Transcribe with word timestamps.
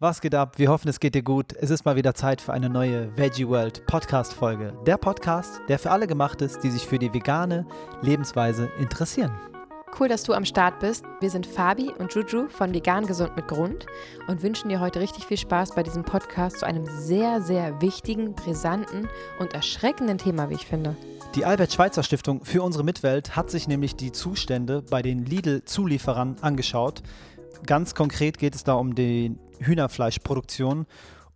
Was 0.00 0.20
geht 0.20 0.36
ab? 0.36 0.60
Wir 0.60 0.68
hoffen, 0.68 0.86
es 0.86 1.00
geht 1.00 1.16
dir 1.16 1.24
gut. 1.24 1.52
Es 1.54 1.70
ist 1.70 1.84
mal 1.84 1.96
wieder 1.96 2.14
Zeit 2.14 2.40
für 2.40 2.52
eine 2.52 2.70
neue 2.70 3.10
Veggie 3.16 3.48
World 3.48 3.84
Podcast 3.86 4.32
Folge. 4.32 4.72
Der 4.86 4.96
Podcast, 4.96 5.60
der 5.66 5.76
für 5.80 5.90
alle 5.90 6.06
gemacht 6.06 6.40
ist, 6.40 6.62
die 6.62 6.70
sich 6.70 6.86
für 6.86 7.00
die 7.00 7.12
vegane 7.12 7.66
Lebensweise 8.00 8.70
interessieren. 8.78 9.32
Cool, 9.98 10.06
dass 10.06 10.22
du 10.22 10.34
am 10.34 10.44
Start 10.44 10.78
bist. 10.78 11.04
Wir 11.18 11.30
sind 11.30 11.48
Fabi 11.48 11.90
und 11.98 12.14
Juju 12.14 12.46
von 12.48 12.72
Vegan 12.72 13.08
Gesund 13.08 13.34
mit 13.34 13.48
Grund 13.48 13.86
und 14.28 14.40
wünschen 14.44 14.68
dir 14.68 14.78
heute 14.78 15.00
richtig 15.00 15.24
viel 15.24 15.36
Spaß 15.36 15.74
bei 15.74 15.82
diesem 15.82 16.04
Podcast 16.04 16.60
zu 16.60 16.66
einem 16.66 16.86
sehr, 16.86 17.40
sehr 17.40 17.80
wichtigen, 17.82 18.34
brisanten 18.34 19.08
und 19.40 19.52
erschreckenden 19.52 20.18
Thema, 20.18 20.48
wie 20.48 20.54
ich 20.54 20.66
finde. 20.66 20.94
Die 21.34 21.44
Albert-Schweitzer-Stiftung 21.44 22.44
für 22.44 22.62
unsere 22.62 22.84
Mitwelt 22.84 23.34
hat 23.34 23.50
sich 23.50 23.66
nämlich 23.66 23.96
die 23.96 24.12
Zustände 24.12 24.80
bei 24.88 25.02
den 25.02 25.24
Lidl-Zulieferern 25.24 26.36
angeschaut. 26.40 27.02
Ganz 27.66 27.96
konkret 27.96 28.38
geht 28.38 28.54
es 28.54 28.62
da 28.62 28.74
um 28.74 28.94
die 28.94 29.36
Hühnerfleischproduktion. 29.60 30.86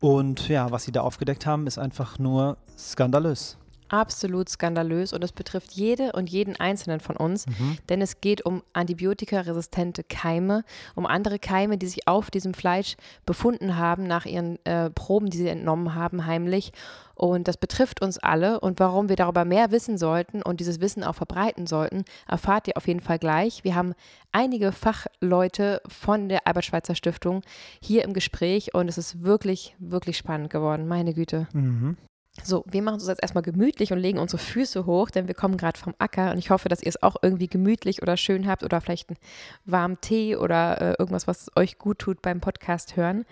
Und 0.01 0.49
ja, 0.49 0.71
was 0.71 0.85
sie 0.85 0.93
da 0.93 1.03
aufgedeckt 1.03 1.47
haben, 1.47 1.67
ist 1.67 1.79
einfach 1.79 2.19
nur 2.19 2.57
skandalös 2.77 3.59
absolut 3.93 4.49
skandalös 4.49 5.13
und 5.13 5.23
es 5.23 5.33
betrifft 5.33 5.73
jede 5.73 6.13
und 6.13 6.31
jeden 6.31 6.57
Einzelnen 6.57 7.01
von 7.01 7.17
uns, 7.17 7.47
mhm. 7.47 7.77
denn 7.89 8.01
es 8.01 8.21
geht 8.21 8.45
um 8.45 8.63
antibiotikaresistente 8.73 10.03
Keime, 10.03 10.65
um 10.95 11.07
andere 11.07 11.39
Keime, 11.39 11.79
die 11.79 11.87
sich 11.87 12.09
auf 12.09 12.31
diesem 12.31 12.55
Fleisch 12.55 12.97
befunden 13.27 13.77
haben 13.77 14.05
nach 14.05 14.25
ihren 14.25 14.65
äh, 14.65 14.91
Proben, 14.91 15.29
die 15.29 15.39
sie 15.39 15.49
entnommen 15.49 15.95
haben, 15.95 16.27
heimlich. 16.27 16.73
Und 17.15 17.47
das 17.47 17.57
betrifft 17.57 18.03
uns 18.03 18.19
alle. 18.19 18.59
Und 18.61 18.81
warum 18.81 19.09
wir 19.09 19.17
darüber 19.17 19.45
mehr 19.45 19.71
wissen 19.71 19.99
sollten 19.99 20.43
und 20.43 20.61
dieses 20.61 20.81
Wissen 20.81 21.05
auch 21.05 21.15
verbreiten 21.15 21.67
sollten, 21.67 22.05
erfahrt 22.27 22.69
ihr 22.69 22.77
auf 22.77 22.89
jeden 22.89 23.01
Fall 23.01 23.19
gleich. 23.19 23.63
Wir 23.65 23.75
haben 23.75 23.95
einige 24.33 24.73
Fachleute 24.73 25.83
von 25.87 26.29
der 26.29 26.47
Albert-Schweitzer 26.47 26.95
Stiftung 26.95 27.43
hier 27.81 28.03
im 28.05 28.15
Gespräch 28.15 28.75
und 28.75 28.89
es 28.89 28.99
ist 28.99 29.23
wirklich, 29.23 29.77
wirklich 29.79 30.17
spannend 30.17 30.51
geworden. 30.51 30.89
Meine 30.89 31.15
Güte. 31.15 31.47
Mhm. 31.53 31.97
So, 32.43 32.65
wir 32.67 32.81
machen 32.81 32.95
uns 32.95 33.07
jetzt 33.07 33.21
erstmal 33.21 33.43
gemütlich 33.43 33.93
und 33.93 33.99
legen 33.99 34.19
unsere 34.19 34.43
Füße 34.43 34.87
hoch, 34.87 35.11
denn 35.11 35.29
wir 35.29 35.35
kommen 35.35 35.59
gerade 35.59 35.79
vom 35.79 35.95
Acker 35.99 36.33
und 36.33 36.39
ich 36.39 36.49
hoffe, 36.49 36.71
dass 36.71 36.81
ihr 36.83 36.89
es 36.89 37.03
auch 37.03 37.17
irgendwie 37.21 37.47
gemütlich 37.47 38.01
oder 38.01 38.17
schön 38.17 38.47
habt 38.47 38.65
oder 38.65 38.81
vielleicht 38.81 39.11
einen 39.11 39.19
warmen 39.67 40.01
Tee 40.01 40.37
oder 40.37 40.81
äh, 40.81 40.95
irgendwas, 40.99 41.27
was 41.27 41.51
euch 41.57 41.77
gut 41.77 41.99
tut 41.99 42.23
beim 42.23 42.41
Podcast 42.41 42.97
hören. 42.97 43.27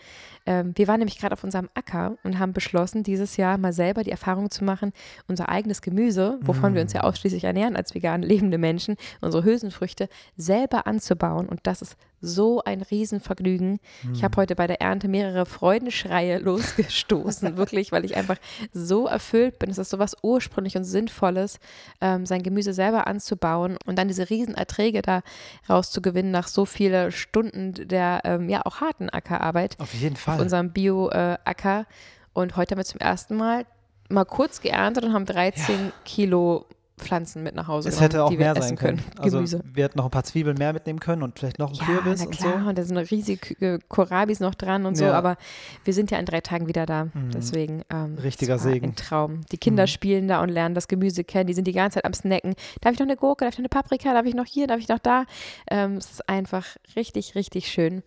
Ähm, 0.50 0.72
wir 0.74 0.88
waren 0.88 0.98
nämlich 0.98 1.16
gerade 1.16 1.32
auf 1.32 1.44
unserem 1.44 1.68
Acker 1.74 2.16
und 2.24 2.40
haben 2.40 2.52
beschlossen, 2.52 3.04
dieses 3.04 3.36
Jahr 3.36 3.56
mal 3.56 3.72
selber 3.72 4.02
die 4.02 4.10
Erfahrung 4.10 4.50
zu 4.50 4.64
machen, 4.64 4.92
unser 5.28 5.48
eigenes 5.48 5.80
Gemüse, 5.80 6.40
wovon 6.42 6.72
mm. 6.72 6.74
wir 6.74 6.82
uns 6.82 6.92
ja 6.92 7.02
mm. 7.02 7.04
ausschließlich 7.04 7.44
ernähren 7.44 7.76
als 7.76 7.94
vegan 7.94 8.22
lebende 8.22 8.58
Menschen, 8.58 8.96
unsere 9.20 9.44
Hülsenfrüchte 9.44 10.08
selber 10.36 10.88
anzubauen 10.88 11.48
und 11.48 11.60
das 11.62 11.82
ist 11.82 11.96
so 12.20 12.62
ein 12.64 12.82
Riesenvergnügen. 12.82 13.78
Mm. 14.02 14.12
Ich 14.12 14.24
habe 14.24 14.36
heute 14.38 14.56
bei 14.56 14.66
der 14.66 14.80
Ernte 14.80 15.06
mehrere 15.06 15.46
Freudenschreie 15.46 16.38
losgestoßen, 16.40 17.56
wirklich, 17.56 17.92
weil 17.92 18.04
ich 18.04 18.16
einfach 18.16 18.36
so 18.72 19.06
erfüllt 19.06 19.60
bin. 19.60 19.70
Es 19.70 19.78
ist 19.78 19.90
so 19.90 20.00
was 20.00 20.16
ursprünglich 20.20 20.76
und 20.76 20.82
Sinnvolles, 20.82 21.60
ähm, 22.00 22.26
sein 22.26 22.42
Gemüse 22.42 22.72
selber 22.72 23.06
anzubauen 23.06 23.78
und 23.86 23.96
dann 24.00 24.08
diese 24.08 24.28
Riesenerträge 24.28 25.00
da 25.02 25.22
rauszugewinnen 25.68 26.32
nach 26.32 26.48
so 26.48 26.64
vielen 26.64 27.12
Stunden 27.12 27.72
der 27.74 28.22
ähm, 28.24 28.48
ja 28.48 28.66
auch 28.66 28.80
harten 28.80 29.10
Ackerarbeit. 29.10 29.78
Auf 29.78 29.94
jeden 29.94 30.16
Fall. 30.16 30.39
Unserem 30.40 30.72
Bio-Acker. 30.72 31.80
Äh, 31.80 31.84
und 32.32 32.56
heute 32.56 32.72
haben 32.72 32.78
wir 32.78 32.84
zum 32.84 33.00
ersten 33.00 33.36
Mal 33.36 33.66
mal 34.08 34.24
kurz 34.24 34.60
geerntet 34.60 35.04
und 35.04 35.12
haben 35.12 35.26
13 35.26 35.86
ja. 35.86 35.92
Kilo 36.04 36.66
Pflanzen 37.00 37.42
mit 37.42 37.54
nach 37.54 37.66
Hause 37.66 37.88
es 37.88 37.96
genommen, 37.96 38.10
hätte 38.10 38.24
auch 38.24 38.30
mehr 38.30 38.54
sein 38.54 38.76
können. 38.76 38.98
können. 38.98 39.18
Also 39.18 39.38
Gemüse. 39.38 39.60
wir 39.64 39.84
hätten 39.84 39.98
noch 39.98 40.04
ein 40.04 40.10
paar 40.10 40.24
Zwiebeln 40.24 40.56
mehr 40.56 40.72
mitnehmen 40.72 41.00
können 41.00 41.22
und 41.22 41.38
vielleicht 41.38 41.58
noch 41.58 41.68
einen 41.68 41.78
ja, 41.78 41.84
Kürbis 41.86 42.20
na 42.24 42.30
klar. 42.30 42.54
und 42.54 42.62
so. 42.62 42.68
Und 42.68 42.78
da 42.78 42.82
sind 42.84 42.98
riesige 42.98 43.78
Kohlrabis 43.88 44.40
noch 44.40 44.54
dran 44.54 44.86
und 44.86 44.98
ja. 44.98 45.08
so, 45.08 45.14
aber 45.14 45.36
wir 45.84 45.94
sind 45.94 46.10
ja 46.10 46.18
in 46.18 46.26
drei 46.26 46.40
Tagen 46.40 46.68
wieder 46.68 46.86
da. 46.86 47.06
Mhm. 47.06 47.30
Deswegen 47.32 47.82
ähm, 47.90 48.16
richtiger 48.22 48.58
Segen. 48.58 48.90
Ein 48.90 48.96
Traum. 48.96 49.40
Die 49.50 49.58
Kinder 49.58 49.84
mhm. 49.84 49.88
spielen 49.88 50.28
da 50.28 50.42
und 50.42 50.50
lernen 50.50 50.74
das 50.74 50.88
Gemüse 50.88 51.24
kennen. 51.24 51.46
Die 51.46 51.54
sind 51.54 51.66
die 51.66 51.72
ganze 51.72 51.96
Zeit 51.96 52.04
am 52.04 52.12
Snacken. 52.12 52.54
Darf 52.80 52.92
ich 52.92 52.98
noch 52.98 53.06
eine 53.06 53.16
Gurke? 53.16 53.44
Darf 53.44 53.54
ich 53.54 53.58
noch 53.58 53.64
eine 53.64 53.82
Paprika? 53.82 54.12
Darf 54.12 54.26
ich 54.26 54.34
noch 54.34 54.46
hier? 54.46 54.66
Darf 54.66 54.78
ich 54.78 54.88
noch 54.88 54.98
da? 54.98 55.24
Ähm, 55.70 55.96
es 55.96 56.10
ist 56.10 56.28
einfach 56.28 56.66
richtig, 56.96 57.34
richtig 57.34 57.68
schön. 57.68 58.02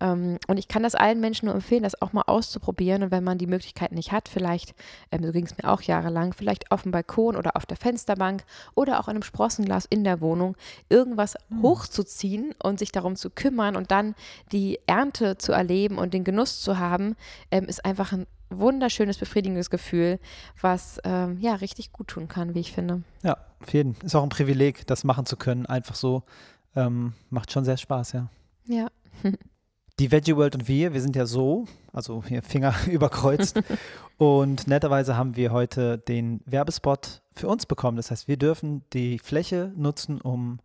Ähm, 0.00 0.38
und 0.48 0.58
ich 0.58 0.68
kann 0.68 0.82
das 0.82 0.94
allen 0.94 1.20
Menschen 1.20 1.46
nur 1.46 1.54
empfehlen, 1.54 1.82
das 1.82 2.00
auch 2.00 2.12
mal 2.12 2.24
auszuprobieren. 2.26 3.02
Und 3.02 3.10
wenn 3.10 3.24
man 3.24 3.38
die 3.38 3.46
Möglichkeit 3.46 3.92
nicht 3.92 4.12
hat, 4.12 4.28
vielleicht, 4.28 4.74
ähm, 5.10 5.24
so 5.24 5.32
ging 5.32 5.46
es 5.46 5.56
mir 5.56 5.70
auch 5.70 5.82
jahrelang, 5.82 6.32
vielleicht 6.32 6.70
auf 6.70 6.82
dem 6.82 6.92
Balkon 6.92 7.36
oder 7.36 7.56
auf 7.56 7.66
der 7.66 7.76
Fensterbank 7.76 8.44
oder 8.74 9.00
auch 9.00 9.08
in 9.08 9.12
einem 9.12 9.22
Sprossenglas 9.22 9.84
in 9.84 10.04
der 10.04 10.20
Wohnung, 10.20 10.56
irgendwas 10.88 11.36
mhm. 11.48 11.62
hochzuziehen 11.62 12.54
und 12.62 12.78
sich 12.78 12.92
darum 12.92 13.16
zu 13.16 13.30
kümmern 13.30 13.76
und 13.76 13.90
dann 13.90 14.14
die 14.52 14.78
Ernte 14.86 15.38
zu 15.38 15.52
erleben 15.52 15.98
und 15.98 16.14
den 16.14 16.24
Genuss 16.24 16.60
zu 16.60 16.78
haben, 16.78 17.16
ähm, 17.50 17.64
ist 17.64 17.84
einfach 17.84 18.12
ein 18.12 18.26
wunderschönes, 18.50 19.18
befriedigendes 19.18 19.70
Gefühl, 19.70 20.18
was 20.60 21.00
ähm, 21.04 21.38
ja 21.40 21.54
richtig 21.54 21.92
gut 21.92 22.08
tun 22.08 22.28
kann, 22.28 22.54
wie 22.54 22.60
ich 22.60 22.72
finde. 22.72 23.02
Ja, 23.22 23.36
auf 23.60 23.72
jeden 23.72 23.94
Fall. 23.94 24.06
Ist 24.06 24.14
auch 24.14 24.22
ein 24.22 24.28
Privileg, 24.28 24.86
das 24.86 25.04
machen 25.04 25.26
zu 25.26 25.36
können. 25.36 25.66
Einfach 25.66 25.94
so. 25.94 26.22
Ähm, 26.76 27.14
macht 27.30 27.52
schon 27.52 27.64
sehr 27.64 27.76
Spaß, 27.76 28.12
ja. 28.12 28.28
Ja. 28.66 28.88
die 29.98 30.10
Veggie 30.10 30.36
World 30.36 30.54
und 30.54 30.68
wir, 30.68 30.92
wir 30.92 31.00
sind 31.00 31.16
ja 31.16 31.26
so, 31.26 31.66
also 31.92 32.22
hier 32.26 32.42
Finger 32.42 32.74
überkreuzt. 32.90 33.60
und 34.18 34.66
netterweise 34.66 35.16
haben 35.16 35.36
wir 35.36 35.52
heute 35.52 35.98
den 35.98 36.40
Werbespot 36.46 37.22
für 37.32 37.48
uns 37.48 37.66
bekommen. 37.66 37.96
Das 37.96 38.10
heißt, 38.10 38.28
wir 38.28 38.36
dürfen 38.36 38.84
die 38.92 39.18
Fläche 39.18 39.72
nutzen, 39.76 40.20
um 40.20 40.60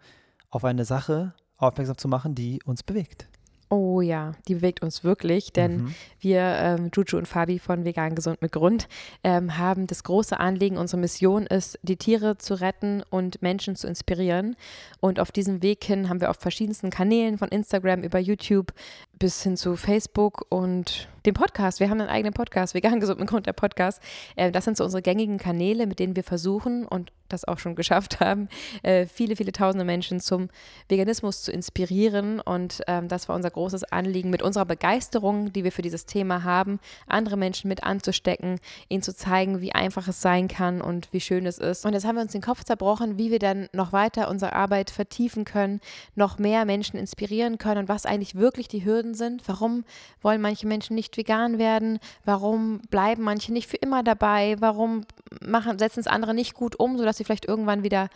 auf 0.50 0.64
eine 0.66 0.86
Sache 0.86 1.34
aufmerksam 1.58 1.98
zu 1.98 2.08
machen, 2.08 2.36
die 2.36 2.60
uns 2.66 2.84
bewegt. 2.84 3.28
Oh 3.72 4.02
ja, 4.02 4.34
die 4.48 4.56
bewegt 4.56 4.82
uns 4.82 5.04
wirklich, 5.04 5.54
denn 5.54 5.84
mhm. 5.84 5.96
wir, 6.20 6.42
ähm, 6.42 6.90
Juju 6.92 7.20
und 7.20 7.28
Fabi 7.28 7.60
von 7.60 7.86
Vegan 7.86 8.16
Gesund 8.16 8.42
mit 8.42 8.52
Grund, 8.52 8.88
ähm, 9.24 9.60
haben 9.60 9.86
das 9.86 10.04
große 10.04 10.40
Anliegen, 10.40 10.78
unsere 10.78 11.00
Mission 11.00 11.46
ist, 11.46 11.78
die 11.84 11.96
Tiere 11.96 12.40
zu 12.40 12.56
retten 12.56 13.04
und 13.12 13.44
Menschen 13.44 13.76
zu 13.76 13.88
inspirieren. 13.88 14.56
Und 15.02 15.20
auf 15.20 15.32
diesem 15.32 15.62
Weg 15.62 15.84
hin 15.84 16.10
haben 16.10 16.20
wir 16.20 16.32
auf 16.32 16.38
verschiedensten 16.38 16.90
Kanälen, 16.90 17.38
von 17.38 17.50
Instagram 17.50 18.02
über 18.02 18.18
YouTube 18.18 18.74
bis 19.20 19.44
hin 19.44 19.56
zu 19.56 19.76
Facebook 19.76 20.48
und 20.50 21.08
dem 21.26 21.34
Podcast. 21.34 21.80
Wir 21.80 21.90
haben 21.90 22.00
einen 22.00 22.10
eigenen 22.10 22.34
Podcast, 22.34 22.74
Vegan 22.74 23.00
Gesund 23.00 23.20
mit 23.20 23.30
Grund 23.30 23.46
der 23.46 23.54
Podcast. 23.54 24.02
Äh, 24.36 24.52
das 24.52 24.66
sind 24.66 24.78
so 24.78 24.84
unsere 24.84 25.02
gängigen 25.02 25.38
Kanäle, 25.38 25.88
mit 25.88 26.00
denen 26.00 26.16
wir 26.16 26.24
versuchen 26.24 26.86
und 26.86 27.12
das 27.30 27.46
auch 27.46 27.60
schon 27.60 27.76
geschafft 27.80 28.20
haben, 28.20 28.50
äh, 28.84 29.06
viele, 29.06 29.36
viele 29.36 29.52
tausende 29.52 29.86
Menschen 29.86 30.20
zum 30.20 30.50
Veganismus 30.88 31.44
zu 31.44 31.52
inspirieren. 31.52 32.40
Und 32.40 32.82
ähm, 32.88 33.08
das 33.08 33.30
war 33.30 33.36
unser 33.36 33.52
großes 33.52 33.84
Anliegen, 33.86 34.30
mit 34.30 34.42
unserer 34.42 34.66
Begeisterung, 34.66 35.54
die 35.54 35.64
wir 35.64 35.72
für 35.72 35.82
dieses 35.82 36.06
Thema 36.06 36.44
haben, 36.44 36.80
andere 37.08 37.38
Menschen 37.38 37.68
mit 37.68 37.84
anzustecken, 37.84 38.60
ihnen 38.90 39.04
zu 39.04 39.16
zeigen, 39.16 39.62
wie 39.62 39.72
einfach 39.72 40.08
es 40.08 40.22
sein 40.22 40.48
kann 40.48 40.82
und 40.82 41.12
wie 41.14 41.22
schön 41.22 41.46
es 41.46 41.58
ist. 41.58 41.86
Und 41.86 41.94
jetzt 41.94 42.06
haben 42.06 42.16
wir 42.16 42.22
uns 42.22 42.32
den 42.32 42.42
Kopf 42.42 42.64
zerbrochen, 42.64 43.18
wie 43.18 43.32
wir 43.32 43.40
dann 43.40 43.70
noch 43.74 43.94
weiter 43.94 44.30
unsere 44.30 44.54
Arbeit 44.54 44.90
vertiefen 44.90 45.46
können, 45.46 45.80
noch 46.16 46.40
mehr 46.40 46.66
Menschen 46.66 46.98
inspirieren 46.98 47.58
können 47.58 47.82
und 47.82 47.90
was 47.90 48.06
eigentlich 48.06 48.36
wirklich 48.36 48.68
die 48.68 48.86
Hürden 48.86 49.14
sind. 49.14 49.48
Warum 49.48 49.86
wollen 50.22 50.42
manche 50.42 50.68
Menschen 50.68 50.96
nicht 50.96 51.09
vegan 51.18 51.58
werden? 51.58 52.00
Warum 52.26 52.80
bleiben 52.90 53.24
manche 53.24 53.54
nicht 53.54 53.70
für 53.70 53.78
immer 53.78 54.04
dabei? 54.04 54.56
Warum 54.60 55.06
machen, 55.42 55.80
setzen 55.80 56.00
es 56.02 56.08
andere 56.08 56.34
nicht 56.34 56.54
gut 56.54 56.80
um, 56.80 56.98
sodass 56.98 57.18
sie 57.18 57.24
vielleicht 57.24 57.46
irgendwann 57.46 57.84
wieder 57.84 58.10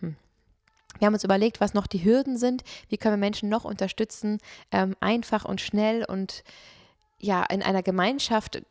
hm. 0.00 0.16
wir 0.98 1.06
haben 1.06 1.14
uns 1.14 1.24
überlegt, 1.24 1.60
was 1.60 1.74
noch 1.74 1.86
die 1.86 2.04
Hürden 2.04 2.36
sind, 2.36 2.62
wie 2.88 2.96
können 2.96 3.14
wir 3.14 3.26
Menschen 3.26 3.48
noch 3.48 3.64
unterstützen, 3.64 4.38
ähm, 4.70 4.96
einfach 5.00 5.44
und 5.44 5.60
schnell 5.60 6.04
und 6.04 6.44
ja, 7.18 7.44
in 7.44 7.62
einer 7.62 7.82
Gemeinschaft 7.82 8.62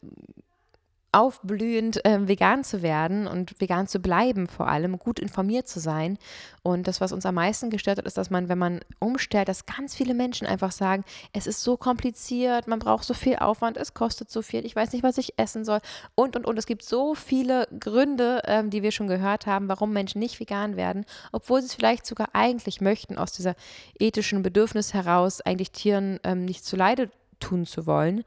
aufblühend 1.12 2.06
äh, 2.06 2.28
vegan 2.28 2.64
zu 2.64 2.82
werden 2.82 3.28
und 3.28 3.60
vegan 3.60 3.88
zu 3.88 4.00
bleiben, 4.00 4.48
vor 4.48 4.68
allem 4.68 4.98
gut 4.98 5.20
informiert 5.20 5.68
zu 5.68 5.80
sein. 5.80 6.18
Und 6.64 6.88
das, 6.88 7.02
was 7.02 7.12
uns 7.12 7.26
am 7.26 7.36
meisten 7.36 7.70
gestört 7.70 7.98
hat, 7.98 8.06
ist, 8.06 8.18
dass 8.18 8.30
man, 8.30 8.48
wenn 8.48 8.58
man 8.58 8.80
umstellt, 9.00 9.50
dass 9.50 9.66
ganz 9.66 9.94
viele 9.94 10.14
Menschen 10.14 10.48
einfach 10.48 10.72
sagen, 10.72 11.04
es 11.34 11.48
ist 11.48 11.62
so 11.62 11.76
kompliziert, 11.76 12.68
man 12.68 12.80
braucht 12.80 13.04
so 13.04 13.14
viel 13.14 13.36
Aufwand, 13.38 13.78
es 13.78 13.94
kostet 13.94 14.30
so 14.30 14.42
viel, 14.42 14.66
ich 14.66 14.76
weiß 14.76 14.94
nicht, 14.94 15.04
was 15.04 15.18
ich 15.18 15.38
essen 15.38 15.66
soll 15.66 15.80
und, 16.16 16.36
und, 16.36 16.46
und. 16.46 16.58
Es 16.58 16.66
gibt 16.66 16.84
so 16.84 17.16
viele 17.16 17.68
Gründe, 17.80 18.42
ähm, 18.46 18.70
die 18.70 18.84
wir 18.84 18.92
schon 18.92 19.08
gehört 19.08 19.48
haben, 19.48 19.68
warum 19.68 19.92
Menschen 19.92 20.20
nicht 20.20 20.40
vegan 20.40 20.78
werden, 20.78 21.06
obwohl 21.32 21.62
sie 21.62 21.68
es 21.68 21.74
vielleicht 21.74 22.06
sogar 22.06 22.30
eigentlich 22.34 22.80
möchten, 22.80 23.18
aus 23.18 23.34
dieser 23.34 23.56
ethischen 24.00 24.44
Bedürfnis 24.44 24.94
heraus, 24.94 25.42
eigentlich 25.42 25.72
Tieren 25.72 26.20
ähm, 26.24 26.46
nicht 26.46 26.64
zu 26.64 26.76
Leide 26.76 27.10
tun 27.42 27.66
zu 27.66 27.86
wollen. 27.86 28.24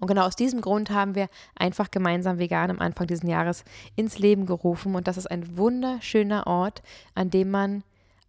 Und 0.00 0.08
genau 0.08 0.26
aus 0.26 0.34
diesem 0.34 0.60
Grund 0.60 0.90
haben 0.90 1.14
wir 1.14 1.28
einfach 1.54 1.90
gemeinsam 1.90 2.38
vegan 2.38 2.70
am 2.70 2.80
Anfang 2.80 3.06
dieses 3.06 3.28
Jahres 3.28 3.64
ins 3.94 4.18
Leben 4.18 4.46
gerufen. 4.46 4.96
Und 4.96 5.06
das 5.06 5.16
ist 5.16 5.30
ein 5.30 5.56
wunderschöner 5.56 6.46
Ort, 6.48 6.82
an 7.14 7.30
dem 7.30 7.50
man 7.52 7.84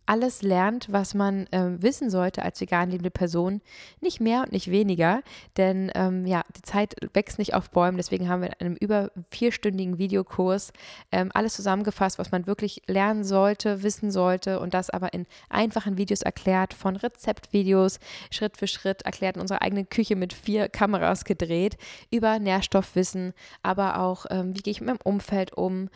alles 0.06 0.42
lernt, 0.42 0.92
was 0.92 1.13
man 1.13 1.48
äh, 1.48 1.81
wissen 1.81 2.10
sollte 2.10 2.44
als 2.44 2.62
vegan 2.62 2.92
lebende 2.92 3.12
Person. 3.12 3.62
Nicht 4.02 4.22
mehr 4.22 4.42
und 4.42 4.52
nicht 4.52 4.69
weniger, 4.69 5.22
denn 5.57 5.92
ähm, 5.96 6.25
ja, 6.25 6.44
die 6.56 6.62
Zeit 6.62 6.96
wächst 7.13 7.40
nicht 7.40 7.54
auf 7.54 7.69
Bäumen. 7.72 7.98
Deswegen 7.98 8.30
haben 8.30 8.42
wir 8.42 8.50
in 8.60 8.68
einem 8.68 8.75
über 8.75 9.12
vierstündigen 9.31 9.98
Videokurs 9.98 10.74
ähm, 11.12 11.31
alles 11.34 11.56
zusammengefasst, 11.56 12.19
was 12.19 12.31
man 12.31 12.48
wirklich 12.48 12.81
lernen 12.88 13.24
sollte, 13.24 13.84
wissen 13.84 14.12
sollte 14.12 14.60
und 14.60 14.74
das 14.74 14.90
aber 14.90 15.13
in 15.13 15.25
einfachen 15.50 15.98
Videos 15.98 16.22
erklärt, 16.22 16.74
von 16.74 16.96
Rezeptvideos, 16.96 18.00
Schritt 18.31 18.58
für 18.58 18.68
Schritt 18.68 19.04
erklärt 19.04 19.36
in 19.36 19.42
unserer 19.42 19.62
eigenen 19.62 19.90
Küche 19.90 20.16
mit 20.16 20.34
vier 20.34 20.69
Kameras 20.69 21.25
gedreht, 21.25 21.78
über 22.12 22.40
Nährstoffwissen, 22.40 23.34
aber 23.63 24.00
auch, 24.00 24.25
ähm, 24.30 24.56
wie 24.56 24.60
gehe 24.60 24.72
ich 24.72 24.81
mit 24.81 24.90
meinem 24.90 25.00
Umfeld 25.04 25.54
um, 25.54 25.90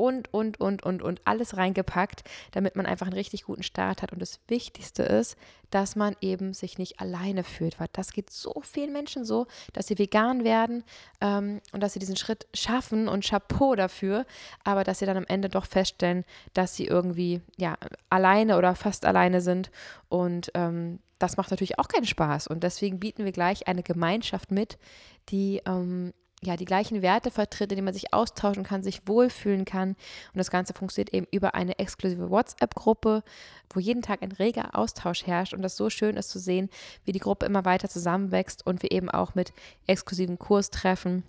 und, 0.00 0.32
und, 0.32 0.58
und, 0.58 0.82
und, 0.82 1.02
und 1.02 1.20
alles 1.26 1.58
reingepackt, 1.58 2.24
damit 2.52 2.74
man 2.74 2.86
einfach 2.86 3.06
einen 3.06 3.16
richtig 3.16 3.44
guten 3.44 3.62
Start 3.62 4.00
hat. 4.00 4.12
Und 4.12 4.22
das 4.22 4.40
Wichtigste 4.48 5.02
ist, 5.02 5.36
dass 5.70 5.94
man 5.94 6.16
eben 6.22 6.54
sich 6.54 6.78
nicht 6.78 7.00
alleine 7.00 7.44
fühlt, 7.44 7.78
weil 7.78 7.88
das 7.92 8.12
geht 8.12 8.30
so 8.30 8.62
vielen 8.62 8.92
Menschen 8.94 9.26
so, 9.26 9.46
dass 9.74 9.86
sie 9.86 9.98
vegan 9.98 10.42
werden 10.42 10.84
ähm, 11.20 11.60
und 11.72 11.82
dass 11.82 11.92
sie 11.92 11.98
diesen 11.98 12.16
Schritt 12.16 12.46
schaffen 12.54 13.08
und 13.08 13.28
Chapeau 13.28 13.74
dafür, 13.76 14.24
aber 14.64 14.84
dass 14.84 15.00
sie 15.00 15.06
dann 15.06 15.18
am 15.18 15.26
Ende 15.28 15.50
doch 15.50 15.66
feststellen, 15.66 16.24
dass 16.54 16.74
sie 16.74 16.86
irgendwie 16.86 17.42
ja 17.58 17.76
alleine 18.08 18.56
oder 18.56 18.74
fast 18.74 19.04
alleine 19.04 19.42
sind 19.42 19.70
und 20.08 20.50
ähm, 20.54 20.98
das 21.18 21.36
macht 21.36 21.50
natürlich 21.50 21.78
auch 21.78 21.88
keinen 21.88 22.06
Spaß 22.06 22.46
und 22.46 22.64
deswegen 22.64 22.98
bieten 22.98 23.26
wir 23.26 23.32
gleich 23.32 23.68
eine 23.68 23.82
Gemeinschaft 23.82 24.50
mit, 24.50 24.78
die 25.28 25.60
ähm, 25.66 26.14
ja, 26.42 26.56
die 26.56 26.64
gleichen 26.64 27.02
Werte 27.02 27.30
vertritt, 27.30 27.70
in 27.70 27.76
denen 27.76 27.84
man 27.84 27.94
sich 27.94 28.14
austauschen 28.14 28.62
kann, 28.62 28.82
sich 28.82 29.06
wohlfühlen 29.06 29.66
kann. 29.66 29.90
Und 29.90 30.38
das 30.38 30.50
Ganze 30.50 30.72
funktioniert 30.72 31.12
eben 31.12 31.26
über 31.30 31.54
eine 31.54 31.78
exklusive 31.78 32.30
WhatsApp-Gruppe, 32.30 33.22
wo 33.72 33.80
jeden 33.80 34.02
Tag 34.02 34.22
ein 34.22 34.32
reger 34.32 34.74
Austausch 34.74 35.26
herrscht 35.26 35.52
und 35.52 35.62
das 35.62 35.76
so 35.76 35.90
schön 35.90 36.16
ist 36.16 36.30
zu 36.30 36.38
sehen, 36.38 36.70
wie 37.04 37.12
die 37.12 37.18
Gruppe 37.18 37.44
immer 37.44 37.64
weiter 37.66 37.88
zusammenwächst 37.88 38.66
und 38.66 38.82
wir 38.82 38.90
eben 38.90 39.10
auch 39.10 39.34
mit 39.34 39.52
exklusiven 39.86 40.38
Kurstreffen 40.38 41.24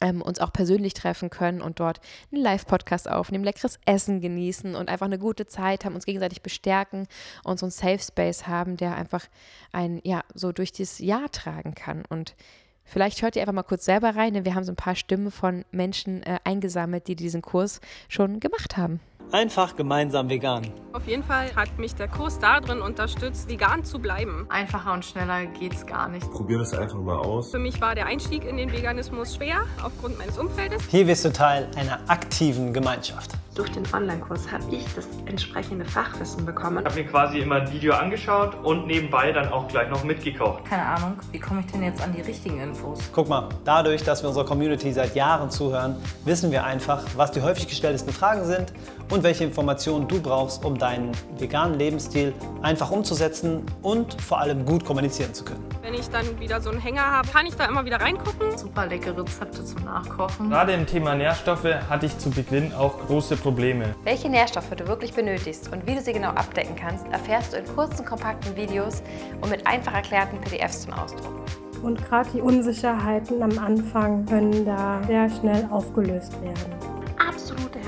ähm, 0.00 0.22
uns 0.22 0.40
auch 0.40 0.52
persönlich 0.52 0.94
treffen 0.94 1.30
können 1.30 1.60
und 1.60 1.80
dort 1.80 2.00
einen 2.32 2.42
Live-Podcast 2.42 3.10
aufnehmen, 3.10 3.44
leckeres 3.44 3.78
Essen 3.84 4.20
genießen 4.20 4.74
und 4.74 4.88
einfach 4.88 5.06
eine 5.06 5.18
gute 5.18 5.46
Zeit 5.46 5.84
haben, 5.84 5.94
uns 5.94 6.06
gegenseitig 6.06 6.42
bestärken 6.42 7.06
und 7.44 7.58
so 7.58 7.66
einen 7.66 7.70
Safe 7.70 7.98
Space 7.98 8.46
haben, 8.46 8.76
der 8.76 8.96
einfach 8.96 9.26
ein, 9.72 10.00
ja, 10.04 10.22
so 10.34 10.52
durch 10.52 10.72
dieses 10.72 10.98
Jahr 10.98 11.30
tragen 11.30 11.74
kann. 11.74 12.04
Und 12.08 12.34
Vielleicht 12.84 13.22
hört 13.22 13.36
ihr 13.36 13.42
einfach 13.42 13.54
mal 13.54 13.62
kurz 13.62 13.84
selber 13.84 14.16
rein, 14.16 14.34
denn 14.34 14.44
wir 14.44 14.54
haben 14.54 14.64
so 14.64 14.72
ein 14.72 14.76
paar 14.76 14.96
Stimmen 14.96 15.30
von 15.30 15.64
Menschen 15.70 16.22
äh, 16.22 16.38
eingesammelt, 16.44 17.08
die 17.08 17.16
diesen 17.16 17.42
Kurs 17.42 17.80
schon 18.08 18.40
gemacht 18.40 18.76
haben. 18.76 19.00
Einfach 19.30 19.76
gemeinsam 19.76 20.28
vegan. 20.28 20.66
Auf 20.92 21.06
jeden 21.06 21.22
Fall 21.22 21.54
hat 21.56 21.78
mich 21.78 21.94
der 21.94 22.06
Kurs 22.06 22.38
darin 22.38 22.82
unterstützt, 22.82 23.48
vegan 23.48 23.82
zu 23.82 23.98
bleiben. 23.98 24.46
Einfacher 24.50 24.92
und 24.92 25.04
schneller 25.04 25.46
geht's 25.46 25.86
gar 25.86 26.08
nicht. 26.08 26.30
Probier 26.30 26.58
das 26.58 26.74
einfach 26.74 26.98
mal 26.98 27.16
aus. 27.16 27.50
Für 27.50 27.58
mich 27.58 27.80
war 27.80 27.94
der 27.94 28.06
Einstieg 28.06 28.44
in 28.44 28.58
den 28.58 28.70
Veganismus 28.70 29.36
schwer, 29.36 29.62
aufgrund 29.82 30.18
meines 30.18 30.36
Umfeldes. 30.36 30.82
Hier 30.90 31.06
wirst 31.06 31.24
du 31.24 31.32
Teil 31.32 31.66
einer 31.76 31.98
aktiven 32.08 32.74
Gemeinschaft. 32.74 33.30
Durch 33.54 33.70
den 33.70 33.84
Online-Kurs 33.92 34.50
habe 34.50 34.64
ich 34.74 34.84
das 34.94 35.06
entsprechende 35.26 35.84
Fachwissen 35.84 36.46
bekommen. 36.46 36.78
Ich 36.78 36.84
habe 36.86 37.02
mir 37.02 37.06
quasi 37.06 37.38
immer 37.38 37.56
ein 37.56 37.70
Video 37.70 37.92
angeschaut 37.92 38.54
und 38.62 38.86
nebenbei 38.86 39.30
dann 39.30 39.52
auch 39.52 39.68
gleich 39.68 39.90
noch 39.90 40.04
mitgekocht. 40.04 40.64
Keine 40.64 40.86
Ahnung, 40.86 41.18
wie 41.32 41.38
komme 41.38 41.60
ich 41.60 41.66
denn 41.66 41.82
jetzt 41.82 42.02
an 42.02 42.14
die 42.14 42.22
richtigen 42.22 42.60
Infos? 42.60 42.98
Guck 43.12 43.28
mal, 43.28 43.50
dadurch, 43.64 44.04
dass 44.04 44.22
wir 44.22 44.28
unserer 44.28 44.46
Community 44.46 44.90
seit 44.92 45.14
Jahren 45.14 45.50
zuhören, 45.50 45.96
wissen 46.24 46.50
wir 46.50 46.64
einfach, 46.64 47.02
was 47.16 47.32
die 47.32 47.42
häufig 47.42 47.68
gestelltesten 47.68 48.12
Fragen 48.12 48.46
sind 48.46 48.72
und 49.12 49.22
welche 49.22 49.44
Informationen 49.44 50.08
du 50.08 50.20
brauchst, 50.20 50.64
um 50.64 50.78
deinen 50.78 51.12
veganen 51.38 51.78
Lebensstil 51.78 52.32
einfach 52.62 52.90
umzusetzen 52.90 53.66
und 53.82 54.20
vor 54.22 54.40
allem 54.40 54.64
gut 54.64 54.86
kommunizieren 54.86 55.34
zu 55.34 55.44
können. 55.44 55.62
Wenn 55.82 55.92
ich 55.92 56.08
dann 56.08 56.40
wieder 56.40 56.62
so 56.62 56.70
einen 56.70 56.80
Hänger 56.80 57.02
habe, 57.02 57.28
kann 57.28 57.44
ich 57.44 57.54
da 57.54 57.66
immer 57.66 57.84
wieder 57.84 58.00
reingucken. 58.00 58.56
Super 58.56 58.86
leckere 58.86 59.18
Rezepte 59.18 59.62
zum 59.64 59.84
Nachkochen. 59.84 60.48
Gerade 60.48 60.72
im 60.72 60.86
Thema 60.86 61.14
Nährstoffe 61.14 61.74
hatte 61.90 62.06
ich 62.06 62.16
zu 62.16 62.30
Beginn 62.30 62.72
auch 62.72 62.98
große 63.06 63.36
Probleme. 63.36 63.94
Welche 64.04 64.30
Nährstoffe 64.30 64.70
du 64.70 64.88
wirklich 64.88 65.12
benötigst 65.12 65.70
und 65.70 65.86
wie 65.86 65.94
du 65.94 66.00
sie 66.00 66.14
genau 66.14 66.30
abdecken 66.30 66.74
kannst, 66.74 67.06
erfährst 67.08 67.52
du 67.52 67.58
in 67.58 67.66
kurzen, 67.66 68.06
kompakten 68.06 68.56
Videos 68.56 69.02
und 69.42 69.50
mit 69.50 69.66
einfach 69.66 69.92
erklärten 69.92 70.40
PDFs 70.40 70.82
zum 70.82 70.94
Ausdruck. 70.94 71.34
Und 71.82 72.02
gerade 72.08 72.30
die 72.32 72.40
Unsicherheiten 72.40 73.42
am 73.42 73.58
Anfang 73.58 74.24
können 74.24 74.64
da 74.64 75.02
sehr 75.06 75.28
schnell 75.28 75.68
aufgelöst 75.70 76.32
werden. 76.40 76.91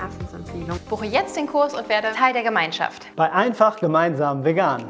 Herzensempfehlung. 0.05 0.79
Buche 0.91 1.07
jetzt 1.07 1.37
den 1.37 1.47
Kurs 1.47 1.75
und 1.75 1.89
werde 1.89 2.13
Teil 2.13 2.33
der 2.35 2.43
Gemeinschaft. 2.43 3.07
Bei 3.17 3.33
Einfach 3.33 3.77
Gemeinsam 3.77 4.45
Vegan. 4.45 4.85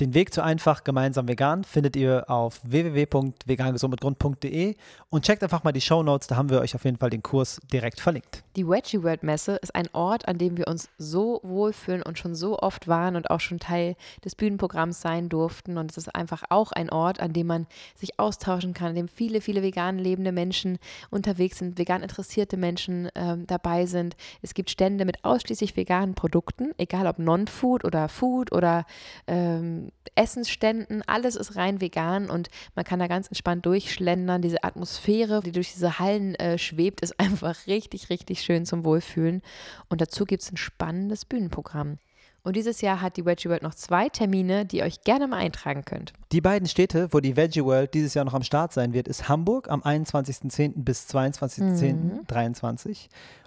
Den 0.00 0.14
Weg 0.14 0.32
zu 0.32 0.42
einfach 0.42 0.82
gemeinsam 0.82 1.28
vegan 1.28 1.62
findet 1.62 1.94
ihr 1.94 2.24
auf 2.30 2.62
www.vegangesundmitgrund.de 2.64 4.74
und 5.10 5.24
checkt 5.26 5.42
einfach 5.42 5.62
mal 5.62 5.72
die 5.72 5.82
Show 5.82 6.02
Notes, 6.02 6.26
da 6.26 6.36
haben 6.36 6.48
wir 6.48 6.62
euch 6.62 6.74
auf 6.74 6.86
jeden 6.86 6.96
Fall 6.96 7.10
den 7.10 7.22
Kurs 7.22 7.60
direkt 7.70 8.00
verlinkt. 8.00 8.42
Die 8.56 8.66
Veggie 8.66 9.02
World 9.02 9.22
Messe 9.22 9.56
ist 9.56 9.74
ein 9.74 9.90
Ort, 9.92 10.26
an 10.26 10.38
dem 10.38 10.56
wir 10.56 10.68
uns 10.68 10.88
so 10.96 11.40
wohlfühlen 11.42 12.02
und 12.02 12.18
schon 12.18 12.34
so 12.34 12.58
oft 12.58 12.88
waren 12.88 13.14
und 13.14 13.30
auch 13.30 13.40
schon 13.40 13.58
Teil 13.58 13.94
des 14.24 14.36
Bühnenprogramms 14.36 15.02
sein 15.02 15.28
durften. 15.28 15.76
Und 15.76 15.90
es 15.90 15.98
ist 15.98 16.14
einfach 16.14 16.44
auch 16.48 16.72
ein 16.72 16.88
Ort, 16.88 17.20
an 17.20 17.34
dem 17.34 17.48
man 17.48 17.66
sich 17.94 18.18
austauschen 18.18 18.72
kann, 18.72 18.88
an 18.88 18.94
dem 18.94 19.08
viele, 19.08 19.42
viele 19.42 19.62
vegan 19.62 19.98
lebende 19.98 20.32
Menschen 20.32 20.78
unterwegs 21.10 21.58
sind, 21.58 21.78
vegan 21.78 22.02
interessierte 22.02 22.56
Menschen 22.56 23.10
ähm, 23.14 23.46
dabei 23.46 23.84
sind. 23.84 24.16
Es 24.40 24.54
gibt 24.54 24.70
Stände 24.70 25.04
mit 25.04 25.26
ausschließlich 25.26 25.76
veganen 25.76 26.14
Produkten, 26.14 26.70
egal 26.78 27.06
ob 27.06 27.18
Non-Food 27.18 27.84
oder 27.84 28.08
Food 28.08 28.52
oder 28.52 28.86
ähm, 29.26 29.89
Essensständen, 30.14 31.02
alles 31.06 31.36
ist 31.36 31.56
rein 31.56 31.80
vegan 31.80 32.30
und 32.30 32.48
man 32.74 32.84
kann 32.84 32.98
da 32.98 33.06
ganz 33.06 33.28
entspannt 33.28 33.64
durchschlendern. 33.66 34.42
Diese 34.42 34.64
Atmosphäre, 34.64 35.40
die 35.40 35.52
durch 35.52 35.72
diese 35.72 35.98
Hallen 35.98 36.34
äh, 36.36 36.58
schwebt, 36.58 37.00
ist 37.00 37.18
einfach 37.20 37.66
richtig, 37.66 38.10
richtig 38.10 38.42
schön 38.42 38.66
zum 38.66 38.84
Wohlfühlen. 38.84 39.42
Und 39.88 40.00
dazu 40.00 40.24
gibt 40.24 40.42
es 40.42 40.52
ein 40.52 40.56
spannendes 40.56 41.24
Bühnenprogramm. 41.24 41.98
Und 42.42 42.56
dieses 42.56 42.80
Jahr 42.80 43.02
hat 43.02 43.18
die 43.18 43.26
Veggie 43.26 43.50
World 43.50 43.62
noch 43.62 43.74
zwei 43.74 44.08
Termine, 44.08 44.64
die 44.64 44.78
ihr 44.78 44.84
euch 44.84 45.02
gerne 45.02 45.28
mal 45.28 45.36
eintragen 45.36 45.84
könnt. 45.84 46.14
Die 46.32 46.40
beiden 46.40 46.66
Städte, 46.68 47.12
wo 47.12 47.20
die 47.20 47.36
Veggie 47.36 47.62
World 47.64 47.92
dieses 47.92 48.14
Jahr 48.14 48.24
noch 48.24 48.32
am 48.32 48.42
Start 48.42 48.72
sein 48.72 48.94
wird, 48.94 49.08
ist 49.08 49.28
Hamburg 49.28 49.70
am 49.70 49.82
21.10. 49.82 50.72
bis 50.76 51.06
22.10.23 51.10 52.88
mhm. 52.88 52.94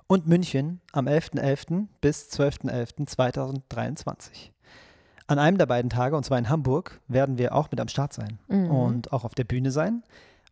und 0.08 0.28
München 0.28 0.80
am 0.92 1.08
11.11. 1.08 1.42
.11. 1.42 1.88
bis 2.02 2.30
12.11.2023. 2.30 4.53
An 5.34 5.40
einem 5.40 5.58
der 5.58 5.66
beiden 5.66 5.90
Tage, 5.90 6.16
und 6.16 6.24
zwar 6.24 6.38
in 6.38 6.48
Hamburg, 6.48 7.02
werden 7.08 7.40
wir 7.40 7.56
auch 7.56 7.72
mit 7.72 7.82
am 7.82 7.88
Start 7.88 8.14
sein 8.14 8.38
mhm. 8.50 8.70
und 8.70 9.12
auch 9.14 9.24
auf 9.24 9.34
der 9.34 9.46
Bühne 9.46 9.72
sein. 9.72 10.04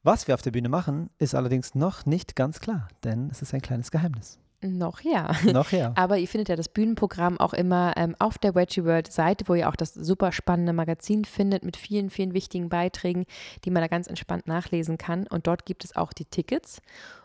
Was 0.01 0.27
wir 0.27 0.33
auf 0.33 0.41
der 0.41 0.49
Bühne 0.49 0.69
machen, 0.69 1.11
ist 1.19 1.35
allerdings 1.35 1.75
noch 1.75 2.07
nicht 2.07 2.35
ganz 2.35 2.59
klar, 2.59 2.87
denn 3.03 3.29
es 3.29 3.43
ist 3.43 3.53
ein 3.53 3.61
kleines 3.61 3.91
Geheimnis. 3.91 4.39
Noch 4.63 5.01
ja. 5.01 5.35
Noch 5.53 5.71
ja. 5.71 5.91
Aber 5.95 6.17
ihr 6.17 6.27
findet 6.27 6.49
ja 6.49 6.55
das 6.55 6.67
Bühnenprogramm 6.67 7.39
auch 7.39 7.53
immer 7.53 7.93
ähm, 7.95 8.15
auf 8.17 8.39
der 8.39 8.55
Wedgie 8.55 8.83
World 8.83 9.11
Seite, 9.11 9.47
wo 9.47 9.53
ihr 9.53 9.69
auch 9.69 9.75
das 9.75 9.93
super 9.93 10.31
spannende 10.31 10.73
Magazin 10.73 11.25
findet 11.25 11.63
mit 11.63 11.77
vielen, 11.77 12.09
vielen 12.09 12.33
wichtigen 12.33 12.69
Beiträgen, 12.69 13.25
die 13.65 13.69
man 13.69 13.83
da 13.83 13.87
ganz 13.87 14.07
entspannt 14.07 14.47
nachlesen 14.47 14.97
kann. 14.97 15.27
Und 15.27 15.45
dort 15.45 15.67
gibt 15.67 15.83
es 15.83 15.95
auch 15.95 16.11
die 16.11 16.25
Tickets. 16.25 16.81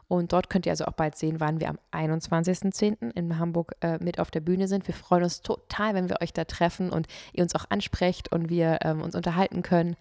Und 0.08 0.32
dort 0.32 0.49
könnt 0.49 0.66
ihr 0.66 0.73
also 0.73 0.85
auch 0.85 0.92
bald 0.92 1.16
sehen, 1.16 1.40
wann 1.40 1.59
wir 1.61 1.69
am 1.69 1.78
21.10. 1.92 3.11
in 3.12 3.38
Hamburg 3.38 3.75
äh, 3.81 3.99
mit 3.99 4.21
auf 4.21 4.31
der 4.31 4.40
Bühne 4.40 4.69
sind. 4.69 4.87
Wir 4.87 4.95
freuen 4.95 5.25
uns 5.25 5.42
total, 5.42 5.95
wenn 5.95 6.09
wir 6.09 6.21
euch 6.21 6.33
da 6.33 6.45
treffen 6.45 6.90
und 6.90 7.09
ihr 7.33 7.42
uns 7.42 7.54
auch 7.54 7.64
ansprecht 7.71 8.31
und 8.31 8.49
wir 8.49 8.78
ähm, 8.83 9.02
uns 9.02 9.16
unterhalten 9.16 9.62
können 9.62 9.97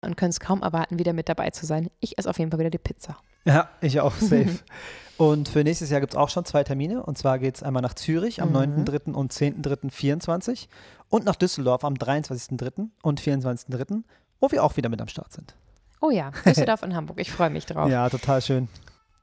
und 0.00 0.16
können 0.16 0.30
es 0.30 0.40
kaum 0.40 0.62
erwarten, 0.62 0.98
wieder 0.98 1.12
mit 1.12 1.28
dabei 1.28 1.50
zu 1.50 1.66
sein. 1.66 1.90
Ich 2.00 2.18
esse 2.18 2.30
auf 2.30 2.38
jeden 2.38 2.50
Fall 2.50 2.60
wieder 2.60 2.70
die 2.70 2.78
Pizza. 2.78 3.16
Ja, 3.44 3.68
ich 3.80 4.00
auch, 4.00 4.14
safe. 4.20 4.58
und 5.16 5.48
für 5.48 5.64
nächstes 5.64 5.90
Jahr 5.90 6.00
gibt 6.00 6.12
es 6.12 6.16
auch 6.16 6.28
schon 6.28 6.44
zwei 6.44 6.62
Termine. 6.62 7.02
Und 7.02 7.18
zwar 7.18 7.40
geht 7.40 7.56
es 7.56 7.62
einmal 7.64 7.82
nach 7.82 7.94
Zürich 7.94 8.42
am 8.42 8.50
mhm. 8.50 8.84
9.3. 8.84 9.12
und 9.12 9.32
10.3.24 9.32 10.68
und 11.08 11.24
nach 11.24 11.36
Düsseldorf 11.36 11.84
am 11.84 11.94
23.3. 11.94 12.88
und 13.02 13.20
24.3., 13.20 14.02
wo 14.40 14.50
wir 14.50 14.62
auch 14.62 14.76
wieder 14.76 14.88
mit 14.88 15.00
am 15.00 15.08
Start 15.08 15.32
sind. 15.32 15.54
Oh 16.00 16.10
ja, 16.10 16.32
Düsseldorf 16.44 16.82
und 16.82 16.94
Hamburg. 16.94 17.20
Ich 17.20 17.30
freue 17.30 17.50
mich 17.50 17.66
drauf. 17.66 17.88
Ja, 17.88 18.08
total 18.08 18.42
schön. 18.42 18.68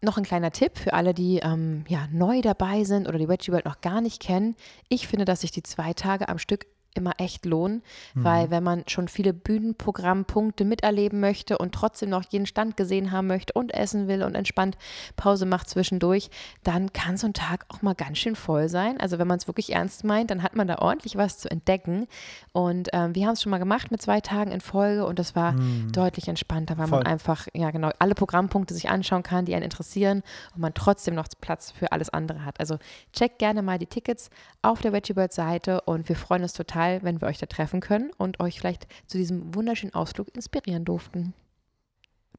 Noch 0.02 0.18
ein 0.18 0.24
kleiner 0.24 0.52
Tipp 0.52 0.78
für 0.78 0.94
alle, 0.94 1.14
die 1.14 1.40
ähm, 1.40 1.84
ja, 1.90 2.08
neu 2.12 2.42
dabei 2.42 2.86
sind 2.86 3.08
oder 3.08 3.18
die 3.18 3.28
Veggie 3.28 3.52
World 3.52 3.66
noch 3.66 3.82
gar 3.82 4.00
nicht 4.00 4.22
kennen. 4.22 4.56
Ich 4.88 5.08
finde, 5.08 5.26
dass 5.26 5.42
sich 5.42 5.52
die 5.52 5.64
zwei 5.64 5.94
Tage 5.94 6.30
am 6.30 6.38
Stück 6.38 6.68
immer 7.00 7.14
echt 7.18 7.46
lohnen, 7.46 7.82
mhm. 8.14 8.24
weil 8.24 8.52
wenn 8.52 8.64
man 8.64 8.84
schon 8.88 9.08
viele 9.08 9.34
Bühnenprogrammpunkte 9.34 10.66
miterleben 10.66 11.20
möchte 11.20 11.58
und 11.58 11.74
trotzdem 11.74 12.10
noch 12.10 12.24
jeden 12.30 12.46
Stand 12.46 12.78
gesehen 12.78 13.12
haben 13.12 13.28
möchte 13.28 13.54
und 13.54 13.74
essen 13.74 14.08
will 14.08 14.24
und 14.24 14.36
entspannt 14.36 14.78
Pause 15.16 15.46
macht 15.46 15.70
zwischendurch, 15.70 16.30
dann 16.64 16.94
kann 16.94 17.18
so 17.18 17.28
ein 17.28 17.34
Tag 17.34 17.66
auch 17.70 17.82
mal 17.82 17.96
ganz 17.96 18.18
schön 18.20 18.36
voll 18.36 18.70
sein. 18.70 19.00
Also 19.00 19.18
wenn 19.20 19.28
man 19.28 19.38
es 19.38 19.48
wirklich 19.48 19.74
ernst 19.74 20.04
meint, 20.04 20.32
dann 20.32 20.44
hat 20.44 20.56
man 20.56 20.68
da 20.68 20.78
ordentlich 20.80 21.16
was 21.16 21.40
zu 21.40 21.50
entdecken. 21.50 22.08
Und 22.52 22.90
ähm, 22.94 23.16
wir 23.16 23.26
haben 23.26 23.34
es 23.34 23.42
schon 23.42 23.52
mal 23.52 23.58
gemacht 23.58 23.92
mit 23.92 24.02
zwei 24.02 24.22
Tagen 24.22 24.52
in 24.52 24.62
Folge 24.62 25.06
und 25.06 25.20
das 25.20 25.36
war 25.36 25.54
mhm. 25.54 25.92
deutlich 25.92 26.28
entspannter, 26.28 26.78
weil 26.78 26.88
Voll. 26.88 27.00
man 27.00 27.08
einfach, 27.08 27.48
ja 27.54 27.72
genau, 27.72 27.92
alle 28.00 28.16
Programmpunkte 28.16 28.74
sich 28.74 28.90
anschauen 28.90 29.24
kann, 29.24 29.46
die 29.46 29.56
einen 29.56 29.64
interessieren 29.64 30.24
und 30.54 30.62
man 30.62 30.74
trotzdem 30.74 31.16
noch 31.16 31.28
Platz 31.42 31.72
für 31.72 31.92
alles 31.92 32.10
andere 32.10 32.46
hat. 32.46 32.60
Also 32.60 32.78
check 33.14 33.38
gerne 33.38 33.62
mal 33.62 33.78
die 33.80 33.86
Tickets 33.86 34.30
auf 34.62 34.82
der 34.82 34.94
Veggie 34.94 35.14
Bird 35.14 35.34
Seite 35.34 35.82
und 35.82 36.10
wir 36.10 36.16
freuen 36.16 36.44
uns 36.44 36.54
total 36.54 36.89
total, 36.90 37.04
wenn 37.04 37.22
wir 37.22 37.28
euch 37.28 37.38
da 37.38 37.46
treffen 37.46 37.80
können 37.80 38.12
und 38.18 38.40
euch 38.40 38.60
vielleicht 38.60 38.88
zu 39.08 39.18
diesem 39.18 39.54
wunderschönen 39.54 39.94
Ausflug 39.94 40.36
inspirieren 40.36 40.86
durften. 40.86 41.34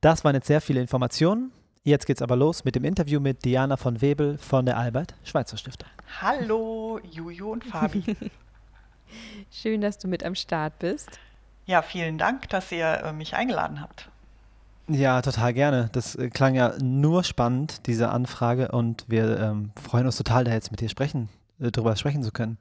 Das 0.00 0.24
waren 0.24 0.34
jetzt 0.34 0.46
sehr 0.46 0.60
viele 0.60 0.80
Informationen. 0.80 1.52
Jetzt 1.82 2.06
geht's 2.06 2.22
aber 2.22 2.36
los 2.36 2.64
mit 2.64 2.74
dem 2.74 2.84
Interview 2.84 3.20
mit 3.20 3.44
Diana 3.44 3.76
von 3.76 4.00
Webel 4.02 4.38
von 4.38 4.66
der 4.66 4.76
Albert 4.76 5.14
Schweitzer 5.24 5.56
Stiftung. 5.56 5.88
Hallo, 6.20 7.00
Juju 7.10 7.52
und 7.52 7.64
Fabi. 7.64 8.04
Schön, 9.50 9.80
dass 9.80 9.98
du 9.98 10.06
mit 10.06 10.24
am 10.24 10.34
Start 10.34 10.78
bist. 10.78 11.08
Ja, 11.66 11.82
vielen 11.82 12.18
Dank, 12.18 12.48
dass 12.48 12.70
ihr 12.70 13.02
äh, 13.04 13.12
mich 13.12 13.34
eingeladen 13.34 13.80
habt. 13.80 14.08
Ja, 14.88 15.22
total 15.22 15.54
gerne. 15.54 15.88
Das 15.92 16.16
äh, 16.16 16.28
klang 16.30 16.54
ja 16.54 16.74
nur 16.82 17.24
spannend, 17.24 17.86
diese 17.86 18.10
Anfrage, 18.10 18.68
und 18.72 19.04
wir 19.08 19.38
ähm, 19.38 19.70
freuen 19.80 20.06
uns 20.06 20.16
total, 20.16 20.44
da 20.44 20.52
jetzt 20.52 20.70
mit 20.70 20.80
dir 20.80 20.88
sprechen, 20.88 21.28
darüber 21.60 21.94
sprechen 21.96 22.22
zu 22.22 22.32
können. 22.32 22.58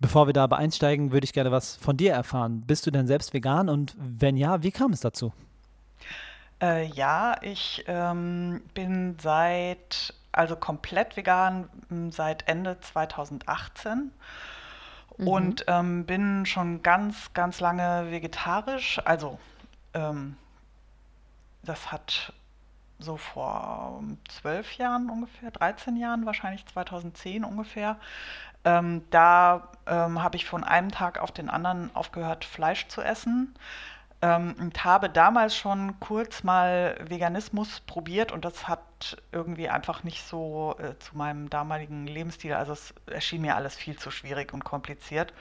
Bevor 0.00 0.26
wir 0.26 0.32
da 0.32 0.44
aber 0.44 0.58
einsteigen, 0.58 1.12
würde 1.12 1.24
ich 1.24 1.32
gerne 1.32 1.50
was 1.50 1.76
von 1.76 1.96
dir 1.96 2.12
erfahren. 2.12 2.62
Bist 2.66 2.86
du 2.86 2.90
denn 2.90 3.06
selbst 3.06 3.32
vegan 3.32 3.68
und 3.68 3.96
wenn 3.98 4.36
ja, 4.36 4.62
wie 4.62 4.72
kam 4.72 4.92
es 4.92 5.00
dazu? 5.00 5.32
Äh, 6.60 6.86
ja, 6.86 7.36
ich 7.40 7.84
ähm, 7.86 8.62
bin 8.74 9.16
seit, 9.20 10.14
also 10.32 10.56
komplett 10.56 11.16
vegan 11.16 11.68
seit 12.10 12.46
Ende 12.48 12.78
2018 12.80 14.10
mhm. 15.16 15.28
und 15.28 15.64
ähm, 15.68 16.04
bin 16.04 16.44
schon 16.44 16.82
ganz, 16.82 17.32
ganz 17.32 17.60
lange 17.60 18.10
vegetarisch. 18.10 19.00
Also 19.04 19.38
ähm, 19.94 20.36
das 21.62 21.92
hat 21.92 22.32
so 23.00 23.16
vor 23.16 24.02
zwölf 24.28 24.74
Jahren 24.74 25.10
ungefähr, 25.10 25.50
13 25.50 25.96
Jahren, 25.96 26.26
wahrscheinlich 26.26 26.66
2010 26.66 27.44
ungefähr. 27.44 27.98
Ähm, 28.64 29.02
da 29.10 29.68
ähm, 29.86 30.22
habe 30.22 30.36
ich 30.36 30.44
von 30.44 30.64
einem 30.64 30.90
Tag 30.90 31.18
auf 31.18 31.32
den 31.32 31.48
anderen 31.48 31.94
aufgehört, 31.94 32.44
Fleisch 32.44 32.88
zu 32.88 33.02
essen. 33.02 33.54
Ähm, 34.22 34.54
und 34.58 34.84
habe 34.84 35.08
damals 35.08 35.56
schon 35.56 35.98
kurz 35.98 36.42
mal 36.42 36.96
Veganismus 37.08 37.80
probiert 37.80 38.32
und 38.32 38.44
das 38.44 38.68
hat 38.68 39.16
irgendwie 39.32 39.70
einfach 39.70 40.04
nicht 40.04 40.26
so 40.26 40.76
äh, 40.78 40.98
zu 40.98 41.16
meinem 41.16 41.48
damaligen 41.48 42.06
Lebensstil, 42.06 42.52
also 42.52 42.72
es 42.74 42.92
erschien 43.06 43.40
mir 43.40 43.56
alles 43.56 43.76
viel 43.76 43.96
zu 43.98 44.10
schwierig 44.10 44.52
und 44.52 44.62
kompliziert. 44.62 45.32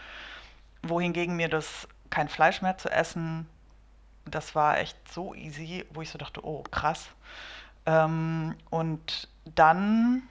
Wohingegen 0.82 1.36
mir 1.36 1.50
das 1.50 1.90
kein 2.10 2.30
Fleisch 2.30 2.62
mehr 2.62 2.78
zu 2.78 2.90
essen, 2.90 3.50
das 4.36 4.56
war 4.56 4.80
echt 4.80 4.98
so 5.12 5.34
easy, 5.34 5.86
wo 5.94 6.02
ich 6.02 6.10
so 6.10 6.18
dachte, 6.18 6.46
oh 6.46 6.64
krass. 6.72 7.10
Ähm, 7.86 8.56
und 8.70 9.28
dann 9.56 10.24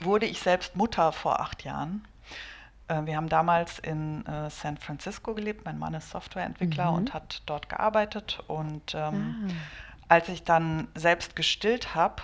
wurde 0.00 0.26
ich 0.26 0.40
selbst 0.40 0.76
Mutter 0.76 1.12
vor 1.12 1.40
acht 1.40 1.64
Jahren 1.64 2.06
äh, 2.88 3.04
wir 3.04 3.16
haben 3.16 3.28
damals 3.28 3.78
in 3.78 4.24
äh, 4.26 4.50
San 4.50 4.76
Francisco 4.76 5.34
gelebt. 5.34 5.64
Mein 5.64 5.78
Mann 5.78 5.94
ist 5.94 6.10
Softwareentwickler 6.10 6.90
mhm. 6.90 6.96
und 6.96 7.14
hat 7.14 7.42
dort 7.46 7.68
gearbeitet. 7.68 8.42
Und 8.46 8.94
ähm, 8.94 9.48
ah. 9.48 9.52
als 10.08 10.28
ich 10.28 10.44
dann 10.44 10.88
selbst 10.94 11.36
gestillt 11.36 11.94
habe, 11.94 12.22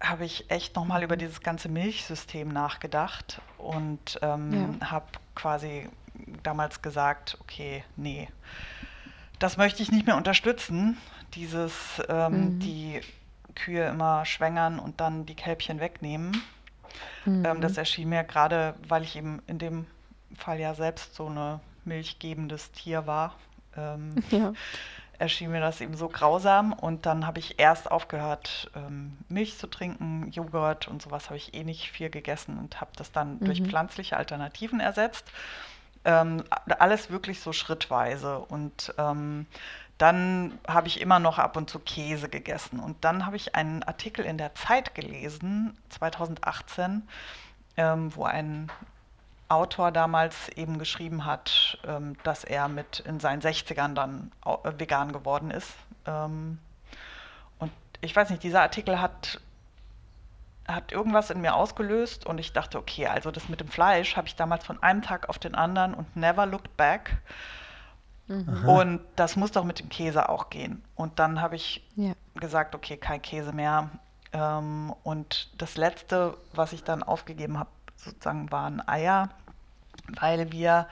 habe 0.00 0.24
ich 0.24 0.50
echt 0.50 0.74
nochmal 0.74 1.02
über 1.04 1.16
dieses 1.16 1.40
ganze 1.42 1.68
Milchsystem 1.68 2.48
nachgedacht 2.48 3.40
und 3.58 4.18
ähm, 4.20 4.78
ja. 4.80 4.90
habe 4.90 5.06
quasi 5.36 5.88
damals 6.42 6.82
gesagt, 6.82 7.38
okay, 7.40 7.84
nee, 7.96 8.28
das 9.42 9.56
möchte 9.56 9.82
ich 9.82 9.90
nicht 9.90 10.06
mehr 10.06 10.16
unterstützen. 10.16 10.96
Dieses, 11.34 12.00
ähm, 12.08 12.32
mhm. 12.54 12.58
die 12.60 13.00
Kühe 13.54 13.86
immer 13.88 14.24
schwängern 14.24 14.78
und 14.78 15.00
dann 15.00 15.26
die 15.26 15.34
Kälbchen 15.34 15.80
wegnehmen. 15.80 16.40
Mhm. 17.24 17.44
Ähm, 17.44 17.60
das 17.60 17.76
erschien 17.76 18.08
mir 18.08 18.24
gerade, 18.24 18.74
weil 18.86 19.02
ich 19.02 19.16
eben 19.16 19.42
in 19.46 19.58
dem 19.58 19.86
Fall 20.36 20.60
ja 20.60 20.74
selbst 20.74 21.14
so 21.14 21.26
eine 21.26 21.60
milchgebendes 21.84 22.70
Tier 22.72 23.06
war, 23.06 23.34
ähm, 23.76 24.14
ja. 24.30 24.52
erschien 25.18 25.50
mir 25.50 25.60
das 25.60 25.80
eben 25.80 25.96
so 25.96 26.08
grausam. 26.08 26.72
Und 26.72 27.06
dann 27.06 27.26
habe 27.26 27.38
ich 27.38 27.58
erst 27.58 27.90
aufgehört, 27.90 28.70
ähm, 28.76 29.18
Milch 29.28 29.58
zu 29.58 29.66
trinken, 29.66 30.30
Joghurt 30.30 30.88
und 30.88 31.02
sowas 31.02 31.26
habe 31.26 31.36
ich 31.36 31.54
eh 31.54 31.64
nicht 31.64 31.90
viel 31.90 32.10
gegessen 32.10 32.58
und 32.58 32.80
habe 32.80 32.92
das 32.96 33.12
dann 33.12 33.34
mhm. 33.34 33.46
durch 33.46 33.62
pflanzliche 33.62 34.16
Alternativen 34.16 34.80
ersetzt. 34.80 35.30
Ähm, 36.04 36.44
alles 36.78 37.10
wirklich 37.10 37.40
so 37.40 37.52
schrittweise. 37.52 38.38
Und 38.38 38.94
ähm, 38.98 39.46
dann 39.98 40.58
habe 40.66 40.88
ich 40.88 41.00
immer 41.00 41.18
noch 41.20 41.38
ab 41.38 41.56
und 41.56 41.70
zu 41.70 41.78
Käse 41.78 42.28
gegessen. 42.28 42.80
Und 42.80 43.04
dann 43.04 43.24
habe 43.26 43.36
ich 43.36 43.54
einen 43.54 43.82
Artikel 43.84 44.24
in 44.24 44.38
der 44.38 44.54
Zeit 44.54 44.94
gelesen, 44.94 45.76
2018, 45.90 47.06
ähm, 47.76 48.14
wo 48.16 48.24
ein 48.24 48.70
Autor 49.48 49.92
damals 49.92 50.48
eben 50.56 50.78
geschrieben 50.78 51.24
hat, 51.24 51.78
ähm, 51.86 52.16
dass 52.24 52.42
er 52.42 52.68
mit 52.68 53.00
in 53.00 53.20
seinen 53.20 53.42
60ern 53.42 53.94
dann 53.94 54.32
vegan 54.78 55.12
geworden 55.12 55.50
ist. 55.50 55.70
Ähm, 56.06 56.58
und 57.58 57.70
ich 58.00 58.16
weiß 58.16 58.30
nicht, 58.30 58.42
dieser 58.42 58.62
Artikel 58.62 59.00
hat, 59.00 59.40
hat 60.66 60.92
irgendwas 60.92 61.30
in 61.30 61.40
mir 61.40 61.54
ausgelöst 61.54 62.26
und 62.26 62.38
ich 62.38 62.52
dachte, 62.52 62.78
okay, 62.78 63.06
also 63.06 63.30
das 63.30 63.48
mit 63.48 63.60
dem 63.60 63.68
Fleisch 63.68 64.16
habe 64.16 64.28
ich 64.28 64.36
damals 64.36 64.64
von 64.64 64.82
einem 64.82 65.02
Tag 65.02 65.28
auf 65.28 65.38
den 65.38 65.54
anderen 65.54 65.94
und 65.94 66.16
never 66.16 66.46
looked 66.46 66.76
back. 66.76 67.18
Mhm. 68.28 68.68
Und 68.68 69.00
das 69.16 69.36
muss 69.36 69.52
doch 69.52 69.64
mit 69.64 69.80
dem 69.80 69.88
Käse 69.88 70.28
auch 70.28 70.50
gehen. 70.50 70.82
Und 70.94 71.18
dann 71.18 71.40
habe 71.40 71.56
ich 71.56 71.86
ja. 71.96 72.12
gesagt, 72.36 72.74
okay, 72.74 72.96
kein 72.96 73.20
Käse 73.20 73.52
mehr. 73.52 73.90
Ähm, 74.32 74.94
und 75.02 75.50
das 75.60 75.76
Letzte, 75.76 76.36
was 76.54 76.72
ich 76.72 76.84
dann 76.84 77.02
aufgegeben 77.02 77.58
habe, 77.58 77.70
sozusagen 77.96 78.50
waren 78.50 78.86
Eier, 78.86 79.28
weil 80.20 80.52
wir 80.52 80.86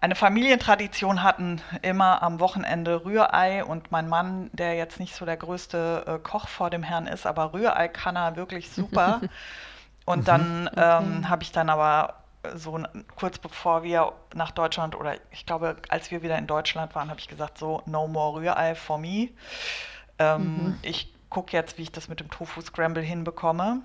eine 0.00 0.14
Familientradition 0.14 1.22
hatten, 1.22 1.60
immer 1.82 2.22
am 2.22 2.40
Wochenende 2.40 3.04
Rührei 3.04 3.64
und 3.64 3.90
mein 3.90 4.08
Mann, 4.08 4.50
der 4.52 4.74
jetzt 4.74 5.00
nicht 5.00 5.14
so 5.14 5.24
der 5.24 5.36
größte 5.36 6.04
äh, 6.06 6.18
Koch 6.18 6.48
vor 6.48 6.70
dem 6.70 6.82
Herrn 6.82 7.06
ist, 7.06 7.26
aber 7.26 7.52
Rührei 7.52 7.88
kann 7.88 8.16
er 8.16 8.36
wirklich 8.36 8.70
super. 8.70 9.20
und 10.04 10.28
dann 10.28 10.68
okay. 10.68 11.02
ähm, 11.02 11.28
habe 11.28 11.42
ich 11.42 11.52
dann 11.52 11.68
aber 11.68 12.14
so 12.54 12.80
kurz 13.16 13.38
bevor 13.38 13.82
wir 13.82 14.12
nach 14.34 14.52
Deutschland 14.52 14.94
oder 14.94 15.14
ich 15.32 15.44
glaube, 15.46 15.76
als 15.88 16.10
wir 16.10 16.22
wieder 16.22 16.38
in 16.38 16.46
Deutschland 16.46 16.94
waren, 16.94 17.10
habe 17.10 17.20
ich 17.20 17.28
gesagt, 17.28 17.58
so 17.58 17.82
no 17.86 18.06
more 18.06 18.40
Rührei 18.40 18.74
for 18.74 18.98
me. 18.98 19.30
Ähm, 20.18 20.42
mhm. 20.42 20.78
Ich 20.82 21.12
gucke 21.28 21.56
jetzt, 21.56 21.78
wie 21.78 21.82
ich 21.82 21.92
das 21.92 22.08
mit 22.08 22.20
dem 22.20 22.30
Tofu 22.30 22.60
Scramble 22.60 23.02
hinbekomme. 23.02 23.80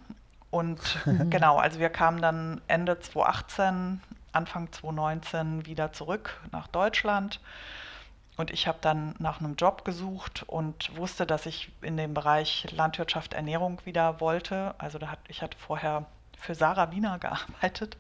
Und 0.51 0.79
mhm. 1.05 1.29
genau, 1.29 1.58
also 1.58 1.79
wir 1.79 1.89
kamen 1.89 2.22
dann 2.22 2.62
Ende 2.67 3.00
2018, 3.00 4.01
Anfang 4.34 4.72
2019 4.72 5.66
wieder 5.66 5.94
zurück 5.94 6.42
nach 6.52 6.68
Deutschland. 6.68 7.40
Und 8.36 8.50
ich 8.52 8.68
habe 8.68 8.80
dann 8.82 9.13
nach 9.20 9.40
einem 9.40 9.56
Job 9.56 9.86
gesucht 9.86 10.44
und 10.48 10.96
wusste, 10.98 11.28
dass 11.28 11.46
ich 11.46 11.72
in 11.82 11.98
dem 11.98 12.13
Bereich 12.13 12.68
Landwirtschaft, 12.72 13.34
Ernährung 13.34 13.80
wieder 13.86 14.20
wollte. 14.20 14.74
Also 14.80 14.98
da 14.98 15.08
hat, 15.08 15.20
ich 15.28 15.42
hatte 15.44 15.58
vorher 15.58 16.06
für 16.40 16.56
Sarah 16.56 16.92
Wiener 16.92 17.20
gearbeitet. 17.20 17.98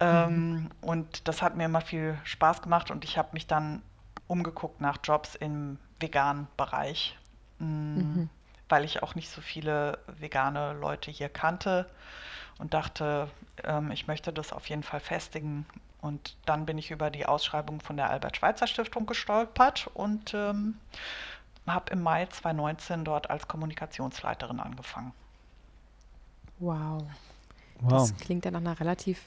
Ähm, 0.00 0.50
mhm. 0.50 0.70
Und 0.80 1.28
das 1.28 1.42
hat 1.42 1.56
mir 1.56 1.64
immer 1.64 1.80
viel 1.80 2.18
Spaß 2.24 2.60
gemacht 2.60 2.90
und 2.90 3.04
ich 3.04 3.16
habe 3.16 3.28
mich 3.32 3.46
dann 3.46 3.82
umgeguckt 4.26 4.80
nach 4.80 4.98
Jobs 5.02 5.36
im 5.36 5.78
veganen 6.00 6.48
Bereich, 6.56 7.16
mh, 7.58 7.66
mhm. 8.02 8.30
weil 8.68 8.84
ich 8.84 9.02
auch 9.02 9.14
nicht 9.14 9.30
so 9.30 9.40
viele 9.40 9.98
vegane 10.18 10.74
Leute 10.74 11.10
hier 11.10 11.28
kannte 11.28 11.88
und 12.58 12.74
dachte, 12.74 13.28
ähm, 13.64 13.90
ich 13.90 14.06
möchte 14.06 14.32
das 14.32 14.52
auf 14.52 14.68
jeden 14.68 14.82
Fall 14.82 15.00
festigen. 15.00 15.66
Und 16.00 16.36
dann 16.44 16.66
bin 16.66 16.78
ich 16.78 16.90
über 16.90 17.10
die 17.10 17.26
Ausschreibung 17.26 17.80
von 17.80 17.96
der 17.96 18.10
Albert-Schweitzer-Stiftung 18.10 19.06
gestolpert 19.06 19.88
und 19.94 20.34
ähm, 20.34 20.76
habe 21.66 21.92
im 21.92 22.02
Mai 22.02 22.26
2019 22.26 23.04
dort 23.04 23.30
als 23.30 23.48
Kommunikationsleiterin 23.48 24.60
angefangen. 24.60 25.12
Wow. 26.58 27.02
Wow. 27.80 27.90
Das 27.90 28.16
klingt 28.16 28.44
ja 28.44 28.50
nach 28.50 28.60
einer 28.60 28.78
relativ, 28.78 29.22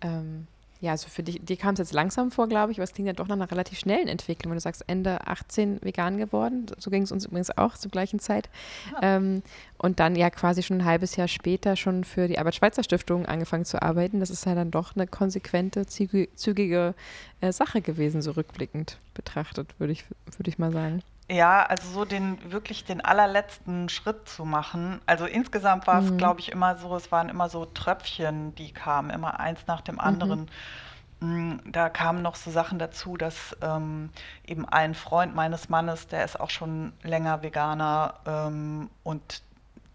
ähm, 0.00 0.46
ja, 0.80 0.92
also 0.92 1.08
für 1.08 1.22
dich, 1.22 1.40
dir 1.42 1.56
kam 1.56 1.72
es 1.72 1.78
jetzt 1.78 1.92
langsam 1.92 2.30
vor, 2.30 2.48
glaube 2.48 2.72
ich, 2.72 2.78
aber 2.78 2.84
es 2.84 2.92
klingt 2.92 3.06
ja 3.06 3.12
doch 3.12 3.28
nach 3.28 3.36
einer 3.36 3.50
relativ 3.50 3.78
schnellen 3.78 4.08
Entwicklung. 4.08 4.50
Wenn 4.50 4.58
du 4.58 4.62
sagst, 4.62 4.84
Ende 4.86 5.26
18 5.26 5.80
vegan 5.82 6.18
geworden, 6.18 6.66
so 6.78 6.90
ging 6.90 7.02
es 7.02 7.12
uns 7.12 7.24
übrigens 7.24 7.56
auch 7.56 7.74
zur 7.74 7.90
gleichen 7.90 8.18
Zeit. 8.18 8.48
Ja. 8.92 9.16
Ähm, 9.16 9.42
und 9.78 10.00
dann 10.00 10.16
ja 10.16 10.30
quasi 10.30 10.62
schon 10.62 10.78
ein 10.80 10.84
halbes 10.84 11.16
Jahr 11.16 11.28
später 11.28 11.76
schon 11.76 12.04
für 12.04 12.28
die 12.28 12.38
Albert-Schweitzer 12.38 12.82
Stiftung 12.82 13.26
angefangen 13.26 13.64
zu 13.64 13.80
arbeiten. 13.80 14.20
Das 14.20 14.30
ist 14.30 14.44
ja 14.44 14.54
dann 14.54 14.70
doch 14.70 14.94
eine 14.94 15.06
konsequente, 15.06 15.86
zügige 15.86 16.94
äh, 17.40 17.52
Sache 17.52 17.80
gewesen, 17.80 18.20
so 18.20 18.32
rückblickend 18.32 18.98
betrachtet, 19.14 19.68
würde 19.78 19.92
ich, 19.92 20.04
würd 20.36 20.48
ich 20.48 20.58
mal 20.58 20.72
sagen. 20.72 21.02
Ja, 21.28 21.64
also 21.64 21.90
so 21.90 22.04
den 22.04 22.52
wirklich 22.52 22.84
den 22.84 23.00
allerletzten 23.00 23.88
Schritt 23.88 24.28
zu 24.28 24.44
machen. 24.44 25.00
Also 25.06 25.26
insgesamt 25.26 25.86
war 25.88 26.00
es, 26.00 26.10
mhm. 26.10 26.18
glaube 26.18 26.40
ich, 26.40 26.52
immer 26.52 26.76
so, 26.76 26.94
es 26.94 27.10
waren 27.10 27.28
immer 27.28 27.48
so 27.48 27.64
Tröpfchen, 27.64 28.54
die 28.54 28.72
kamen, 28.72 29.10
immer 29.10 29.40
eins 29.40 29.66
nach 29.66 29.80
dem 29.80 29.98
anderen. 29.98 30.42
Mhm. 30.42 31.60
Da 31.64 31.88
kamen 31.88 32.22
noch 32.22 32.36
so 32.36 32.52
Sachen 32.52 32.78
dazu, 32.78 33.16
dass 33.16 33.56
ähm, 33.60 34.10
eben 34.46 34.68
ein 34.68 34.94
Freund 34.94 35.34
meines 35.34 35.68
Mannes, 35.68 36.06
der 36.06 36.24
ist 36.24 36.38
auch 36.38 36.50
schon 36.50 36.92
länger 37.02 37.42
Veganer 37.42 38.14
ähm, 38.26 38.88
und 39.02 39.42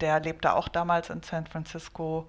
der 0.02 0.20
lebte 0.20 0.52
auch 0.52 0.68
damals 0.68 1.08
in 1.08 1.22
San 1.22 1.46
Francisco. 1.46 2.26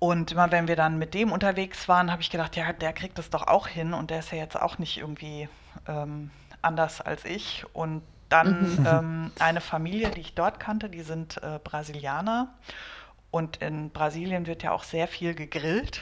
Und 0.00 0.32
immer 0.32 0.50
wenn 0.50 0.66
wir 0.66 0.76
dann 0.76 0.98
mit 0.98 1.14
dem 1.14 1.30
unterwegs 1.30 1.86
waren, 1.86 2.10
habe 2.10 2.22
ich 2.22 2.30
gedacht, 2.30 2.56
ja, 2.56 2.72
der 2.72 2.92
kriegt 2.92 3.16
das 3.18 3.30
doch 3.30 3.46
auch 3.46 3.68
hin 3.68 3.94
und 3.94 4.10
der 4.10 4.18
ist 4.18 4.32
ja 4.32 4.38
jetzt 4.38 4.60
auch 4.60 4.78
nicht 4.78 4.98
irgendwie 4.98 5.48
ähm, 5.86 6.30
anders 6.66 7.00
als 7.00 7.24
ich. 7.24 7.64
Und 7.72 8.02
dann 8.28 8.78
Mhm. 8.78 8.84
ähm, 8.84 9.32
eine 9.38 9.60
Familie, 9.60 10.10
die 10.10 10.20
ich 10.20 10.34
dort 10.34 10.60
kannte, 10.60 10.90
die 10.90 11.02
sind 11.02 11.42
äh, 11.42 11.60
Brasilianer. 11.62 12.54
Und 13.30 13.58
in 13.58 13.90
Brasilien 13.90 14.46
wird 14.46 14.62
ja 14.62 14.72
auch 14.72 14.82
sehr 14.84 15.08
viel 15.08 15.34
gegrillt, 15.34 16.00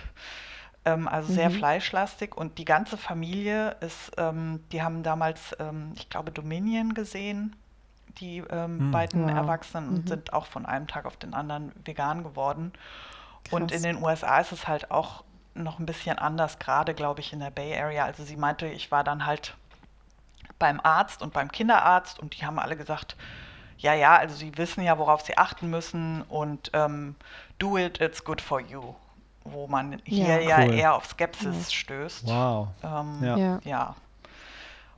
ähm, 0.84 1.08
also 1.08 1.28
sehr 1.32 1.50
Mhm. 1.50 1.54
fleischlastig. 1.54 2.36
Und 2.36 2.58
die 2.58 2.64
ganze 2.64 2.96
Familie 2.96 3.76
ist, 3.80 4.12
ähm, 4.18 4.62
die 4.72 4.82
haben 4.82 5.02
damals, 5.02 5.54
ähm, 5.58 5.92
ich 5.96 6.08
glaube, 6.10 6.30
Dominion 6.32 6.94
gesehen, 6.94 7.56
die 8.18 8.38
ähm, 8.50 8.78
Hm. 8.78 8.90
beiden 8.92 9.22
Wow. 9.22 9.36
Erwachsenen, 9.36 9.88
und 9.90 10.04
Mhm. 10.04 10.08
sind 10.08 10.32
auch 10.32 10.46
von 10.46 10.66
einem 10.66 10.86
Tag 10.86 11.06
auf 11.06 11.16
den 11.16 11.34
anderen 11.34 11.72
vegan 11.84 12.22
geworden. 12.22 12.72
Und 13.50 13.70
Krass. 13.70 13.72
in 13.72 13.82
den 13.82 14.02
USA 14.02 14.38
ist 14.40 14.52
es 14.52 14.68
halt 14.68 14.90
auch 14.90 15.24
noch 15.54 15.78
ein 15.78 15.86
bisschen 15.86 16.18
anders, 16.18 16.58
gerade 16.58 16.94
glaube 16.94 17.20
ich 17.20 17.32
in 17.32 17.40
der 17.40 17.50
Bay 17.50 17.76
Area. 17.78 18.04
Also 18.04 18.24
sie 18.24 18.36
meinte, 18.36 18.66
ich 18.66 18.90
war 18.90 19.04
dann 19.04 19.26
halt 19.26 19.56
beim 20.58 20.80
Arzt 20.82 21.22
und 21.22 21.32
beim 21.32 21.50
Kinderarzt 21.50 22.18
und 22.18 22.36
die 22.38 22.44
haben 22.46 22.58
alle 22.58 22.76
gesagt, 22.76 23.16
ja, 23.78 23.92
ja, 23.94 24.16
also 24.16 24.34
sie 24.34 24.56
wissen 24.56 24.82
ja, 24.84 24.98
worauf 24.98 25.22
sie 25.22 25.36
achten 25.36 25.68
müssen 25.68 26.22
und 26.22 26.70
ähm, 26.72 27.16
do 27.58 27.76
it, 27.76 28.00
it's 28.00 28.24
good 28.24 28.40
for 28.40 28.60
you. 28.60 28.94
Wo 29.44 29.66
man 29.66 30.00
hier 30.04 30.40
Ja. 30.42 30.58
ja, 30.60 30.66
Cool. 30.66 30.74
eher 30.74 30.94
auf 30.94 31.06
Skepsis 31.06 31.72
stößt. 31.72 32.26
Wow. 32.26 32.68
Ähm, 32.82 33.18
Ja. 33.22 33.36
Ja. 33.36 33.60
ja. 33.64 33.96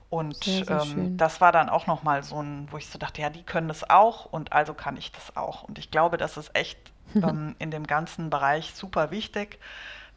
Und 0.08 0.44
Sehr, 0.44 0.64
sehr 0.64 0.82
ähm, 0.82 1.16
das 1.16 1.40
war 1.40 1.50
dann 1.50 1.68
auch 1.68 1.86
nochmal 1.88 2.22
so 2.22 2.40
ein, 2.40 2.68
wo 2.70 2.76
ich 2.76 2.88
so 2.88 2.98
dachte, 2.98 3.20
ja, 3.22 3.28
die 3.30 3.42
können 3.42 3.66
das 3.66 3.90
auch 3.90 4.26
und 4.26 4.52
also 4.52 4.72
kann 4.72 4.96
ich 4.96 5.10
das 5.10 5.36
auch. 5.36 5.64
Und 5.64 5.78
ich 5.78 5.90
glaube, 5.90 6.16
das 6.16 6.36
ist 6.36 6.54
echt 6.54 6.78
ähm, 7.16 7.56
in 7.58 7.70
dem 7.72 7.86
ganzen 7.86 8.30
Bereich 8.30 8.72
super 8.74 9.10
wichtig, 9.10 9.58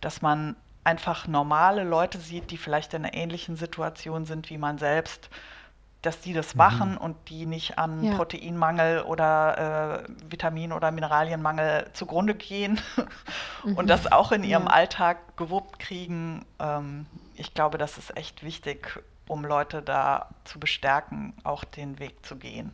dass 0.02 0.22
man 0.22 0.56
einfach 0.90 1.28
normale 1.28 1.84
Leute 1.84 2.18
sieht, 2.18 2.50
die 2.50 2.58
vielleicht 2.58 2.94
in 2.96 3.06
einer 3.06 3.14
ähnlichen 3.14 3.56
Situation 3.56 4.26
sind 4.26 4.50
wie 4.50 4.58
man 4.58 4.80
selbst, 4.80 5.30
dass 6.02 6.20
die 6.22 6.34
das 6.34 6.56
machen 6.56 6.98
und 6.98 7.16
die 7.30 7.46
nicht 7.46 7.78
an 7.78 8.04
Ja. 8.04 8.16
Proteinmangel 8.16 9.02
oder 9.04 10.06
äh, 10.08 10.32
Vitamin- 10.32 10.72
oder 10.72 10.90
Mineralienmangel 10.92 11.88
zugrunde 11.94 12.34
gehen 12.34 12.82
und 13.76 13.88
das 13.88 14.12
auch 14.12 14.32
in 14.32 14.44
ihrem 14.44 14.64
Ja. 14.66 14.70
Alltag 14.72 15.38
gewuppt 15.38 15.78
kriegen. 15.78 16.44
Ähm, 16.60 17.06
ich 17.36 17.54
glaube, 17.54 17.78
das 17.78 17.98
ist 17.98 18.18
echt 18.18 18.44
wichtig, 18.44 19.00
um 19.28 19.46
Leute 19.46 19.82
da 19.84 20.30
zu 20.46 20.60
bestärken, 20.60 21.34
auch 21.44 21.64
den 21.66 22.00
Weg 22.00 22.26
zu 22.26 22.36
gehen. 22.38 22.74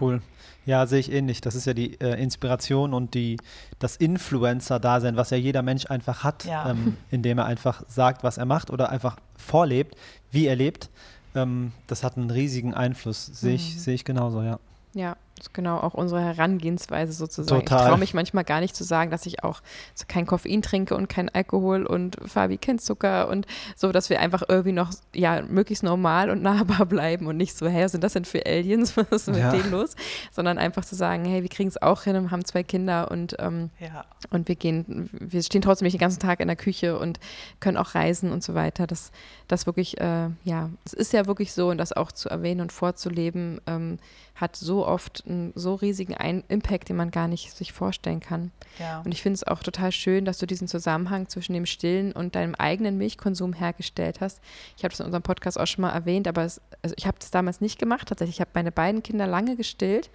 Cool. 0.00 0.22
Ja, 0.66 0.86
sehe 0.86 0.98
ich 1.00 1.12
ähnlich. 1.12 1.40
Das 1.42 1.54
ist 1.54 1.66
ja 1.66 1.74
die 1.74 2.00
äh, 2.00 2.20
Inspiration 2.22 2.94
und 2.94 3.12
die, 3.14 3.36
das 3.78 3.96
Influencer-Dasein, 3.96 5.16
was 5.16 5.30
ja 5.30 5.36
jeder 5.36 5.62
Mensch 5.62 5.86
einfach 5.90 6.24
hat, 6.24 6.44
Ja. 6.44 6.70
ähm, 6.70 6.96
indem 7.10 7.38
er 7.38 7.44
einfach 7.46 7.82
sagt, 7.88 8.24
was 8.24 8.38
er 8.38 8.46
macht 8.46 8.70
oder 8.70 8.88
einfach 8.90 9.16
vorlebt, 9.36 9.94
wie 10.30 10.46
er 10.46 10.56
lebt. 10.56 10.90
Ähm, 11.34 11.72
das 11.86 12.02
hat 12.02 12.16
einen 12.16 12.30
riesigen 12.30 12.72
Einfluss. 12.74 13.26
Sehe 13.26 13.54
ich, 13.54 13.74
Mhm. 13.74 13.78
sehe 13.78 13.94
ich 13.94 14.04
genauso, 14.04 14.42
ja. 14.42 14.58
Ja, 14.94 15.16
das 15.36 15.48
ist 15.48 15.54
genau 15.54 15.78
auch 15.78 15.94
unsere 15.94 16.20
Herangehensweise 16.22 17.12
sozusagen. 17.12 17.62
Total. 17.62 17.80
Ich 17.80 17.86
traue 17.88 17.98
mich 17.98 18.14
manchmal 18.14 18.44
gar 18.44 18.60
nicht 18.60 18.76
zu 18.76 18.84
sagen, 18.84 19.10
dass 19.10 19.26
ich 19.26 19.42
auch 19.42 19.62
so 19.94 20.04
kein 20.06 20.26
Koffein 20.26 20.62
trinke 20.62 20.94
und 20.94 21.08
kein 21.08 21.28
Alkohol 21.28 21.86
und 21.86 22.16
Fabi 22.24 22.56
kennt 22.56 22.80
Zucker 22.82 23.28
und 23.28 23.46
so, 23.76 23.90
dass 23.90 24.10
wir 24.10 24.20
einfach 24.20 24.42
irgendwie 24.48 24.72
noch 24.72 24.90
ja 25.14 25.42
möglichst 25.42 25.82
normal 25.82 26.30
und 26.30 26.42
nahbar 26.42 26.86
bleiben 26.86 27.26
und 27.26 27.36
nicht 27.36 27.56
so, 27.56 27.66
hey, 27.66 27.84
was 27.84 27.92
sind 27.92 28.04
das 28.04 28.12
denn 28.12 28.24
für 28.24 28.46
Aliens, 28.46 28.96
was 28.96 29.06
ist 29.10 29.26
mit 29.28 29.38
Ja. 29.38 29.50
denen 29.50 29.70
los? 29.70 29.96
Sondern 30.30 30.58
einfach 30.58 30.84
zu 30.84 30.94
sagen, 30.94 31.24
hey, 31.24 31.42
wir 31.42 31.48
kriegen 31.50 31.68
es 31.68 31.82
auch 31.82 32.02
hin 32.04 32.14
und 32.16 32.30
haben 32.30 32.44
zwei 32.44 32.62
Kinder 32.62 33.10
und 33.10 33.34
ähm, 33.40 33.70
Ja, 33.80 34.04
und 34.30 34.46
wir 34.48 34.54
gehen, 34.56 35.10
wir 35.12 35.42
stehen 35.42 35.62
trotzdem 35.62 35.84
nicht 35.86 35.94
den 35.94 36.00
ganzen 36.00 36.20
Tag 36.20 36.40
in 36.40 36.46
der 36.46 36.56
Küche 36.56 36.98
und 36.98 37.18
können 37.60 37.76
auch 37.76 37.94
reisen 37.94 38.30
und 38.32 38.42
so 38.44 38.54
weiter. 38.54 38.86
Das, 38.86 39.10
das 39.48 39.66
wirklich, 39.66 40.00
äh, 40.00 40.28
ja, 40.44 40.70
es 40.84 40.92
ist 40.92 41.12
ja 41.12 41.26
wirklich 41.26 41.52
so 41.52 41.68
und 41.70 41.78
das 41.78 41.92
auch 41.92 42.12
zu 42.12 42.28
erwähnen 42.28 42.60
und 42.60 42.72
vorzuleben, 42.72 43.60
ähm, 43.66 43.98
hat 44.34 44.56
so 44.56 44.86
oft 44.86 45.24
einen 45.28 45.52
so 45.54 45.74
riesigen 45.74 46.14
Ein 46.14 46.42
Impact, 46.48 46.88
den 46.88 46.96
man 46.96 47.10
gar 47.12 47.28
nicht 47.28 47.52
sich 47.52 47.72
vorstellen 47.72 48.20
kann. 48.20 48.50
ja. 48.80 49.00
Und 49.04 49.12
ich 49.12 49.22
finde 49.22 49.34
es 49.34 49.46
auch 49.46 49.62
total 49.62 49.92
schön, 49.92 50.24
dass 50.24 50.38
du 50.38 50.46
diesen 50.46 50.66
Zusammenhang 50.66 51.28
zwischen 51.28 51.52
dem 51.52 51.66
Stillen 51.66 52.12
und 52.12 52.34
deinem 52.34 52.56
eigenen 52.56 52.98
Milchkonsum 52.98 53.52
hergestellt 53.52 54.20
hast. 54.20 54.40
Ich 54.76 54.82
habe 54.82 54.90
das 54.90 55.00
in 55.00 55.06
unserem 55.06 55.22
Podcast 55.22 55.58
auch 55.58 55.66
schon 55.66 55.82
mal 55.82 55.92
erwähnt, 55.92 56.26
aber 56.26 56.42
es, 56.42 56.60
also 56.82 56.94
ich 56.98 57.06
habe 57.06 57.18
das 57.20 57.30
damals 57.30 57.60
nicht 57.60 57.78
gemacht. 57.78 58.08
Tatsächlich, 58.08 58.36
ich 58.36 58.40
habe 58.40 58.50
meine 58.54 58.72
beiden 58.72 59.02
Kinder 59.04 59.28
lange 59.28 59.56
gestillt. 59.56 60.10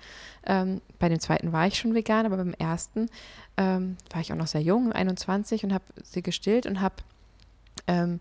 Ähm, 0.46 0.82
bei 1.00 1.08
dem 1.08 1.20
zweiten 1.20 1.54
war 1.54 1.68
ich 1.68 1.78
schon 1.78 1.96
vegan, 1.96 2.26
aber 2.26 2.38
beim 2.38 2.54
ersten 2.54 3.10
ähm, 3.56 3.96
war 4.12 4.20
ich 4.20 4.34
auch 4.34 4.38
noch 4.38 4.48
sehr 4.48 4.62
jung, 4.62 4.92
21, 4.92 5.64
und 5.64 5.74
habe 5.74 5.86
sie 6.04 6.22
gestillt 6.22 6.66
und 6.66 6.82
habe 6.82 6.96
ähm, 7.88 8.20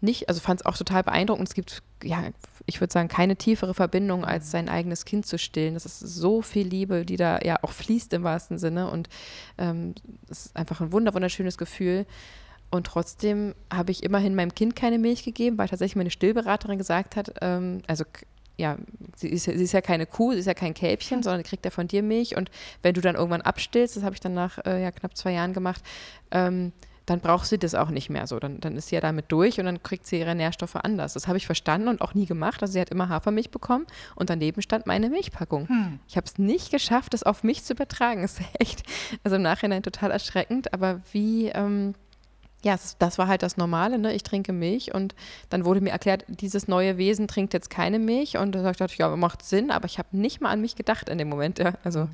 nicht, 0.00 0.28
also 0.28 0.40
fand 0.40 0.60
es 0.60 0.66
auch 0.66 0.76
total 0.76 1.02
beeindruckend. 1.02 1.48
Es 1.48 1.54
gibt, 1.54 1.82
ja, 2.02 2.24
ich 2.66 2.80
würde 2.80 2.92
sagen, 2.92 3.08
keine 3.08 3.36
tiefere 3.36 3.74
Verbindung, 3.74 4.24
als 4.24 4.50
sein 4.50 4.68
eigenes 4.68 5.04
Kind 5.04 5.26
zu 5.26 5.38
stillen. 5.38 5.74
Das 5.74 5.86
ist 5.86 6.00
so 6.00 6.42
viel 6.42 6.66
Liebe, 6.66 7.04
die 7.06 7.16
da 7.16 7.38
ja 7.42 7.56
auch 7.62 7.72
fließt 7.72 8.12
im 8.12 8.22
wahrsten 8.22 8.58
Sinne. 8.58 8.90
Und 8.90 9.08
ähm, 9.58 9.94
es 10.28 10.46
ist 10.46 10.56
einfach 10.56 10.80
ein 10.80 10.92
wunder, 10.92 11.14
wunderschönes 11.14 11.56
Gefühl. 11.58 12.06
Und 12.70 12.86
trotzdem 12.88 13.54
habe 13.72 13.92
ich 13.92 14.02
immerhin 14.02 14.34
meinem 14.34 14.54
Kind 14.54 14.76
keine 14.76 14.98
Milch 14.98 15.22
gegeben, 15.24 15.56
weil 15.56 15.68
tatsächlich 15.68 15.96
meine 15.96 16.10
Stillberaterin 16.10 16.78
gesagt 16.78 17.16
hat, 17.16 17.32
ähm, 17.40 17.80
also 17.86 18.04
ja, 18.58 18.76
sie 19.16 19.28
ist, 19.28 19.46
ja- 19.46 19.56
sie 19.56 19.64
ist 19.64 19.72
ja 19.72 19.80
keine 19.82 20.06
Kuh, 20.06 20.32
sie 20.32 20.40
ist 20.40 20.46
ja 20.46 20.54
kein 20.54 20.74
Kälbchen, 20.74 21.22
sondern 21.22 21.42
kriegt 21.42 21.64
ja 21.64 21.70
von 21.70 21.88
dir 21.88 22.02
Milch. 22.02 22.36
Und 22.36 22.50
wenn 22.82 22.94
du 22.94 23.00
dann 23.00 23.14
irgendwann 23.14 23.42
abstillst, 23.42 23.96
das 23.96 24.02
habe 24.02 24.14
ich 24.14 24.20
dann 24.20 24.34
nach 24.34 24.58
äh, 24.66 24.82
ja, 24.82 24.90
knapp 24.90 25.16
zwei 25.16 25.32
Jahren 25.32 25.52
gemacht, 25.52 25.82
ähm, 26.30 26.72
dann 27.06 27.20
braucht 27.20 27.46
sie 27.46 27.58
das 27.58 27.74
auch 27.74 27.90
nicht 27.90 28.10
mehr 28.10 28.26
so. 28.26 28.38
Dann, 28.40 28.58
dann 28.60 28.76
ist 28.76 28.88
sie 28.88 28.96
ja 28.96 29.00
damit 29.00 29.30
durch 29.30 29.58
und 29.60 29.66
dann 29.66 29.82
kriegt 29.82 30.06
sie 30.06 30.18
ihre 30.18 30.34
Nährstoffe 30.34 30.74
anders. 30.76 31.14
Das 31.14 31.28
habe 31.28 31.38
ich 31.38 31.46
verstanden 31.46 31.88
und 31.88 32.00
auch 32.00 32.14
nie 32.14 32.26
gemacht. 32.26 32.60
Also 32.62 32.72
sie 32.72 32.80
hat 32.80 32.90
immer 32.90 33.08
Hafermilch 33.08 33.50
bekommen 33.50 33.86
und 34.16 34.28
daneben 34.28 34.60
stand 34.60 34.86
meine 34.86 35.08
Milchpackung. 35.08 35.68
Hm. 35.68 36.00
Ich 36.08 36.16
habe 36.16 36.26
es 36.26 36.36
nicht 36.38 36.72
geschafft, 36.72 37.14
das 37.14 37.22
auf 37.22 37.44
mich 37.44 37.64
zu 37.64 37.72
übertragen. 37.72 38.26
Das 38.26 38.40
ist 38.40 38.48
echt, 38.58 38.82
also 39.22 39.36
im 39.36 39.42
Nachhinein 39.42 39.84
total 39.84 40.10
erschreckend, 40.10 40.74
aber 40.74 41.00
wie, 41.12 41.46
ähm, 41.46 41.94
ja, 42.64 42.76
das 42.98 43.18
war 43.18 43.28
halt 43.28 43.44
das 43.44 43.56
Normale, 43.56 43.98
ne? 43.98 44.12
Ich 44.14 44.24
trinke 44.24 44.52
Milch 44.52 44.92
und 44.92 45.14
dann 45.48 45.64
wurde 45.64 45.80
mir 45.80 45.90
erklärt, 45.90 46.24
dieses 46.26 46.66
neue 46.66 46.98
Wesen 46.98 47.28
trinkt 47.28 47.54
jetzt 47.54 47.70
keine 47.70 48.00
Milch 48.00 48.36
und 48.36 48.52
da 48.52 48.62
dachte 48.62 48.86
ich, 48.86 48.98
ja, 48.98 49.14
macht 49.14 49.44
Sinn, 49.44 49.70
aber 49.70 49.86
ich 49.86 49.98
habe 49.98 50.08
nicht 50.10 50.40
mal 50.40 50.50
an 50.50 50.60
mich 50.60 50.74
gedacht 50.74 51.08
in 51.08 51.18
dem 51.18 51.28
Moment. 51.28 51.60
Ja. 51.60 51.74
Also 51.84 52.08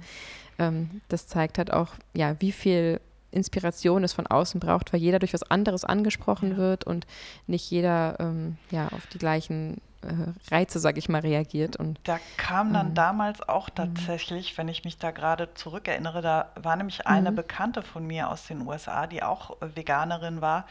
ähm, 0.59 1.01
das 1.09 1.27
zeigt 1.27 1.57
halt 1.57 1.73
auch, 1.73 1.95
ja, 2.13 2.37
wie 2.41 2.53
viel 2.53 3.01
Inspiration 3.33 4.05
es 4.05 4.13
von 4.13 4.27
außen 4.27 4.61
braucht, 4.61 4.93
weil 4.93 5.01
jeder 5.01 5.19
durch 5.19 5.35
was 5.35 5.43
anderes 5.43 5.85
angesprochen 5.85 6.51
Ja. 6.51 6.57
wird 6.57 6.85
und 6.85 7.07
nicht 7.47 7.71
jeder 7.71 8.19
ähm, 8.21 8.59
ja, 8.71 8.89
auf 8.89 9.07
die 9.07 9.19
gleichen 9.19 9.79
äh, 10.03 10.53
Reize, 10.55 10.79
sag 10.79 10.99
ich 10.99 11.09
mal, 11.09 11.21
reagiert. 11.21 11.77
Und 11.77 11.99
Da 12.05 12.21
kam 12.37 12.73
dann 12.73 12.91
Mhm. 12.91 12.95
damals 12.95 13.49
auch 13.49 13.71
tatsächlich, 13.71 14.57
wenn 14.59 14.69
ich 14.69 14.85
mich 14.85 14.99
da 14.99 15.11
gerade 15.13 15.55
zurückerinnere, 15.55 16.21
da 16.23 16.51
war 16.57 16.77
nämlich 16.77 17.07
eine 17.07 17.31
Mhm. 17.31 17.37
Bekannte 17.37 17.83
von 17.83 18.07
mir 18.07 18.29
aus 18.29 18.47
den 18.47 18.67
USA, 18.67 19.07
die 19.07 19.23
auch 19.23 19.57
Veganerin 19.61 20.41
war, 20.41 20.67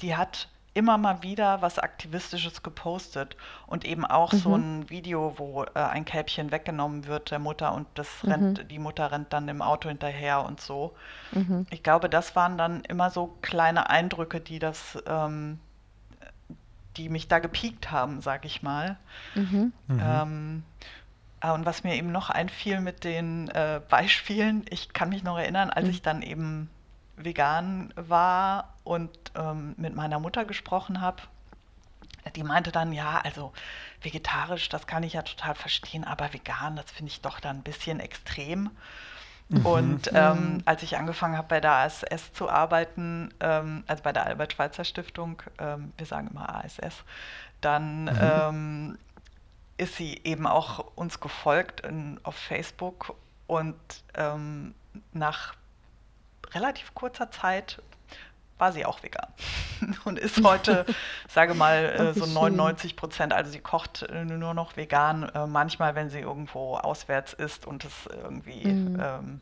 die 0.00 0.16
hat 0.16 0.48
immer 0.76 0.98
mal 0.98 1.22
wieder 1.22 1.62
was 1.62 1.78
Aktivistisches 1.78 2.62
gepostet 2.62 3.36
und 3.66 3.84
eben 3.84 4.04
auch 4.04 4.32
so 4.32 4.54
Mhm. 4.54 4.56
ein 4.56 4.90
Video, 4.90 5.34
wo 5.38 5.64
äh, 5.64 5.68
ein 5.80 6.04
Kälbchen 6.04 6.52
weggenommen 6.52 7.06
wird 7.06 7.30
der 7.30 7.38
Mutter 7.38 7.74
und 7.74 7.86
das 7.94 8.08
Mhm. 8.22 8.30
rennt, 8.30 8.70
die 8.70 8.78
Mutter 8.78 9.10
rennt 9.12 9.32
dann 9.32 9.48
im 9.48 9.62
Auto 9.62 9.88
hinterher 9.88 10.44
und 10.44 10.60
so. 10.60 10.94
mhm. 11.32 11.66
Ich 11.70 11.82
glaube, 11.82 12.10
das 12.10 12.36
waren 12.36 12.58
dann 12.58 12.82
immer 12.84 13.10
so 13.10 13.36
kleine 13.42 13.90
Eindrücke, 13.90 14.40
die 14.40 14.58
das, 14.60 14.98
ähm, 15.06 15.60
die 16.96 17.08
mich 17.08 17.28
da 17.28 17.38
gepiekt 17.38 17.90
haben, 17.90 18.20
sag 18.20 18.44
ich 18.44 18.62
mal. 18.62 18.96
Mhm. 19.34 19.72
Mhm. 19.88 20.22
Ähm, 20.22 20.62
ah, 21.40 21.52
und 21.54 21.66
was 21.66 21.84
mir 21.84 21.96
eben 21.96 22.12
noch 22.12 22.30
einfiel 22.30 22.80
mit 22.80 23.04
den 23.04 23.48
äh, 23.50 23.80
Beispielen, 23.88 24.64
ich 24.70 24.92
kann 24.94 25.10
mich 25.10 25.24
noch 25.24 25.38
erinnern, 25.38 25.70
als 25.70 25.88
Mhm. 25.88 25.90
ich 25.90 26.02
dann 26.02 26.22
eben 26.22 26.70
vegan 27.16 27.94
war 27.96 28.74
und 28.86 29.10
ähm, 29.34 29.74
mit 29.76 29.94
meiner 29.96 30.20
Mutter 30.20 30.44
gesprochen 30.44 31.00
habe, 31.00 31.22
die 32.36 32.44
meinte 32.44 32.70
dann, 32.70 32.92
ja, 32.92 33.20
also 33.24 33.52
vegetarisch, 34.00 34.68
das 34.68 34.86
kann 34.86 35.02
ich 35.02 35.14
ja 35.14 35.22
total 35.22 35.54
verstehen, 35.54 36.04
aber 36.04 36.32
vegan, 36.32 36.76
das 36.76 36.90
finde 36.90 37.10
ich 37.10 37.20
doch 37.20 37.40
dann 37.40 37.58
ein 37.58 37.62
bisschen 37.62 37.98
extrem. 38.00 38.70
Und 39.64 40.10
ähm, 40.14 40.54
Mhm. 40.54 40.62
als 40.66 40.82
ich 40.82 40.96
angefangen 40.96 41.36
habe 41.36 41.48
bei 41.48 41.60
der 41.60 41.72
ASS 41.72 42.32
zu 42.32 42.48
arbeiten, 42.48 43.32
ähm, 43.40 43.84
also 43.86 44.02
bei 44.02 44.12
der 44.12 44.26
Albert-Schweitzer 44.26 44.84
Stiftung, 44.84 45.42
ähm, 45.58 45.92
wir 45.96 46.06
sagen 46.06 46.28
immer 46.28 46.54
ASS, 46.54 47.04
dann 47.60 48.10
ähm, 48.20 48.98
ist 49.76 49.96
sie 49.96 50.20
eben 50.24 50.46
auch 50.46 50.78
uns 50.94 51.20
gefolgt 51.20 51.80
in, 51.80 52.20
auf 52.22 52.36
Facebook 52.36 53.14
und 53.46 53.76
ähm, 54.14 54.74
nach 55.12 55.54
relativ 56.52 56.94
kurzer 56.94 57.30
Zeit 57.30 57.80
war 58.58 58.72
sie 58.72 58.84
auch 58.86 59.02
vegan 59.02 59.26
und 60.04 60.18
ist 60.18 60.42
heute, 60.42 60.86
sage 61.28 61.54
mal, 61.54 61.84
äh, 61.84 62.14
so 62.14 62.24
schön. 62.24 62.34
99 62.34 62.96
Prozent, 62.96 63.32
also 63.32 63.50
sie 63.50 63.60
kocht 63.60 64.02
äh, 64.02 64.24
nur 64.24 64.54
noch 64.54 64.76
vegan, 64.76 65.24
äh, 65.24 65.46
manchmal, 65.46 65.94
wenn 65.94 66.10
sie 66.10 66.20
irgendwo 66.20 66.76
auswärts 66.76 67.32
ist 67.32 67.66
und 67.66 67.84
es 67.84 68.06
irgendwie 68.06 68.66
Mhm. 68.66 69.00
ähm, 69.00 69.40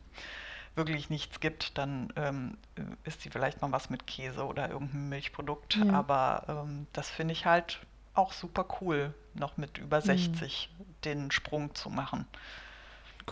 wirklich 0.75 1.09
nichts 1.09 1.39
gibt, 1.39 1.77
dann 1.77 2.11
ähm, 2.17 2.57
isst 3.05 3.21
sie 3.21 3.29
vielleicht 3.29 3.61
noch 3.61 3.71
was 3.71 3.89
mit 3.89 4.07
Käse 4.07 4.45
oder 4.45 4.69
irgendein 4.69 5.09
Milchprodukt. 5.09 5.75
Ja. 5.77 5.93
Aber 5.93 6.43
ähm, 6.47 6.87
das 6.93 7.09
finde 7.09 7.31
ich 7.31 7.45
halt 7.45 7.79
auch 8.13 8.33
super 8.33 8.65
cool, 8.81 9.13
noch 9.33 9.57
mit 9.57 9.77
über 9.77 10.01
60 10.01 10.69
den 11.03 11.31
Sprung 11.31 11.73
zu 11.75 11.89
machen. 11.89 12.27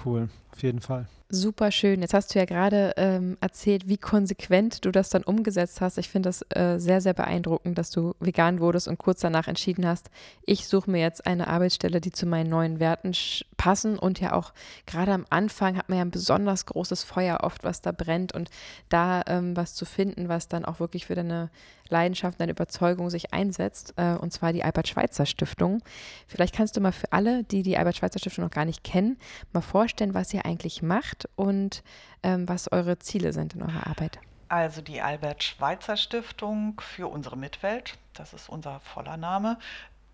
Cool, 0.06 0.30
auf 0.52 0.62
jeden 0.64 0.82
Fall. 0.82 1.08
Super 1.36 1.72
schön. 1.72 2.02
Jetzt 2.02 2.14
hast 2.14 2.36
du 2.36 2.38
ja 2.38 2.46
gerade 2.46 2.94
ähm, 2.96 3.38
erzählt, 3.42 3.88
wie 3.88 3.98
konsequent 3.98 4.86
du 4.86 4.92
das 4.92 5.10
dann 5.10 5.24
umgesetzt 5.24 5.82
hast. 5.82 5.98
Ich 5.98 6.08
finde 6.08 6.30
das 6.30 6.44
äh, 6.50 6.78
sehr, 6.78 7.02
sehr 7.02 7.16
beeindruckend, 7.16 7.76
dass 7.76 7.90
du 7.90 8.14
vegan 8.20 8.60
wurdest 8.60 8.88
und 8.88 9.00
kurz 9.00 9.22
danach 9.22 9.48
entschieden 9.48 9.88
hast, 9.88 10.12
ich 10.46 10.68
suche 10.68 10.92
mir 10.92 11.02
jetzt 11.02 11.26
eine 11.26 11.48
Arbeitsstelle, 11.48 12.02
die 12.02 12.12
zu 12.12 12.28
meinen 12.28 12.52
neuen 12.52 12.80
Werten 12.80 13.14
passen. 13.58 13.98
Und 13.98 14.20
ja 14.20 14.34
auch 14.34 14.54
gerade 14.86 15.12
am 15.12 15.26
Anfang 15.32 15.76
hat 15.76 15.90
man 15.90 15.98
ja 15.98 16.06
ein 16.06 16.12
besonders 16.12 16.68
großes 16.68 17.04
Feuer 17.04 17.40
oft, 17.42 17.64
was 17.64 17.82
da 17.82 17.92
brennt. 17.92 18.36
Und 18.36 18.52
da 18.90 19.24
ähm, 19.26 19.58
was 19.58 19.74
zu 19.74 19.86
finden, 19.86 20.30
was 20.30 20.50
dann 20.50 20.66
auch 20.66 20.80
wirklich 20.80 21.08
für 21.08 21.16
deine 21.16 21.50
Leidenschaft, 21.90 22.40
deine 22.40 22.52
Überzeugung 22.52 23.10
sich 23.10 23.34
einsetzt, 23.34 23.94
äh, 23.98 24.16
und 24.16 24.34
zwar 24.34 24.54
die 24.54 24.64
Albert-Schweitzer-Stiftung. 24.64 25.82
Vielleicht 26.28 26.56
kannst 26.56 26.76
du 26.76 26.82
mal 26.82 26.92
für 26.92 27.12
alle, 27.12 27.44
die 27.44 27.62
die 27.62 27.78
Albert-Schweitzer-Stiftung 27.78 28.46
noch 28.46 28.52
gar 28.52 28.66
nicht 28.66 28.84
kennen, 28.84 29.18
mal 29.52 29.62
vorstellen, 29.62 30.14
was 30.14 30.34
ihr 30.34 30.46
eigentlich 30.46 30.82
macht 30.82 31.23
und 31.36 31.84
ähm, 32.24 32.48
was 32.48 32.72
eure 32.72 33.00
Ziele 33.00 33.34
sind 33.34 33.54
in 33.54 33.62
eurer 33.62 33.88
Arbeit. 33.88 34.20
Also 34.50 34.82
die 34.82 35.02
Albert-Schweitzer-Stiftung 35.02 36.80
für 36.80 37.08
unsere 37.08 37.38
Mitwelt, 37.38 37.98
das 38.14 38.34
ist 38.34 38.50
unser 38.50 38.80
voller 38.82 39.18
Name, 39.18 39.58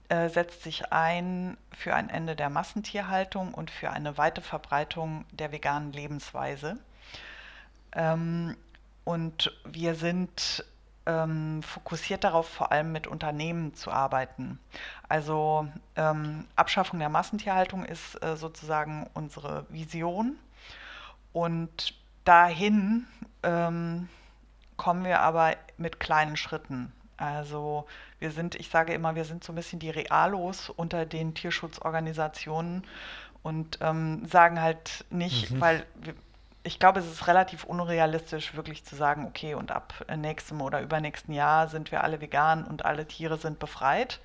äh, 0.07 0.29
setzt 0.29 0.63
sich 0.63 0.91
ein 0.91 1.57
für 1.77 1.93
ein 1.93 2.09
Ende 2.09 2.35
der 2.35 2.49
Massentierhaltung 2.49 3.53
und 3.53 3.69
für 3.69 3.91
eine 3.91 4.17
weite 4.17 4.41
Verbreitung 4.41 5.25
der 5.31 5.51
veganen 5.51 5.91
Lebensweise. 5.93 6.77
Ähm, 7.91 8.55
und 9.03 9.51
wir 9.65 9.95
sind 9.95 10.63
ähm, 11.05 11.63
fokussiert 11.63 12.23
darauf, 12.23 12.47
vor 12.47 12.71
allem 12.71 12.91
mit 12.91 13.07
Unternehmen 13.07 13.73
zu 13.73 13.91
arbeiten. 13.91 14.59
Also 15.07 15.67
ähm, 15.95 16.45
Abschaffung 16.55 16.99
der 16.99 17.09
Massentierhaltung 17.09 17.85
ist 17.85 18.21
äh, 18.23 18.37
sozusagen 18.37 19.09
unsere 19.13 19.65
Vision. 19.69 20.37
Und 21.33 21.93
dahin 22.25 23.07
ähm, 23.43 24.09
kommen 24.77 25.03
wir 25.05 25.21
aber 25.21 25.55
mit 25.77 25.99
kleinen 25.99 26.37
Schritten. 26.37 26.91
Also 27.17 27.85
wir 28.19 28.31
sind, 28.31 28.55
ich 28.55 28.69
sage 28.69 28.93
immer, 28.93 29.15
wir 29.15 29.25
sind 29.25 29.43
so 29.43 29.51
ein 29.51 29.55
bisschen 29.55 29.79
die 29.79 29.89
Realos 29.89 30.69
unter 30.69 31.05
den 31.05 31.33
Tierschutzorganisationen 31.35 32.85
und 33.43 33.79
ähm, 33.81 34.25
sagen 34.25 34.61
halt 34.61 35.05
nicht, 35.09 35.51
Mhm. 35.51 35.61
weil 35.61 35.85
wir, 35.95 36.13
ich 36.63 36.79
glaube, 36.79 36.99
es 36.99 37.07
ist 37.11 37.27
relativ 37.27 37.63
unrealistisch, 37.63 38.55
wirklich 38.55 38.83
zu 38.85 38.95
sagen, 38.95 39.25
okay, 39.25 39.53
und 39.53 39.71
ab 39.71 39.93
nächstem 40.15 40.61
oder 40.61 40.81
übernächsten 40.81 41.33
Jahr 41.33 41.67
sind 41.67 41.91
wir 41.91 42.03
alle 42.03 42.21
vegan 42.21 42.63
und 42.65 42.85
alle 42.85 43.05
Tiere 43.07 43.37
sind 43.37 43.59
befreit. 43.59 44.19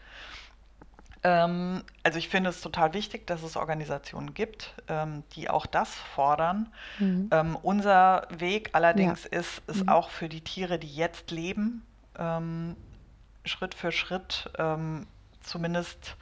Ähm, 1.24 1.82
also 2.02 2.18
ich 2.18 2.28
finde 2.28 2.50
es 2.50 2.60
total 2.60 2.92
wichtig, 2.94 3.26
dass 3.26 3.42
es 3.42 3.56
Organisationen 3.56 4.34
gibt, 4.34 4.74
ähm, 4.88 5.24
die 5.34 5.50
auch 5.50 5.66
das 5.66 5.94
fordern. 5.94 6.72
Mhm. 6.98 7.30
Ähm, 7.32 7.56
unser 7.62 8.28
Weg 8.30 8.70
allerdings 8.72 9.26
ist 9.26 9.62
es 9.66 9.82
Mhm. 9.82 9.88
auch 9.88 10.10
für 10.10 10.28
die 10.28 10.42
Tiere, 10.42 10.78
die 10.78 10.94
jetzt 10.94 11.30
leben, 11.30 11.82
Schritt 13.44 13.74
für 13.74 13.90
Schritt 13.90 14.48
zumindest 15.40 16.16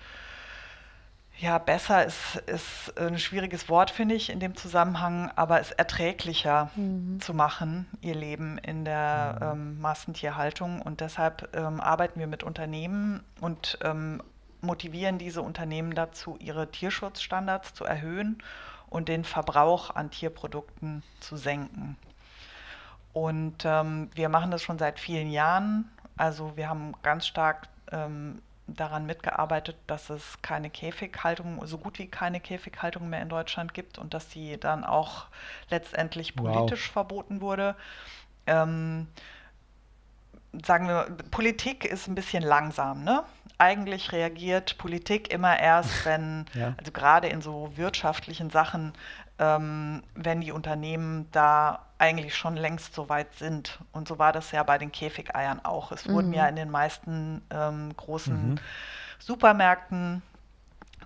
ja, 1.38 1.58
besser 1.58 2.04
ist, 2.04 2.36
ist 2.46 2.98
ein 2.98 3.18
schwieriges 3.18 3.68
Wort, 3.68 3.90
finde 3.90 4.14
ich, 4.14 4.30
in 4.30 4.38
dem 4.38 4.54
Zusammenhang, 4.54 5.30
aber 5.34 5.60
es 5.60 5.72
erträglicher 5.72 6.70
Mhm. 6.76 7.20
zu 7.20 7.34
machen, 7.34 7.88
ihr 8.00 8.14
Leben 8.14 8.58
in 8.58 8.84
der 8.84 9.38
ähm, 9.42 9.80
Massentierhaltung. 9.80 10.80
Und 10.80 11.00
deshalb 11.00 11.54
ähm, 11.56 11.80
arbeiten 11.80 12.20
wir 12.20 12.28
mit 12.28 12.42
Unternehmen 12.44 13.22
und 13.40 13.76
ähm, 13.82 14.22
motivieren 14.62 15.18
diese 15.18 15.42
Unternehmen 15.42 15.94
dazu, 15.94 16.36
ihre 16.38 16.70
Tierschutzstandards 16.70 17.74
zu 17.74 17.84
erhöhen 17.84 18.42
und 18.88 19.08
den 19.08 19.24
Verbrauch 19.24 19.90
an 19.90 20.10
Tierprodukten 20.10 21.02
zu 21.20 21.36
senken. 21.36 21.96
Und 23.12 23.64
ähm, 23.64 24.10
wir 24.14 24.28
machen 24.28 24.50
das 24.50 24.62
schon 24.62 24.78
seit 24.78 24.98
vielen 24.98 25.30
Jahren. 25.30 25.90
Also 26.16 26.56
wir 26.56 26.68
haben 26.68 26.94
ganz 27.02 27.26
stark 27.26 27.68
ähm, 27.90 28.40
daran 28.66 29.06
mitgearbeitet, 29.06 29.76
dass 29.86 30.08
es 30.08 30.40
keine 30.40 30.70
Käfighaltung, 30.70 31.66
so 31.66 31.78
gut 31.78 31.98
wie 31.98 32.06
keine 32.06 32.40
Käfighaltung 32.40 33.10
mehr 33.10 33.20
in 33.20 33.28
Deutschland 33.28 33.74
gibt 33.74 33.98
und 33.98 34.14
dass 34.14 34.28
die 34.28 34.58
dann 34.58 34.84
auch 34.84 35.26
letztendlich 35.68 36.34
Wow. 36.36 36.44
politisch 36.44 36.90
verboten 36.90 37.40
wurde. 37.40 37.76
Ähm, 38.46 39.08
sagen 40.64 40.86
wir, 40.88 41.06
Politik 41.30 41.84
ist 41.84 42.08
ein 42.08 42.14
bisschen 42.14 42.42
langsam, 42.42 43.04
ne? 43.04 43.24
Eigentlich 43.62 44.10
reagiert 44.12 44.76
Politik 44.78 45.32
immer 45.32 45.58
erst, 45.58 46.04
wenn, 46.04 46.46
Ja. 46.54 46.74
also 46.76 46.90
gerade 46.92 47.28
in 47.28 47.40
so 47.42 47.70
wirtschaftlichen 47.76 48.50
Sachen, 48.50 48.92
ähm, 49.38 50.02
wenn 50.14 50.40
die 50.40 50.52
Unternehmen 50.52 51.28
da 51.32 51.86
eigentlich 51.98 52.34
schon 52.34 52.56
längst 52.56 52.94
so 52.94 53.08
weit 53.08 53.32
sind. 53.34 53.78
Und 53.92 54.08
so 54.08 54.18
war 54.18 54.32
das 54.32 54.50
ja 54.50 54.62
bei 54.64 54.78
den 54.78 54.90
Käfigeiern 54.90 55.64
auch. 55.64 55.92
Es 55.92 56.08
wurden 56.08 56.28
Mhm. 56.28 56.34
ja 56.34 56.48
in 56.48 56.56
den 56.56 56.70
meisten 56.70 57.42
ähm, 57.50 57.96
großen 57.96 58.54
Mhm. 58.54 58.58
Supermärkten 59.20 60.22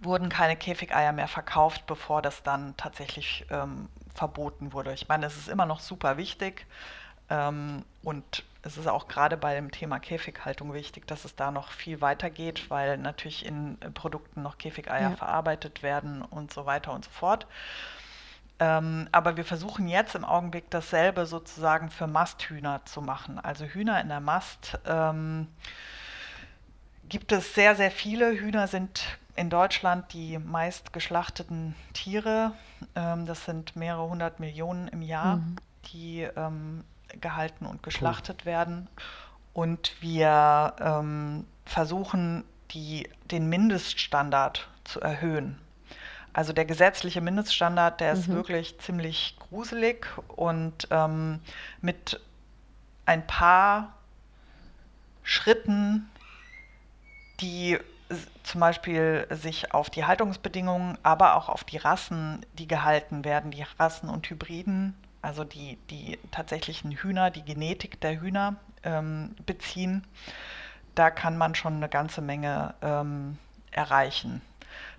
wurden 0.03 0.29
keine 0.29 0.57
Käfigeier 0.57 1.13
mehr 1.13 1.29
verkauft, 1.29 1.87
bevor 1.87 2.23
das 2.23 2.43
dann 2.43 2.77
tatsächlich 2.77 3.47
ähm, 3.51 3.89
verboten 4.15 4.73
wurde. 4.73 4.93
Ich 4.93 5.09
meine, 5.09 5.27
es 5.27 5.37
ist 5.37 5.49
immer 5.49 5.67
noch 5.67 5.81
super 5.81 6.17
wichtig 6.17 6.67
und 7.29 8.45
es 8.63 8.77
ist 8.77 8.87
auch 8.87 9.09
gerade 9.09 9.37
bei 9.37 9.55
dem 9.55 9.71
Thema 9.71 9.99
Käfighaltung 9.99 10.73
wichtig, 10.75 11.07
dass 11.07 11.25
es 11.25 11.35
da 11.37 11.51
noch 11.51 11.71
viel 11.73 12.01
weiter 12.01 12.31
geht, 12.31 12.71
weil 12.71 12.99
natürlich 12.99 13.45
in 13.47 13.81
äh, 13.81 13.91
Produkten 13.91 14.43
noch 14.43 14.59
Käfigeier 14.59 15.11
Ja. 15.11 15.17
verarbeitet 15.17 15.83
werden 15.83 16.23
und 16.23 16.53
so 16.53 16.67
weiter 16.67 16.93
und 16.93 17.05
so 17.05 17.11
fort. 17.11 17.47
Ähm, 18.59 19.09
aber 19.13 19.37
wir 19.37 19.45
versuchen 19.45 19.87
jetzt 19.87 20.15
im 20.15 20.25
Augenblick 20.25 20.71
dasselbe 20.71 21.27
sozusagen 21.27 21.91
für 21.91 22.07
Masthühner 22.07 22.81
zu 22.87 23.03
machen. 23.03 23.39
Also 23.39 23.65
Hühner 23.67 24.01
in 24.01 24.09
der 24.09 24.21
Mast 24.21 24.79
ähm, 24.87 25.47
gibt 27.09 27.33
es 27.33 27.55
sehr, 27.55 27.77
sehr 27.77 27.91
viele. 27.91 28.33
Hühner 28.33 28.67
sind 28.67 29.19
in 29.37 29.51
Deutschland 29.51 30.13
die 30.13 30.39
meist 30.39 30.93
geschlachteten 30.93 31.75
Tiere. 31.93 32.53
Ähm, 32.95 33.27
das 33.27 33.45
sind 33.45 33.77
mehrere 33.77 34.09
hundert 34.09 34.41
Millionen 34.41 34.89
im 34.89 35.03
Jahr, 35.03 35.37
Mhm. 35.37 35.57
die 35.93 36.23
ähm, 36.23 36.83
gehalten 37.21 37.67
und 37.67 37.83
geschlachtet 37.83 38.45
werden. 38.47 38.89
Und 39.53 39.95
wir 40.01 40.75
ähm, 40.81 41.47
versuchen, 41.65 42.45
die, 42.73 43.09
den 43.31 43.49
Mindeststandard 43.49 44.69
zu 44.85 45.01
erhöhen. 45.01 45.59
Also 46.33 46.53
der 46.53 46.67
gesetzliche 46.67 47.23
Mindeststandard, 47.23 48.01
der 48.01 48.13
ist 48.13 48.29
Mhm. 48.29 48.35
wirklich 48.35 48.79
ziemlich 48.81 49.37
gruselig 49.39 50.07
und 50.29 50.87
ähm, 50.91 51.41
mit 51.81 52.21
ein 53.07 53.27
paar 53.27 53.95
Schritten, 55.23 56.11
die 57.41 57.79
zum 58.45 58.61
Beispiel 58.61 59.27
sich 59.31 59.73
auf 59.73 59.91
die 59.91 60.05
Haltungsbedingungen, 60.05 60.99
aber 61.03 61.35
auch 61.37 61.49
auf 61.49 61.65
die 61.65 61.79
Rassen, 61.79 62.45
die 62.59 62.69
gehalten 62.69 63.25
werden, 63.25 63.51
die 63.51 63.65
Rassen 63.79 64.09
und 64.09 64.29
Hybriden, 64.31 64.95
also 65.27 65.43
die, 65.43 65.77
die 65.91 66.19
tatsächlichen 66.31 66.93
Hühner, 66.93 67.31
die 67.31 67.43
Genetik 67.43 68.01
der 68.01 68.21
Hühner 68.21 68.57
ähm, 68.85 69.35
beziehen, 69.45 70.05
da 70.95 71.11
kann 71.11 71.37
man 71.37 71.57
schon 71.57 71.75
eine 71.75 71.89
ganze 71.89 72.23
Menge 72.23 72.75
ähm, 72.81 73.37
erreichen. 73.73 74.41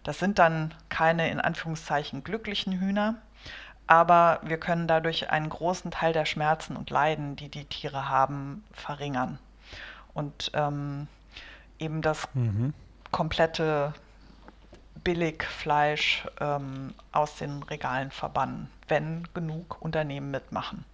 Das 0.04 0.20
sind 0.20 0.38
dann 0.38 0.74
keine 0.90 1.30
in 1.30 1.40
Anführungszeichen 1.40 2.26
glücklichen 2.26 2.80
Hühner, 2.80 3.16
aber 3.88 4.42
wir 4.44 4.60
können 4.60 4.88
dadurch 4.88 5.30
einen 5.32 5.48
großen 5.48 5.92
Teil 5.92 6.12
der 6.12 6.26
Schmerzen 6.26 6.76
und 6.76 6.90
Leiden, 6.90 7.38
die 7.38 7.48
die 7.48 7.66
Tiere 7.66 8.10
haben, 8.10 8.66
verringern. 8.74 9.40
Und 10.14 10.52
ähm, 10.54 11.08
eben 11.80 12.02
das 12.02 12.28
Mhm. 12.34 12.74
komplette 13.12 13.94
Billigfleisch 15.04 16.26
ähm, 16.40 16.94
aus 17.12 17.36
den 17.38 17.64
Regalen 17.64 18.12
verbannen, 18.12 18.70
wenn 18.88 19.28
genug 19.34 19.82
Unternehmen 19.82 20.32
mitmachen. 20.32 20.86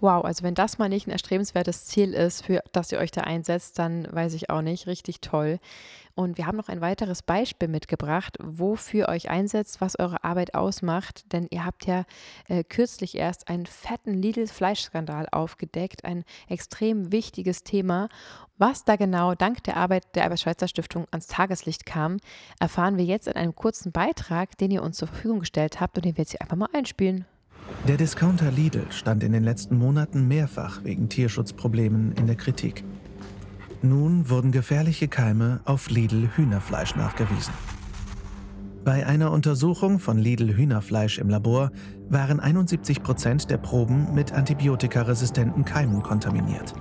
Wow, 0.00 0.24
also 0.24 0.42
wenn 0.42 0.56
das 0.56 0.78
mal 0.78 0.88
nicht 0.88 1.06
ein 1.06 1.12
erstrebenswertes 1.12 1.84
Ziel 1.86 2.12
ist, 2.12 2.44
für 2.44 2.60
das 2.72 2.90
ihr 2.90 2.98
euch 2.98 3.12
da 3.12 3.20
einsetzt, 3.20 3.78
dann 3.78 4.08
weiß 4.10 4.34
ich 4.34 4.50
auch 4.50 4.60
nicht. 4.60 4.88
Richtig 4.88 5.20
toll. 5.20 5.60
Und 6.14 6.38
wir 6.38 6.46
haben 6.46 6.56
noch 6.56 6.68
ein 6.68 6.80
weiteres 6.80 7.22
Beispiel 7.22 7.68
mitgebracht, 7.68 8.36
wofür 8.40 9.08
euch 9.08 9.30
einsetzt, 9.30 9.80
was 9.80 9.98
eure 9.98 10.24
Arbeit 10.24 10.54
ausmacht. 10.54 11.32
Denn 11.32 11.46
ihr 11.50 11.64
habt 11.64 11.86
ja 11.86 12.04
äh, 12.48 12.64
kürzlich 12.64 13.16
erst 13.16 13.48
einen 13.48 13.66
fetten 13.66 14.14
Lidl-Fleischskandal 14.14 15.28
aufgedeckt, 15.30 16.04
ein 16.04 16.24
extrem 16.48 17.12
wichtiges 17.12 17.64
Thema. 17.64 18.08
Was 18.58 18.84
da 18.84 18.96
genau 18.96 19.34
dank 19.34 19.64
der 19.64 19.76
Arbeit 19.76 20.14
der 20.14 20.24
Albert-Schweitzer 20.24 20.68
Stiftung 20.68 21.06
ans 21.10 21.26
Tageslicht 21.26 21.86
kam, 21.86 22.18
erfahren 22.60 22.96
wir 22.96 23.04
jetzt 23.04 23.26
in 23.26 23.34
einem 23.34 23.54
kurzen 23.54 23.90
Beitrag, 23.92 24.56
den 24.58 24.70
ihr 24.70 24.82
uns 24.82 24.98
zur 24.98 25.08
Verfügung 25.08 25.40
gestellt 25.40 25.80
habt 25.80 25.96
und 25.96 26.04
den 26.04 26.16
wir 26.16 26.22
jetzt 26.22 26.32
hier 26.32 26.42
einfach 26.42 26.56
mal 26.56 26.68
einspielen. 26.72 27.24
Der 27.88 27.96
Discounter 27.96 28.50
Lidl 28.50 28.86
stand 28.90 29.24
in 29.24 29.32
den 29.32 29.44
letzten 29.44 29.76
Monaten 29.76 30.28
mehrfach 30.28 30.84
wegen 30.84 31.08
Tierschutzproblemen 31.08 32.12
in 32.12 32.26
der 32.26 32.36
Kritik. 32.36 32.84
Nun 33.84 34.30
wurden 34.30 34.52
gefährliche 34.52 35.08
Keime 35.08 35.60
auf 35.64 35.90
Lidl 35.90 36.30
Hühnerfleisch 36.36 36.94
nachgewiesen. 36.94 37.52
Bei 38.84 39.04
einer 39.04 39.32
Untersuchung 39.32 39.98
von 39.98 40.18
Lidl 40.18 40.56
Hühnerfleisch 40.56 41.18
im 41.18 41.28
Labor 41.28 41.72
waren 42.08 42.38
71 42.38 43.02
Prozent 43.02 43.50
der 43.50 43.56
Proben 43.56 44.14
mit 44.14 44.32
antibiotikaresistenten 44.32 45.64
Keimen 45.64 46.00
kontaminiert. 46.00 46.74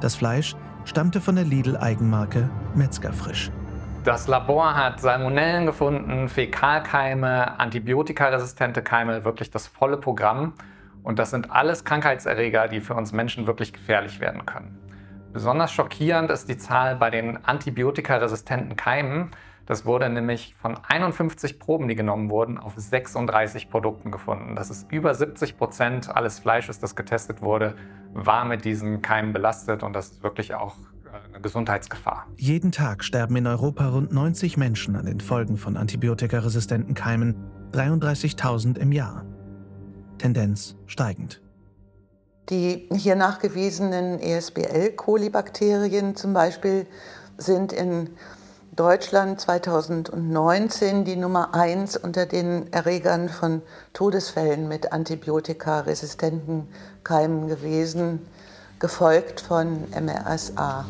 Das 0.00 0.14
Fleisch 0.14 0.54
stammte 0.84 1.20
von 1.20 1.34
der 1.34 1.44
Lidl-Eigenmarke 1.44 2.48
Metzgerfrisch. 2.76 3.50
Das 4.04 4.28
Labor 4.28 4.76
hat 4.76 5.00
Salmonellen 5.00 5.66
gefunden, 5.66 6.28
Fäkalkeime, 6.28 7.58
antibiotikaresistente 7.58 8.82
Keime, 8.82 9.24
wirklich 9.24 9.50
das 9.50 9.66
volle 9.66 9.96
Programm. 9.96 10.54
Und 11.02 11.18
das 11.18 11.30
sind 11.30 11.50
alles 11.50 11.84
Krankheitserreger, 11.84 12.68
die 12.68 12.80
für 12.80 12.94
uns 12.94 13.12
Menschen 13.12 13.48
wirklich 13.48 13.72
gefährlich 13.72 14.20
werden 14.20 14.46
können. 14.46 14.81
Besonders 15.32 15.72
schockierend 15.72 16.30
ist 16.30 16.48
die 16.48 16.58
Zahl 16.58 16.96
bei 16.96 17.10
den 17.10 17.42
antibiotikaresistenten 17.44 18.76
Keimen. 18.76 19.30
Das 19.64 19.86
wurde 19.86 20.10
nämlich 20.10 20.54
von 20.60 20.76
51 20.76 21.58
Proben, 21.58 21.88
die 21.88 21.94
genommen 21.94 22.28
wurden, 22.28 22.58
auf 22.58 22.74
36 22.76 23.70
Produkten 23.70 24.10
gefunden. 24.10 24.56
Das 24.56 24.68
ist 24.68 24.92
über 24.92 25.14
70 25.14 25.56
Prozent 25.56 26.14
alles 26.14 26.38
Fleisches, 26.38 26.80
das 26.80 26.96
getestet 26.96 27.40
wurde, 27.40 27.76
war 28.12 28.44
mit 28.44 28.64
diesen 28.66 29.00
Keimen 29.00 29.32
belastet 29.32 29.82
und 29.82 29.94
das 29.94 30.10
ist 30.10 30.22
wirklich 30.22 30.54
auch 30.54 30.76
eine 31.28 31.40
Gesundheitsgefahr. 31.40 32.26
Jeden 32.36 32.72
Tag 32.72 33.02
sterben 33.02 33.36
in 33.36 33.46
Europa 33.46 33.88
rund 33.88 34.12
90 34.12 34.56
Menschen 34.56 34.96
an 34.96 35.06
den 35.06 35.20
Folgen 35.20 35.56
von 35.56 35.76
antibiotikaresistenten 35.76 36.94
Keimen, 36.94 37.36
33.000 37.72 38.76
im 38.76 38.92
Jahr. 38.92 39.24
Tendenz 40.18 40.76
steigend. 40.86 41.40
Die 42.52 42.86
hier 42.94 43.16
nachgewiesenen 43.16 44.20
ESBL-Kolibakterien 44.20 46.16
zum 46.16 46.34
Beispiel 46.34 46.84
sind 47.38 47.72
in 47.72 48.10
Deutschland 48.76 49.40
2019 49.40 51.06
die 51.06 51.16
Nummer 51.16 51.54
eins 51.54 51.96
unter 51.96 52.26
den 52.26 52.70
Erregern 52.70 53.30
von 53.30 53.62
Todesfällen 53.94 54.68
mit 54.68 54.92
antibiotikaresistenten 54.92 56.68
Keimen 57.04 57.48
gewesen, 57.48 58.18
gefolgt 58.80 59.40
von 59.40 59.84
MRSA. 59.98 60.84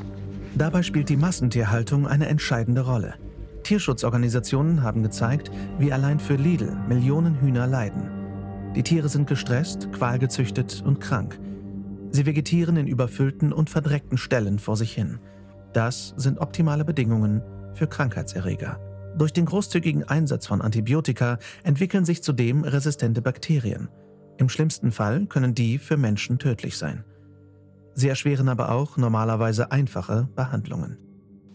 Dabei 0.56 0.82
spielt 0.82 1.10
die 1.10 1.16
Massentierhaltung 1.16 2.08
eine 2.08 2.26
entscheidende 2.26 2.80
Rolle. 2.80 3.14
Tierschutzorganisationen 3.62 4.82
haben 4.82 5.04
gezeigt, 5.04 5.52
wie 5.78 5.92
allein 5.92 6.18
für 6.18 6.34
Lidl 6.34 6.76
Millionen 6.88 7.40
Hühner 7.40 7.68
leiden. 7.68 8.10
Die 8.74 8.82
Tiere 8.82 9.08
sind 9.08 9.28
gestresst, 9.28 9.92
qualgezüchtet 9.92 10.82
und 10.84 11.00
krank. 11.00 11.38
Sie 12.12 12.26
vegetieren 12.26 12.76
in 12.76 12.86
überfüllten 12.86 13.52
und 13.54 13.70
verdreckten 13.70 14.18
Ställen 14.18 14.58
vor 14.58 14.76
sich 14.76 14.92
hin. 14.92 15.18
Das 15.72 16.12
sind 16.18 16.38
optimale 16.38 16.84
Bedingungen 16.84 17.42
für 17.72 17.86
Krankheitserreger. 17.86 18.78
Durch 19.16 19.32
den 19.32 19.46
großzügigen 19.46 20.04
Einsatz 20.04 20.46
von 20.46 20.60
Antibiotika 20.60 21.38
entwickeln 21.64 22.04
sich 22.04 22.22
zudem 22.22 22.64
resistente 22.64 23.22
Bakterien. 23.22 23.88
Im 24.36 24.50
schlimmsten 24.50 24.92
Fall 24.92 25.26
können 25.26 25.54
die 25.54 25.78
für 25.78 25.96
Menschen 25.96 26.38
tödlich 26.38 26.76
sein. 26.76 27.04
Sie 27.94 28.08
erschweren 28.08 28.48
aber 28.48 28.72
auch 28.72 28.98
normalerweise 28.98 29.72
einfache 29.72 30.28
Behandlungen. 30.34 30.98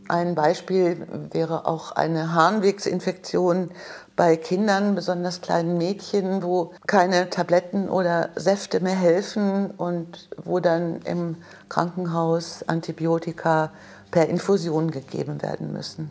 Ein 0.10 0.36
Beispiel 0.36 1.06
wäre 1.32 1.68
auch 1.68 1.92
eine 1.92 2.34
Harnwegsinfektion 2.34 3.72
bei 4.18 4.36
Kindern, 4.36 4.96
besonders 4.96 5.40
kleinen 5.40 5.78
Mädchen, 5.78 6.44
wo 6.44 6.74
keine 6.88 7.30
Tabletten 7.30 7.88
oder 7.88 8.32
Säfte 8.36 8.82
mehr 8.82 8.96
helfen 8.96 9.72
und 9.72 10.30
wo 10.44 10.60
dann 10.60 11.02
im 11.04 11.38
Krankenhaus 11.70 12.68
Antibiotika 12.68 13.72
per 14.12 14.28
Infusion 14.28 14.92
gegeben 14.92 15.42
werden 15.42 15.72
müssen. 15.72 16.10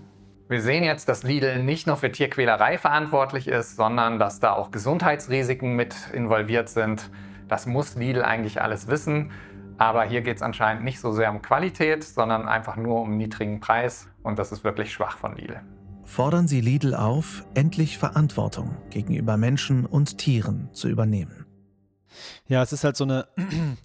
Wir 0.48 0.62
sehen 0.62 0.84
jetzt, 0.84 1.08
dass 1.08 1.24
Lidl 1.24 1.64
nicht 1.64 1.88
nur 1.88 1.96
für 1.96 2.12
Tierquälerei 2.12 2.78
verantwortlich 2.78 3.48
ist, 3.48 3.74
sondern 3.74 4.20
dass 4.20 4.38
da 4.38 4.52
auch 4.52 4.70
Gesundheitsrisiken 4.70 5.74
mit 5.74 5.94
involviert 6.12 6.68
sind. 6.68 7.10
Das 7.48 7.66
muss 7.66 7.96
Lidl 7.96 8.22
eigentlich 8.22 8.62
alles 8.62 8.86
wissen. 8.86 9.32
Aber 9.78 10.04
hier 10.04 10.22
geht 10.22 10.36
es 10.36 10.42
anscheinend 10.42 10.84
nicht 10.84 11.00
so 11.00 11.10
sehr 11.12 11.30
um 11.30 11.42
Qualität, 11.42 12.04
sondern 12.04 12.48
einfach 12.48 12.76
nur 12.76 13.00
um 13.00 13.16
niedrigen 13.16 13.58
Preis. 13.58 14.08
Und 14.22 14.38
das 14.38 14.52
ist 14.52 14.62
wirklich 14.62 14.92
schwach 14.92 15.18
von 15.18 15.34
Lidl. 15.34 15.60
Fordern 16.06 16.48
Sie 16.48 16.60
Lidl 16.60 16.94
auf, 16.94 17.44
endlich 17.54 17.98
Verantwortung 17.98 18.76
gegenüber 18.90 19.36
Menschen 19.36 19.84
und 19.84 20.16
Tieren 20.16 20.70
zu 20.72 20.88
übernehmen. 20.88 21.44
Ja, 22.46 22.62
es 22.62 22.72
ist 22.72 22.84
halt 22.84 22.96
so 22.96 23.04
eine 23.04 23.26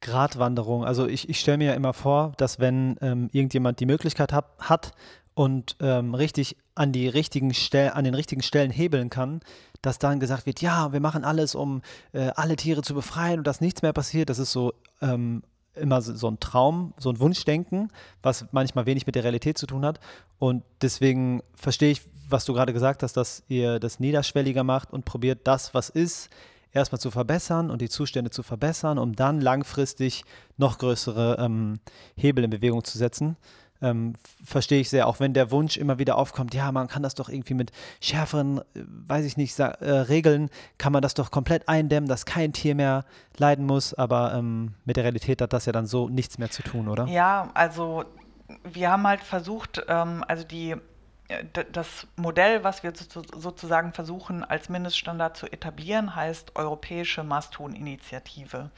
Gratwanderung. 0.00 0.84
Also 0.84 1.06
ich, 1.06 1.28
ich 1.28 1.38
stelle 1.38 1.58
mir 1.58 1.66
ja 1.66 1.74
immer 1.74 1.92
vor, 1.92 2.32
dass 2.38 2.58
wenn 2.58 2.96
ähm, 3.02 3.28
irgendjemand 3.30 3.78
die 3.78 3.86
Möglichkeit 3.86 4.32
hab, 4.32 4.60
hat 4.62 4.92
und 5.34 5.76
ähm, 5.80 6.14
richtig 6.14 6.56
an 6.74 6.92
die 6.92 7.08
richtigen 7.08 7.54
Stellen, 7.54 7.92
an 7.92 8.04
den 8.04 8.14
richtigen 8.14 8.42
Stellen 8.42 8.70
hebeln 8.70 9.10
kann, 9.10 9.40
dass 9.82 9.98
dann 9.98 10.18
gesagt 10.18 10.46
wird, 10.46 10.62
ja, 10.62 10.92
wir 10.92 11.00
machen 11.00 11.24
alles, 11.24 11.54
um 11.54 11.82
äh, 12.12 12.30
alle 12.34 12.56
Tiere 12.56 12.82
zu 12.82 12.94
befreien 12.94 13.38
und 13.38 13.46
dass 13.46 13.60
nichts 13.60 13.82
mehr 13.82 13.92
passiert. 13.92 14.30
Das 14.30 14.38
ist 14.38 14.50
so 14.50 14.72
ähm, 15.02 15.42
immer 15.76 16.02
so, 16.02 16.28
ein 16.28 16.40
Traum, 16.40 16.94
so 16.98 17.10
ein 17.10 17.20
Wunschdenken, 17.20 17.90
was 18.22 18.46
manchmal 18.52 18.86
wenig 18.86 19.06
mit 19.06 19.14
der 19.14 19.24
Realität 19.24 19.58
zu 19.58 19.66
tun 19.66 19.84
hat. 19.84 20.00
Und 20.38 20.62
deswegen 20.82 21.42
verstehe 21.54 21.90
ich, 21.90 22.02
was 22.28 22.44
du 22.44 22.52
gerade 22.52 22.72
gesagt 22.72 23.02
hast, 23.02 23.16
dass 23.16 23.44
ihr 23.48 23.78
das 23.78 24.00
niederschwelliger 24.00 24.64
macht 24.64 24.92
und 24.92 25.04
probiert 25.04 25.40
das, 25.44 25.74
was 25.74 25.88
ist, 25.88 26.30
erstmal 26.72 27.00
zu 27.00 27.10
verbessern 27.10 27.70
und 27.70 27.80
die 27.80 27.88
Zustände 27.88 28.30
zu 28.30 28.42
verbessern, 28.42 28.98
um 28.98 29.16
dann 29.16 29.40
langfristig 29.40 30.24
noch 30.56 30.78
größere 30.78 31.36
ähm, 31.38 31.80
Hebel 32.16 32.44
in 32.44 32.50
Bewegung 32.50 32.84
zu 32.84 32.98
setzen. 32.98 33.36
Ähm, 33.82 34.14
verstehe 34.44 34.80
ich 34.80 34.88
sehr, 34.88 35.06
auch 35.06 35.20
wenn 35.20 35.34
der 35.34 35.50
Wunsch 35.50 35.76
immer 35.76 35.98
wieder 35.98 36.16
aufkommt, 36.16 36.54
ja, 36.54 36.72
man 36.72 36.88
kann 36.88 37.02
das 37.02 37.14
doch 37.14 37.28
irgendwie 37.28 37.54
mit 37.54 37.72
schärferen, 38.00 38.58
äh, 38.58 38.62
weiß 39.06 39.24
ich 39.24 39.36
nicht, 39.36 39.58
äh, 39.58 39.64
Regeln, 39.64 40.50
kann 40.78 40.92
man 40.92 41.02
das 41.02 41.14
doch 41.14 41.30
komplett 41.30 41.68
eindämmen, 41.68 42.08
dass 42.08 42.24
kein 42.24 42.52
Tier 42.52 42.74
mehr 42.74 43.04
leiden 43.36 43.66
muss, 43.66 43.94
aber 43.94 44.34
ähm, 44.34 44.74
mit 44.84 44.96
der 44.96 45.04
Realität 45.04 45.42
hat 45.42 45.52
das 45.52 45.66
ja 45.66 45.72
dann 45.72 45.86
so 45.86 46.08
nichts 46.08 46.38
mehr 46.38 46.50
zu 46.50 46.62
tun, 46.62 46.88
oder? 46.88 47.06
Ja, 47.06 47.50
also 47.54 48.04
wir 48.64 48.90
haben 48.90 49.06
halt 49.06 49.20
versucht, 49.20 49.84
ähm, 49.88 50.24
also 50.26 50.44
die 50.44 50.76
äh, 51.28 51.44
das 51.72 52.06
Modell, 52.16 52.64
was 52.64 52.82
wir 52.82 52.92
sozusagen 52.94 53.92
versuchen 53.92 54.44
als 54.44 54.68
Mindeststandard 54.68 55.36
zu 55.36 55.46
etablieren, 55.46 56.14
heißt 56.14 56.56
Europäische 56.56 57.24
Masthuhn-Initiative. 57.24 58.70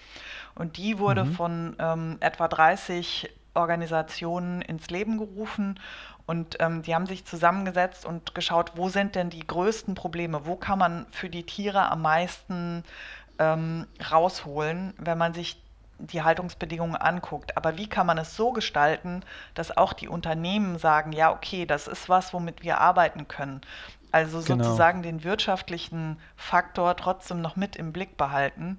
Und 0.54 0.76
die 0.76 0.98
wurde 0.98 1.24
mhm. 1.24 1.32
von 1.32 1.76
ähm, 1.78 2.16
etwa 2.20 2.48
30 2.48 3.30
Organisationen 3.58 4.62
ins 4.62 4.88
Leben 4.88 5.18
gerufen 5.18 5.78
und 6.26 6.56
ähm, 6.60 6.82
die 6.82 6.94
haben 6.94 7.06
sich 7.06 7.24
zusammengesetzt 7.24 8.04
und 8.04 8.34
geschaut, 8.34 8.72
wo 8.76 8.88
sind 8.88 9.14
denn 9.14 9.30
die 9.30 9.46
größten 9.46 9.94
Probleme, 9.94 10.46
wo 10.46 10.56
kann 10.56 10.78
man 10.78 11.06
für 11.10 11.30
die 11.30 11.44
Tiere 11.44 11.90
am 11.90 12.02
meisten 12.02 12.84
ähm, 13.38 13.86
rausholen, 14.10 14.94
wenn 14.98 15.18
man 15.18 15.34
sich 15.34 15.62
die 15.98 16.22
Haltungsbedingungen 16.22 16.96
anguckt. 16.96 17.56
Aber 17.56 17.76
wie 17.76 17.88
kann 17.88 18.06
man 18.06 18.18
es 18.18 18.36
so 18.36 18.52
gestalten, 18.52 19.22
dass 19.54 19.76
auch 19.76 19.92
die 19.92 20.08
Unternehmen 20.08 20.78
sagen, 20.78 21.12
ja, 21.12 21.32
okay, 21.32 21.66
das 21.66 21.88
ist 21.88 22.08
was, 22.08 22.32
womit 22.32 22.62
wir 22.62 22.78
arbeiten 22.78 23.26
können. 23.26 23.60
Also 24.12 24.40
genau. 24.42 24.64
sozusagen 24.64 25.02
den 25.02 25.24
wirtschaftlichen 25.24 26.18
Faktor 26.36 26.96
trotzdem 26.96 27.40
noch 27.40 27.56
mit 27.56 27.76
im 27.76 27.92
Blick 27.92 28.16
behalten, 28.16 28.78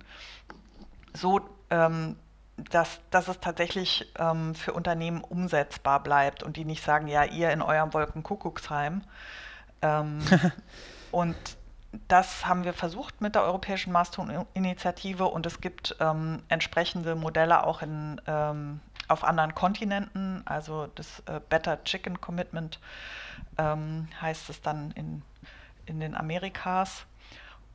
so 1.14 1.42
ähm, 1.70 2.16
dass, 2.72 3.00
dass 3.10 3.28
es 3.28 3.40
tatsächlich 3.40 4.12
ähm, 4.18 4.56
für 4.56 4.74
Unternehmen 4.74 5.24
umsetzbar 5.24 6.02
bleibt 6.02 6.44
und 6.44 6.58
die 6.58 6.66
nicht 6.66 6.84
sagen, 6.84 7.08
ja, 7.08 7.24
ihr 7.24 7.52
in 7.52 7.62
eurem 7.62 7.94
Wolkenkuckucksheim. 7.94 9.04
Ähm, 9.82 10.20
und 11.12 11.36
das 12.08 12.46
haben 12.46 12.64
wir 12.64 12.74
versucht 12.74 13.22
mit 13.22 13.36
der 13.36 13.44
Europäischen 13.44 13.92
Mastodon-Initiative 13.92 15.26
und 15.26 15.46
es 15.46 15.60
gibt 15.62 15.96
ähm, 16.00 16.44
entsprechende 16.48 17.16
Modelle 17.16 17.66
auch 17.66 17.82
in, 17.82 18.22
ähm, 18.28 18.80
auf 19.08 19.24
anderen 19.24 19.56
Kontinenten. 19.56 20.44
Also 20.46 20.88
das 20.96 21.22
äh, 21.26 21.40
Better 21.50 21.84
Chicken 21.84 22.22
Commitment 22.22 22.80
ähm, 23.58 24.08
heißt 24.22 24.50
es 24.50 24.62
dann 24.62 24.92
in, 24.92 25.24
in 25.86 26.00
den 26.00 26.16
Amerikas. 26.16 27.06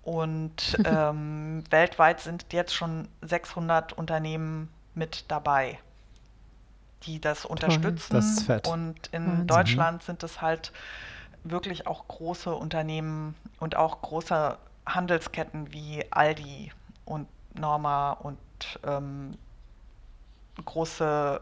Und 0.03 0.79
ähm, 0.85 1.65
weltweit 1.71 2.21
sind 2.21 2.53
jetzt 2.53 2.75
schon 2.75 3.09
600 3.23 3.95
Unternehmen 3.95 4.69
mit 4.95 5.25
dabei, 5.29 5.79
die 7.05 7.21
das 7.21 7.45
unterstützen. 7.45 8.15
Das 8.15 8.25
ist 8.27 8.43
fett. 8.45 8.67
Und 8.67 9.09
in 9.13 9.27
Wahnsinn. 9.27 9.47
Deutschland 9.47 10.03
sind 10.03 10.23
es 10.23 10.41
halt 10.41 10.73
wirklich 11.45 11.87
auch 11.87 12.09
große 12.09 12.55
Unternehmen 12.55 13.35
und 13.61 13.77
auch 13.77 14.01
große 14.03 14.57
Handelsketten 14.87 15.73
wie 15.73 16.05
Aldi 16.11 16.73
und 17.05 17.29
Norma 17.55 18.13
und 18.13 18.39
ähm, 18.85 19.37
große, 20.65 21.41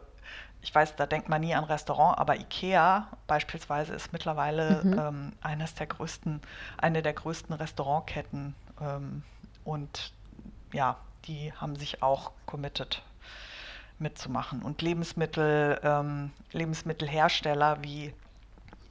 ich 0.61 0.75
weiß, 0.75 0.97
da 0.97 1.07
denkt 1.07 1.29
man 1.29 1.41
nie 1.41 1.55
an 1.55 1.65
Restaurant, 1.65 2.19
aber 2.19 2.37
Ikea 2.37 3.09
beispielsweise 3.27 3.95
ist 3.95 4.13
mittlerweile 4.13 4.83
mhm. 4.85 4.99
ähm, 4.99 5.33
eines 5.41 5.75
der 5.75 5.87
größten, 5.87 6.41
eine 6.79 7.03
der 7.03 7.13
größten 7.13 7.55
Restaurantketten 7.55 8.55
ähm, 8.81 9.23
und 9.65 10.13
ja, 10.73 10.97
die 11.27 11.53
haben 11.53 11.77
sich 11.77 12.03
auch 12.03 12.33
committed 12.47 13.03
mitzumachen. 14.03 14.63
Und 14.63 14.83
Lebensmittel, 14.83 15.81
ähm, 15.83 16.31
Lebensmittelhersteller 16.53 17.83
wie 17.83 18.13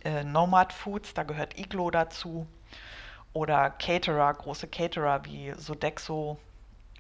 äh, 0.04 0.24
Nomad 0.24 0.74
Foods, 0.74 1.14
da 1.14 1.24
gehört 1.24 1.60
Iglo 1.60 1.92
dazu, 1.92 2.48
oder 3.34 3.70
Caterer, 3.70 4.34
große 4.34 4.68
Caterer 4.68 5.24
wie 5.26 5.54
Sodexo, 5.58 6.38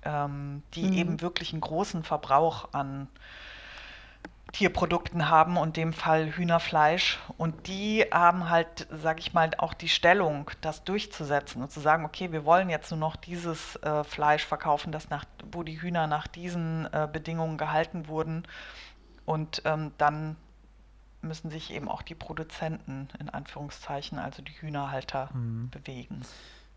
ähm, 0.03 0.63
die 0.73 0.83
mhm. 0.83 0.93
eben 0.93 1.21
wirklich 1.21 1.51
einen 1.51 1.61
großen 1.61 2.03
Verbrauch 2.03 2.69
an 2.73 3.07
Tierprodukten 4.51 5.29
haben 5.29 5.57
und 5.57 5.77
dem 5.77 5.93
Fall 5.93 6.35
Hühnerfleisch. 6.35 7.19
Und 7.37 7.67
die 7.67 8.05
haben 8.11 8.49
halt, 8.49 8.87
sag 8.91 9.19
ich 9.19 9.33
mal, 9.33 9.51
auch 9.57 9.73
die 9.73 9.89
Stellung, 9.89 10.51
das 10.61 10.83
durchzusetzen 10.83 11.61
und 11.61 11.71
zu 11.71 11.79
sagen, 11.79 12.05
okay, 12.05 12.31
wir 12.31 12.45
wollen 12.45 12.69
jetzt 12.69 12.91
nur 12.91 12.99
noch 12.99 13.15
dieses 13.15 13.77
äh, 13.77 14.03
Fleisch 14.03 14.45
verkaufen, 14.45 14.91
das 14.91 15.09
nach, 15.09 15.25
wo 15.51 15.63
die 15.63 15.81
Hühner 15.81 16.07
nach 16.07 16.27
diesen 16.27 16.87
äh, 16.93 17.07
Bedingungen 17.11 17.57
gehalten 17.57 18.07
wurden. 18.07 18.43
Und 19.25 19.61
ähm, 19.65 19.91
dann 19.97 20.35
müssen 21.21 21.51
sich 21.51 21.71
eben 21.71 21.87
auch 21.87 22.01
die 22.01 22.15
Produzenten 22.15 23.07
in 23.19 23.29
Anführungszeichen, 23.29 24.19
also 24.19 24.41
die 24.41 24.53
Hühnerhalter, 24.53 25.29
mhm. 25.33 25.69
bewegen. 25.69 26.23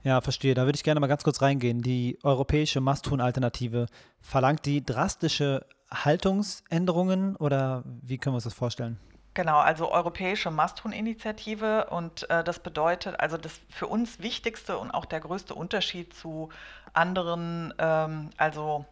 Ja, 0.03 0.21
verstehe. 0.21 0.55
Da 0.55 0.67
würde 0.67 0.77
ich 0.77 0.85
gerne 0.85 1.01
mal 1.01 1.07
ganz 1.07 1.25
kurz 1.25 1.41
reingehen. 1.41 1.81
Die 1.81 2.19
europäische 2.23 2.81
Masthuhn-Alternative, 2.81 3.87
verlangt 4.21 4.67
die 4.67 4.85
drastische 4.85 5.67
Haltungsänderungen 5.93 7.37
oder 7.37 7.83
wie 8.03 8.19
können 8.19 8.35
wir 8.35 8.37
uns 8.37 8.45
das 8.45 8.55
vorstellen? 8.55 8.99
Genau, 9.35 9.59
also 9.59 9.91
Europäische 9.91 10.53
Masthuhn-Initiative 10.53 11.87
und 11.91 12.31
äh, 12.31 12.45
das 12.45 12.61
bedeutet, 12.61 13.19
also 13.19 13.37
das 13.37 13.61
für 13.69 13.89
uns 13.89 14.21
wichtigste 14.21 14.79
und 14.79 14.93
auch 14.93 15.05
der 15.05 15.19
größte 15.19 15.55
Unterschied 15.55 16.15
zu 16.15 16.51
anderen, 16.93 17.75
ähm, 17.79 18.31
also 18.37 18.85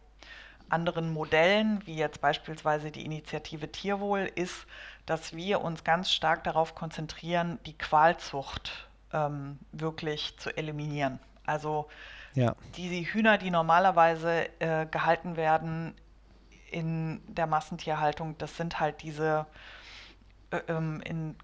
anderen 0.67 1.13
Modellen, 1.13 1.81
wie 1.85 1.95
jetzt 1.95 2.19
beispielsweise 2.19 2.91
die 2.91 3.05
Initiative 3.05 3.71
Tierwohl, 3.71 4.29
ist, 4.35 4.65
dass 5.05 5.33
wir 5.33 5.61
uns 5.61 5.85
ganz 5.85 6.11
stark 6.11 6.43
darauf 6.43 6.75
konzentrieren, 6.75 7.59
die 7.65 7.77
Qualzucht 7.77 8.89
ähm, 9.13 9.59
wirklich 9.71 10.37
zu 10.39 10.55
eliminieren. 10.57 11.19
Also 11.45 11.87
ja. 12.33 12.55
die 12.75 13.05
Hühner, 13.05 13.37
die 13.37 13.51
normalerweise 13.51 14.47
äh, 14.59 14.85
gehalten 14.87 15.37
werden 15.37 15.93
in 16.73 17.21
der 17.27 17.47
Massentierhaltung, 17.47 18.37
das 18.37 18.57
sind 18.57 18.79
halt 18.79 19.01
diese, 19.03 19.45
äh, 20.51 20.59
ähm, 20.67 21.01
in, 21.05 21.35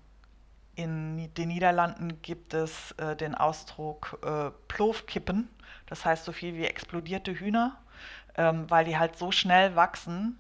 in 0.75 1.33
den 1.35 1.49
Niederlanden 1.49 2.21
gibt 2.21 2.53
es 2.53 2.91
äh, 2.93 3.15
den 3.15 3.35
Ausdruck 3.35 4.19
äh, 4.23 4.51
Plovkippen, 4.67 5.47
das 5.85 6.05
heißt 6.05 6.25
so 6.25 6.31
viel 6.31 6.55
wie 6.55 6.65
explodierte 6.65 7.33
Hühner, 7.33 7.77
ähm, 8.35 8.69
weil 8.69 8.85
die 8.85 8.97
halt 8.97 9.17
so 9.17 9.31
schnell 9.31 9.75
wachsen 9.75 10.39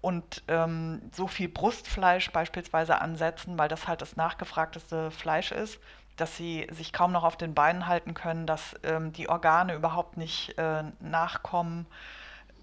und 0.00 0.42
ähm, 0.48 1.02
so 1.12 1.26
viel 1.26 1.48
Brustfleisch 1.48 2.30
beispielsweise 2.30 3.00
ansetzen, 3.00 3.58
weil 3.58 3.68
das 3.68 3.88
halt 3.88 4.00
das 4.00 4.16
nachgefragteste 4.16 5.10
Fleisch 5.10 5.52
ist, 5.52 5.78
dass 6.16 6.36
sie 6.36 6.66
sich 6.70 6.92
kaum 6.92 7.12
noch 7.12 7.24
auf 7.24 7.36
den 7.36 7.54
Beinen 7.54 7.86
halten 7.86 8.14
können, 8.14 8.46
dass 8.46 8.74
ähm, 8.84 9.12
die 9.12 9.28
Organe 9.28 9.74
überhaupt 9.74 10.16
nicht 10.16 10.56
äh, 10.56 10.84
nachkommen 11.00 11.86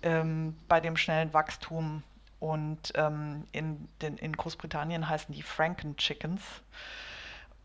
ähm, 0.05 0.55
bei 0.69 0.79
dem 0.79 0.95
schnellen 0.95 1.33
Wachstum. 1.33 2.03
Und 2.39 2.93
ähm, 2.95 3.45
in, 3.51 3.89
den, 4.01 4.17
in 4.17 4.33
Großbritannien 4.33 5.09
heißen 5.09 5.33
die 5.33 5.41
Franken 5.41 5.97
Chickens. 5.97 6.41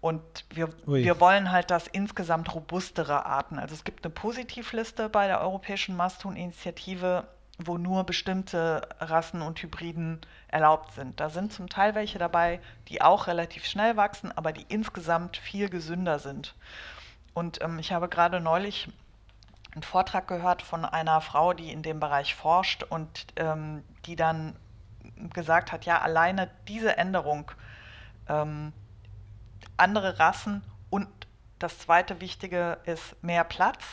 Und 0.00 0.22
wir, 0.48 0.70
wir 0.86 1.20
wollen 1.20 1.52
halt, 1.52 1.70
dass 1.70 1.86
insgesamt 1.86 2.54
robustere 2.54 3.26
Arten, 3.26 3.58
also 3.58 3.74
es 3.74 3.84
gibt 3.84 4.02
eine 4.02 4.14
Positivliste 4.14 5.10
bei 5.10 5.26
der 5.26 5.42
Europäischen 5.42 5.94
Masthuhn-Initiative, 5.94 7.28
wo 7.58 7.76
nur 7.76 8.04
bestimmte 8.04 8.88
Rassen 8.98 9.42
und 9.42 9.62
Hybriden 9.62 10.22
erlaubt 10.48 10.94
sind. 10.94 11.20
Da 11.20 11.28
sind 11.28 11.52
zum 11.52 11.68
Teil 11.68 11.94
welche 11.94 12.18
dabei, 12.18 12.60
die 12.88 13.02
auch 13.02 13.26
relativ 13.26 13.66
schnell 13.66 13.98
wachsen, 13.98 14.32
aber 14.34 14.52
die 14.52 14.64
insgesamt 14.68 15.36
viel 15.36 15.68
gesünder 15.68 16.18
sind. 16.18 16.54
Und 17.34 17.62
ähm, 17.62 17.78
ich 17.78 17.92
habe 17.92 18.08
gerade 18.08 18.40
neulich 18.40 18.88
einen 19.72 19.82
Vortrag 19.82 20.26
gehört 20.28 20.62
von 20.62 20.84
einer 20.84 21.20
Frau, 21.20 21.52
die 21.52 21.72
in 21.72 21.82
dem 21.82 22.00
Bereich 22.00 22.34
forscht 22.34 22.82
und 22.82 23.26
ähm, 23.36 23.84
die 24.06 24.16
dann 24.16 24.56
gesagt 25.32 25.72
hat, 25.72 25.84
ja, 25.84 26.00
alleine 26.00 26.50
diese 26.66 26.96
Änderung, 26.96 27.50
ähm, 28.28 28.72
andere 29.76 30.18
Rassen 30.18 30.62
und 30.88 31.08
das 31.58 31.78
zweite 31.78 32.20
Wichtige 32.20 32.78
ist 32.84 33.22
mehr 33.22 33.44
Platz 33.44 33.84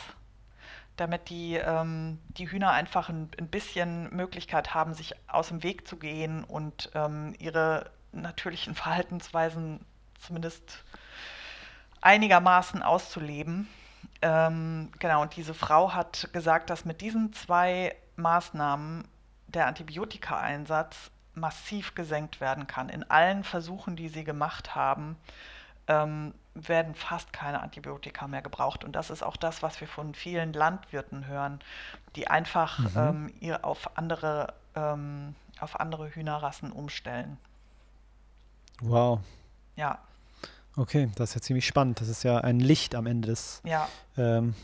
damit 0.98 1.30
die, 1.30 1.56
ähm, 1.56 2.20
die 2.30 2.50
Hühner 2.50 2.72
einfach 2.72 3.08
ein, 3.10 3.30
ein, 3.40 3.48
bisschen 3.48 4.13
Möglichkeit 4.13 4.74
haben, 4.74 4.94
sich 4.94 5.13
aus 5.28 5.50
dem 5.50 5.63
Weg 5.63 5.88
zu 5.88 5.98
gehen 5.98 6.44
und 6.44 6.92
ähm, 6.96 7.34
ihre 7.40 7.92
natürlichen 8.12 8.76
Verhaltensweisen 8.76 9.80
zumindest 10.20 10.84
einigermaßen 12.02 12.82
auszuleben. 12.82 13.68
Ähm, 14.22 14.92
genau, 15.00 15.22
und 15.22 15.36
diese 15.36 15.54
Frau 15.54 15.94
hat 15.94 16.30
gesagt, 16.34 16.70
dass 16.70 16.86
mit 16.86 17.02
diesen 17.02 17.34
zwei 17.34 17.96
Maßnahmen 18.16 19.08
der 19.48 19.68
Antibiotikaeinsatz 19.68 21.12
massiv 21.34 21.96
gesenkt 21.96 22.42
werden 22.42 22.68
kann. 22.68 22.90
In 22.90 23.10
allen 23.10 23.44
Versuchen, 23.44 23.96
die 23.96 24.10
sie 24.10 24.24
gemacht 24.24 24.76
haben, 24.76 25.18
ähm, 25.88 26.34
werden 26.56 26.96
fast 26.96 27.32
keine 27.32 27.62
Antibiotika 27.62 28.28
mehr 28.28 28.42
gebraucht. 28.42 28.84
Und 28.84 28.96
das 28.96 29.10
ist 29.10 29.24
auch 29.24 29.38
das, 29.38 29.62
was 29.62 29.80
wir 29.80 29.88
von 29.88 30.16
vielen 30.16 30.54
Landwirten 30.54 31.28
hören, 31.28 31.60
die 32.16 32.28
einfach 32.28 32.80
mhm. 32.80 32.98
ähm, 32.98 33.34
ihr 33.40 33.64
auf 33.64 33.98
andere, 33.98 34.54
ähm, 34.76 35.36
auf 35.60 35.80
andere 35.80 36.10
Hühnerrassen 36.10 36.72
umstellen. 36.72 37.38
Wow. 38.82 39.20
Ja. 39.76 40.00
Okay, 40.78 41.10
das 41.16 41.30
ist 41.30 41.36
ja 41.36 41.42
ziemlich 41.42 41.68
spannend. 41.68 42.00
Das 42.00 42.08
ist 42.08 42.24
ja 42.24 42.38
ein 42.38 42.60
Licht 42.60 42.96
am 42.96 43.08
Ende 43.08 43.30
des 43.30 43.62
ja. 43.66 43.90
ähm, 44.18 44.56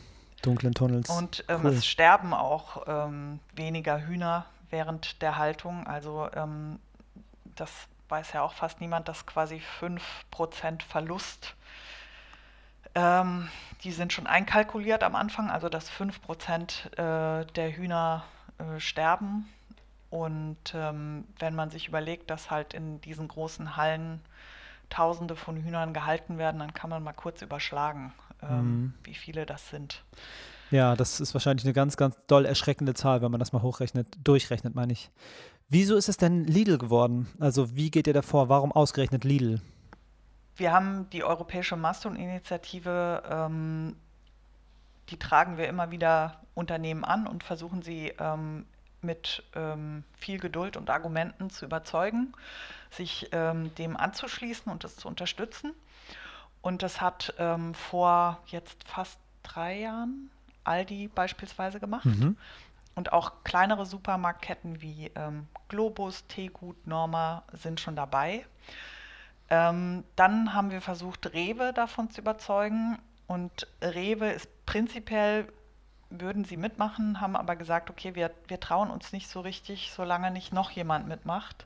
dunklen 0.42 0.74
Tunnels. 0.74 1.10
Und 1.10 1.44
ähm, 1.48 1.62
cool. 1.64 1.72
es 1.72 1.86
sterben 1.86 2.34
auch 2.34 2.84
ähm, 2.88 3.40
weniger 3.56 4.06
Hühner 4.06 4.46
während 4.70 5.22
der 5.22 5.38
Haltung. 5.38 5.88
Also 5.88 6.30
ähm, 6.36 6.80
das 7.56 7.70
weiß 8.10 8.34
ja 8.34 8.44
auch 8.44 8.54
fast 8.54 8.80
niemand, 8.80 9.08
dass 9.08 9.26
quasi 9.26 9.62
5% 9.82 10.84
Verlust 10.88 11.56
ähm, 12.96 13.50
die 13.84 13.92
sind 13.92 14.14
schon 14.14 14.28
einkalkuliert 14.28 15.04
am 15.04 15.16
Anfang, 15.16 15.50
also 15.50 15.70
dass 15.70 15.90
5% 15.92 17.42
äh, 17.42 17.46
der 17.46 17.76
Hühner 17.76 18.24
äh, 18.60 18.80
sterben. 18.80 19.50
Und 20.10 20.74
ähm, 20.76 21.26
wenn 21.40 21.56
man 21.56 21.72
sich 21.72 21.88
überlegt, 21.88 22.30
dass 22.30 22.52
halt 22.52 22.74
in 22.76 23.02
diesen 23.02 23.28
großen 23.28 23.76
Hallen 23.76 24.22
Tausende 24.94 25.36
von 25.36 25.58
Hühnern 25.58 25.92
gehalten 25.92 26.38
werden, 26.38 26.60
dann 26.60 26.74
kann 26.74 26.90
man 26.90 27.02
mal 27.02 27.14
kurz 27.14 27.42
überschlagen, 27.42 28.14
ähm, 28.44 28.58
mhm. 28.58 28.94
wie 29.04 29.16
viele 29.16 29.48
das 29.48 29.70
sind. 29.70 30.04
Ja, 30.70 30.96
das 30.96 31.20
ist 31.20 31.34
wahrscheinlich 31.34 31.66
eine 31.66 31.74
ganz, 31.74 31.98
ganz 31.98 32.16
doll 32.28 32.46
erschreckende 32.46 32.94
Zahl, 32.94 33.24
wenn 33.24 33.32
man 33.32 33.40
das 33.40 33.54
mal 33.54 33.64
hochrechnet, 33.64 34.08
durchrechnet, 34.24 34.76
meine 34.76 34.94
ich. 34.94 35.10
Wieso 35.68 35.96
ist 35.96 36.10
es 36.10 36.18
denn 36.18 36.46
Lidl 36.46 36.78
geworden? 36.78 37.28
Also 37.40 37.76
wie 37.76 37.90
geht 37.90 38.06
ihr 38.06 38.14
davor? 38.14 38.50
Warum 38.50 38.72
ausgerechnet 38.72 39.24
Lidl? 39.24 39.62
Wir 40.56 40.72
haben 40.72 41.10
die 41.10 41.24
Europäische 41.24 41.76
Mastodon-Initiative, 41.76 43.24
ähm, 43.28 43.96
die 45.10 45.18
tragen 45.18 45.58
wir 45.58 45.68
immer 45.68 45.90
wieder 45.90 46.42
Unternehmen 46.54 47.04
an 47.04 47.26
und 47.26 47.44
versuchen 47.44 47.82
sie 47.82 48.14
ähm, 48.20 48.66
mit 49.04 49.44
ähm, 49.56 50.04
viel 50.18 50.40
Geduld 50.40 50.78
und 50.78 50.90
Argumenten 50.90 51.50
zu 51.50 51.66
überzeugen, 51.66 52.34
sich 52.90 53.30
ähm, 53.32 53.74
dem 53.76 53.98
anzuschließen 53.98 54.72
und 54.72 54.84
es 54.84 54.96
zu 54.96 55.08
unterstützen. 55.08 55.74
Und 56.62 56.82
das 56.82 57.02
hat 57.02 57.34
ähm, 57.38 57.74
vor 57.74 58.42
jetzt 58.48 58.88
fast 58.88 59.20
drei 59.44 59.80
Jahren 59.80 60.30
Aldi 60.64 61.10
beispielsweise 61.10 61.80
gemacht. 61.80 62.06
Mhm. 62.06 62.38
Und 62.96 63.12
auch 63.12 63.44
kleinere 63.44 63.86
Supermarktketten 63.86 64.82
wie 64.82 65.12
ähm, 65.16 65.48
Globus, 65.68 66.26
Teegut, 66.28 66.88
Norma 66.88 67.44
sind 67.52 67.80
schon 67.80 67.96
dabei. 67.96 68.46
Ähm, 69.50 70.04
dann 70.16 70.54
haben 70.54 70.72
wir 70.72 70.82
versucht, 70.82 71.34
Rewe 71.34 71.74
davon 71.74 72.10
zu 72.12 72.22
überzeugen. 72.22 73.00
Und 73.28 73.68
Rewe 73.82 74.32
ist 74.32 74.48
prinzipiell, 74.66 75.48
würden 76.20 76.46
sie 76.46 76.58
mitmachen, 76.58 77.22
haben 77.22 77.36
aber 77.36 77.56
gesagt, 77.56 77.90
okay, 77.90 78.16
wir, 78.16 78.32
wir 78.48 78.60
trauen 78.60 78.90
uns 78.90 79.12
nicht 79.12 79.30
so 79.30 79.42
richtig, 79.42 79.92
solange 79.96 80.32
nicht 80.32 80.54
noch 80.54 80.72
jemand 80.72 81.08
mitmacht. 81.08 81.66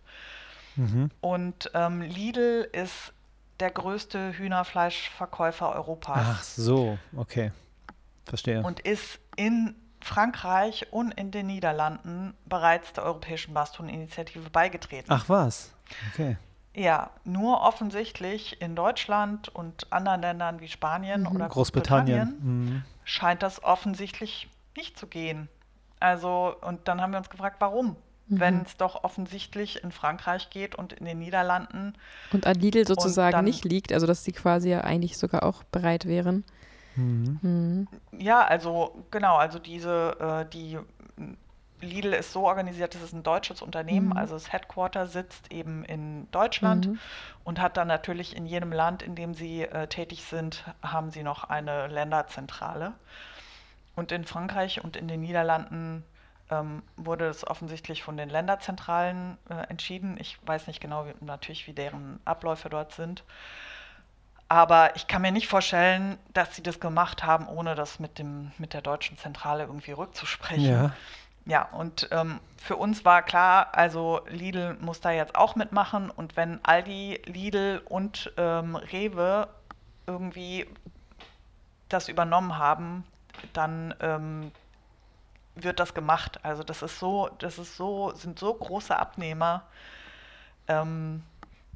Mhm. 0.76 1.10
Und 1.22 1.72
ähm, 1.74 2.02
Lidl 2.02 2.68
ist 2.72 3.14
der 3.60 3.72
größte 3.72 4.38
Hühnerfleischverkäufer 4.38 5.74
Europas. 5.74 6.20
Ach 6.22 6.44
so, 6.44 6.98
okay. 7.16 7.52
Verstehe. 8.26 8.62
Und 8.62 8.82
ist 8.82 9.20
in 9.36 9.76
Frankreich 10.02 10.88
und 10.92 11.12
in 11.14 11.32
den 11.32 11.48
Niederlanden 11.48 12.36
bereits 12.46 12.94
der 12.94 13.04
Europäischen 13.06 13.54
Baston-Initiative 13.54 14.50
beigetreten. 14.50 15.12
Ach 15.12 15.28
was, 15.28 15.72
okay. 16.14 16.38
Ja, 16.76 17.10
nur 17.24 17.62
offensichtlich 17.62 18.62
in 18.62 18.76
Deutschland 18.76 19.50
und 19.50 19.92
anderen 19.92 20.22
Ländern 20.22 20.60
wie 20.60 20.68
Spanien 20.68 21.22
mhm. 21.22 21.36
oder 21.36 21.50
Großbritannien, 21.50 22.30
Großbritannien 22.30 22.76
mhm. 22.76 22.84
Scheint 23.08 23.42
das 23.42 23.64
offensichtlich 23.64 24.50
nicht 24.76 25.00
zu 25.00 25.08
gehen. 25.08 25.48
Also, 26.00 26.56
und 26.62 26.88
dann 26.88 27.02
haben 27.02 27.12
wir 27.12 27.18
uns 27.18 27.30
gefragt, 27.30 27.56
warum? 27.60 27.96
Mhm. 28.28 28.40
Wenn 28.40 28.62
es 28.64 28.76
doch 28.76 29.04
offensichtlich 29.04 29.84
in 29.84 29.92
Frankreich 29.92 30.50
geht 30.50 30.76
und 30.76 30.94
in 30.94 31.06
den 31.06 31.18
Niederlanden. 31.18 31.94
Und 32.34 32.46
an 32.46 32.56
Lidl 32.56 32.86
sozusagen 32.86 33.32
dann, 33.32 33.46
nicht 33.46 33.64
liegt, 33.64 33.94
also 33.94 34.06
dass 34.06 34.26
sie 34.26 34.34
quasi 34.34 34.70
ja 34.70 34.82
eigentlich 34.82 35.18
sogar 35.18 35.44
auch 35.44 35.64
bereit 35.64 36.06
wären. 36.06 36.44
Mhm. 36.98 37.40
Mhm. 37.42 37.88
Ja, 38.12 38.46
also 38.46 39.06
genau, 39.10 39.38
also 39.38 39.58
diese, 39.58 40.46
äh, 40.46 40.50
die 40.52 40.78
Lidl 41.82 42.14
ist 42.14 42.34
so 42.34 42.48
organisiert, 42.48 42.96
es 42.96 43.02
ist 43.02 43.14
ein 43.14 43.24
deutsches 43.24 43.62
Unternehmen, 43.62 44.08
mhm. 44.08 44.18
also 44.18 44.34
das 44.34 44.52
Headquarter 44.52 45.08
sitzt 45.08 45.52
eben 45.52 45.86
in 45.86 46.30
Deutschland 46.32 46.88
mhm. 46.88 47.00
und 47.44 47.62
hat 47.62 47.78
dann 47.78 47.88
natürlich 47.88 48.36
in 48.36 48.46
jedem 48.46 48.72
Land, 48.72 49.04
in 49.04 49.16
dem 49.16 49.34
sie 49.34 49.64
äh, 49.64 49.88
tätig 49.88 50.24
sind, 50.24 50.64
haben 50.82 51.12
sie 51.12 51.24
noch 51.24 51.44
eine 51.46 51.88
Länderzentrale. 51.88 52.94
Und 53.96 54.12
in 54.12 54.26
Frankreich 54.26 54.84
und 54.84 54.96
in 54.96 55.08
den 55.08 55.22
Niederlanden 55.22 56.04
ähm, 56.50 56.84
wurde 56.96 57.28
es 57.28 57.46
offensichtlich 57.46 58.04
von 58.04 58.18
den 58.18 58.30
Länderzentralen 58.30 59.38
äh, 59.50 59.70
entschieden. 59.70 60.18
Ich 60.20 60.38
weiß 60.46 60.68
nicht 60.68 60.80
genau 60.80 61.06
wie, 61.06 61.14
natürlich, 61.22 61.68
wie 61.68 61.74
deren 61.74 62.20
Abläufe 62.26 62.70
dort 62.70 62.94
sind. 62.94 63.24
Aber 64.50 64.96
ich 64.96 65.08
kann 65.08 65.22
mir 65.22 65.32
nicht 65.32 65.48
vorstellen, 65.48 66.18
dass 66.34 66.56
sie 66.56 66.64
das 66.64 66.80
gemacht 66.80 67.24
haben, 67.24 67.48
ohne 67.48 67.76
das 67.76 68.00
mit, 68.00 68.18
dem, 68.18 68.52
mit 68.58 68.74
der 68.74 68.82
deutschen 68.82 69.18
Zentrale 69.18 69.64
irgendwie 69.64 69.92
rückzusprechen. 69.92 70.64
Ja. 70.64 70.94
Ja, 71.48 71.64
und 71.72 72.10
ähm, 72.12 72.42
für 72.58 72.76
uns 72.76 73.06
war 73.06 73.22
klar, 73.24 73.70
also 73.72 74.20
Lidl 74.28 74.76
muss 74.82 75.00
da 75.00 75.12
jetzt 75.12 75.36
auch 75.36 75.56
mitmachen. 75.56 76.10
Und 76.10 76.36
wenn 76.36 76.60
Aldi, 76.66 77.22
Lidl 77.26 77.82
und 77.88 78.34
ähm, 78.36 78.76
Rewe 78.76 79.48
irgendwie 80.08 80.68
das 81.88 82.10
übernommen 82.10 82.58
haben, 82.58 83.06
dann 83.54 83.94
ähm, 84.02 84.52
wird 85.56 85.80
das 85.80 85.94
gemacht. 85.94 86.42
Also 86.44 86.64
das 86.64 86.82
ist 86.82 87.00
so, 87.00 87.30
das 87.40 87.58
ist 87.58 87.78
so, 87.78 88.12
sind 88.14 88.38
so 88.38 88.54
große 88.54 88.98
Abnehmer. 88.98 89.64
Ähm, 90.68 91.24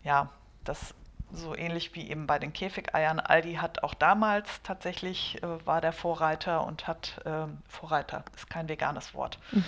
ja, 0.03 0.27
das 0.65 0.93
so 1.33 1.55
ähnlich 1.55 1.95
wie 1.95 2.09
eben 2.09 2.27
bei 2.27 2.39
den 2.39 2.53
Käfigeiern. 2.53 3.19
Aldi 3.19 3.55
hat 3.55 3.83
auch 3.83 3.93
damals 3.93 4.61
tatsächlich, 4.63 5.41
äh, 5.43 5.65
war 5.65 5.81
der 5.81 5.93
Vorreiter 5.93 6.65
und 6.65 6.87
hat, 6.87 7.21
äh, 7.25 7.47
Vorreiter 7.67 8.23
ist 8.35 8.49
kein 8.49 8.69
veganes 8.69 9.13
Wort. 9.13 9.39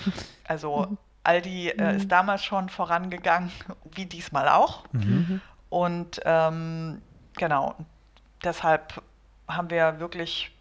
Also 0.45 0.87
mhm. 0.89 0.97
Aldi 1.23 1.69
äh, 1.69 1.95
ist 1.95 2.05
mhm. 2.05 2.09
damals 2.09 2.43
schon 2.43 2.67
vorangegangen, 2.69 3.51
wie 3.95 4.05
diesmal 4.05 4.49
auch. 4.49 4.83
Mhm. 4.91 5.41
Und 5.69 6.19
ähm, 6.25 7.01
genau, 7.35 7.75
deshalb 8.43 9.01
haben 9.47 9.69
wir 9.69 9.99
wirklich 9.99 10.51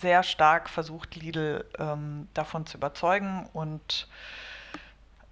sehr 0.00 0.22
stark 0.22 0.68
versucht, 0.68 1.16
Lidl 1.16 1.64
ähm, 1.78 2.28
davon 2.34 2.66
zu 2.66 2.76
überzeugen 2.76 3.48
und 3.52 4.08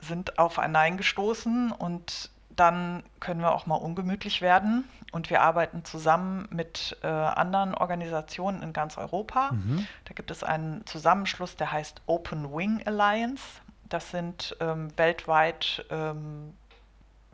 sind 0.01 0.39
auf 0.39 0.59
ein 0.59 0.73
Nein 0.73 0.97
gestoßen 0.97 1.73
und 1.73 2.31
dann 2.57 3.03
können 3.21 3.41
wir 3.41 3.53
auch 3.53 3.67
mal 3.67 3.77
ungemütlich 3.77 4.41
werden. 4.41 4.85
Und 5.13 5.31
wir 5.31 5.41
arbeiten 5.41 5.85
zusammen 5.85 6.49
mit 6.51 6.97
äh, 7.03 7.07
anderen 7.07 7.75
Organisationen 7.75 8.63
in 8.63 8.73
ganz 8.73 8.99
Europa. 8.99 9.53
Mhm. 9.53 9.87
Da 10.05 10.15
gibt 10.15 10.31
es 10.31 10.43
einen 10.43 10.85
Zusammenschluss, 10.87 11.57
der 11.57 11.73
heißt 11.73 12.03
Open 12.07 12.53
Wing 12.53 12.83
Alliance. 12.87 13.43
Das 13.89 14.11
sind 14.11 14.57
ähm, 14.61 14.89
weltweit 14.97 15.87
ähm, 15.91 16.55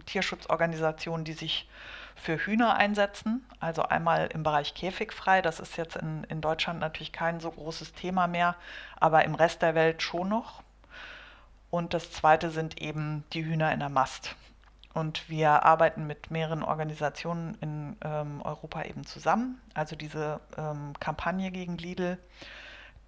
Tierschutzorganisationen, 0.06 1.24
die 1.24 1.32
sich 1.32 1.68
für 2.14 2.36
Hühner 2.36 2.74
einsetzen. 2.76 3.44
Also 3.58 3.82
einmal 3.82 4.28
im 4.32 4.42
Bereich 4.42 4.74
Käfigfrei. 4.74 5.40
Das 5.42 5.58
ist 5.58 5.76
jetzt 5.76 5.96
in, 5.96 6.24
in 6.24 6.40
Deutschland 6.40 6.78
natürlich 6.78 7.12
kein 7.12 7.40
so 7.40 7.50
großes 7.50 7.94
Thema 7.94 8.26
mehr, 8.26 8.54
aber 9.00 9.24
im 9.24 9.34
Rest 9.34 9.62
der 9.62 9.74
Welt 9.74 10.02
schon 10.02 10.28
noch. 10.28 10.62
Und 11.70 11.94
das 11.94 12.12
zweite 12.12 12.50
sind 12.50 12.80
eben 12.82 13.24
die 13.32 13.44
Hühner 13.44 13.72
in 13.72 13.80
der 13.80 13.88
Mast. 13.88 14.36
Und 14.94 15.28
wir 15.28 15.64
arbeiten 15.64 16.06
mit 16.06 16.30
mehreren 16.30 16.62
Organisationen 16.62 17.56
in 17.60 17.96
ähm, 18.04 18.42
Europa 18.42 18.82
eben 18.82 19.04
zusammen. 19.04 19.60
Also 19.74 19.96
diese 19.96 20.40
ähm, 20.56 20.92
Kampagne 21.00 21.50
gegen 21.50 21.78
Lidl, 21.78 22.18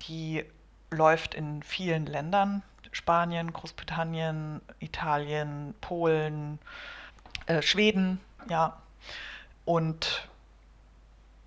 die 0.08 0.44
läuft 0.90 1.34
in 1.34 1.62
vielen 1.62 2.06
Ländern. 2.06 2.62
Spanien, 2.92 3.52
Großbritannien, 3.52 4.60
Italien, 4.78 5.74
Polen, 5.80 6.58
äh, 7.46 7.60
Schweden, 7.60 8.20
ja. 8.48 8.80
Und 9.64 10.28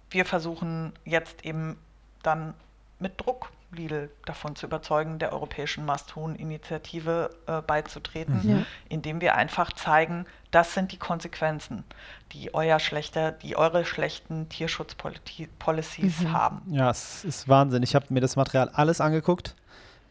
wir 0.09 0.25
versuchen 0.25 0.93
jetzt 1.05 1.45
eben 1.45 1.77
dann 2.23 2.53
mit 2.99 3.19
Druck 3.19 3.49
Lidl 3.71 4.09
davon 4.25 4.55
zu 4.55 4.65
überzeugen, 4.65 5.19
der 5.19 5.33
europäischen 5.33 5.85
Must-Huhn-Initiative 5.85 7.29
äh, 7.47 7.61
beizutreten, 7.61 8.39
mhm. 8.43 8.65
indem 8.89 9.21
wir 9.21 9.35
einfach 9.35 9.73
zeigen, 9.73 10.25
das 10.51 10.73
sind 10.73 10.91
die 10.91 10.97
Konsequenzen, 10.97 11.83
die 12.31 12.53
euer 12.53 12.79
schlechter, 12.79 13.31
die 13.31 13.57
eure 13.57 13.85
schlechten 13.85 14.47
Tierschutzpolicies 14.49 16.21
mhm. 16.21 16.31
haben. 16.31 16.61
Ja, 16.71 16.89
es 16.89 17.25
ist 17.25 17.49
Wahnsinn. 17.49 17.83
Ich 17.83 17.95
habe 17.95 18.05
mir 18.09 18.21
das 18.21 18.35
Material 18.35 18.69
alles 18.69 19.01
angeguckt. 19.01 19.55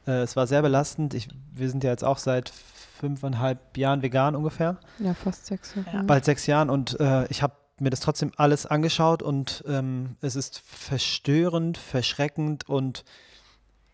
Äh, 0.07 0.23
es 0.23 0.37
war 0.37 0.47
sehr 0.47 0.63
belastend. 0.63 1.15
Ich, 1.15 1.29
wir 1.55 1.71
sind 1.71 1.83
ja 1.83 1.91
jetzt 1.91 2.05
auch 2.05 2.19
seit 2.19 2.51
fünfeinhalb 2.51 3.77
Jahren 3.77 4.03
vegan 4.03 4.37
ungefähr. 4.37 4.77
Ja, 4.99 5.15
fast 5.15 5.47
sechs 5.47 5.75
Jahre. 5.75 5.89
Ja. 5.93 6.03
Bald 6.03 6.25
sechs 6.25 6.47
Jahren 6.47 6.71
und 6.71 6.99
äh, 7.01 7.27
ich 7.29 7.43
habe 7.43 7.55
mir 7.79 7.91
das 7.91 8.01
trotzdem 8.01 8.33
alles 8.37 8.65
angeschaut 8.65 9.23
und 9.23 9.63
ähm, 9.67 10.17
es 10.23 10.35
ist 10.35 10.63
verstörend, 10.65 11.77
verschreckend 11.77 12.69
und 12.69 13.05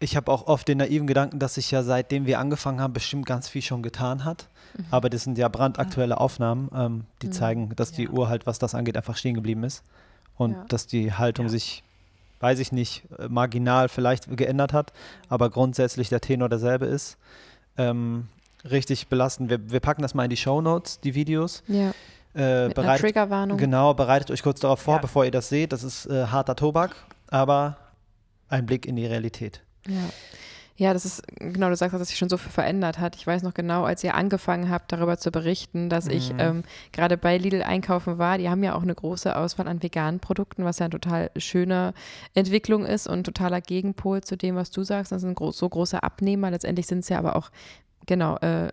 ich 0.02 0.16
habe 0.16 0.30
auch 0.30 0.46
oft 0.46 0.68
den 0.68 0.78
naiven 0.78 1.06
Gedanken, 1.06 1.38
dass 1.38 1.54
sich 1.54 1.70
ja 1.70 1.82
seitdem 1.82 2.26
wir 2.26 2.38
angefangen 2.38 2.80
haben, 2.80 2.92
bestimmt 2.92 3.26
ganz 3.26 3.48
viel 3.48 3.62
schon 3.62 3.82
getan 3.82 4.24
hat. 4.24 4.48
Mhm. 4.76 4.84
Aber 4.90 5.10
das 5.10 5.24
sind 5.24 5.38
ja 5.38 5.48
brandaktuelle 5.48 6.18
Aufnahmen, 6.18 6.70
ähm, 6.74 7.04
die 7.22 7.28
mhm. 7.28 7.32
zeigen, 7.32 7.76
dass 7.76 7.90
ja. 7.92 7.96
die 7.98 8.08
Uhr 8.08 8.28
halt, 8.28 8.46
was 8.46 8.58
das 8.58 8.74
angeht, 8.74 8.96
einfach 8.96 9.16
stehen 9.16 9.34
geblieben 9.34 9.64
ist. 9.64 9.82
Und 10.36 10.52
ja. 10.52 10.64
dass 10.68 10.86
die 10.86 11.12
Haltung 11.12 11.46
ja. 11.46 11.50
sich, 11.50 11.82
weiß 12.40 12.58
ich 12.58 12.72
nicht, 12.72 13.04
äh, 13.18 13.28
marginal 13.28 13.88
vielleicht 13.88 14.34
geändert 14.36 14.72
hat, 14.72 14.92
aber 15.28 15.50
grundsätzlich 15.50 16.08
der 16.08 16.20
Tenor 16.20 16.48
derselbe 16.48 16.86
ist. 16.86 17.16
Ähm, 17.76 18.28
richtig 18.68 19.08
belastend. 19.08 19.50
Wir, 19.50 19.70
wir, 19.70 19.80
packen 19.80 20.02
das 20.02 20.14
mal 20.14 20.24
in 20.24 20.30
die 20.30 20.36
Show 20.36 20.60
Notes, 20.60 21.00
die 21.00 21.14
Videos. 21.14 21.62
Ja. 21.68 21.92
Äh, 22.34 22.68
Mit 22.68 22.74
bereitet, 22.74 23.02
Triggerwarnung. 23.02 23.58
Genau, 23.58 23.94
bereitet 23.94 24.30
euch 24.30 24.42
kurz 24.42 24.60
darauf 24.60 24.80
vor, 24.80 25.00
bevor 25.00 25.24
ihr 25.24 25.30
das 25.30 25.48
seht. 25.48 25.72
Das 25.72 25.84
ist 25.84 26.06
äh, 26.06 26.26
harter 26.26 26.56
Tobak, 26.56 26.96
aber 27.28 27.76
ein 28.48 28.66
Blick 28.66 28.86
in 28.86 28.96
die 28.96 29.06
Realität. 29.06 29.62
Ja. 29.88 30.10
Ja, 30.76 30.94
das 30.94 31.04
ist, 31.04 31.22
genau, 31.38 31.68
du 31.68 31.76
sagst, 31.76 31.94
dass 31.94 32.08
sich 32.08 32.16
schon 32.16 32.30
so 32.30 32.38
viel 32.38 32.50
verändert 32.50 32.98
hat. 32.98 33.14
Ich 33.14 33.26
weiß 33.26 33.42
noch 33.42 33.52
genau, 33.52 33.84
als 33.84 34.02
ihr 34.02 34.14
angefangen 34.14 34.70
habt, 34.70 34.90
darüber 34.90 35.18
zu 35.18 35.30
berichten, 35.30 35.90
dass 35.90 36.06
mhm. 36.06 36.10
ich 36.10 36.34
ähm, 36.38 36.62
gerade 36.92 37.18
bei 37.18 37.36
Lidl 37.36 37.62
einkaufen 37.62 38.18
war. 38.18 38.38
Die 38.38 38.48
haben 38.48 38.64
ja 38.64 38.74
auch 38.74 38.82
eine 38.82 38.94
große 38.94 39.36
Auswahl 39.36 39.68
an 39.68 39.82
veganen 39.82 40.18
Produkten, 40.18 40.64
was 40.64 40.78
ja 40.78 40.86
eine 40.86 40.92
total 40.98 41.30
schöne 41.36 41.92
Entwicklung 42.34 42.86
ist 42.86 43.06
und 43.06 43.24
totaler 43.24 43.60
Gegenpol 43.60 44.22
zu 44.22 44.36
dem, 44.36 44.56
was 44.56 44.70
du 44.70 44.82
sagst. 44.82 45.12
Das 45.12 45.20
sind 45.20 45.38
so 45.38 45.68
große 45.68 46.02
Abnehmer. 46.02 46.50
Letztendlich 46.50 46.86
sind 46.86 47.00
es 47.00 47.10
ja 47.10 47.18
aber 47.18 47.36
auch 47.36 47.50
genau, 48.06 48.36
äh, 48.38 48.68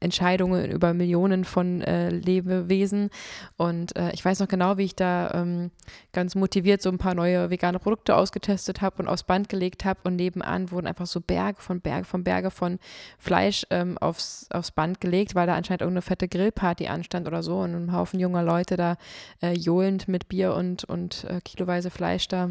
Entscheidungen 0.00 0.70
über 0.70 0.94
Millionen 0.94 1.44
von 1.44 1.82
äh, 1.82 2.10
Lebewesen. 2.10 3.10
Und 3.56 3.96
äh, 3.96 4.10
ich 4.12 4.24
weiß 4.24 4.40
noch 4.40 4.48
genau, 4.48 4.78
wie 4.78 4.84
ich 4.84 4.96
da 4.96 5.30
ähm, 5.34 5.70
ganz 6.12 6.34
motiviert 6.34 6.82
so 6.82 6.90
ein 6.90 6.98
paar 6.98 7.14
neue 7.14 7.50
vegane 7.50 7.78
Produkte 7.78 8.16
ausgetestet 8.16 8.80
habe 8.80 9.02
und 9.02 9.08
aufs 9.08 9.24
Band 9.24 9.48
gelegt 9.48 9.84
habe. 9.84 10.00
Und 10.04 10.16
nebenan 10.16 10.70
wurden 10.70 10.86
einfach 10.86 11.06
so 11.06 11.20
Berge 11.20 11.60
von 11.60 11.80
Berge 11.80 12.04
von 12.04 12.24
Berge 12.24 12.50
von 12.50 12.78
Fleisch 13.18 13.66
ähm, 13.70 13.98
aufs, 13.98 14.46
aufs 14.50 14.70
Band 14.70 15.00
gelegt, 15.00 15.34
weil 15.34 15.46
da 15.46 15.54
anscheinend 15.54 15.82
irgendeine 15.82 16.02
fette 16.02 16.28
Grillparty 16.28 16.88
anstand 16.88 17.26
oder 17.26 17.42
so. 17.42 17.58
Und 17.58 17.74
ein 17.74 17.92
Haufen 17.92 18.20
junger 18.20 18.42
Leute 18.42 18.76
da 18.76 18.96
äh, 19.42 19.52
johlend 19.52 20.08
mit 20.08 20.28
Bier 20.28 20.54
und, 20.54 20.84
und 20.84 21.24
äh, 21.24 21.40
kiloweise 21.44 21.90
Fleisch 21.90 22.28
da 22.28 22.50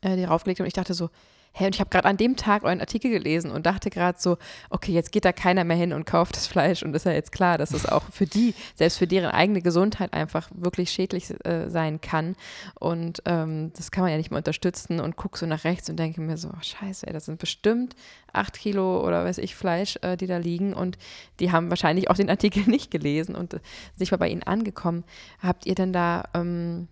äh, 0.00 0.16
die. 0.16 0.26
Und 0.26 0.66
ich 0.66 0.72
dachte 0.72 0.94
so, 0.94 1.10
Hey, 1.58 1.68
und 1.68 1.74
ich 1.74 1.80
habe 1.80 1.88
gerade 1.88 2.06
an 2.06 2.18
dem 2.18 2.36
Tag 2.36 2.64
euren 2.64 2.80
Artikel 2.80 3.10
gelesen 3.10 3.50
und 3.50 3.64
dachte 3.64 3.88
gerade 3.88 4.18
so, 4.20 4.36
okay, 4.68 4.92
jetzt 4.92 5.10
geht 5.10 5.24
da 5.24 5.32
keiner 5.32 5.64
mehr 5.64 5.78
hin 5.78 5.94
und 5.94 6.04
kauft 6.04 6.36
das 6.36 6.46
Fleisch 6.46 6.82
und 6.82 6.94
ist 6.94 7.06
ja 7.06 7.12
jetzt 7.12 7.32
klar, 7.32 7.56
dass 7.56 7.72
es 7.72 7.86
auch 7.86 8.02
für 8.12 8.26
die, 8.26 8.52
selbst 8.74 8.98
für 8.98 9.06
deren 9.06 9.30
eigene 9.30 9.62
Gesundheit 9.62 10.12
einfach 10.12 10.50
wirklich 10.54 10.90
schädlich 10.90 11.32
äh, 11.46 11.70
sein 11.70 12.02
kann. 12.02 12.36
Und 12.78 13.22
ähm, 13.24 13.72
das 13.74 13.90
kann 13.90 14.02
man 14.02 14.10
ja 14.10 14.18
nicht 14.18 14.30
mehr 14.30 14.36
unterstützen 14.36 15.00
und 15.00 15.16
gucke 15.16 15.38
so 15.38 15.46
nach 15.46 15.64
rechts 15.64 15.88
und 15.88 15.96
denke 15.96 16.20
mir 16.20 16.36
so, 16.36 16.48
oh, 16.48 16.60
scheiße, 16.60 17.06
ey, 17.06 17.14
das 17.14 17.24
sind 17.24 17.38
bestimmt 17.38 17.96
acht 18.34 18.58
Kilo 18.58 19.02
oder 19.02 19.24
weiß 19.24 19.38
ich 19.38 19.56
Fleisch, 19.56 19.98
äh, 20.02 20.18
die 20.18 20.26
da 20.26 20.36
liegen 20.36 20.74
und 20.74 20.98
die 21.40 21.52
haben 21.52 21.70
wahrscheinlich 21.70 22.10
auch 22.10 22.16
den 22.16 22.28
Artikel 22.28 22.64
nicht 22.66 22.90
gelesen 22.90 23.34
und 23.34 23.54
äh, 23.54 23.60
sich 23.94 24.10
mal 24.10 24.18
bei 24.18 24.28
ihnen 24.28 24.42
angekommen. 24.42 25.04
Habt 25.40 25.64
ihr 25.64 25.74
denn 25.74 25.94
da 25.94 26.24
ähm, 26.34 26.88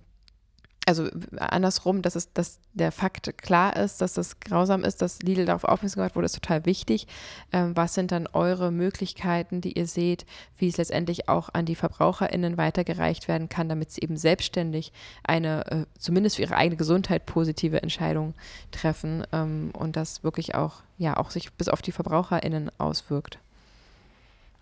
also 0.86 1.08
andersrum, 1.38 2.02
dass, 2.02 2.14
es, 2.14 2.32
dass 2.32 2.58
der 2.74 2.92
Fakt 2.92 3.38
klar 3.38 3.76
ist, 3.76 4.00
dass 4.00 4.12
das 4.14 4.40
grausam 4.40 4.84
ist, 4.84 5.00
dass 5.00 5.22
Lidl 5.22 5.46
darauf 5.46 5.64
aufmerksam 5.64 6.00
gemacht 6.00 6.16
wurde, 6.16 6.26
ist 6.26 6.34
total 6.34 6.66
wichtig. 6.66 7.06
Ähm, 7.52 7.74
was 7.74 7.94
sind 7.94 8.12
dann 8.12 8.26
eure 8.26 8.70
Möglichkeiten, 8.70 9.60
die 9.60 9.78
ihr 9.78 9.86
seht, 9.86 10.26
wie 10.58 10.68
es 10.68 10.76
letztendlich 10.76 11.28
auch 11.28 11.48
an 11.52 11.64
die 11.64 11.74
VerbraucherInnen 11.74 12.58
weitergereicht 12.58 13.28
werden 13.28 13.48
kann, 13.48 13.68
damit 13.68 13.92
sie 13.92 14.02
eben 14.02 14.16
selbstständig 14.16 14.92
eine, 15.22 15.66
äh, 15.70 15.86
zumindest 15.98 16.36
für 16.36 16.42
ihre 16.42 16.56
eigene 16.56 16.76
Gesundheit 16.76 17.24
positive 17.24 17.82
Entscheidung 17.82 18.34
treffen 18.70 19.26
ähm, 19.32 19.70
und 19.72 19.96
das 19.96 20.22
wirklich 20.22 20.54
auch, 20.54 20.82
ja, 20.98 21.16
auch 21.16 21.30
sich 21.30 21.52
bis 21.54 21.68
auf 21.68 21.80
die 21.80 21.92
VerbraucherInnen 21.92 22.70
auswirkt? 22.78 23.38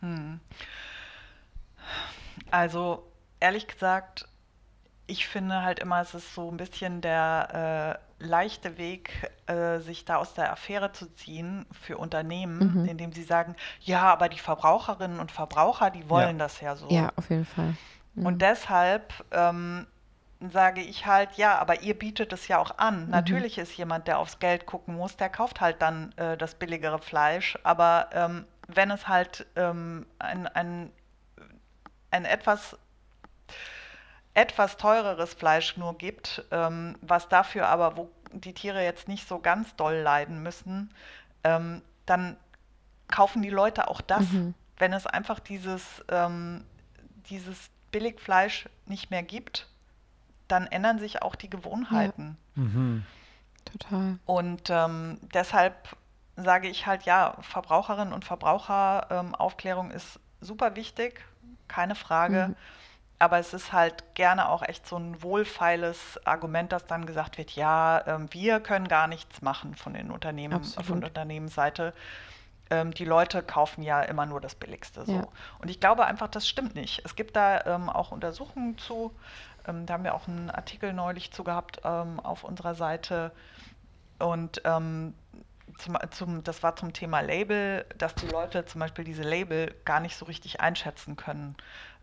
Hm. 0.00 0.38
Also 2.50 3.02
ehrlich 3.40 3.66
gesagt, 3.66 4.26
ich 5.06 5.26
finde 5.26 5.62
halt 5.62 5.80
immer, 5.80 6.00
es 6.00 6.14
ist 6.14 6.34
so 6.34 6.50
ein 6.50 6.56
bisschen 6.56 7.00
der 7.00 7.98
äh, 8.20 8.24
leichte 8.24 8.78
Weg, 8.78 9.30
äh, 9.46 9.78
sich 9.80 10.04
da 10.04 10.16
aus 10.16 10.34
der 10.34 10.52
Affäre 10.52 10.92
zu 10.92 11.12
ziehen 11.14 11.66
für 11.72 11.98
Unternehmen, 11.98 12.82
mhm. 12.82 12.84
indem 12.86 13.12
sie 13.12 13.24
sagen, 13.24 13.56
ja, 13.80 14.02
aber 14.02 14.28
die 14.28 14.38
Verbraucherinnen 14.38 15.18
und 15.18 15.32
Verbraucher, 15.32 15.90
die 15.90 16.08
wollen 16.08 16.38
ja. 16.38 16.44
das 16.44 16.60
ja 16.60 16.76
so. 16.76 16.88
Ja, 16.88 17.12
auf 17.16 17.30
jeden 17.30 17.44
Fall. 17.44 17.74
Mhm. 18.14 18.26
Und 18.26 18.42
deshalb 18.42 19.12
ähm, 19.32 19.86
sage 20.40 20.80
ich 20.80 21.06
halt, 21.06 21.32
ja, 21.34 21.58
aber 21.58 21.82
ihr 21.82 21.98
bietet 21.98 22.32
es 22.32 22.48
ja 22.48 22.58
auch 22.58 22.78
an. 22.78 23.04
Mhm. 23.04 23.10
Natürlich 23.10 23.58
ist 23.58 23.76
jemand, 23.76 24.06
der 24.06 24.18
aufs 24.18 24.38
Geld 24.38 24.66
gucken 24.66 24.94
muss, 24.96 25.16
der 25.16 25.28
kauft 25.28 25.60
halt 25.60 25.82
dann 25.82 26.12
äh, 26.16 26.36
das 26.36 26.54
billigere 26.54 26.98
Fleisch, 26.98 27.58
aber 27.64 28.08
ähm, 28.12 28.44
wenn 28.68 28.90
es 28.90 29.08
halt 29.08 29.46
ähm, 29.56 30.06
ein, 30.18 30.46
ein, 30.46 30.90
ein 32.10 32.24
etwas 32.24 32.78
etwas 34.34 34.76
teureres 34.76 35.34
Fleisch 35.34 35.76
nur 35.76 35.98
gibt, 35.98 36.44
ähm, 36.50 36.96
was 37.02 37.28
dafür 37.28 37.68
aber, 37.68 37.96
wo 37.96 38.10
die 38.32 38.54
Tiere 38.54 38.82
jetzt 38.82 39.08
nicht 39.08 39.28
so 39.28 39.38
ganz 39.38 39.76
doll 39.76 39.96
leiden 39.96 40.42
müssen, 40.42 40.92
ähm, 41.44 41.82
dann 42.06 42.36
kaufen 43.08 43.42
die 43.42 43.50
Leute 43.50 43.88
auch 43.88 44.00
das. 44.00 44.30
Mhm. 44.30 44.54
Wenn 44.78 44.92
es 44.94 45.06
einfach 45.06 45.38
dieses, 45.38 46.02
ähm, 46.08 46.64
dieses 47.28 47.70
Billigfleisch 47.90 48.68
nicht 48.86 49.10
mehr 49.10 49.22
gibt, 49.22 49.68
dann 50.48 50.66
ändern 50.66 50.98
sich 50.98 51.22
auch 51.22 51.34
die 51.34 51.50
Gewohnheiten. 51.50 52.38
Ja. 52.56 52.62
Mhm. 52.62 53.04
Total. 53.66 54.18
Und 54.24 54.70
ähm, 54.70 55.18
deshalb 55.34 55.96
sage 56.36 56.68
ich 56.68 56.86
halt, 56.86 57.02
ja, 57.02 57.36
Verbraucherinnen 57.42 58.14
und 58.14 58.24
Verbraucheraufklärung 58.24 59.90
ist 59.90 60.18
super 60.40 60.74
wichtig, 60.74 61.20
keine 61.68 61.94
Frage. 61.94 62.48
Mhm 62.48 62.56
aber 63.22 63.38
es 63.38 63.54
ist 63.54 63.72
halt 63.72 64.16
gerne 64.16 64.48
auch 64.48 64.64
echt 64.64 64.84
so 64.84 64.96
ein 64.96 65.22
wohlfeiles 65.22 66.18
Argument, 66.26 66.72
dass 66.72 66.86
dann 66.86 67.06
gesagt 67.06 67.38
wird, 67.38 67.52
ja, 67.52 68.02
ähm, 68.04 68.26
wir 68.32 68.58
können 68.58 68.88
gar 68.88 69.06
nichts 69.06 69.42
machen 69.42 69.76
von 69.76 69.94
den 69.94 70.10
Unternehmen, 70.10 70.54
Absolut. 70.54 70.86
von 70.86 71.00
der 71.02 71.10
Unternehmensseite. 71.10 71.94
Ähm, 72.68 72.92
die 72.92 73.04
Leute 73.04 73.44
kaufen 73.44 73.82
ja 73.82 74.02
immer 74.02 74.26
nur 74.26 74.40
das 74.40 74.56
Billigste. 74.56 75.06
So. 75.06 75.12
Ja. 75.12 75.28
Und 75.60 75.70
ich 75.70 75.78
glaube 75.78 76.04
einfach, 76.04 76.26
das 76.26 76.48
stimmt 76.48 76.74
nicht. 76.74 77.02
Es 77.04 77.14
gibt 77.14 77.36
da 77.36 77.64
ähm, 77.64 77.88
auch 77.88 78.10
Untersuchungen 78.10 78.76
zu. 78.78 79.14
Da 79.62 79.92
haben 79.94 80.02
wir 80.02 80.16
auch 80.16 80.26
einen 80.26 80.50
Artikel 80.50 80.92
neulich 80.92 81.30
zu 81.30 81.44
gehabt 81.44 81.84
auf 81.84 82.42
unserer 82.42 82.74
Seite. 82.74 83.30
Und 84.18 84.60
zum, 85.78 85.96
zum, 86.10 86.42
das 86.42 86.64
war 86.64 86.74
zum 86.74 86.92
Thema 86.92 87.20
Label, 87.20 87.86
dass 87.96 88.16
die 88.16 88.26
Leute 88.26 88.64
zum 88.64 88.80
Beispiel 88.80 89.04
diese 89.04 89.22
Label 89.22 89.72
gar 89.84 90.00
nicht 90.00 90.16
so 90.16 90.24
richtig 90.24 90.60
einschätzen 90.60 91.14
können. 91.14 91.54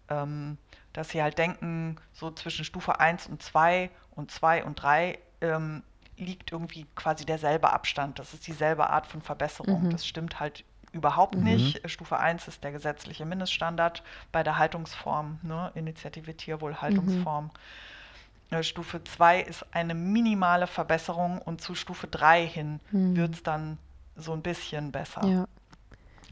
Ähm, 0.08 0.58
dass 1.00 1.12
sie 1.12 1.24
halt 1.24 1.38
denken, 1.38 1.96
so 2.12 2.30
zwischen 2.30 2.66
Stufe 2.66 3.00
1 3.00 3.28
und 3.28 3.42
2 3.42 3.90
und 4.12 4.32
2 4.32 4.66
und 4.66 4.76
3 4.76 5.18
ähm, 5.40 5.82
liegt 6.18 6.52
irgendwie 6.52 6.86
quasi 6.94 7.26
derselbe 7.26 7.72
Abstand. 7.72 8.20
Das 8.20 8.34
ist 8.34 8.46
dieselbe 8.48 8.90
Art 8.90 9.08
von 9.08 9.22
Verbesserung. 9.22 9.84
Mhm. 9.86 9.92
Das 9.92 10.06
stimmt 10.06 10.42
halt 10.42 10.66
überhaupt 10.92 11.36
mhm. 11.36 11.44
nicht. 11.46 11.90
Stufe 11.90 12.20
1 12.20 12.50
ist 12.50 12.66
der 12.66 12.74
gesetzliche 12.74 13.26
Mindeststandard 13.26 14.04
bei 14.34 14.44
der 14.44 14.58
Haltungsform, 14.58 15.40
ne? 15.42 15.72
Initiative 15.74 16.36
Tierwohl-Haltungsform. 16.36 17.46
Mhm. 17.46 18.58
Äh, 18.58 18.64
Stufe 18.64 19.02
2 19.02 19.40
ist 19.40 19.66
eine 19.72 19.96
minimale 19.96 20.68
Verbesserung 20.68 21.42
und 21.42 21.62
zu 21.62 21.76
Stufe 21.76 22.08
3 22.08 22.46
hin 22.46 22.82
mhm. 22.92 23.16
wird 23.16 23.36
es 23.36 23.44
dann 23.44 23.78
so 24.18 24.34
ein 24.34 24.42
bisschen 24.42 24.92
besser. 24.92 25.26
Ja. 25.26 25.48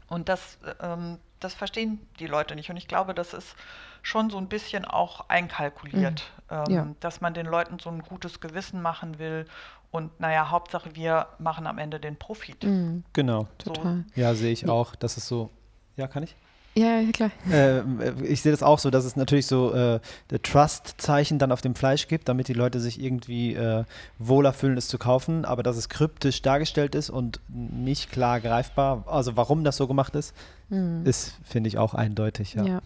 Und 0.08 0.28
das, 0.28 0.58
ähm, 0.82 1.16
das 1.40 1.54
verstehen 1.54 2.06
die 2.18 2.26
Leute 2.26 2.54
nicht. 2.54 2.70
Und 2.70 2.76
ich 2.76 2.88
glaube, 2.88 3.14
das 3.14 3.34
ist 3.34 3.54
schon 4.02 4.30
so 4.30 4.38
ein 4.38 4.48
bisschen 4.48 4.84
auch 4.84 5.28
einkalkuliert, 5.28 6.30
mhm. 6.50 6.56
ähm, 6.56 6.74
ja. 6.74 6.86
dass 7.00 7.20
man 7.20 7.34
den 7.34 7.46
Leuten 7.46 7.78
so 7.78 7.90
ein 7.90 8.00
gutes 8.00 8.40
Gewissen 8.40 8.80
machen 8.82 9.18
will. 9.18 9.46
Und 9.90 10.20
naja, 10.20 10.50
Hauptsache 10.50 10.94
wir 10.94 11.28
machen 11.38 11.66
am 11.66 11.78
Ende 11.78 11.98
den 11.98 12.16
Profit. 12.16 12.64
Mhm. 12.64 13.04
Genau. 13.12 13.48
Total. 13.58 14.04
So. 14.14 14.20
Ja, 14.20 14.34
sehe 14.34 14.52
ich 14.52 14.68
auch. 14.68 14.94
Das 14.94 15.16
ist 15.16 15.28
so. 15.28 15.50
Ja, 15.96 16.06
kann 16.06 16.22
ich? 16.22 16.36
Ja, 16.78 17.02
klar. 17.12 17.30
Äh, 17.50 17.82
ich 18.22 18.42
sehe 18.42 18.52
das 18.52 18.62
auch 18.62 18.78
so, 18.78 18.90
dass 18.90 19.04
es 19.04 19.16
natürlich 19.16 19.46
so 19.46 19.72
äh, 19.72 20.00
Trust-Zeichen 20.42 21.38
dann 21.38 21.50
auf 21.50 21.60
dem 21.60 21.74
Fleisch 21.74 22.06
gibt, 22.06 22.28
damit 22.28 22.46
die 22.46 22.52
Leute 22.52 22.78
sich 22.78 23.02
irgendwie 23.02 23.54
äh, 23.54 23.84
wohler 24.18 24.52
fühlen, 24.52 24.76
es 24.76 24.86
zu 24.86 24.96
kaufen, 24.96 25.44
aber 25.44 25.64
dass 25.64 25.76
es 25.76 25.88
kryptisch 25.88 26.40
dargestellt 26.42 26.94
ist 26.94 27.10
und 27.10 27.40
nicht 27.48 28.12
klar 28.12 28.40
greifbar, 28.40 29.04
also 29.06 29.36
warum 29.36 29.64
das 29.64 29.76
so 29.76 29.88
gemacht 29.88 30.14
ist, 30.14 30.34
mhm. 30.68 31.02
ist, 31.04 31.34
finde 31.42 31.68
ich, 31.68 31.78
auch 31.78 31.94
eindeutig, 31.94 32.54
ja. 32.54 32.64
ja. 32.64 32.80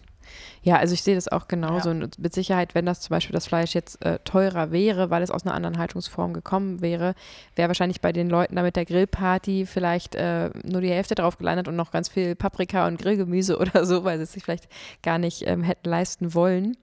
Ja, 0.61 0.77
also 0.77 0.93
ich 0.93 1.03
sehe 1.03 1.15
das 1.15 1.27
auch 1.27 1.47
genauso. 1.47 1.89
Ja. 1.89 1.95
Und 1.95 2.19
mit 2.19 2.33
Sicherheit, 2.33 2.75
wenn 2.75 2.85
das 2.85 3.01
zum 3.01 3.09
Beispiel 3.09 3.33
das 3.33 3.47
Fleisch 3.47 3.73
jetzt 3.73 4.03
äh, 4.05 4.19
teurer 4.19 4.71
wäre, 4.71 5.09
weil 5.09 5.21
es 5.21 5.31
aus 5.31 5.45
einer 5.45 5.53
anderen 5.53 5.77
Haltungsform 5.77 6.33
gekommen 6.33 6.81
wäre, 6.81 7.15
wäre 7.55 7.69
wahrscheinlich 7.69 8.01
bei 8.01 8.11
den 8.11 8.29
Leuten 8.29 8.55
da 8.55 8.63
mit 8.63 8.75
der 8.75 8.85
Grillparty 8.85 9.65
vielleicht 9.65 10.15
äh, 10.15 10.49
nur 10.63 10.81
die 10.81 10.89
Hälfte 10.89 11.15
drauf 11.15 11.37
gelandet 11.37 11.67
und 11.67 11.75
noch 11.75 11.91
ganz 11.91 12.09
viel 12.09 12.35
Paprika 12.35 12.87
und 12.87 12.99
Grillgemüse 12.99 13.57
oder 13.59 13.85
so, 13.85 14.03
weil 14.03 14.17
sie 14.17 14.23
es 14.23 14.33
sich 14.33 14.43
vielleicht 14.43 14.67
gar 15.01 15.17
nicht 15.17 15.47
ähm, 15.47 15.63
hätten 15.63 15.89
leisten 15.89 16.33
wollen. 16.33 16.77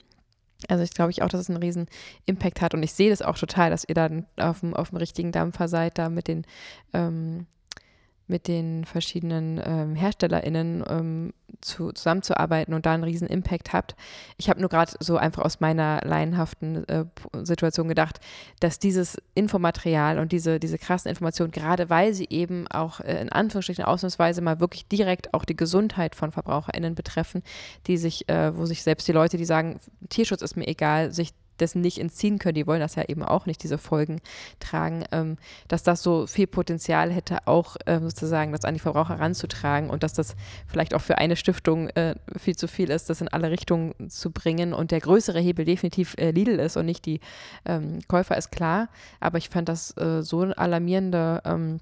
Also 0.69 0.85
ich 0.85 0.93
glaube 0.93 1.11
ich 1.11 1.23
auch, 1.23 1.29
dass 1.29 1.41
es 1.41 1.49
einen 1.49 1.63
riesen 1.63 1.87
Impact 2.27 2.61
hat 2.61 2.75
und 2.75 2.83
ich 2.83 2.93
sehe 2.93 3.11
das 3.11 3.23
auch 3.23 3.39
total, 3.39 3.71
dass 3.71 3.85
ihr 3.89 3.95
dann 3.95 4.27
auf 4.37 4.61
dem, 4.61 4.75
auf 4.75 4.91
dem 4.91 4.99
richtigen 4.99 5.33
Dampfer 5.33 5.69
seid, 5.69 5.97
da 5.99 6.11
mit 6.11 6.29
den 6.29 6.45
ähm, 6.93 7.47
mit 8.31 8.49
den 8.49 8.85
verschiedenen 8.85 9.61
ähm, 9.65 9.95
HerstellerInnen 9.95 10.85
ähm, 10.89 11.33
zu, 11.61 11.93
zusammenzuarbeiten 11.93 12.73
und 12.73 12.87
da 12.87 12.95
einen 12.95 13.05
riesen 13.05 13.29
Impact 13.29 13.73
habt. 13.73 13.97
Ich 14.39 14.49
habe 14.49 14.61
nur 14.61 14.71
gerade 14.71 14.93
so 15.01 15.17
einfach 15.17 15.45
aus 15.45 15.61
meiner 15.61 16.01
laienhaften 16.05 16.89
äh, 16.89 17.05
Situation 17.43 17.89
gedacht, 17.89 18.21
dass 18.61 18.79
dieses 18.79 19.21
Infomaterial 19.35 20.19
und 20.19 20.33
diese, 20.33 20.59
diese 20.61 20.79
krassen 20.79 21.11
Informationen, 21.11 21.51
gerade 21.51 21.91
weil 21.91 22.15
sie 22.15 22.29
eben 22.31 22.67
auch 22.69 23.01
äh, 23.01 23.21
in 23.21 23.31
Anführungsstrichen 23.31 23.85
ausnahmsweise 23.85 24.41
mal 24.41 24.61
wirklich 24.61 24.87
direkt 24.89 25.35
auch 25.35 25.45
die 25.45 25.57
Gesundheit 25.57 26.15
von 26.15 26.33
VerbraucherInnen 26.33 26.95
betreffen, 26.95 27.43
die 27.87 27.99
sich, 27.99 28.29
äh, 28.29 28.57
wo 28.57 28.65
sich 28.65 28.83
selbst 28.83 29.09
die 29.09 29.13
Leute, 29.13 29.37
die 29.37 29.45
sagen, 29.45 29.81
Tierschutz 30.09 30.43
ist 30.43 30.57
mir 30.57 30.69
egal, 30.69 31.13
sich 31.13 31.33
dessen 31.61 31.81
nicht 31.81 31.99
entziehen 31.99 32.39
können, 32.39 32.55
die 32.55 32.67
wollen 32.67 32.81
das 32.81 32.95
ja 32.95 33.05
eben 33.09 33.23
auch 33.23 33.47
nicht, 33.47 33.63
diese 33.63 33.79
Folgen 33.79 34.21
tragen, 34.59 35.05
ähm, 35.13 35.37
dass 35.69 35.83
das 35.83 36.03
so 36.03 36.27
viel 36.27 36.47
Potenzial 36.47 37.11
hätte, 37.11 37.47
auch 37.47 37.77
äh, 37.87 38.01
sozusagen 38.01 38.53
das 38.53 38.65
an 38.65 38.75
die 38.75 38.81
Verbraucher 38.81 39.19
ranzutragen 39.19 39.91
und 39.91 40.03
dass 40.03 40.13
das 40.13 40.37
vielleicht 40.67 40.95
auch 40.95 41.01
für 41.01 41.19
eine 41.19 41.37
Stiftung 41.37 41.89
äh, 41.91 42.15
viel 42.37 42.57
zu 42.57 42.69
viel 42.69 42.91
ist, 42.91 43.11
das 43.11 43.21
in 43.21 43.29
alle 43.29 43.51
Richtungen 43.51 44.11
zu 44.11 44.31
bringen 44.31 44.73
und 44.73 44.91
der 44.91 45.01
größere 45.01 45.41
Hebel 45.41 45.65
definitiv 45.65 46.15
äh, 46.19 46.31
Lidl 46.31 46.59
ist 46.59 46.77
und 46.77 46.87
nicht 46.87 47.05
die 47.07 47.21
ähm, 47.65 48.01
Käufer, 48.09 48.37
ist 48.37 48.51
klar. 48.51 48.89
Aber 49.21 49.39
ich 49.39 49.49
fand 49.49 49.69
das 49.69 49.97
äh, 49.97 50.23
so 50.23 50.41
alarmierende 50.43 51.43
ähm, 51.45 51.81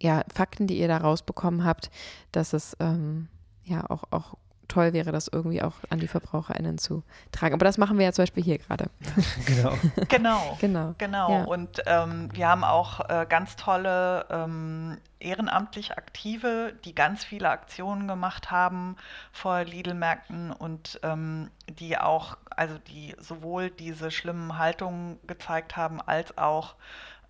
ja, 0.00 0.22
Fakten, 0.32 0.66
die 0.66 0.78
ihr 0.78 0.88
da 0.88 0.98
rausbekommen 0.98 1.64
habt, 1.64 1.90
dass 2.32 2.52
es 2.52 2.76
ähm, 2.80 3.28
ja 3.64 3.88
auch, 3.88 4.04
auch 4.10 4.36
toll 4.68 4.92
wäre, 4.92 5.12
das 5.12 5.28
irgendwie 5.28 5.62
auch 5.62 5.74
an 5.90 5.98
die 5.98 6.08
VerbraucherInnen 6.08 6.78
zu 6.78 7.02
tragen. 7.32 7.54
Aber 7.54 7.64
das 7.64 7.78
machen 7.78 7.98
wir 7.98 8.06
ja 8.06 8.12
zum 8.12 8.22
Beispiel 8.22 8.42
hier 8.42 8.58
gerade. 8.58 8.86
Genau. 9.46 9.74
genau. 10.08 10.56
Genau. 10.60 10.94
genau. 10.98 11.30
Ja. 11.30 11.44
Und 11.44 11.82
ähm, 11.86 12.28
wir 12.32 12.48
haben 12.48 12.64
auch 12.64 13.08
äh, 13.08 13.26
ganz 13.28 13.56
tolle 13.56 14.26
ähm, 14.30 14.98
ehrenamtlich 15.20 15.96
Aktive, 15.96 16.74
die 16.84 16.94
ganz 16.94 17.24
viele 17.24 17.50
Aktionen 17.50 18.08
gemacht 18.08 18.50
haben 18.50 18.96
vor 19.32 19.64
Lidl-Märkten 19.64 20.52
und 20.52 21.00
ähm, 21.02 21.50
die 21.68 21.98
auch, 21.98 22.36
also 22.50 22.76
die 22.78 23.14
sowohl 23.18 23.70
diese 23.70 24.10
schlimmen 24.10 24.58
Haltungen 24.58 25.18
gezeigt 25.26 25.76
haben, 25.76 26.00
als 26.00 26.36
auch 26.38 26.74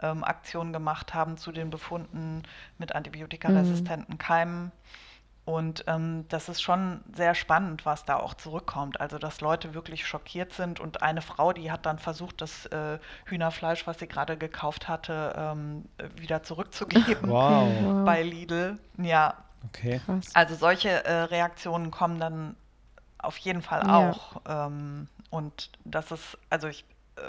ähm, 0.00 0.24
Aktionen 0.24 0.72
gemacht 0.72 1.14
haben 1.14 1.36
zu 1.36 1.52
den 1.52 1.70
Befunden 1.70 2.42
mit 2.78 2.94
antibiotikaresistenten 2.94 4.14
mhm. 4.14 4.18
Keimen. 4.18 4.72
Und 5.46 5.84
ähm, 5.86 6.24
das 6.28 6.48
ist 6.48 6.60
schon 6.60 7.02
sehr 7.14 7.36
spannend, 7.36 7.86
was 7.86 8.04
da 8.04 8.16
auch 8.16 8.34
zurückkommt. 8.34 9.00
Also, 9.00 9.16
dass 9.16 9.40
Leute 9.40 9.74
wirklich 9.74 10.04
schockiert 10.04 10.52
sind. 10.52 10.80
Und 10.80 11.02
eine 11.02 11.22
Frau, 11.22 11.52
die 11.52 11.70
hat 11.70 11.86
dann 11.86 12.00
versucht, 12.00 12.40
das 12.40 12.66
äh, 12.66 12.98
Hühnerfleisch, 13.26 13.86
was 13.86 14.00
sie 14.00 14.08
gerade 14.08 14.36
gekauft 14.36 14.88
hatte, 14.88 15.34
ähm, 15.38 15.84
wieder 16.16 16.42
zurückzugeben 16.42 17.30
wow. 17.30 18.04
bei 18.04 18.24
Lidl. 18.24 18.76
Ja. 18.98 19.34
Okay. 19.68 20.00
Krass. 20.04 20.34
Also 20.34 20.56
solche 20.56 21.04
äh, 21.04 21.12
Reaktionen 21.12 21.92
kommen 21.92 22.18
dann 22.18 22.56
auf 23.18 23.38
jeden 23.38 23.62
Fall 23.62 23.88
auch. 23.88 24.40
Ja. 24.48 24.66
Ähm, 24.66 25.06
und 25.30 25.70
das 25.84 26.10
ist, 26.10 26.36
also 26.50 26.66
ich, 26.66 26.84
äh, 27.16 27.22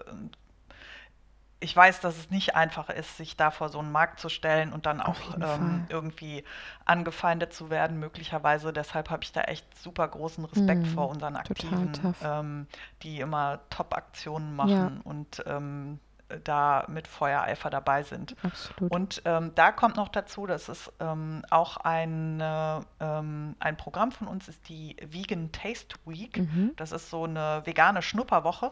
ich 1.59 1.75
weiß, 1.75 2.01
dass 2.01 2.17
es 2.17 2.29
nicht 2.29 2.55
einfach 2.55 2.89
ist, 2.89 3.17
sich 3.17 3.35
da 3.35 3.49
vor 3.49 3.69
so 3.69 3.79
einen 3.79 3.91
Markt 3.91 4.19
zu 4.19 4.29
stellen 4.29 4.73
und 4.73 4.85
dann 4.85 5.01
auch 5.01 5.15
ähm, 5.41 5.85
irgendwie 5.89 6.43
angefeindet 6.85 7.53
zu 7.53 7.69
werden, 7.69 7.99
möglicherweise. 7.99 8.71
Deshalb 8.71 9.09
habe 9.09 9.23
ich 9.23 9.31
da 9.31 9.41
echt 9.41 9.65
super 9.77 10.07
großen 10.07 10.45
Respekt 10.45 10.83
mm, 10.83 10.93
vor 10.93 11.09
unseren 11.09 11.35
Aktiven, 11.35 11.91
ähm, 12.23 12.67
die 13.01 13.19
immer 13.19 13.59
Top-Aktionen 13.71 14.55
machen 14.55 14.71
ja. 14.71 15.01
und 15.03 15.43
ähm, 15.47 15.99
da 16.43 16.85
mit 16.89 17.07
Feuereifer 17.07 17.69
dabei 17.69 18.03
sind. 18.03 18.35
Absolut. 18.43 18.91
Und 18.91 19.21
ähm, 19.25 19.53
da 19.55 19.71
kommt 19.71 19.95
noch 19.95 20.09
dazu, 20.09 20.45
dass 20.45 20.67
es 20.67 20.91
ähm, 20.99 21.43
auch 21.49 21.77
ein, 21.77 22.41
äh, 22.41 22.81
ein 22.99 23.77
Programm 23.77 24.11
von 24.11 24.27
uns 24.27 24.47
ist, 24.47 24.67
die 24.69 24.97
Vegan 25.01 25.51
Taste 25.51 25.95
Week. 26.05 26.37
Mhm. 26.37 26.73
Das 26.75 26.91
ist 26.91 27.09
so 27.09 27.23
eine 27.23 27.61
vegane 27.65 28.01
Schnupperwoche. 28.01 28.71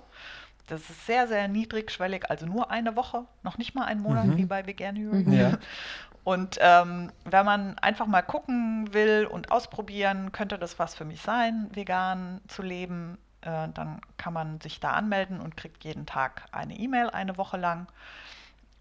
Das 0.68 0.90
ist 0.90 1.06
sehr, 1.06 1.28
sehr 1.28 1.48
niedrigschwellig, 1.48 2.30
also 2.30 2.46
nur 2.46 2.72
eine 2.72 2.96
Woche, 2.96 3.26
noch 3.44 3.58
nicht 3.58 3.76
mal 3.76 3.86
einen 3.86 4.02
Monat 4.02 4.26
mhm. 4.26 4.38
wie 4.38 4.46
bei 4.46 4.66
Vegan 4.66 4.96
Hero. 4.96 5.16
Mhm. 5.16 5.34
Ja. 5.34 5.58
Und 6.24 6.58
ähm, 6.60 7.12
wenn 7.24 7.46
man 7.46 7.78
einfach 7.78 8.08
mal 8.08 8.24
gucken 8.24 8.92
will 8.96 9.28
und 9.30 9.52
ausprobieren, 9.52 10.32
könnte 10.32 10.58
das 10.58 10.80
was 10.80 10.96
für 10.96 11.06
mich 11.06 11.22
sein, 11.22 11.70
vegan 11.72 12.42
zu 12.48 12.64
leben, 12.64 13.20
äh, 13.42 13.68
dann 13.72 14.02
kann 14.18 14.34
man 14.34 14.60
sich 14.60 14.80
da 14.80 14.94
anmelden 14.94 15.40
und 15.40 15.56
kriegt 15.56 15.84
jeden 15.84 16.08
Tag 16.08 16.48
eine 16.52 16.80
E-Mail 16.80 17.12
eine 17.12 17.38
Woche 17.38 17.58
lang 17.58 17.86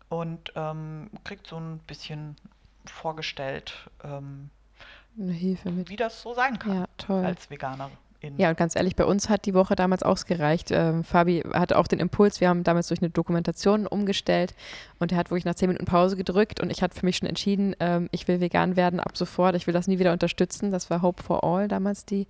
und 0.09 0.55
ähm, 0.57 1.11
kriegt 1.25 1.47
so 1.47 1.59
ein 1.59 1.81
bisschen 1.81 2.35
vorgestellt, 2.87 3.91
ähm, 4.03 4.49
Hilfe 5.17 5.71
mit. 5.71 5.91
wie 5.91 5.97
das 5.97 6.23
so 6.23 6.33
sein 6.33 6.59
kann 6.59 6.87
ja, 7.09 7.15
als 7.15 7.51
Veganerin. 7.51 7.93
Ja, 8.37 8.51
und 8.51 8.57
ganz 8.57 8.77
ehrlich, 8.77 8.97
bei 8.97 9.05
uns 9.05 9.29
hat 9.29 9.47
die 9.47 9.55
Woche 9.55 9.77
damals 9.77 10.03
ausgereicht. 10.03 10.71
Ähm, 10.71 11.05
Fabi 11.05 11.43
hatte 11.53 11.79
auch 11.79 11.87
den 11.87 12.01
Impuls, 12.01 12.41
wir 12.41 12.49
haben 12.49 12.65
damals 12.65 12.89
durch 12.89 13.01
eine 13.01 13.11
Dokumentation 13.11 13.87
umgestellt 13.87 14.55
und 14.99 15.13
er 15.13 15.19
hat 15.19 15.31
wirklich 15.31 15.45
nach 15.45 15.55
zehn 15.55 15.69
Minuten 15.69 15.87
Pause 15.87 16.17
gedrückt 16.17 16.61
und 16.61 16.71
ich 16.71 16.83
hatte 16.83 16.99
für 16.99 17.07
mich 17.07 17.17
schon 17.17 17.29
entschieden, 17.29 17.75
ähm, 17.81 18.09
ich 18.13 18.29
will 18.29 18.41
vegan 18.41 18.77
werden 18.77 19.01
ab 19.01 19.17
sofort, 19.17 19.55
ich 19.57 19.67
will 19.67 19.75
das 19.75 19.87
nie 19.87 19.99
wieder 19.99 20.13
unterstützen. 20.13 20.73
Das 20.73 20.91
war 20.91 21.03
Hope 21.03 21.23
for 21.23 21.45
All 21.45 21.69
damals 21.69 22.05
die 22.05 22.27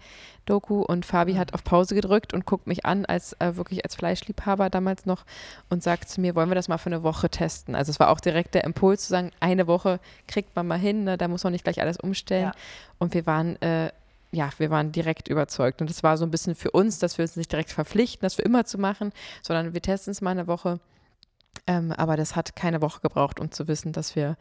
Doku 0.46 0.82
und 0.82 1.06
Fabi 1.06 1.34
mhm. 1.34 1.38
hat 1.38 1.54
auf 1.54 1.64
Pause 1.64 1.94
gedrückt 1.94 2.34
und 2.34 2.46
guckt 2.46 2.66
mich 2.66 2.84
an, 2.84 3.04
als 3.06 3.34
äh, 3.40 3.56
wirklich 3.56 3.84
als 3.84 3.94
Fleischliebhaber 3.94 4.70
damals 4.70 5.06
noch 5.06 5.24
und 5.70 5.82
sagt 5.82 6.08
zu 6.08 6.20
mir, 6.20 6.34
wollen 6.34 6.50
wir 6.50 6.54
das 6.54 6.68
mal 6.68 6.78
für 6.78 6.90
eine 6.90 7.02
Woche 7.02 7.28
testen? 7.28 7.74
Also 7.74 7.90
es 7.90 8.00
war 8.00 8.10
auch 8.10 8.20
direkt 8.20 8.54
der 8.54 8.64
Impuls 8.64 9.02
zu 9.02 9.08
sagen, 9.10 9.30
eine 9.40 9.66
Woche 9.66 10.00
kriegt 10.28 10.54
man 10.56 10.66
mal 10.66 10.78
hin, 10.78 11.04
ne? 11.04 11.16
da 11.16 11.28
muss 11.28 11.44
man 11.44 11.52
nicht 11.52 11.64
gleich 11.64 11.80
alles 11.80 11.98
umstellen. 11.98 12.46
Ja. 12.46 12.52
Und 12.98 13.14
wir 13.14 13.26
waren 13.26 13.60
äh, 13.62 13.90
ja, 14.34 14.50
wir 14.58 14.70
waren 14.70 14.92
direkt 14.92 15.28
überzeugt. 15.28 15.80
Und 15.80 15.90
das 15.90 16.02
war 16.02 16.16
so 16.16 16.24
ein 16.24 16.30
bisschen 16.30 16.54
für 16.54 16.70
uns, 16.70 16.98
dass 16.98 17.18
wir 17.18 17.22
uns 17.22 17.36
nicht 17.36 17.52
direkt 17.52 17.70
verpflichten, 17.70 18.22
das 18.22 18.34
für 18.34 18.42
immer 18.42 18.64
zu 18.64 18.78
machen, 18.78 19.12
sondern 19.42 19.74
wir 19.74 19.82
testen 19.82 20.10
es 20.10 20.20
mal 20.20 20.30
eine 20.30 20.46
Woche. 20.46 20.80
Ähm, 21.66 21.92
aber 21.92 22.16
das 22.16 22.36
hat 22.36 22.56
keine 22.56 22.82
Woche 22.82 23.00
gebraucht, 23.00 23.40
um 23.40 23.50
zu 23.50 23.68
wissen, 23.68 23.92
dass 23.92 24.16
wir 24.16 24.36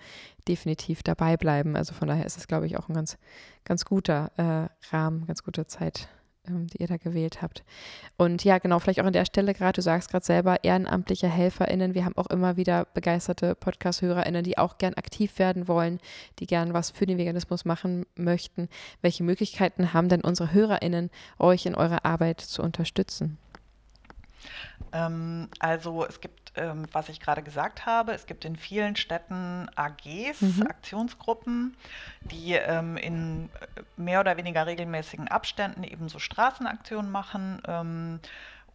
definitiv 0.48 1.04
dabei 1.04 1.38
bleiben. 1.38 1.76
Also 1.76 1.94
von 1.94 2.08
daher 2.08 2.26
ist 2.26 2.38
es, 2.38 2.48
glaube 2.48 2.66
ich, 2.66 2.78
auch 2.78 2.90
ein 2.90 2.96
ganz, 2.96 3.18
ganz 3.64 3.86
guter 3.86 4.32
äh, 4.38 4.94
Rahmen, 4.94 5.26
ganz 5.28 5.44
gute 5.44 5.68
Zeit 5.68 6.10
die 6.48 6.82
ihr 6.82 6.88
da 6.88 6.98
gewählt 6.98 7.42
habt. 7.42 7.64
Und 8.18 8.44
ja, 8.44 8.58
genau, 8.58 8.80
vielleicht 8.80 9.00
auch 9.00 9.06
an 9.06 9.14
der 9.14 9.26
Stelle 9.26 9.54
gerade, 9.54 9.74
du 9.74 9.82
sagst 9.82 10.12
gerade 10.12 10.26
selber, 10.26 10.64
ehrenamtliche 10.64 11.28
HelferInnen. 11.28 11.94
Wir 11.94 12.06
haben 12.06 12.18
auch 12.18 12.28
immer 12.28 12.58
wieder 12.58 12.86
begeisterte 12.94 13.56
Podcast-HörerInnen, 13.56 14.44
die 14.44 14.58
auch 14.58 14.78
gern 14.78 14.94
aktiv 14.96 15.40
werden 15.40 15.68
wollen, 15.68 16.00
die 16.40 16.48
gern 16.48 16.74
was 16.74 16.92
für 16.92 17.06
den 17.06 17.18
Veganismus 17.18 17.66
machen 17.66 18.06
möchten. 18.16 18.68
Welche 19.02 19.24
Möglichkeiten 19.24 19.94
haben 19.94 20.10
denn 20.10 20.22
unsere 20.22 20.54
HörerInnen, 20.54 21.10
euch 21.40 21.66
in 21.66 21.76
eurer 21.76 22.06
Arbeit 22.06 22.42
zu 22.42 22.62
unterstützen? 22.62 23.38
Ähm, 24.94 25.50
also 25.60 26.06
es 26.06 26.22
gibt, 26.22 26.54
ähm, 26.56 26.86
was 26.92 27.10
ich 27.10 27.20
gerade 27.20 27.42
gesagt 27.42 27.86
habe, 27.86 28.14
es 28.14 28.28
gibt 28.28 28.46
in 28.46 28.56
vielen 28.56 28.96
Städten 28.96 29.68
AGs, 29.76 30.42
mhm. 30.42 30.68
Aktionsgruppen, 30.70 31.76
die 32.22 32.54
ähm, 32.54 32.96
in 32.98 33.50
äh, 33.76 33.82
mehr 33.98 34.20
oder 34.20 34.38
weniger 34.38 34.68
regelmäßigen 34.68 35.28
Abständen 35.28 35.84
eben 35.84 36.10
so 36.10 36.20
Straßenaktionen 36.20 37.12
machen 37.12 38.22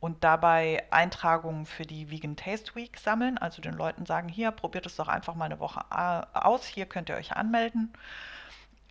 und 0.01 0.25
dabei 0.25 0.85
Eintragungen 0.91 1.67
für 1.67 1.85
die 1.85 2.11
Vegan 2.11 2.37
Taste 2.37 2.75
Week 2.75 2.99
sammeln. 2.99 3.39
Also 3.39 3.63
den 3.63 3.75
Leuten 3.75 4.07
sagen, 4.07 4.29
hier, 4.29 4.51
probiert 4.51 4.87
es 4.87 4.97
doch 4.97 5.09
einfach 5.09 5.35
mal 5.35 5.47
eine 5.47 5.61
Woche 5.61 5.81
äh, 5.91 6.23
aus, 6.39 6.67
hier 6.67 6.87
könnt 6.87 7.09
ihr 7.09 7.17
euch 7.17 7.33
anmelden 7.33 7.93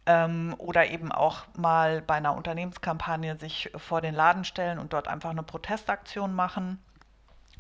ähm, 0.06 0.56
oder 0.58 0.90
eben 0.90 1.12
auch 1.12 1.44
mal 1.56 2.02
bei 2.02 2.16
einer 2.16 2.36
Unternehmenskampagne 2.36 3.38
sich 3.38 3.72
vor 3.76 4.02
den 4.02 4.16
Laden 4.16 4.46
stellen 4.46 4.80
und 4.80 4.94
dort 4.94 5.08
einfach 5.08 5.30
eine 5.30 5.44
Protestaktion 5.44 6.34
machen 6.34 6.80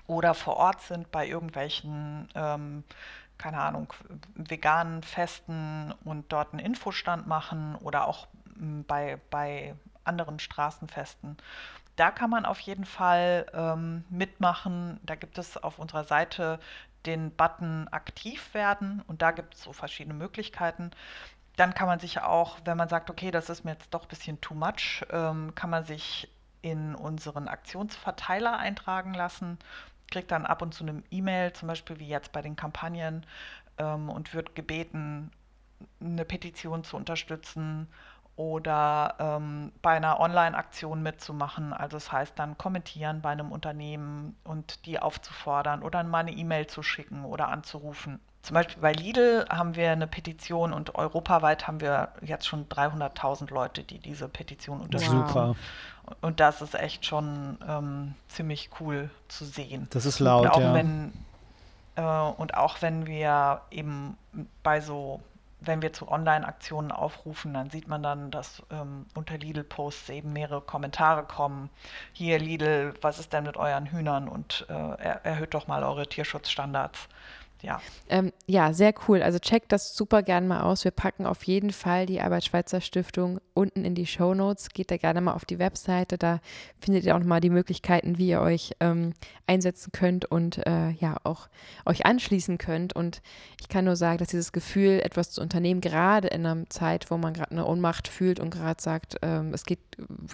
oder 0.08 0.34
vor 0.34 0.58
Ort 0.58 0.82
sind 0.82 1.12
bei 1.12 1.28
irgendwelchen, 1.28 2.30
ähm, 2.34 2.84
keine 3.38 3.60
Ahnung, 3.60 3.94
veganen 4.36 5.04
Festen 5.04 5.94
und 6.04 6.32
dort 6.32 6.54
einen 6.54 6.66
Infostand 6.66 7.28
machen 7.28 7.76
oder 7.76 8.08
auch 8.08 8.28
ähm, 8.60 8.84
bei, 8.88 9.20
bei 9.30 9.76
anderen 10.06 10.40
Straßenfesten. 10.40 11.38
Da 11.98 12.12
kann 12.12 12.30
man 12.30 12.46
auf 12.46 12.60
jeden 12.60 12.86
Fall 12.86 13.48
ähm, 13.54 14.06
mitmachen. 14.10 15.00
Da 15.04 15.16
gibt 15.16 15.38
es 15.38 15.58
auf 15.58 15.80
unserer 15.80 16.04
Seite 16.04 16.60
den 17.06 17.32
Button 17.32 17.88
aktiv 17.90 18.54
werden 18.54 19.02
und 19.08 19.22
da 19.22 19.32
gibt 19.32 19.56
es 19.56 19.64
so 19.64 19.74
verschiedene 19.74 20.14
Möglichkeiten. 20.14 20.92
Dann 21.56 21.74
kann 21.74 21.88
man 21.88 22.00
sich 22.00 22.22
auch, 22.22 22.58
wenn 22.66 22.78
man 22.78 22.88
sagt, 22.88 23.10
okay, 23.10 23.32
das 23.32 23.50
ist 23.50 23.66
mir 23.66 23.72
jetzt 23.72 23.94
doch 23.94 24.04
ein 24.04 24.08
bisschen 24.10 24.40
too 24.42 24.54
much, 24.54 25.04
ähm, 25.10 25.54
kann 25.56 25.70
man 25.70 25.86
sich 25.86 26.30
in 26.62 26.96
unseren 26.96 27.48
Aktionsverteiler 27.48 28.58
eintragen 28.58 29.14
lassen 29.14 29.58
kriegt 30.12 30.32
dann 30.32 30.46
ab 30.46 30.62
und 30.62 30.74
zu 30.74 30.84
eine 30.84 31.04
E-Mail, 31.12 31.54
zum 31.54 31.68
Beispiel 31.68 32.00
wie 32.00 32.08
jetzt 32.08 32.32
bei 32.32 32.42
den 32.42 32.56
Kampagnen, 32.56 33.26
ähm, 33.78 34.10
und 34.10 34.34
wird 34.34 34.56
gebeten, 34.56 35.32
eine 36.02 36.26
Petition 36.26 36.84
zu 36.84 36.98
unterstützen 36.98 37.88
oder 38.36 39.16
ähm, 39.20 39.72
bei 39.82 39.92
einer 39.98 40.20
Online-Aktion 40.20 41.02
mitzumachen. 41.04 41.74
Also 41.74 41.98
das 41.98 42.12
heißt 42.12 42.38
dann 42.40 42.58
kommentieren 42.58 43.22
bei 43.22 43.32
einem 43.32 43.52
Unternehmen 43.52 44.36
und 44.44 44.86
die 44.86 45.00
aufzufordern 45.00 45.84
oder 45.84 46.04
mal 46.04 46.20
eine 46.20 46.32
E-Mail 46.32 46.68
zu 46.68 46.84
schicken 46.84 47.26
oder 47.26 47.50
anzurufen. 47.50 48.20
Zum 48.48 48.54
Beispiel 48.54 48.82
bei 48.82 48.94
Lidl 48.94 49.46
haben 49.50 49.76
wir 49.76 49.92
eine 49.92 50.08
Petition 50.08 50.72
und 50.72 50.96
europaweit 50.96 51.68
haben 51.68 51.82
wir 51.82 52.14
jetzt 52.22 52.48
schon 52.48 52.70
300.000 52.70 53.54
Leute, 53.54 53.84
die 53.84 54.00
diese 54.00 54.30
Petition 54.30 54.80
unterstützen. 54.80 55.28
Super. 55.28 55.56
Und 56.22 56.40
das 56.40 56.62
ist 56.62 56.74
echt 56.74 57.06
schon 57.06 57.58
ähm, 57.68 58.16
ziemlich 58.30 58.70
cool 58.80 59.10
zu 59.28 59.44
sehen. 59.44 59.88
Das 59.90 60.06
ist 60.06 60.20
laut, 60.20 60.46
und 60.46 60.52
auch 60.52 60.62
ja. 60.62 60.74
Wenn, 60.74 61.12
äh, 61.98 62.02
und 62.02 62.56
auch 62.56 62.82
wenn 62.82 63.06
wir 63.06 63.64
eben 63.70 64.16
bei 64.64 64.80
so, 64.80 65.20
wenn 65.60 65.82
wir 65.82 65.92
zu 65.92 66.10
Online-Aktionen 66.10 66.94
aufrufen, 66.94 67.54
dann 67.54 67.70
sieht 67.70 67.90
man 67.90 68.02
dann, 68.02 68.32
dass 68.32 68.64
ähm, 68.72 69.08
unter 69.14 69.38
Lidl-Posts 69.38 70.08
eben 70.12 70.32
mehrere 70.32 70.62
Kommentare 70.62 71.24
kommen. 71.24 71.70
Hier 72.14 72.40
Lidl, 72.40 72.94
was 73.02 73.20
ist 73.20 73.34
denn 73.34 73.44
mit 73.44 73.58
euren 73.58 73.88
Hühnern 73.88 74.30
und 74.30 74.66
äh, 74.70 74.74
er, 74.74 75.26
erhöht 75.26 75.54
doch 75.54 75.68
mal 75.68 75.84
eure 75.84 76.08
Tierschutzstandards 76.08 77.10
ja. 77.62 77.82
Ähm, 78.10 78.32
ja, 78.46 78.74
sehr 78.74 78.94
cool. 79.08 79.22
Also 79.22 79.40
checkt 79.40 79.72
das 79.72 79.96
super 79.96 80.22
gerne 80.22 80.48
mal 80.48 80.62
aus. 80.62 80.84
Wir 80.84 80.92
packen 80.92 81.26
auf 81.26 81.44
jeden 81.44 81.72
Fall 81.72 82.06
die 82.06 82.22
Arbeitsschweizer 82.22 82.82
Stiftung 82.82 83.40
unten 83.54 83.84
in 83.84 83.96
die 83.96 84.06
Show 84.06 84.34
Notes. 84.34 84.70
Geht 84.70 84.92
da 84.92 84.98
gerne 84.98 85.22
mal 85.22 85.34
auf 85.34 85.46
die 85.46 85.60
Webseite. 85.60 86.18
Da 86.18 86.40
findet 86.80 87.06
ihr 87.06 87.16
auch 87.16 87.20
nochmal 87.20 87.42
die 87.42 87.50
Möglichkeiten, 87.50 88.18
wie 88.18 88.30
ihr 88.30 88.42
euch 88.42 88.74
ähm, 88.80 89.14
einsetzen 89.48 89.92
könnt 89.92 90.26
und 90.26 90.66
äh, 90.68 90.92
ja 90.92 91.18
auch 91.24 91.50
euch 91.86 92.06
anschließen 92.06 92.58
könnt. 92.58 92.94
Und 92.94 93.22
ich 93.60 93.70
kann 93.70 93.86
nur 93.86 93.96
sagen, 93.96 94.20
dass 94.20 94.30
dieses 94.30 94.52
Gefühl, 94.52 95.02
etwas 95.04 95.32
zu 95.32 95.42
unternehmen, 95.42 95.82
gerade 95.82 96.28
in 96.28 96.46
einer 96.46 96.70
Zeit, 96.70 97.10
wo 97.10 97.18
man 97.18 97.34
gerade 97.34 97.52
eine 97.52 97.66
Ohnmacht 97.66 98.08
fühlt 98.08 98.40
und 98.40 98.52
gerade 98.52 98.82
sagt, 98.82 99.18
ähm, 99.24 99.54
es 99.54 99.66
geht 99.66 99.80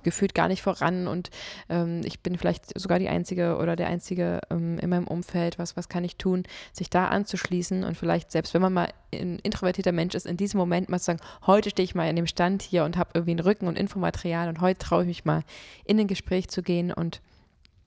gefühlt 0.04 0.36
gar 0.36 0.48
nicht 0.48 0.62
voran 0.62 1.08
und 1.08 1.30
ähm, 1.70 2.02
ich 2.04 2.20
bin 2.22 2.38
vielleicht 2.38 2.78
sogar 2.80 3.00
die 3.00 3.10
Einzige 3.10 3.58
oder 3.58 3.76
der 3.76 3.88
Einzige 3.88 4.42
ähm, 4.50 4.78
in 4.80 4.90
meinem 4.90 5.08
Umfeld, 5.08 5.60
was, 5.60 5.78
was 5.78 5.90
kann 5.90 6.04
ich 6.04 6.18
tun, 6.18 6.44
sich 6.72 6.90
da 6.90 7.08
anzuschließen 7.08 7.84
und 7.84 7.98
vielleicht, 7.98 8.32
selbst 8.32 8.54
wenn 8.54 8.62
man 8.62 8.74
mal 8.74 8.90
ein 9.14 9.40
introvertierter 9.40 9.92
Mensch 9.92 10.16
ist, 10.16 10.26
in 10.26 10.38
diesem 10.38 10.58
Moment 10.58 10.90
mal 10.90 11.00
zu 11.00 11.06
sagen, 11.06 11.20
heute 11.46 11.70
stehe 11.70 11.86
ich 11.86 11.96
mal 11.96 12.10
in 12.10 12.16
dem 12.16 12.28
Stand 12.28 12.62
hier 12.62 12.84
und 12.84 12.98
habe 12.98 13.12
irgendwie 13.14 13.32
einen 13.32 13.40
Rücken 13.40 13.68
und 13.68 13.78
Infomaterial 13.78 14.50
und 14.50 14.62
heute 14.62 14.80
traue 14.80 15.04
ich 15.04 15.08
mich 15.08 15.26
mal 15.26 15.44
in 15.86 16.00
ein 16.00 16.08
Gespräch 16.08 16.50
zu 16.50 16.62
gehen 16.62 16.92
und 16.92 17.22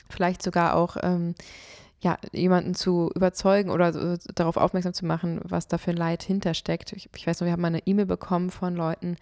vielleicht 0.08 0.42
sogar 0.42 0.76
auch 0.76 0.96
ähm, 1.02 1.34
ja, 2.00 2.18
jemanden 2.32 2.74
zu 2.74 3.10
überzeugen 3.14 3.70
oder 3.70 3.92
so, 3.92 4.16
darauf 4.34 4.56
aufmerksam 4.56 4.92
zu 4.92 5.06
machen, 5.06 5.40
was 5.44 5.66
da 5.66 5.78
für 5.78 5.90
ein 5.90 5.96
Leid 5.96 6.22
hintersteckt. 6.22 6.92
Ich, 6.92 7.08
ich 7.14 7.26
weiß 7.26 7.40
noch, 7.40 7.46
wir 7.46 7.52
haben 7.52 7.62
mal 7.62 7.68
eine 7.68 7.86
E-Mail 7.86 8.06
bekommen 8.06 8.50
von 8.50 8.76
Leuten, 8.76 9.16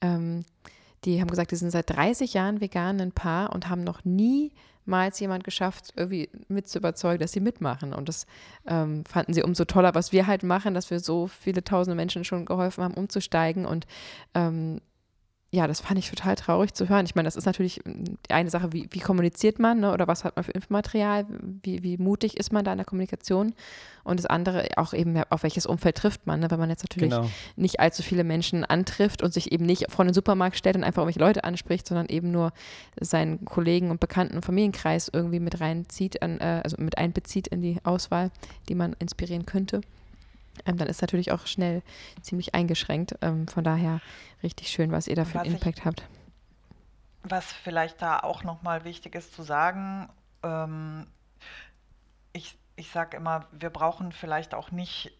ähm, 0.00 0.44
die 1.04 1.20
haben 1.20 1.28
gesagt, 1.28 1.50
die 1.50 1.56
sind 1.56 1.70
seit 1.70 1.90
30 1.90 2.34
Jahren 2.34 2.60
vegan, 2.60 3.00
ein 3.00 3.12
Paar 3.12 3.52
und 3.52 3.68
haben 3.68 3.84
noch 3.84 4.04
nie 4.04 4.52
mal 4.86 5.10
jemand 5.14 5.44
geschafft, 5.44 5.92
irgendwie 5.96 6.28
mit 6.48 6.68
zu 6.68 6.78
überzeugen, 6.78 7.20
dass 7.20 7.32
sie 7.32 7.40
mitmachen. 7.40 7.94
Und 7.94 8.08
das 8.08 8.26
ähm, 8.66 9.04
fanden 9.04 9.32
sie 9.32 9.42
umso 9.42 9.64
toller, 9.64 9.94
was 9.94 10.12
wir 10.12 10.26
halt 10.26 10.42
machen, 10.42 10.74
dass 10.74 10.90
wir 10.90 11.00
so 11.00 11.26
viele 11.26 11.62
tausende 11.62 11.94
Menschen 11.94 12.24
schon 12.24 12.44
geholfen 12.44 12.84
haben, 12.84 12.94
umzusteigen. 12.94 13.66
Und 13.66 13.86
ähm, 14.34 14.80
ja, 15.52 15.66
das 15.66 15.80
fand 15.80 15.98
ich 15.98 16.08
total 16.08 16.36
traurig 16.36 16.74
zu 16.74 16.88
hören. 16.88 17.04
Ich 17.06 17.16
meine, 17.16 17.26
das 17.26 17.34
ist 17.34 17.44
natürlich 17.44 17.80
die 17.84 18.32
eine 18.32 18.50
Sache, 18.50 18.72
wie, 18.72 18.86
wie 18.90 19.00
kommuniziert 19.00 19.58
man 19.58 19.80
ne? 19.80 19.92
oder 19.92 20.06
was 20.06 20.22
hat 20.22 20.36
man 20.36 20.44
für 20.44 20.52
Infomaterial, 20.52 21.26
wie, 21.62 21.82
wie 21.82 21.96
mutig 21.96 22.36
ist 22.36 22.52
man 22.52 22.64
da 22.64 22.70
in 22.70 22.78
der 22.78 22.84
Kommunikation 22.84 23.54
und 24.04 24.20
das 24.20 24.26
andere 24.26 24.68
auch 24.76 24.92
eben, 24.92 25.20
auf 25.28 25.42
welches 25.42 25.66
Umfeld 25.66 25.96
trifft 25.96 26.24
man, 26.24 26.38
ne? 26.38 26.50
wenn 26.52 26.60
man 26.60 26.70
jetzt 26.70 26.84
natürlich 26.84 27.10
genau. 27.10 27.28
nicht 27.56 27.80
allzu 27.80 28.04
viele 28.04 28.22
Menschen 28.22 28.64
antrifft 28.64 29.24
und 29.24 29.34
sich 29.34 29.50
eben 29.50 29.66
nicht 29.66 29.90
vor 29.90 30.04
den 30.04 30.14
Supermarkt 30.14 30.56
stellt 30.56 30.76
und 30.76 30.84
einfach 30.84 31.02
irgendwelche 31.02 31.26
Leute 31.26 31.42
anspricht, 31.42 31.88
sondern 31.88 32.06
eben 32.06 32.30
nur 32.30 32.52
seinen 33.00 33.44
Kollegen 33.44 33.90
und 33.90 33.98
Bekannten 33.98 34.36
und 34.36 34.44
Familienkreis 34.44 35.10
irgendwie 35.12 35.40
mit 35.40 35.60
reinzieht, 35.60 36.22
an, 36.22 36.38
äh, 36.38 36.60
also 36.62 36.76
mit 36.78 36.96
einbezieht 36.96 37.48
in 37.48 37.60
die 37.60 37.78
Auswahl, 37.82 38.30
die 38.68 38.76
man 38.76 38.94
inspirieren 39.00 39.46
könnte 39.46 39.80
ähm, 40.66 40.76
dann 40.76 40.88
ist 40.88 41.00
natürlich 41.00 41.32
auch 41.32 41.46
schnell 41.46 41.82
ziemlich 42.22 42.54
eingeschränkt. 42.54 43.16
Ähm, 43.22 43.48
von 43.48 43.64
daher 43.64 44.00
richtig 44.42 44.68
schön, 44.68 44.92
was 44.92 45.06
ihr 45.06 45.16
da 45.16 45.24
für 45.24 45.40
einen 45.40 45.54
Impact 45.54 45.78
ich, 45.80 45.84
habt. 45.84 46.02
Was 47.22 47.52
vielleicht 47.52 48.00
da 48.02 48.18
auch 48.20 48.44
nochmal 48.44 48.84
wichtig 48.84 49.14
ist 49.14 49.34
zu 49.34 49.42
sagen, 49.42 50.08
ähm, 50.42 51.06
ich, 52.32 52.56
ich 52.76 52.90
sage 52.90 53.16
immer, 53.16 53.46
wir 53.52 53.70
brauchen 53.70 54.12
vielleicht 54.12 54.54
auch 54.54 54.70
nicht 54.70 55.12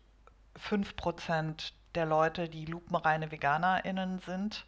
5% 0.68 1.72
der 1.94 2.06
Leute, 2.06 2.48
die 2.48 2.64
lupenreine 2.64 3.30
VeganerInnen 3.30 4.20
sind, 4.20 4.64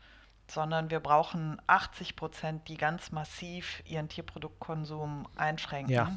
sondern 0.49 0.91
wir 0.91 1.01
brauchen 1.01 1.61
80% 1.69 2.65
die 2.65 2.77
ganz 2.77 3.13
massiv 3.13 3.83
ihren 3.87 4.09
Tierproduktkonsum 4.09 5.27
einschränken. 5.37 5.93
Ja. 5.93 6.17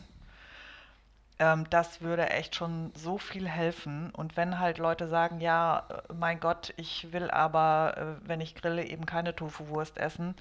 Ähm, 1.38 1.70
das 1.70 2.02
würde 2.02 2.30
echt 2.30 2.56
schon 2.56 2.92
so 2.96 3.18
viel 3.18 3.48
helfen. 3.48 4.12
Und 4.12 4.38
wenn 4.38 4.60
halt 4.60 4.78
Leute 4.78 5.08
sagen, 5.08 5.42
ja, 5.42 5.86
äh, 5.90 6.14
mein 6.14 6.40
Gott, 6.40 6.74
ich 6.78 7.12
will 7.12 7.30
aber, 7.30 8.20
äh, 8.24 8.28
wenn 8.28 8.42
ich 8.42 8.56
grille, 8.56 8.86
eben 8.86 9.06
keine 9.06 9.36
Tofu-Wurst 9.36 9.98
essen, 9.98 10.36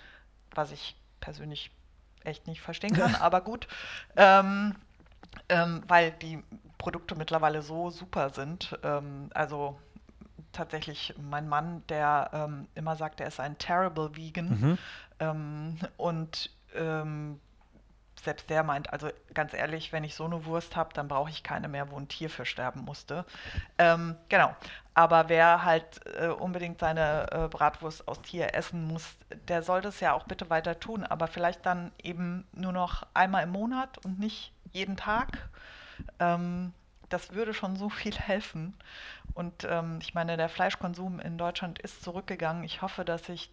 was 0.55 0.71
ich 0.71 0.97
persönlich 1.21 1.71
echt 2.23 2.47
nicht 2.47 2.61
verstehen 2.61 2.95
kann, 2.95 3.15
aber 3.21 3.41
gut, 3.41 3.67
ähm, 4.17 4.77
ähm, 5.49 5.83
weil 5.89 6.13
die 6.13 6.43
Produkte 6.79 7.17
mittlerweile 7.17 7.63
so 7.63 7.91
super 7.91 8.31
sind. 8.31 8.79
Ähm, 8.83 9.31
also 9.35 9.79
tatsächlich 10.53 11.15
mein 11.21 11.49
Mann, 11.49 11.83
der 11.89 12.31
ähm, 12.33 12.69
immer 12.77 12.95
sagt, 12.95 13.21
er 13.21 13.27
ist 13.27 13.41
ein 13.41 13.59
terrible 13.59 14.17
Vegan. 14.17 14.49
Mhm. 14.49 14.79
Ähm, 15.19 15.79
und 15.97 16.51
selbst 18.25 18.51
der 18.51 18.63
meint, 18.63 18.93
also 18.93 19.09
ganz 19.33 19.55
ehrlich, 19.55 19.93
wenn 19.93 20.05
ich 20.05 20.15
so 20.15 20.25
eine 20.25 20.45
Wurst 20.47 20.77
habe, 20.77 20.93
dann 20.95 21.09
brauche 21.09 21.31
ich 21.31 21.43
keine 21.43 21.69
mehr, 21.69 21.91
wo 21.91 21.97
ein 21.97 22.09
Tier 22.09 22.31
für 22.31 22.45
sterben 22.47 22.81
musste. 22.81 23.25
Ähm, 23.79 24.17
genau. 24.29 24.55
Aber 24.95 25.29
wer 25.29 25.65
halt 25.65 26.01
äh, 26.19 26.29
unbedingt 26.29 26.79
seine 26.79 27.27
äh, 27.33 27.49
Bratwurst 27.49 28.07
aus 28.07 28.23
Tier 28.23 28.55
essen 28.55 28.87
muss, 28.87 29.17
der 29.49 29.63
soll 29.63 29.81
das 29.81 30.01
ja 30.01 30.13
auch 30.13 30.25
bitte 30.25 30.51
weiter 30.51 30.79
tun. 30.79 31.05
Aber 31.05 31.27
vielleicht 31.27 31.67
dann 31.67 31.93
eben 32.03 32.47
nur 32.53 32.73
noch 32.73 33.07
einmal 33.13 33.43
im 33.43 33.51
Monat 33.51 33.99
und 34.05 34.19
nicht 34.21 34.53
jeden 34.73 34.97
Tag. 34.97 35.49
Ähm, 36.21 36.73
das 37.09 37.33
würde 37.33 37.55
schon 37.55 37.77
so 37.77 37.91
viel 37.91 38.17
helfen. 38.17 38.75
Und 39.35 39.65
ähm, 39.65 39.99
ich 40.01 40.15
meine, 40.15 40.37
der 40.37 40.49
Fleischkonsum 40.49 41.21
in 41.21 41.39
Deutschland 41.39 41.79
ist 41.81 42.03
zurückgegangen. 42.03 42.65
Ich 42.65 42.83
hoffe, 42.83 43.05
dass 43.05 43.25
sich 43.25 43.51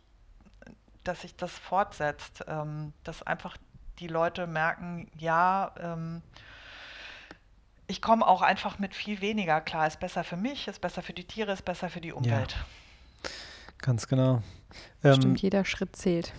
dass 1.03 1.21
sich 1.21 1.35
das 1.35 1.57
fortsetzt, 1.57 2.45
ähm, 2.47 2.93
dass 3.03 3.23
einfach 3.23 3.57
die 3.99 4.07
Leute 4.07 4.47
merken, 4.47 5.09
ja, 5.17 5.73
ähm, 5.79 6.21
ich 7.87 8.01
komme 8.01 8.25
auch 8.25 8.41
einfach 8.41 8.79
mit 8.79 8.95
viel 8.95 9.21
weniger 9.21 9.61
klar. 9.61 9.85
Ist 9.85 9.99
besser 9.99 10.23
für 10.23 10.37
mich, 10.37 10.67
ist 10.67 10.81
besser 10.81 11.01
für 11.01 11.13
die 11.13 11.25
Tiere, 11.25 11.51
ist 11.51 11.65
besser 11.65 11.89
für 11.89 12.01
die 12.01 12.13
Umwelt. 12.13 12.55
Ja, 12.55 13.29
ganz 13.79 14.07
genau. 14.07 14.41
Stimmt, 14.99 15.25
ähm, 15.25 15.35
jeder 15.35 15.65
Schritt 15.65 15.95
zählt. 15.95 16.31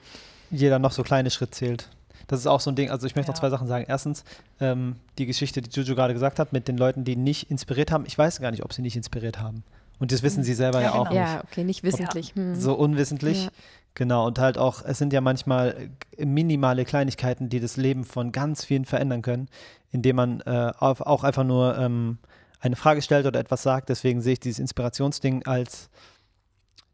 jeder 0.50 0.78
noch 0.78 0.92
so 0.92 1.02
kleine 1.02 1.30
Schritt 1.30 1.54
zählt. 1.54 1.88
Das 2.26 2.40
ist 2.40 2.46
auch 2.46 2.60
so 2.60 2.70
ein 2.70 2.76
Ding, 2.76 2.90
also 2.90 3.06
ich 3.06 3.16
möchte 3.16 3.30
ja. 3.30 3.32
noch 3.32 3.40
zwei 3.40 3.48
Sachen 3.48 3.66
sagen. 3.66 3.86
Erstens, 3.88 4.22
ähm, 4.60 4.96
die 5.16 5.24
Geschichte, 5.24 5.62
die 5.62 5.70
Juju 5.70 5.94
gerade 5.94 6.12
gesagt 6.12 6.38
hat, 6.38 6.52
mit 6.52 6.68
den 6.68 6.76
Leuten, 6.76 7.04
die 7.04 7.16
nicht 7.16 7.50
inspiriert 7.50 7.90
haben. 7.90 8.04
Ich 8.06 8.18
weiß 8.18 8.40
gar 8.40 8.50
nicht, 8.50 8.62
ob 8.62 8.74
sie 8.74 8.82
nicht 8.82 8.96
inspiriert 8.96 9.40
haben. 9.40 9.64
Und 9.98 10.12
das 10.12 10.22
wissen 10.22 10.44
sie 10.44 10.54
selber 10.54 10.80
ja, 10.80 10.86
ja 10.86 10.92
auch 10.94 11.08
genau. 11.08 11.20
nicht. 11.20 11.32
Ja, 11.32 11.44
okay, 11.44 11.64
nicht 11.64 11.82
wissentlich. 11.82 12.34
Hm. 12.34 12.54
So 12.54 12.74
unwissentlich. 12.74 13.44
Ja. 13.44 13.50
Genau, 13.94 14.26
und 14.26 14.38
halt 14.38 14.58
auch, 14.58 14.84
es 14.84 14.98
sind 14.98 15.12
ja 15.12 15.20
manchmal 15.20 15.90
minimale 16.16 16.84
Kleinigkeiten, 16.84 17.48
die 17.48 17.58
das 17.58 17.76
Leben 17.76 18.04
von 18.04 18.30
ganz 18.30 18.64
vielen 18.64 18.84
verändern 18.84 19.22
können, 19.22 19.48
indem 19.90 20.16
man 20.16 20.40
äh, 20.42 20.72
auf, 20.78 21.00
auch 21.00 21.24
einfach 21.24 21.42
nur 21.42 21.76
ähm, 21.76 22.18
eine 22.60 22.76
Frage 22.76 23.02
stellt 23.02 23.26
oder 23.26 23.40
etwas 23.40 23.62
sagt. 23.62 23.88
Deswegen 23.88 24.20
sehe 24.20 24.34
ich 24.34 24.40
dieses 24.40 24.60
Inspirationsding 24.60 25.46
als 25.46 25.90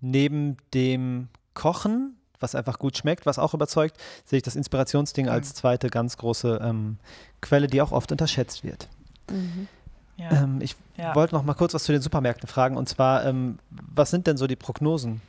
neben 0.01 0.57
dem 0.73 1.29
Kochen, 1.53 2.17
was 2.41 2.55
einfach 2.55 2.79
gut 2.79 2.97
schmeckt, 2.97 3.27
was 3.27 3.39
auch 3.39 3.55
überzeugt, 3.55 3.99
sehe 4.25 4.39
ich 4.39 4.43
das 4.43 4.57
Inspirationsding 4.57 5.27
mhm. 5.27 5.33
als 5.33 5.55
zweite 5.55 5.89
ganz 5.89 6.17
große 6.17 6.61
ähm, 6.63 6.99
Quelle, 7.41 7.67
die 7.67 7.83
auch 7.83 7.93
oft 7.93 8.13
unterschätzt 8.13 8.65
wird. 8.65 8.89
Mhm. 9.31 9.69
Ja. 10.17 10.43
Ähm, 10.43 10.61
ich 10.61 10.77
ja. 10.97 11.15
wollte 11.15 11.35
noch 11.35 11.43
mal 11.43 11.55
kurz 11.55 11.75
was 11.75 11.85
zu 11.85 11.93
den 11.93 12.03
Supermärkten 12.03 12.49
fragen. 12.49 12.77
Und 12.77 12.89
zwar, 12.89 13.25
ähm, 13.25 13.59
was 13.71 14.11
sind 14.11 14.27
denn 14.27 14.37
so 14.37 14.47
die 14.47 14.57
Prognosen 14.57 15.21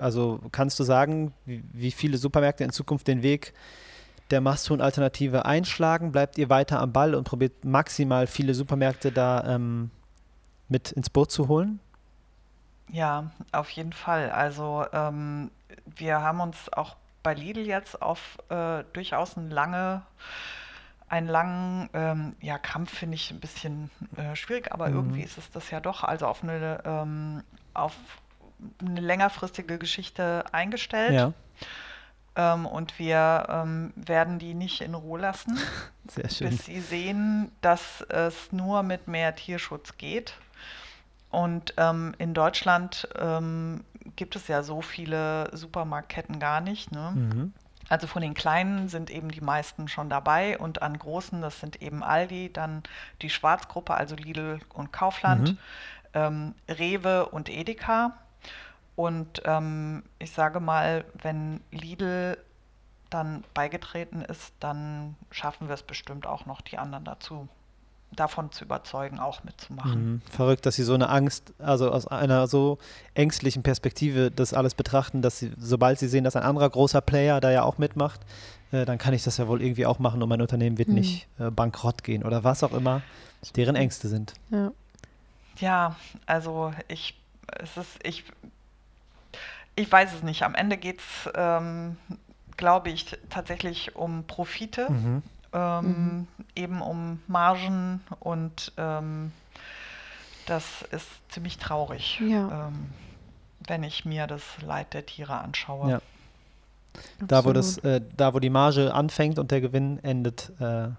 also 0.00 0.40
kannst 0.52 0.78
du 0.80 0.84
sagen, 0.84 1.32
wie, 1.44 1.62
wie 1.72 1.90
viele 1.90 2.16
Supermärkte 2.16 2.64
in 2.64 2.70
Zukunft 2.70 3.06
den 3.06 3.22
Weg 3.22 3.52
der 4.30 4.40
Masthuhn-Alternative 4.40 5.44
einschlagen? 5.44 6.12
Bleibt 6.12 6.38
ihr 6.38 6.48
weiter 6.48 6.80
am 6.80 6.92
Ball 6.92 7.14
und 7.14 7.24
probiert 7.24 7.64
maximal 7.64 8.26
viele 8.26 8.54
Supermärkte 8.54 9.12
da 9.12 9.44
ähm, 9.46 9.90
mit 10.68 10.92
ins 10.92 11.10
Boot 11.10 11.30
zu 11.30 11.48
holen? 11.48 11.80
Ja, 12.88 13.30
auf 13.52 13.70
jeden 13.70 13.92
Fall. 13.92 14.30
Also 14.30 14.84
ähm, 14.92 15.50
wir 15.84 16.20
haben 16.22 16.40
uns 16.40 16.72
auch 16.72 16.96
bei 17.22 17.34
Lidl 17.34 17.66
jetzt 17.66 18.00
auf 18.00 18.38
äh, 18.48 18.82
durchaus 18.92 19.36
eine 19.36 19.48
lange 19.48 20.02
einen 21.10 21.26
langen 21.26 21.90
ähm, 21.92 22.36
ja, 22.40 22.56
Kampf 22.56 22.96
finde 22.96 23.16
ich 23.16 23.30
ein 23.30 23.40
bisschen 23.40 23.90
äh, 24.16 24.36
schwierig, 24.36 24.72
aber 24.72 24.88
mhm. 24.88 24.96
irgendwie 24.96 25.22
ist 25.22 25.38
es 25.38 25.50
das 25.50 25.70
ja 25.70 25.80
doch. 25.80 26.04
Also 26.04 26.26
auf 26.26 26.42
eine 26.42 26.80
ähm, 26.84 27.42
auf 27.74 27.94
eine 28.80 29.00
längerfristige 29.00 29.78
Geschichte 29.78 30.44
eingestellt. 30.52 31.12
Ja. 31.12 31.32
Ähm, 32.36 32.66
und 32.66 32.98
wir 32.98 33.46
ähm, 33.48 33.92
werden 33.96 34.38
die 34.38 34.54
nicht 34.54 34.80
in 34.82 34.94
Ruhe 34.94 35.20
lassen, 35.20 35.58
bis 36.14 36.64
sie 36.64 36.80
sehen, 36.80 37.50
dass 37.60 38.02
es 38.02 38.52
nur 38.52 38.82
mit 38.84 39.08
mehr 39.08 39.34
Tierschutz 39.34 39.96
geht. 39.98 40.34
Und 41.30 41.74
ähm, 41.76 42.14
in 42.18 42.34
Deutschland 42.34 43.08
ähm, 43.18 43.84
gibt 44.16 44.36
es 44.36 44.48
ja 44.48 44.62
so 44.62 44.80
viele 44.80 45.50
Supermarktketten 45.56 46.38
gar 46.38 46.60
nicht. 46.60 46.92
Ne? 46.92 47.12
Mhm. 47.14 47.52
Also 47.90 48.06
von 48.06 48.22
den 48.22 48.34
kleinen 48.34 48.88
sind 48.88 49.10
eben 49.10 49.30
die 49.30 49.40
meisten 49.40 49.88
schon 49.88 50.08
dabei 50.08 50.56
und 50.56 50.80
an 50.80 50.96
großen, 50.96 51.42
das 51.42 51.58
sind 51.58 51.82
eben 51.82 52.04
Aldi, 52.04 52.52
dann 52.52 52.84
die 53.20 53.30
Schwarzgruppe, 53.30 53.94
also 53.94 54.14
Lidl 54.14 54.60
und 54.72 54.92
Kaufland, 54.92 55.50
mhm. 55.50 55.58
ähm, 56.14 56.54
Rewe 56.68 57.26
und 57.26 57.50
Edeka. 57.50 58.16
Und 58.94 59.42
ähm, 59.44 60.04
ich 60.20 60.30
sage 60.30 60.60
mal, 60.60 61.04
wenn 61.20 61.60
Lidl 61.72 62.38
dann 63.10 63.42
beigetreten 63.54 64.22
ist, 64.22 64.54
dann 64.60 65.16
schaffen 65.32 65.66
wir 65.66 65.74
es 65.74 65.82
bestimmt 65.82 66.26
auch 66.26 66.46
noch, 66.46 66.60
die 66.60 66.78
anderen 66.78 67.04
dazu 67.04 67.48
davon 68.12 68.50
zu 68.50 68.64
überzeugen, 68.64 69.18
auch 69.18 69.44
mitzumachen. 69.44 70.12
Mhm. 70.12 70.22
Verrückt, 70.30 70.66
dass 70.66 70.76
sie 70.76 70.82
so 70.82 70.94
eine 70.94 71.08
Angst, 71.08 71.52
also 71.58 71.90
aus 71.90 72.06
einer 72.06 72.48
so 72.48 72.78
ängstlichen 73.14 73.62
Perspektive 73.62 74.30
das 74.30 74.52
alles 74.52 74.74
betrachten, 74.74 75.22
dass 75.22 75.38
sie, 75.38 75.52
sobald 75.58 75.98
sie 75.98 76.08
sehen, 76.08 76.24
dass 76.24 76.36
ein 76.36 76.42
anderer 76.42 76.68
großer 76.70 77.00
Player 77.00 77.40
da 77.40 77.50
ja 77.50 77.62
auch 77.62 77.78
mitmacht, 77.78 78.20
äh, 78.72 78.84
dann 78.84 78.98
kann 78.98 79.14
ich 79.14 79.22
das 79.22 79.36
ja 79.36 79.46
wohl 79.48 79.62
irgendwie 79.62 79.86
auch 79.86 79.98
machen 79.98 80.22
und 80.22 80.28
mein 80.28 80.40
Unternehmen 80.40 80.78
wird 80.78 80.88
mhm. 80.88 80.96
nicht 80.96 81.28
äh, 81.38 81.50
bankrott 81.50 82.02
gehen 82.02 82.24
oder 82.24 82.44
was 82.44 82.62
auch 82.62 82.72
immer 82.72 83.02
deren 83.56 83.76
Ängste 83.76 84.08
sind. 84.08 84.34
Ja, 84.50 84.72
ja 85.58 85.96
also 86.26 86.72
ich, 86.88 87.18
es 87.62 87.76
ist, 87.76 87.98
ich 88.02 88.24
ich 89.80 89.90
weiß 89.90 90.14
es 90.14 90.22
nicht. 90.22 90.42
Am 90.42 90.54
Ende 90.54 90.76
geht 90.76 91.00
es, 91.00 91.30
ähm, 91.34 91.96
glaube 92.56 92.90
ich, 92.90 93.16
tatsächlich 93.30 93.96
um 93.96 94.24
Profite, 94.26 94.90
mhm. 94.90 95.22
Ähm, 95.52 95.86
mhm. 95.86 96.26
eben 96.54 96.80
um 96.80 97.20
Margen 97.26 98.02
und 98.20 98.72
ähm, 98.76 99.32
das 100.46 100.82
ist 100.90 101.08
ziemlich 101.28 101.58
traurig, 101.58 102.20
ja. 102.20 102.68
Ähm, 102.68 102.90
wenn 103.66 103.82
ich 103.82 104.04
mir 104.04 104.26
das 104.26 104.42
Leid 104.62 104.94
der 104.94 105.04
Tiere 105.06 105.38
anschaue. 105.38 105.90
Ja. 105.90 106.00
Da 107.26 107.44
wo, 107.44 107.52
das, 107.52 107.78
äh, 107.78 108.00
da, 108.16 108.32
wo 108.34 108.38
die 108.38 108.50
Marge 108.50 108.94
anfängt 108.94 109.38
und 109.38 109.50
der 109.50 109.60
Gewinn 109.60 110.02
endet, 110.02 110.50
äh, 110.60 110.64
ja. 110.64 110.94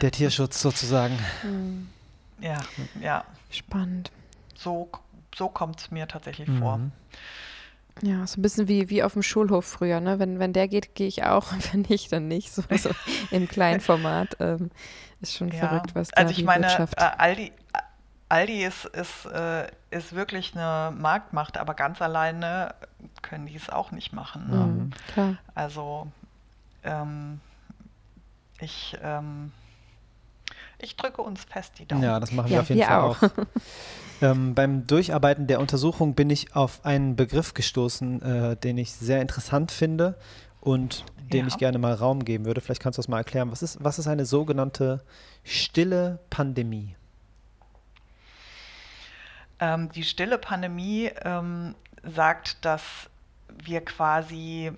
der 0.00 0.10
Tierschutz 0.10 0.60
sozusagen. 0.60 1.18
Mhm. 1.42 1.88
Ja, 2.40 2.58
ja. 3.00 3.24
Spannend. 3.50 4.10
So 4.54 4.90
so 5.38 5.48
kommt 5.48 5.80
es 5.80 5.90
mir 5.90 6.08
tatsächlich 6.08 6.48
mhm. 6.48 6.58
vor. 6.58 6.80
Ja, 8.02 8.26
so 8.26 8.38
ein 8.38 8.42
bisschen 8.42 8.68
wie, 8.68 8.90
wie 8.90 9.02
auf 9.02 9.14
dem 9.14 9.22
Schulhof 9.22 9.64
früher, 9.64 10.00
ne? 10.00 10.18
Wenn, 10.18 10.38
wenn 10.38 10.52
der 10.52 10.68
geht, 10.68 10.94
gehe 10.94 11.08
ich 11.08 11.24
auch 11.24 11.52
und 11.52 11.72
wenn 11.72 11.82
nicht, 11.82 12.12
dann 12.12 12.28
nicht. 12.28 12.52
So, 12.52 12.62
so 12.76 12.90
im 13.30 13.48
kleinen 13.48 13.80
Format. 13.80 14.36
Ähm, 14.40 14.70
ist 15.20 15.34
schon 15.34 15.50
ja. 15.50 15.66
verrückt, 15.66 15.94
was 15.94 16.08
da 16.08 16.22
Also 16.22 16.32
ich 16.32 16.44
meine, 16.44 16.66
Wirtschaft 16.66 16.94
äh, 16.96 17.10
Aldi, 17.18 17.52
Aldi 18.28 18.64
ist, 18.64 18.84
ist, 18.84 19.26
äh, 19.26 19.68
ist 19.90 20.14
wirklich 20.14 20.54
eine 20.54 20.94
Marktmacht, 20.96 21.58
aber 21.58 21.74
ganz 21.74 22.00
alleine 22.00 22.74
können 23.22 23.46
die 23.46 23.56
es 23.56 23.68
auch 23.68 23.90
nicht 23.90 24.12
machen. 24.12 24.48
Ne? 24.48 24.56
Mhm, 24.56 24.90
klar. 25.12 25.36
Also 25.54 26.06
ähm, 26.84 27.40
ich, 28.60 28.96
ähm, 29.02 29.52
ich 30.78 30.96
drücke 30.96 31.22
uns 31.22 31.44
fest 31.44 31.78
die 31.78 31.86
Daumen. 31.86 32.02
Ja, 32.02 32.20
das 32.20 32.32
machen 32.32 32.48
wir 32.48 32.56
ja, 32.56 32.62
auf 32.62 32.68
jeden 32.68 32.82
Fall 32.82 33.00
auch. 33.00 33.22
auch. 33.22 33.30
ähm, 34.20 34.54
beim 34.54 34.86
Durcharbeiten 34.86 35.46
der 35.46 35.60
Untersuchung 35.60 36.14
bin 36.14 36.30
ich 36.30 36.54
auf 36.54 36.84
einen 36.84 37.16
Begriff 37.16 37.54
gestoßen, 37.54 38.22
äh, 38.22 38.56
den 38.56 38.78
ich 38.78 38.92
sehr 38.92 39.22
interessant 39.22 39.70
finde 39.70 40.16
und 40.60 41.04
dem 41.32 41.40
ja. 41.40 41.46
ich 41.48 41.58
gerne 41.58 41.78
mal 41.78 41.94
Raum 41.94 42.24
geben 42.24 42.44
würde. 42.44 42.60
Vielleicht 42.60 42.82
kannst 42.82 42.98
du 42.98 43.00
das 43.00 43.08
mal 43.08 43.18
erklären. 43.18 43.50
Was 43.50 43.62
ist, 43.62 43.82
was 43.82 43.98
ist 43.98 44.06
eine 44.06 44.24
sogenannte 44.24 45.02
stille 45.44 46.20
Pandemie? 46.30 46.94
Ähm, 49.60 49.90
die 49.92 50.04
stille 50.04 50.38
Pandemie 50.38 51.10
ähm, 51.24 51.74
sagt, 52.02 52.64
dass 52.64 53.10
wir 53.64 53.84
quasi 53.84 54.70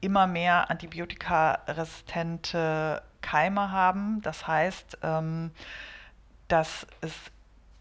immer 0.00 0.26
mehr 0.26 0.70
antibiotikaresistente 0.70 3.02
Keime 3.20 3.70
haben. 3.70 4.22
Das 4.22 4.46
heißt, 4.46 4.96
ähm, 5.02 5.50
dass 6.48 6.86
es 7.02 7.12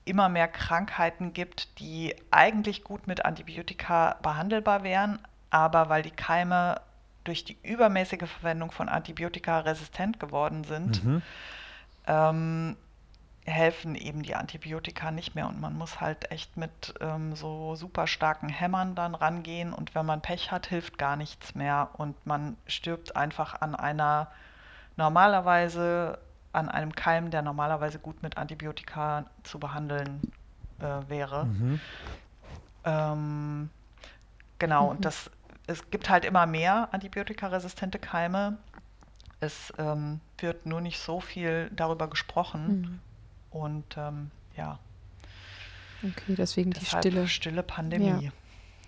immer 0.10 0.30
mehr 0.30 0.48
Krankheiten 0.48 1.34
gibt, 1.34 1.80
die 1.80 2.16
eigentlich 2.32 2.84
gut 2.84 3.08
mit 3.08 3.26
Antibiotika 3.26 4.18
behandelbar 4.22 4.84
wären, 4.84 5.20
aber 5.50 5.90
weil 5.90 6.02
die 6.02 6.12
Keime 6.12 6.82
durch 7.24 7.44
die 7.44 7.58
übermäßige 7.64 8.30
Verwendung 8.30 8.72
von 8.72 8.90
Antibiotika 8.90 9.60
resistent 9.60 10.20
geworden 10.20 10.64
sind, 10.64 11.04
mhm. 11.04 11.22
ähm, 12.08 12.78
helfen 13.46 13.96
eben 13.96 14.24
die 14.24 14.36
Antibiotika 14.36 15.12
nicht 15.12 15.36
mehr. 15.36 15.48
Und 15.48 15.60
man 15.60 15.76
muss 15.78 16.02
halt 16.02 16.32
echt 16.32 16.58
mit 16.58 16.94
ähm, 17.02 17.36
so 17.36 17.76
super 17.76 18.08
starken 18.08 18.50
Hämmern 18.50 18.96
dann 18.96 19.16
rangehen. 19.16 19.74
Und 19.74 19.96
wenn 19.96 20.06
man 20.06 20.22
Pech 20.22 20.52
hat, 20.52 20.68
hilft 20.68 20.98
gar 20.98 21.16
nichts 21.16 21.56
mehr. 21.56 21.90
Und 21.94 22.26
man 22.26 22.58
stirbt 22.68 23.16
einfach 23.16 23.62
an 23.62 23.76
einer 23.76 24.28
normalerweise 24.98 26.20
an 26.52 26.70
einem 26.70 26.94
Keim, 26.96 27.32
der 27.32 27.42
normalerweise 27.42 28.00
gut 28.00 28.24
mit 28.24 28.38
Antibiotika 28.38 29.26
zu 29.44 29.60
behandeln 29.60 30.22
äh, 30.80 31.10
wäre. 31.10 31.46
Mhm. 31.46 31.80
Ähm, 32.86 33.70
genau, 34.58 34.86
mhm. 34.86 34.90
und 34.90 35.06
das, 35.06 35.30
es 35.68 35.90
gibt 35.92 36.10
halt 36.10 36.26
immer 36.26 36.46
mehr 36.46 36.90
antibiotikaresistente 36.92 38.00
Keime. 38.00 38.58
Es 39.40 39.74
ähm, 39.78 40.20
wird 40.40 40.66
nur 40.66 40.82
nicht 40.82 41.00
so 41.00 41.20
viel 41.20 41.70
darüber 41.76 42.10
gesprochen. 42.10 42.82
Mhm. 42.82 43.00
Und 43.52 43.98
ähm, 43.98 44.32
ja. 44.58 44.80
Okay, 46.04 46.36
deswegen 46.36 46.72
die 46.72 46.86
stille. 46.86 47.28
stille 47.28 47.64
Pandemie. 47.64 48.26
Ja. 48.26 48.32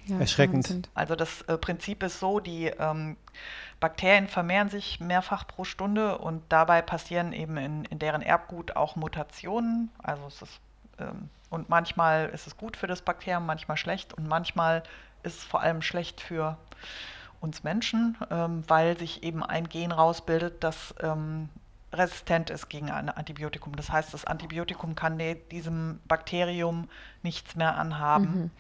Ja, 0.08 0.20
Erschreckend. 0.20 0.90
Also 0.94 1.16
das 1.16 1.42
äh, 1.44 1.58
Prinzip 1.58 2.04
ist 2.04 2.20
so, 2.20 2.40
die 2.40 2.68
ähm, 2.68 3.18
Bakterien 3.80 4.28
vermehren 4.28 4.70
sich 4.70 5.00
mehrfach 5.00 5.46
pro 5.48 5.64
Stunde 5.64 6.18
und 6.18 6.44
dabei 6.50 6.82
passieren 6.82 7.34
eben 7.34 7.58
in, 7.58 7.86
in 7.86 8.00
deren 8.00 8.22
Erbgut 8.22 8.76
auch 8.76 8.96
Mutationen. 8.96 9.90
Also 10.02 10.26
es 10.28 10.42
ist, 10.42 10.60
ähm, 11.00 11.30
und 11.50 11.70
manchmal 11.70 12.30
ist 12.30 12.48
es 12.48 12.58
gut 12.58 12.78
für 12.78 12.88
das 12.88 13.02
Bakterium, 13.02 13.46
manchmal 13.46 13.78
schlecht 13.78 14.14
und 14.14 14.28
manchmal 14.28 14.84
ist 15.24 15.40
es 15.40 15.44
vor 15.44 15.62
allem 15.62 15.82
schlecht 15.82 16.22
für 16.22 16.58
uns 17.42 17.64
Menschen, 17.64 18.18
ähm, 18.30 18.64
weil 18.68 18.98
sich 18.98 19.24
eben 19.24 19.44
ein 19.44 19.68
Gen 19.68 19.92
rausbildet, 19.92 20.64
das 20.64 20.94
ähm, 21.02 21.50
resistent 21.94 22.50
ist 22.50 22.70
gegen 22.70 22.90
ein 22.90 23.10
Antibiotikum. 23.10 23.76
Das 23.76 23.92
heißt, 23.92 24.14
das 24.14 24.26
Antibiotikum 24.26 24.96
kann 24.96 25.20
diesem 25.52 26.00
Bakterium 26.08 26.88
nichts 27.24 27.56
mehr 27.56 27.78
anhaben. 27.78 28.44
Mhm. 28.44 28.52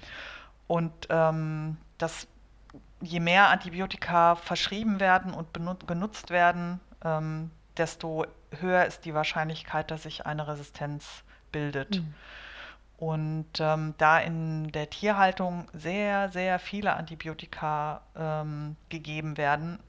Und 0.68 0.92
ähm, 1.10 1.78
das, 1.98 2.28
je 3.02 3.20
mehr 3.20 3.50
Antibiotika 3.50 4.36
verschrieben 4.36 5.00
werden 5.00 5.34
und 5.34 5.54
genutzt 5.88 6.30
werden, 6.30 6.80
ähm, 7.04 7.52
desto 7.78 8.26
höher 8.60 8.86
ist 8.86 9.06
die 9.06 9.14
Wahrscheinlichkeit, 9.14 9.92
dass 9.92 10.04
sich 10.04 10.26
eine 10.26 10.48
Resistenz 10.48 11.24
bildet. 11.52 11.98
Mhm. 11.98 12.14
Und 12.98 13.48
ähm, 13.60 13.96
da 13.98 14.20
in 14.20 14.72
der 14.72 14.90
Tierhaltung 14.90 15.68
sehr, 15.74 16.30
sehr 16.30 16.60
viele 16.60 16.94
Antibiotika 16.94 18.02
ähm, 18.16 18.76
gegeben 18.90 19.38
werden, 19.38 19.80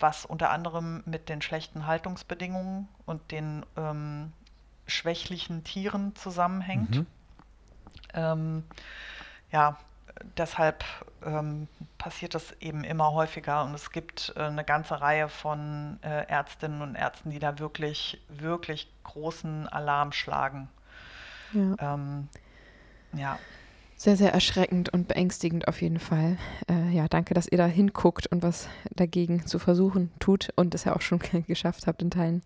was 0.00 0.24
unter 0.24 0.50
anderem 0.50 1.02
mit 1.04 1.28
den 1.28 1.42
schlechten 1.42 1.86
Haltungsbedingungen 1.86 2.88
und 3.04 3.30
den 3.30 3.66
ähm, 3.76 4.32
schwächlichen 4.86 5.64
Tieren 5.64 6.16
zusammenhängt. 6.16 6.96
Mhm. 6.96 7.06
Ähm, 8.14 8.64
ja, 9.50 9.76
deshalb 10.36 10.84
ähm, 11.24 11.68
passiert 11.98 12.34
das 12.34 12.52
eben 12.60 12.84
immer 12.84 13.12
häufiger 13.12 13.64
und 13.64 13.74
es 13.74 13.90
gibt 13.90 14.32
äh, 14.36 14.40
eine 14.40 14.64
ganze 14.64 15.00
Reihe 15.00 15.28
von 15.28 15.98
äh, 16.02 16.26
Ärztinnen 16.26 16.82
und 16.82 16.94
Ärzten, 16.94 17.30
die 17.30 17.38
da 17.38 17.58
wirklich, 17.58 18.20
wirklich 18.28 18.92
großen 19.04 19.68
Alarm 19.68 20.12
schlagen. 20.12 20.68
Ja. 21.52 21.94
Ähm, 21.94 22.28
ja. 23.12 23.38
Sehr, 23.96 24.16
sehr 24.16 24.32
erschreckend 24.32 24.92
und 24.92 25.06
beängstigend 25.06 25.68
auf 25.68 25.80
jeden 25.80 26.00
Fall. 26.00 26.36
Äh, 26.68 26.90
ja, 26.90 27.06
danke, 27.06 27.34
dass 27.34 27.46
ihr 27.46 27.58
da 27.58 27.66
hinguckt 27.66 28.26
und 28.26 28.42
was 28.42 28.68
dagegen 28.90 29.46
zu 29.46 29.60
versuchen 29.60 30.10
tut 30.18 30.52
und 30.56 30.74
es 30.74 30.84
ja 30.84 30.96
auch 30.96 31.02
schon 31.02 31.20
geschafft 31.46 31.86
habt 31.86 32.02
in 32.02 32.10
Teilen. 32.10 32.42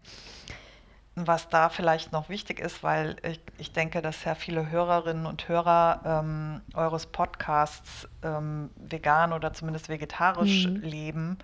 Was 1.18 1.48
da 1.48 1.70
vielleicht 1.70 2.12
noch 2.12 2.28
wichtig 2.28 2.60
ist, 2.60 2.82
weil 2.82 3.16
ich, 3.22 3.40
ich 3.56 3.72
denke, 3.72 4.02
dass 4.02 4.20
sehr 4.20 4.36
viele 4.36 4.70
Hörerinnen 4.70 5.24
und 5.24 5.48
Hörer 5.48 6.00
ähm, 6.04 6.60
eures 6.74 7.06
Podcasts 7.06 8.06
ähm, 8.22 8.68
vegan 8.76 9.32
oder 9.32 9.54
zumindest 9.54 9.88
vegetarisch 9.88 10.66
mhm. 10.66 10.82
leben, 10.82 11.38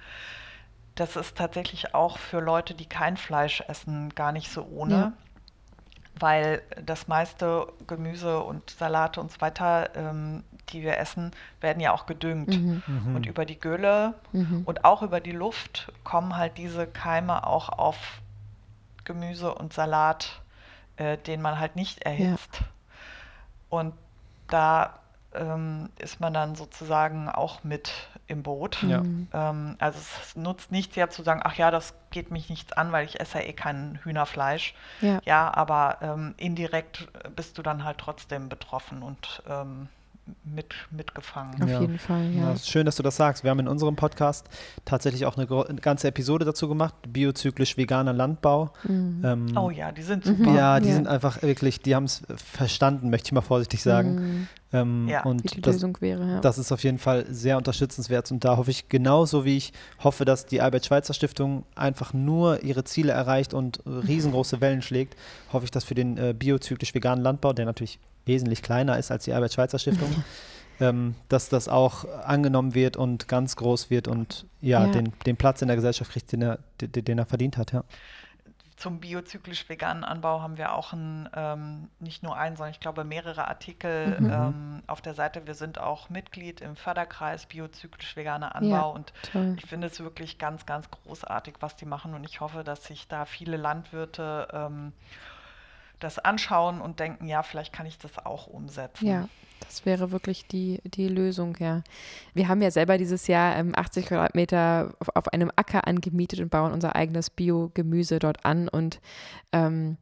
das 0.94 1.16
ist 1.16 1.38
tatsächlich 1.38 1.94
auch 1.94 2.18
für 2.18 2.40
Leute, 2.40 2.74
die 2.74 2.84
kein 2.84 3.16
Fleisch 3.16 3.62
essen, 3.66 4.14
gar 4.14 4.32
nicht 4.32 4.52
so 4.52 4.62
ohne. 4.64 4.94
Ja 4.94 5.12
weil 6.18 6.62
das 6.84 7.08
meiste 7.08 7.66
Gemüse 7.86 8.42
und 8.42 8.70
Salate 8.70 9.20
und 9.20 9.32
so 9.32 9.40
weiter, 9.40 9.90
ähm, 9.96 10.44
die 10.68 10.82
wir 10.82 10.98
essen, 10.98 11.32
werden 11.60 11.80
ja 11.80 11.92
auch 11.92 12.06
gedüngt. 12.06 12.48
Mhm. 12.48 12.82
Mhm. 12.86 13.16
Und 13.16 13.26
über 13.26 13.44
die 13.44 13.58
Gülle 13.58 14.14
mhm. 14.32 14.62
und 14.64 14.84
auch 14.84 15.02
über 15.02 15.20
die 15.20 15.32
Luft 15.32 15.92
kommen 16.04 16.36
halt 16.36 16.58
diese 16.58 16.86
Keime 16.86 17.46
auch 17.46 17.68
auf 17.70 18.21
Gemüse 19.04 19.54
und 19.54 19.72
Salat, 19.72 20.42
äh, 20.96 21.18
den 21.18 21.40
man 21.42 21.58
halt 21.58 21.76
nicht 21.76 22.02
erhitzt. 22.02 22.60
Ja. 22.60 22.66
Und 23.68 23.94
da 24.48 24.98
ähm, 25.34 25.88
ist 25.98 26.20
man 26.20 26.34
dann 26.34 26.54
sozusagen 26.54 27.28
auch 27.28 27.64
mit 27.64 27.90
im 28.26 28.42
Boot. 28.42 28.82
Ja. 28.82 29.02
Ähm, 29.32 29.76
also 29.78 29.98
es 29.98 30.36
nutzt 30.36 30.72
nichts 30.72 30.96
ja 30.96 31.08
zu 31.08 31.22
sagen, 31.22 31.40
ach 31.42 31.54
ja, 31.54 31.70
das 31.70 31.94
geht 32.10 32.30
mich 32.30 32.50
nichts 32.50 32.72
an, 32.72 32.92
weil 32.92 33.06
ich 33.06 33.20
esse 33.20 33.38
ja 33.38 33.44
eh 33.44 33.52
kein 33.52 33.98
Hühnerfleisch. 34.02 34.74
Ja, 35.00 35.20
ja 35.24 35.54
aber 35.54 35.98
ähm, 36.02 36.34
indirekt 36.36 37.08
bist 37.34 37.58
du 37.58 37.62
dann 37.62 37.84
halt 37.84 37.98
trotzdem 37.98 38.48
betroffen 38.48 39.02
und 39.02 39.42
ähm, 39.48 39.88
mit, 40.44 40.74
mitgefangen. 40.90 41.62
Auf 41.62 41.68
ja. 41.68 41.80
jeden 41.80 41.98
Fall, 41.98 42.30
ja. 42.32 42.50
ja. 42.50 42.56
Schön, 42.56 42.86
dass 42.86 42.96
du 42.96 43.02
das 43.02 43.16
sagst. 43.16 43.44
Wir 43.44 43.50
haben 43.50 43.60
in 43.60 43.68
unserem 43.68 43.96
Podcast 43.96 44.46
tatsächlich 44.84 45.26
auch 45.26 45.36
eine, 45.36 45.48
eine 45.68 45.80
ganze 45.80 46.08
Episode 46.08 46.44
dazu 46.44 46.68
gemacht, 46.68 46.94
biozyklisch 47.08 47.76
veganer 47.76 48.12
Landbau. 48.12 48.72
Mhm. 48.84 49.22
Ähm, 49.24 49.58
oh 49.58 49.70
ja, 49.70 49.92
die 49.92 50.02
sind 50.02 50.26
mhm. 50.26 50.36
super. 50.36 50.54
Ja, 50.54 50.80
die 50.80 50.88
ja. 50.88 50.94
sind 50.94 51.08
einfach 51.08 51.42
wirklich, 51.42 51.80
die 51.80 51.94
haben 51.94 52.04
es 52.04 52.22
verstanden, 52.36 53.10
möchte 53.10 53.28
ich 53.28 53.32
mal 53.32 53.40
vorsichtig 53.40 53.82
sagen. 53.82 54.14
Mhm. 54.14 54.48
Ähm, 54.72 55.08
ja. 55.08 55.22
Und 55.24 55.44
wie 55.44 55.48
die 55.48 55.60
das, 55.60 55.74
Lösung 55.74 55.98
wäre. 56.00 56.26
Ja. 56.26 56.40
Das 56.40 56.58
ist 56.58 56.72
auf 56.72 56.82
jeden 56.82 56.98
Fall 56.98 57.26
sehr 57.28 57.58
unterstützenswert 57.58 58.30
und 58.30 58.44
da 58.44 58.56
hoffe 58.56 58.70
ich 58.70 58.88
genauso 58.88 59.44
wie 59.44 59.56
ich 59.56 59.72
hoffe, 60.02 60.24
dass 60.24 60.46
die 60.46 60.60
Albert-Schweitzer-Stiftung 60.60 61.64
einfach 61.74 62.14
nur 62.14 62.62
ihre 62.62 62.84
Ziele 62.84 63.12
erreicht 63.12 63.52
und 63.52 63.80
riesengroße 63.86 64.60
Wellen 64.60 64.82
schlägt, 64.82 65.16
hoffe 65.52 65.66
ich, 65.66 65.70
dass 65.70 65.84
für 65.84 65.94
den 65.94 66.16
äh, 66.16 66.34
biozyklisch 66.36 66.94
veganen 66.94 67.22
Landbau, 67.22 67.52
der 67.52 67.66
natürlich 67.66 67.98
wesentlich 68.26 68.62
kleiner 68.62 68.98
ist 68.98 69.10
als 69.10 69.24
die 69.24 69.32
Albert-Schweitzer-Stiftung, 69.32 70.24
ähm, 70.80 71.14
dass 71.28 71.48
das 71.48 71.68
auch 71.68 72.04
angenommen 72.24 72.74
wird 72.74 72.96
und 72.96 73.28
ganz 73.28 73.56
groß 73.56 73.90
wird 73.90 74.08
und 74.08 74.46
ja, 74.60 74.86
ja. 74.86 74.92
Den, 74.92 75.12
den 75.26 75.36
Platz 75.36 75.62
in 75.62 75.68
der 75.68 75.76
Gesellschaft 75.76 76.12
kriegt, 76.12 76.32
den 76.32 76.42
er, 76.42 76.58
den, 76.80 77.04
den 77.04 77.18
er 77.18 77.26
verdient 77.26 77.56
hat, 77.56 77.72
ja 77.72 77.84
zum 78.82 78.98
biozyklisch 78.98 79.68
veganen 79.68 80.02
Anbau 80.02 80.42
haben 80.42 80.58
wir 80.58 80.74
auch 80.74 80.92
ein, 80.92 81.28
ähm, 81.36 81.88
nicht 82.00 82.24
nur 82.24 82.36
einen, 82.36 82.56
sondern 82.56 82.72
ich 82.72 82.80
glaube 82.80 83.04
mehrere 83.04 83.46
Artikel 83.46 84.20
mhm. 84.20 84.30
ähm, 84.30 84.82
auf 84.88 85.00
der 85.00 85.14
Seite. 85.14 85.46
Wir 85.46 85.54
sind 85.54 85.78
auch 85.78 86.10
Mitglied 86.10 86.60
im 86.60 86.74
Förderkreis 86.74 87.46
biozyklisch 87.46 88.16
veganer 88.16 88.56
Anbau 88.56 88.74
ja, 88.74 88.82
und 88.82 89.12
toll. 89.30 89.54
ich 89.56 89.66
finde 89.66 89.86
es 89.86 90.00
wirklich 90.00 90.36
ganz, 90.38 90.66
ganz 90.66 90.90
großartig, 90.90 91.54
was 91.60 91.76
die 91.76 91.86
machen 91.86 92.12
und 92.12 92.24
ich 92.24 92.40
hoffe, 92.40 92.64
dass 92.64 92.84
sich 92.84 93.06
da 93.06 93.24
viele 93.24 93.56
Landwirte 93.56 94.48
ähm, 94.52 94.92
das 96.02 96.18
anschauen 96.18 96.80
und 96.80 97.00
denken, 97.00 97.26
ja, 97.26 97.42
vielleicht 97.42 97.72
kann 97.72 97.86
ich 97.86 97.98
das 97.98 98.18
auch 98.24 98.46
umsetzen. 98.46 99.06
Ja, 99.06 99.28
das 99.60 99.86
wäre 99.86 100.10
wirklich 100.10 100.46
die, 100.46 100.80
die 100.84 101.08
Lösung, 101.08 101.56
ja. 101.58 101.82
Wir 102.34 102.48
haben 102.48 102.62
ja 102.62 102.70
selber 102.70 102.98
dieses 102.98 103.26
Jahr 103.26 103.56
ähm, 103.56 103.72
80 103.74 104.06
Quadratmeter 104.06 104.94
auf, 104.98 105.08
auf, 105.14 105.28
einem 105.32 105.50
Acker 105.56 105.86
angemietet 105.86 106.40
und 106.40 106.50
bauen 106.50 106.72
unser 106.72 106.96
eigenes 106.96 107.30
Biogemüse 107.30 108.18
dort 108.18 108.44
an 108.44 108.68
und 108.68 109.00
ähm, 109.52 109.96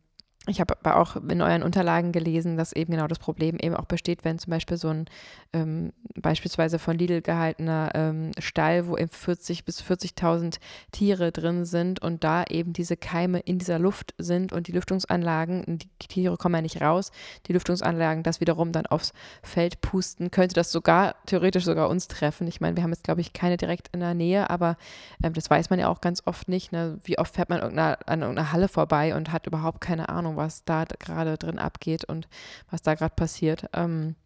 ich 0.51 0.61
habe 0.61 0.77
aber 0.83 0.97
auch 0.97 1.17
in 1.17 1.43
euren 1.43 1.63
Unterlagen 1.63 2.13
gelesen, 2.13 2.57
dass 2.57 2.73
eben 2.73 2.93
genau 2.93 3.07
das 3.07 3.19
Problem 3.19 3.59
eben 3.61 3.75
auch 3.75 3.85
besteht, 3.85 4.25
wenn 4.25 4.39
zum 4.39 4.51
Beispiel 4.51 4.77
so 4.77 4.89
ein 4.89 5.07
ähm, 5.53 5.93
beispielsweise 6.15 6.79
von 6.79 6.99
Lidl 6.99 7.23
gehaltener 7.23 7.91
ähm, 7.95 8.33
Stall, 8.39 8.87
wo 8.87 8.97
eben 8.97 9.11
40 9.11 9.65
bis 9.65 9.83
40.000 9.83 10.59
Tiere 10.93 11.33
drin 11.33 11.65
sind 11.65 12.03
und 12.03 12.25
da 12.25 12.45
eben 12.45 12.73
diese 12.73 12.97
Keime 12.97 13.41
in 13.41 13.59
dieser 13.59 13.79
Luft 13.79 14.15
sind 14.19 14.53
und 14.53 14.69
die 14.69 14.73
Lüftungsanlagen, 14.73 15.79
die 15.79 16.09
Tiere 16.09 16.37
kommen 16.37 16.57
ja 16.57 16.63
nicht 16.63 16.81
raus, 16.81 17.11
die 17.47 17.53
Lüftungsanlagen 17.53 18.23
das 18.23 18.41
wiederum 18.41 18.73
dann 18.73 18.87
aufs 18.87 19.13
Feld 19.43 19.81
pusten, 19.81 20.31
könnte 20.31 20.55
das 20.55 20.73
sogar 20.73 21.15
theoretisch 21.27 21.65
sogar 21.65 21.89
uns 21.89 22.09
treffen. 22.09 22.47
Ich 22.47 22.61
meine, 22.61 22.77
wir 22.77 22.83
haben 22.83 22.93
jetzt 22.93 23.05
glaube 23.05 23.21
ich 23.21 23.33
keine 23.33 23.57
direkt 23.57 23.89
in 23.93 24.01
der 24.01 24.15
Nähe, 24.15 24.51
aber 24.51 24.77
ähm, 25.23 25.33
das 25.33 25.49
weiß 25.49 25.71
man 25.71 25.79
ja 25.79 25.89
auch 25.89 26.01
ganz 26.01 26.23
oft 26.27 26.49
nicht. 26.49 26.73
Ne? 26.73 26.99
Wie 27.05 27.19
oft 27.19 27.35
fährt 27.35 27.49
man 27.49 27.61
irgendeiner, 27.61 27.99
an 28.07 28.23
irgendeiner 28.23 28.53
Halle 28.53 28.69
vorbei 28.69 29.15
und 29.15 29.33
hat 29.33 29.47
überhaupt 29.47 29.81
keine 29.81 30.09
Ahnung, 30.09 30.37
was 30.41 30.65
da 30.65 30.85
gerade 30.85 31.39
drin 31.39 31.59
abgeht 31.59 32.05
und 32.05 32.29
was 32.71 32.83
da 32.83 32.95
gerade 32.95 33.15
passiert. 33.15 33.69
Ähm, 33.73 34.17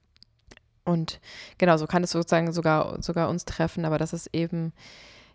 und 0.85 1.21
genau, 1.59 1.77
so 1.77 1.87
kann 1.87 2.05
es 2.05 2.11
sozusagen 2.11 2.53
sogar, 2.53 3.03
sogar 3.03 3.29
uns 3.29 3.45
treffen, 3.45 3.85
aber 3.85 3.99
das 3.99 4.13
ist 4.13 4.31
eben 4.33 4.73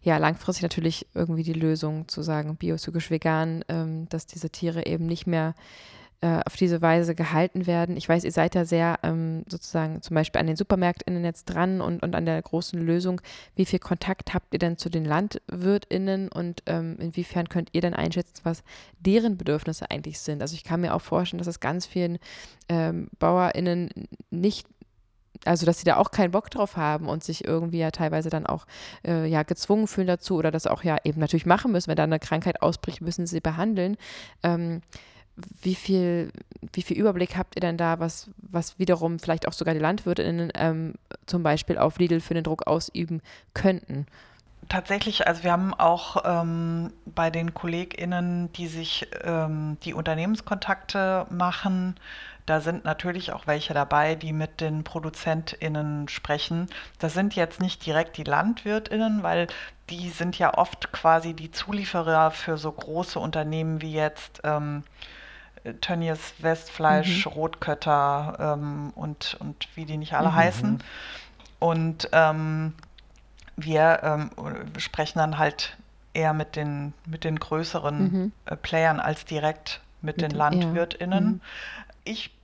ja 0.02 0.18
langfristig 0.18 0.64
natürlich 0.64 1.08
irgendwie 1.14 1.44
die 1.44 1.54
Lösung 1.54 2.08
zu 2.08 2.22
sagen, 2.22 2.56
biopsychisch 2.56 3.12
vegan, 3.12 3.64
ähm, 3.68 4.08
dass 4.10 4.26
diese 4.26 4.50
Tiere 4.50 4.86
eben 4.86 5.06
nicht 5.06 5.28
mehr 5.28 5.56
äh, 6.22 6.42
auf 6.46 6.56
diese 6.58 6.82
Weise 6.82 7.16
gehalten 7.16 7.66
werden. 7.66 7.96
Ich 7.96 8.10
weiß, 8.10 8.26
ihr 8.26 8.32
seid 8.32 8.54
da 8.54 8.66
sehr 8.66 9.00
ähm, 9.04 9.44
sozusagen 9.48 10.02
zum 10.02 10.16
Beispiel 10.16 10.42
an 10.42 10.48
den 10.48 10.58
Supermärkten 10.58 11.24
jetzt 11.24 11.46
dran 11.46 11.80
und, 11.80 12.04
und 12.04 12.14
an 12.16 12.26
der 12.26 12.42
großen 12.42 12.80
Lösung. 12.80 13.22
Wie 13.56 13.66
viel 13.66 13.80
Kontakt 13.80 14.34
habt 14.34 14.54
ihr 14.54 14.60
denn 14.60 14.78
zu 14.78 14.90
den 14.90 15.06
LandwirtInnen 15.06 16.30
und 16.30 16.64
ähm, 16.66 16.98
inwiefern 17.00 17.48
könnt 17.48 17.70
ihr 17.72 17.80
denn 17.80 17.94
einschätzen, 17.94 18.42
was 18.44 18.64
deren 19.00 19.38
Bedürfnisse 19.38 19.90
eigentlich 19.90 20.20
sind? 20.20 20.42
Also 20.42 20.56
ich 20.56 20.66
kann 20.66 20.82
mir 20.82 20.94
auch 20.94 21.02
vorstellen, 21.02 21.38
dass 21.38 21.48
es 21.48 21.62
ganz 21.62 21.86
vielen 21.86 22.20
ähm, 22.68 23.08
BauerInnen 23.20 23.90
nicht 24.30 24.68
also 25.46 25.66
dass 25.66 25.80
sie 25.80 25.86
da 25.86 25.96
auch 25.96 26.12
keinen 26.12 26.32
Bock 26.32 26.50
drauf 26.50 26.76
haben 26.76 27.08
und 27.08 27.24
sich 27.24 27.46
irgendwie 27.46 27.80
ja 27.80 27.92
teilweise 27.92 28.30
dann 28.30 28.46
auch 28.46 28.66
äh, 29.06 29.26
ja 29.26 29.44
gezwungen 29.44 29.88
fühlen 29.88 30.08
dazu 30.08 30.36
oder 30.36 30.52
das 30.52 30.68
auch 30.68 30.84
ja 30.84 30.98
eben 31.06 31.22
natürlich 31.22 31.46
machen 31.46 31.72
müssen, 31.72 31.88
wenn 31.88 31.96
da 31.96 32.04
eine 32.04 32.20
Krankheit 32.20 32.62
ausbricht, 32.62 33.00
müssen 33.00 33.26
sie 33.26 33.40
behandeln. 33.40 33.96
Ähm, 34.44 34.82
wie 35.62 35.76
viel, 35.76 36.32
wie 36.74 36.82
viel 36.82 36.98
Überblick 36.98 37.38
habt 37.38 37.56
ihr 37.56 37.62
denn 37.62 37.78
da, 37.78 38.00
was, 38.00 38.30
was 38.38 38.80
wiederum 38.80 39.20
vielleicht 39.20 39.48
auch 39.48 39.54
sogar 39.54 39.74
die 39.74 39.80
LandwirtInnen 39.80 40.52
ähm, 40.56 40.94
zum 41.26 41.44
Beispiel 41.44 41.78
auf 41.78 42.00
Lidl 42.00 42.20
für 42.20 42.34
den 42.34 42.44
Druck 42.44 42.68
ausüben 42.68 43.22
könnten? 43.54 44.06
Tatsächlich, 44.68 45.26
also 45.26 45.44
wir 45.44 45.52
haben 45.52 45.74
auch 45.74 46.24
ähm, 46.26 46.92
bei 47.06 47.30
den 47.30 47.54
KollegInnen, 47.54 48.52
die 48.54 48.68
sich 48.68 49.08
ähm, 49.24 49.78
die 49.84 49.94
Unternehmenskontakte 49.94 51.26
machen, 51.30 51.96
da 52.50 52.62
sind 52.62 52.84
natürlich 52.84 53.32
auch 53.32 53.46
welche 53.46 53.76
dabei, 53.76 54.16
die 54.16 54.34
mit 54.34 54.60
den 54.60 54.84
ProduzentInnen 54.84 56.08
sprechen. 56.08 56.68
Das 56.98 57.14
sind 57.14 57.36
jetzt 57.36 57.62
nicht 57.62 57.86
direkt 57.86 58.18
die 58.18 58.24
LandwirtInnen, 58.24 59.22
weil 59.22 59.46
die 59.92 60.10
sind 60.10 60.40
ja 60.40 60.58
oft 60.58 60.92
quasi 60.92 61.36
die 61.36 61.52
Zulieferer 61.52 62.32
für 62.32 62.58
so 62.58 62.72
große 62.72 63.20
Unternehmen 63.20 63.84
wie 63.84 63.94
jetzt 63.94 64.42
ähm, 64.44 64.84
Tönnies 65.82 66.34
Westfleisch, 66.40 67.26
mhm. 67.26 67.32
Rotkötter 67.32 68.58
ähm, 68.58 68.92
und, 68.96 69.38
und 69.40 69.68
wie 69.76 69.86
die 69.86 69.98
nicht 69.98 70.14
alle 70.14 70.30
mhm. 70.30 70.36
heißen. 70.36 70.84
Und 71.60 72.10
ähm, 72.12 72.74
wir 73.58 74.00
ähm, 74.04 74.32
sprechen 74.78 75.20
dann 75.20 75.38
halt 75.38 75.78
eher 76.14 76.34
mit 76.34 76.56
den, 76.56 76.94
mit 77.06 77.24
den 77.24 77.40
größeren 77.40 77.98
mhm. 78.00 78.32
äh, 78.46 78.56
Playern 78.56 79.00
als 79.00 79.26
direkt 79.26 79.82
mit, 80.02 80.18
mit 80.18 80.22
den 80.22 80.38
LandwirtInnen. 80.38 81.24
Ja. 81.24 81.30
Mhm. 81.30 81.42
Ich 82.06 82.36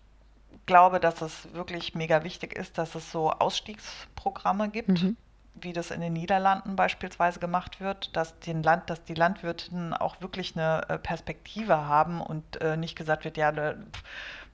glaube, 0.65 0.99
dass 0.99 1.21
es 1.21 1.53
wirklich 1.53 1.95
mega 1.95 2.23
wichtig 2.23 2.55
ist, 2.55 2.77
dass 2.77 2.95
es 2.95 3.11
so 3.11 3.31
Ausstiegsprogramme 3.31 4.69
gibt. 4.69 5.03
Mhm 5.03 5.17
wie 5.61 5.73
das 5.73 5.91
in 5.91 6.01
den 6.01 6.13
Niederlanden 6.13 6.75
beispielsweise 6.75 7.39
gemacht 7.39 7.79
wird, 7.79 8.15
dass, 8.15 8.37
den 8.39 8.63
Land, 8.63 8.89
dass 8.89 9.03
die 9.03 9.13
Landwirten 9.13 9.93
auch 9.93 10.21
wirklich 10.21 10.55
eine 10.55 10.87
äh, 10.89 10.97
Perspektive 10.97 11.87
haben 11.87 12.21
und 12.21 12.61
äh, 12.61 12.77
nicht 12.77 12.95
gesagt 12.95 13.25
wird, 13.25 13.37
ja, 13.37 13.53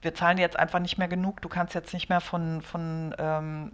wir 0.00 0.14
zahlen 0.14 0.38
jetzt 0.38 0.58
einfach 0.58 0.80
nicht 0.80 0.98
mehr 0.98 1.08
genug, 1.08 1.40
du 1.42 1.48
kannst 1.48 1.74
jetzt 1.74 1.92
nicht 1.92 2.08
mehr 2.08 2.20
von, 2.20 2.62
von, 2.62 3.14
ähm, 3.18 3.72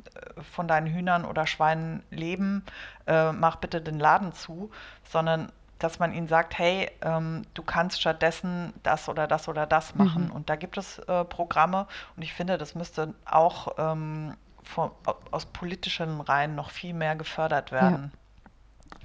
von 0.53 0.69
deinen 0.69 0.87
Hühnern 0.87 1.25
oder 1.25 1.47
Schweinen 1.47 2.03
leben, 2.11 2.65
äh, 3.07 3.33
mach 3.33 3.57
bitte 3.57 3.81
den 3.81 3.99
Laden 3.99 4.33
zu, 4.33 4.71
sondern 5.05 5.51
dass 5.79 5.99
man 5.99 6.13
ihnen 6.13 6.27
sagt, 6.27 6.59
hey, 6.59 6.91
ähm, 7.03 7.43
du 7.55 7.63
kannst 7.63 8.01
stattdessen 8.01 8.73
das 8.83 9.09
oder 9.09 9.27
das 9.27 9.49
oder 9.49 9.67
das 9.67 9.95
machen. 9.95 10.27
Mhm. 10.27 10.33
Und 10.33 10.51
da 10.51 10.57
gibt 10.57 10.77
es 10.77 10.99
äh, 10.99 11.25
Programme 11.25 11.87
und 12.17 12.23
ich 12.23 12.35
finde, 12.35 12.59
das 12.59 12.75
müsste 12.75 13.15
auch 13.25 13.69
ähm, 13.79 14.35
von, 14.69 14.91
aus 15.31 15.47
politischen 15.47 16.21
Reihen 16.21 16.55
noch 16.55 16.71
viel 16.71 16.93
mehr 16.93 17.17
gefördert 17.17 17.73
werden, 17.73 18.13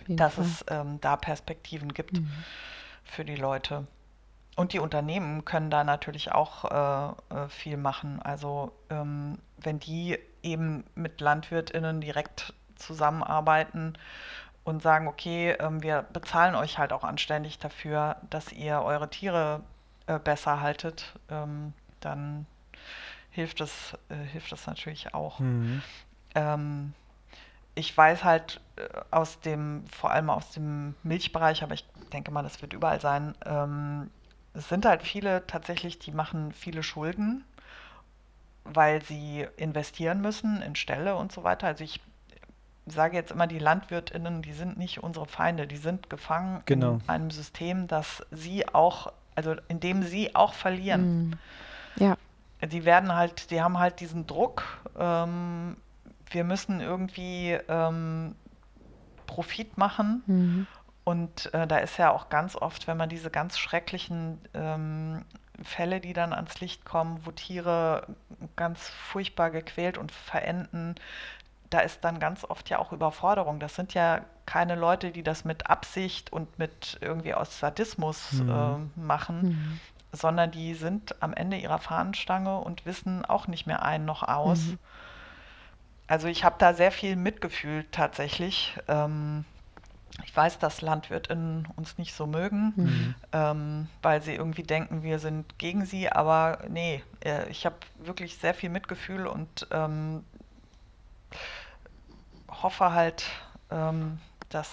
ja, 0.08 0.16
dass 0.18 0.36
Fall. 0.36 0.46
es 0.46 0.66
ähm, 0.68 1.00
da 1.00 1.16
Perspektiven 1.16 1.94
gibt 1.94 2.20
mhm. 2.20 2.30
für 3.06 3.24
die 3.24 3.38
Leute. 3.38 3.88
Und 4.56 4.74
die 4.74 4.80
Unternehmen 4.80 5.46
können 5.46 5.72
da 5.72 5.84
natürlich 5.84 6.32
auch 6.32 6.66
äh, 6.66 7.36
äh, 7.36 7.50
viel 7.50 7.78
machen. 7.78 8.22
Also 8.22 8.74
ähm, 8.90 9.40
wenn 9.58 9.80
die 9.80 10.20
eben 10.44 10.84
mit 10.96 11.22
Landwirtinnen 11.22 12.02
direkt 12.02 12.54
zusammenarbeiten 12.76 13.94
und 14.66 14.84
sagen, 14.84 15.08
okay, 15.08 15.52
ähm, 15.60 15.82
wir 15.82 16.04
bezahlen 16.14 16.56
euch 16.56 16.78
halt 16.78 16.92
auch 16.92 17.06
anständig 17.06 17.58
dafür, 17.58 18.18
dass 18.30 18.52
ihr 18.52 18.82
eure 18.82 19.10
Tiere 19.10 19.62
äh, 20.08 20.20
besser 20.20 20.60
haltet, 20.60 21.14
ähm, 21.30 21.74
dann 22.02 22.46
hilft 23.34 23.62
es, 23.62 23.98
äh, 24.10 24.16
hilft 24.16 24.52
es 24.54 24.66
natürlich 24.68 25.14
auch. 25.14 25.40
Mhm. 25.40 25.82
Ähm, 26.36 26.94
ich 27.76 27.96
weiß 27.96 28.24
halt 28.24 28.62
äh, 28.76 28.82
aus 29.12 29.40
dem, 29.40 29.84
vor 29.88 30.12
allem 30.12 30.30
aus 30.30 30.52
dem 30.52 30.96
Milchbereich, 31.04 31.64
aber 31.64 31.74
ich 31.74 31.86
denke 32.14 32.32
mal, 32.32 32.44
das 32.44 32.62
wird 32.62 32.74
überall 32.74 33.02
sein, 33.02 33.36
ähm, 33.46 34.10
es 34.54 34.70
sind 34.70 34.86
halt 34.86 35.02
viele 35.02 35.46
tatsächlich, 35.48 35.98
die 35.98 36.12
machen 36.12 36.52
viele 36.52 36.84
Schulden, 36.84 37.44
weil 38.66 39.02
sie 39.02 39.48
investieren 39.58 40.22
müssen 40.22 40.62
in 40.62 40.76
Ställe 40.76 41.16
und 41.16 41.32
so 41.32 41.44
weiter. 41.44 41.66
Also 41.66 41.84
ich 41.84 42.00
sage 42.86 43.18
jetzt 43.18 43.32
immer, 43.32 43.48
die 43.48 43.58
LandwirtInnen, 43.58 44.44
die 44.44 44.54
sind 44.54 44.78
nicht 44.78 45.02
unsere 45.02 45.26
Feinde, 45.26 45.66
die 45.66 45.78
sind 45.78 46.08
gefangen 46.12 46.62
genau. 46.68 47.00
in 47.04 47.10
einem 47.10 47.32
System, 47.32 47.88
das 47.88 48.24
sie 48.30 48.68
auch, 48.68 49.12
also 49.34 49.56
in 49.70 49.80
dem 49.80 50.04
sie 50.04 50.36
auch 50.36 50.54
verlieren. 50.54 51.30
Mhm. 51.30 51.34
Ja 51.96 52.18
die 52.68 52.86
werden 52.86 53.16
halt, 53.16 53.52
die 53.52 53.62
haben 53.62 53.80
halt 53.80 54.00
diesen 54.00 54.28
Druck, 54.28 54.64
ähm, 54.98 55.78
wir 56.30 56.44
müssen 56.44 56.80
irgendwie 56.80 57.58
ähm, 57.68 58.36
Profit 59.28 59.78
machen. 59.78 60.24
Mhm. 60.26 60.68
Und 61.04 61.54
äh, 61.54 61.68
da 61.68 61.78
ist 61.78 61.98
ja 61.98 62.12
auch 62.12 62.30
ganz 62.30 62.56
oft, 62.56 62.88
wenn 62.88 62.98
man 62.98 63.10
diese 63.10 63.30
ganz 63.30 63.58
schrecklichen 63.58 64.40
ähm, 64.54 65.26
Fälle, 65.62 66.00
die 66.00 66.14
dann 66.14 66.34
ans 66.34 66.60
Licht 66.62 66.86
kommen, 66.86 67.20
wo 67.24 67.32
Tiere 67.32 68.08
ganz 68.56 68.88
furchtbar 68.88 69.52
gequält 69.52 69.98
und 69.98 70.12
verenden, 70.12 70.96
da 71.70 71.80
ist 71.80 72.04
dann 72.04 72.20
ganz 72.20 72.46
oft 72.46 72.70
ja 72.70 72.80
auch 72.80 72.94
Überforderung. 72.94 73.60
Das 73.60 73.76
sind 73.76 73.94
ja 73.94 74.22
keine 74.46 74.76
Leute, 74.76 75.12
die 75.12 75.24
das 75.24 75.44
mit 75.44 75.70
Absicht 75.70 76.32
und 76.32 76.58
mit 76.58 76.98
irgendwie 77.02 77.34
aus 77.34 77.60
Sadismus 77.60 78.34
mhm. 78.34 78.50
äh, 78.50 79.00
machen, 79.00 79.42
mhm 79.42 79.80
sondern 80.14 80.52
die 80.52 80.76
sind 80.76 81.22
am 81.22 81.34
Ende 81.34 81.58
ihrer 81.58 81.80
Fahnenstange 81.80 82.60
und 82.60 82.86
wissen 82.86 83.26
auch 83.26 83.48
nicht 83.48 83.68
mehr 83.68 83.84
ein 83.84 84.06
noch 84.06 84.24
aus. 84.24 84.60
Mhm. 84.60 84.80
Also 86.08 86.28
ich 86.28 86.44
habe 86.44 86.56
da 86.60 86.74
sehr 86.74 86.92
viel 86.92 87.16
Mitgefühl 87.16 87.86
tatsächlich. 87.92 88.78
Ähm, 88.88 89.46
ich 90.24 90.36
weiß, 90.36 90.60
dass 90.60 90.82
LandwirtInnen 90.82 91.68
uns 91.76 91.98
nicht 91.98 92.14
so 92.14 92.28
mögen, 92.28 92.74
mhm. 92.76 93.16
ähm, 93.32 93.88
weil 94.04 94.22
sie 94.22 94.36
irgendwie 94.36 94.62
denken, 94.62 95.02
wir 95.02 95.18
sind 95.18 95.58
gegen 95.58 95.86
sie, 95.86 96.10
aber 96.10 96.60
nee, 96.70 97.04
äh, 97.26 97.50
ich 97.50 97.66
habe 97.66 97.76
wirklich 97.98 98.38
sehr 98.38 98.54
viel 98.54 98.70
Mitgefühl 98.70 99.26
und 99.26 99.68
ähm, 99.72 100.24
hoffe 102.48 102.92
halt, 102.92 103.26
ähm, 103.72 104.20
dass 104.50 104.70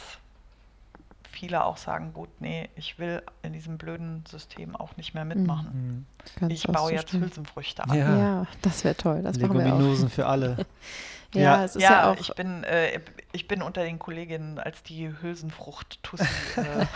viele 1.40 1.64
auch 1.64 1.78
sagen, 1.78 2.12
gut, 2.12 2.28
nee, 2.38 2.68
ich 2.76 2.98
will 2.98 3.22
in 3.42 3.54
diesem 3.54 3.78
blöden 3.78 4.24
System 4.28 4.76
auch 4.76 4.96
nicht 4.98 5.14
mehr 5.14 5.24
mitmachen. 5.24 6.06
Mhm. 6.38 6.50
Ich 6.50 6.64
baue 6.64 6.92
jetzt 6.92 7.14
Hülsenfrüchte 7.14 7.82
an. 7.82 7.94
Ja, 7.94 8.18
ja 8.18 8.46
das 8.60 8.84
wäre 8.84 8.94
toll. 8.94 9.22
Das 9.22 9.36
Leguminosen 9.36 10.10
für 10.10 10.26
alle. 10.26 10.66
ja, 11.34 11.40
ja, 11.40 11.64
es 11.64 11.76
ist 11.76 11.82
ja, 11.82 11.90
ja 11.92 12.10
auch. 12.10 12.16
Ich 12.18 12.34
bin, 12.34 12.62
äh, 12.64 13.00
ich 13.32 13.48
bin 13.48 13.62
unter 13.62 13.82
den 13.82 13.98
Kolleginnen 13.98 14.58
als 14.58 14.82
die 14.82 15.10
Hülsenfrucht 15.22 16.02
Tussi 16.02 16.24
äh, 16.56 16.86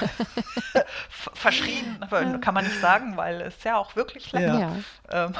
verschrien, 1.09 2.05
kann 2.42 2.53
man 2.53 2.64
nicht 2.64 2.80
sagen, 2.80 3.16
weil 3.16 3.40
es 3.40 3.64
ja 3.64 3.78
auch 3.78 3.97
wirklich 3.97 4.30
lecker. 4.32 4.59
Ja. 5.11 5.26
Ähm, 5.26 5.32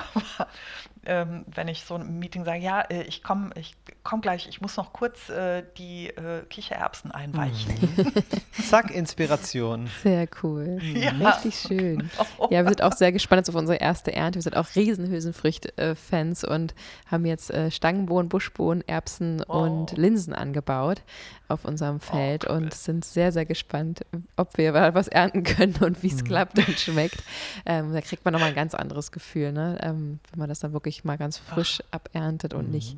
ähm, 1.07 1.45
wenn 1.47 1.69
ich 1.69 1.85
so 1.85 1.95
ein 1.95 2.19
Meeting 2.19 2.45
sage, 2.45 2.61
ja, 2.61 2.81
äh, 2.83 3.03
ich 3.03 3.23
komme 3.23 3.51
ich 3.57 3.75
komm 4.03 4.21
gleich, 4.21 4.49
ich 4.49 4.61
muss 4.61 4.77
noch 4.77 4.93
kurz 4.93 5.29
äh, 5.29 5.65
die 5.79 6.09
äh, 6.09 6.43
Kichererbsen 6.49 7.11
einweichen. 7.11 7.75
Mhm. 7.97 8.13
Zack, 8.69 8.91
Inspiration. 8.91 9.89
Sehr 10.03 10.29
cool. 10.43 10.79
Ja. 10.83 11.11
Richtig 11.11 11.55
schön. 11.57 12.11
Ja, 12.51 12.63
wir 12.63 12.69
sind 12.69 12.83
auch 12.83 12.93
sehr 12.93 13.13
gespannt 13.13 13.41
jetzt 13.41 13.49
auf 13.49 13.55
unsere 13.55 13.79
erste 13.79 14.13
Ernte. 14.13 14.37
Wir 14.37 14.43
sind 14.43 14.57
auch 14.57 14.67
riesen 14.75 15.09
Hülsenfrüchte-Fans 15.09 16.45
und 16.45 16.75
haben 17.07 17.25
jetzt 17.25 17.51
äh, 17.51 17.71
Stangenbohnen, 17.71 18.29
Buschbohnen, 18.29 18.87
Erbsen 18.87 19.43
und 19.43 19.97
Linsen 19.97 20.35
angebaut 20.35 21.03
auf 21.49 21.65
unserem 21.65 22.01
Feld 22.01 22.45
und 22.47 22.73
sind 22.73 23.05
sehr, 23.05 23.31
sehr 23.33 23.45
gespannt, 23.45 24.05
ob 24.37 24.57
wir 24.57 24.73
was 24.75 25.09
ernten 25.09 25.43
können 25.43 25.77
und 25.77 26.03
wie 26.03 26.09
es 26.09 26.23
Mhm. 26.23 26.27
klappt 26.27 26.59
und 26.67 26.79
schmeckt. 26.81 27.23
Ähm, 27.67 27.93
da 27.93 28.01
kriegt 28.01 28.25
man 28.25 28.33
nochmal 28.33 28.49
ein 28.51 28.55
ganz 28.55 28.75
anderes 28.75 29.13
Gefühl, 29.13 29.53
ne? 29.53 29.79
ähm, 29.83 30.21
wenn 30.31 30.39
man 30.39 30.49
das 30.49 30.61
dann 30.61 30.73
wirklich 30.73 31.05
mal 31.05 31.19
ganz 31.19 31.39
frisch 31.39 31.83
aberntet 31.91 32.55
und 32.55 32.71
nicht. 32.71 32.97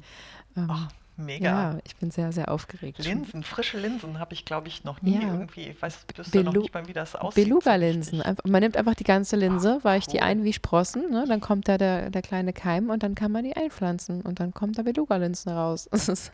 Ähm, 0.56 0.66
Ach, 0.70 0.88
mega. 1.16 1.44
Ja, 1.72 1.78
ich 1.84 1.96
bin 1.96 2.10
sehr, 2.10 2.32
sehr 2.32 2.50
aufgeregt. 2.50 2.98
Linsen, 3.04 3.42
frische 3.42 3.78
Linsen 3.78 4.18
habe 4.18 4.34
ich, 4.34 4.44
glaube 4.44 4.68
ich, 4.68 4.84
noch 4.84 5.02
nie 5.02 5.14
Ja. 5.20 5.32
irgendwie. 5.32 5.68
Ich 5.68 5.80
weiß 5.80 5.98
noch 6.18 6.24
Belu- 6.26 6.58
nicht 6.60 6.74
mal, 6.74 6.86
wie 6.88 6.92
das 6.92 7.14
aussieht. 7.16 7.44
Beluga-Linsen. 7.44 8.22
Man 8.44 8.60
nimmt 8.62 8.76
einfach 8.76 8.94
die 8.94 9.04
ganze 9.04 9.36
Linse, 9.36 9.78
weicht 9.82 10.12
die 10.12 10.20
ein 10.20 10.44
wie 10.44 10.52
Sprossen, 10.52 11.10
ne? 11.10 11.24
dann 11.28 11.40
kommt 11.40 11.68
da 11.68 11.78
der, 11.78 12.10
der 12.10 12.22
kleine 12.22 12.52
Keim 12.52 12.90
und 12.90 13.02
dann 13.02 13.14
kann 13.14 13.32
man 13.32 13.44
die 13.44 13.56
einpflanzen 13.56 14.20
und 14.22 14.40
dann 14.40 14.52
kommt 14.54 14.78
da 14.78 14.82
Beluga-Linsen 14.82 15.52
raus. 15.52 15.88
Das 15.96 16.08
ist 16.08 16.30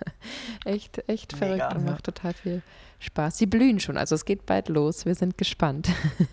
echt, 0.64 1.02
echt 1.08 1.32
Mega. 1.34 1.46
verrückt 1.46 1.74
und 1.76 1.86
Ja. 1.86 1.92
macht 1.92 2.04
total 2.04 2.34
viel 2.34 2.62
Spaß. 2.98 3.38
Sie 3.38 3.46
blühen 3.46 3.80
schon, 3.80 3.96
also 3.96 4.14
es 4.14 4.24
geht 4.24 4.46
bald 4.46 4.68
los. 4.68 5.06
Wir 5.06 5.14
sind 5.14 5.38
gespannt. 5.38 5.88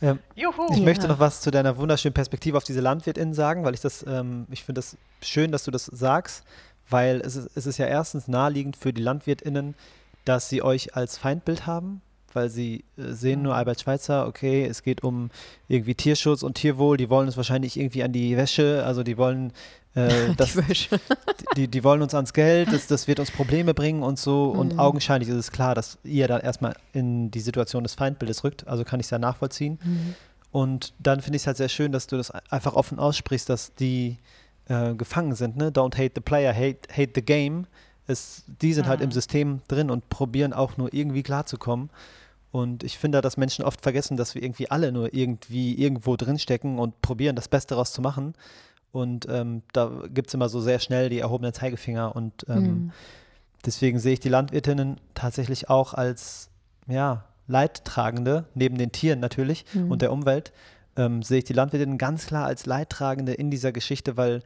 Ähm, 0.00 0.20
Juhu. 0.36 0.68
Ich 0.70 0.76
Ja. 0.78 0.84
möchte 0.84 1.08
noch 1.08 1.18
was 1.18 1.40
zu 1.40 1.50
deiner 1.50 1.76
wunderschönen 1.76 2.14
Perspektive 2.14 2.56
auf 2.56 2.62
diese 2.62 2.80
LandwirtInnen 2.80 3.34
sagen, 3.34 3.64
weil 3.64 3.74
ich 3.74 3.80
das, 3.80 4.04
ähm, 4.06 4.46
ich 4.48 4.62
finde 4.62 4.78
das 4.78 4.96
schön, 5.22 5.50
dass 5.50 5.64
du 5.64 5.72
das 5.72 5.86
sagst, 5.86 6.44
weil 6.90 7.20
es 7.20 7.36
ist, 7.36 7.50
es 7.54 7.66
ist 7.66 7.78
ja 7.78 7.86
erstens 7.86 8.28
naheliegend 8.28 8.76
für 8.76 8.92
die 8.92 9.02
LandwirtInnen, 9.02 9.74
dass 10.24 10.48
sie 10.48 10.62
euch 10.62 10.94
als 10.96 11.16
Feindbild 11.18 11.66
haben, 11.66 12.00
weil 12.34 12.50
sie 12.50 12.84
äh, 12.96 13.12
sehen 13.12 13.42
nur 13.42 13.54
Albert 13.54 13.80
Schweitzer, 13.80 14.26
okay, 14.26 14.64
es 14.66 14.82
geht 14.82 15.02
um 15.02 15.30
irgendwie 15.68 15.94
Tierschutz 15.94 16.42
und 16.42 16.54
Tierwohl, 16.54 16.96
die 16.96 17.08
wollen 17.10 17.26
uns 17.26 17.36
wahrscheinlich 17.36 17.78
irgendwie 17.78 18.02
an 18.02 18.12
die 18.12 18.36
Wäsche, 18.36 18.84
also 18.84 19.02
die 19.02 19.16
wollen 19.16 19.52
äh, 19.94 20.10
das, 20.36 20.52
die 20.52 20.68
Wäsche. 20.68 21.00
die, 21.56 21.68
die 21.68 21.82
wollen 21.84 22.02
uns 22.02 22.14
ans 22.14 22.32
Geld, 22.34 22.70
das, 22.72 22.86
das 22.86 23.08
wird 23.08 23.20
uns 23.20 23.30
Probleme 23.30 23.72
bringen 23.72 24.02
und 24.02 24.18
so. 24.18 24.50
Und 24.50 24.74
Mhm. 24.74 24.78
augenscheinlich 24.78 25.28
ist 25.30 25.36
es 25.36 25.50
klar, 25.50 25.74
dass 25.74 25.98
ihr 26.04 26.28
dann 26.28 26.42
erstmal 26.42 26.74
in 26.92 27.30
die 27.30 27.40
Situation 27.40 27.82
des 27.82 27.94
Feindbildes 27.94 28.44
rückt. 28.44 28.68
Also 28.68 28.84
kann 28.84 29.00
ich 29.00 29.06
es 29.06 29.10
ja 29.10 29.18
nachvollziehen. 29.18 29.78
Mhm. 29.82 30.14
Und 30.50 30.92
dann 30.98 31.20
finde 31.22 31.36
ich 31.36 31.42
es 31.42 31.46
halt 31.46 31.56
sehr 31.56 31.68
schön, 31.70 31.92
dass 31.92 32.06
du 32.06 32.16
das 32.18 32.30
einfach 32.30 32.74
offen 32.74 32.98
aussprichst, 32.98 33.48
dass 33.48 33.74
die 33.74 34.18
äh, 34.68 34.94
gefangen 34.94 35.34
sind. 35.34 35.56
Ne? 35.56 35.70
Don't 35.70 35.96
hate 35.96 36.12
the 36.14 36.20
player, 36.20 36.52
hate, 36.54 36.88
hate 36.92 37.12
the 37.14 37.22
game. 37.22 37.66
Es, 38.06 38.44
die 38.62 38.72
sind 38.72 38.86
halt 38.86 39.00
im 39.00 39.08
Mhm. 39.08 39.12
System 39.12 39.60
drin 39.68 39.90
und 39.90 40.08
probieren 40.08 40.52
auch 40.52 40.76
nur 40.76 40.92
irgendwie 40.94 41.22
klarzukommen. 41.22 41.90
Und 42.50 42.82
ich 42.82 42.96
finde, 42.96 43.20
dass 43.20 43.36
Menschen 43.36 43.64
oft 43.64 43.82
vergessen, 43.82 44.16
dass 44.16 44.34
wir 44.34 44.42
irgendwie 44.42 44.70
alle 44.70 44.90
nur 44.92 45.12
irgendwie 45.12 45.74
irgendwo 45.74 46.16
drinstecken 46.16 46.78
und 46.78 47.00
probieren, 47.02 47.36
das 47.36 47.48
Beste 47.48 47.74
daraus 47.74 47.92
zu 47.92 48.00
machen. 48.00 48.32
Und 48.92 49.26
ähm, 49.28 49.60
da 49.74 49.90
gibt 50.14 50.28
es 50.28 50.34
immer 50.34 50.48
so 50.48 50.60
sehr 50.62 50.78
schnell 50.78 51.10
die 51.10 51.18
erhobenen 51.18 51.52
Zeigefinger. 51.52 52.16
Und 52.16 52.46
ähm, 52.48 52.62
Mhm. 52.62 52.92
deswegen 53.66 53.98
sehe 53.98 54.14
ich 54.14 54.20
die 54.20 54.30
Landwirtinnen 54.30 54.96
tatsächlich 55.14 55.68
auch 55.68 55.92
als 55.92 56.48
ja, 56.86 57.24
Leidtragende, 57.48 58.46
neben 58.54 58.78
den 58.78 58.92
Tieren 58.92 59.20
natürlich 59.20 59.66
Mhm. 59.74 59.90
und 59.90 60.00
der 60.02 60.10
Umwelt, 60.12 60.52
ähm, 60.98 61.22
sehe 61.22 61.38
ich 61.38 61.44
die 61.44 61.54
Landwirtinnen 61.54 61.96
ganz 61.96 62.26
klar 62.26 62.44
als 62.44 62.66
Leidtragende 62.66 63.32
in 63.32 63.50
dieser 63.50 63.72
Geschichte, 63.72 64.18
weil 64.18 64.42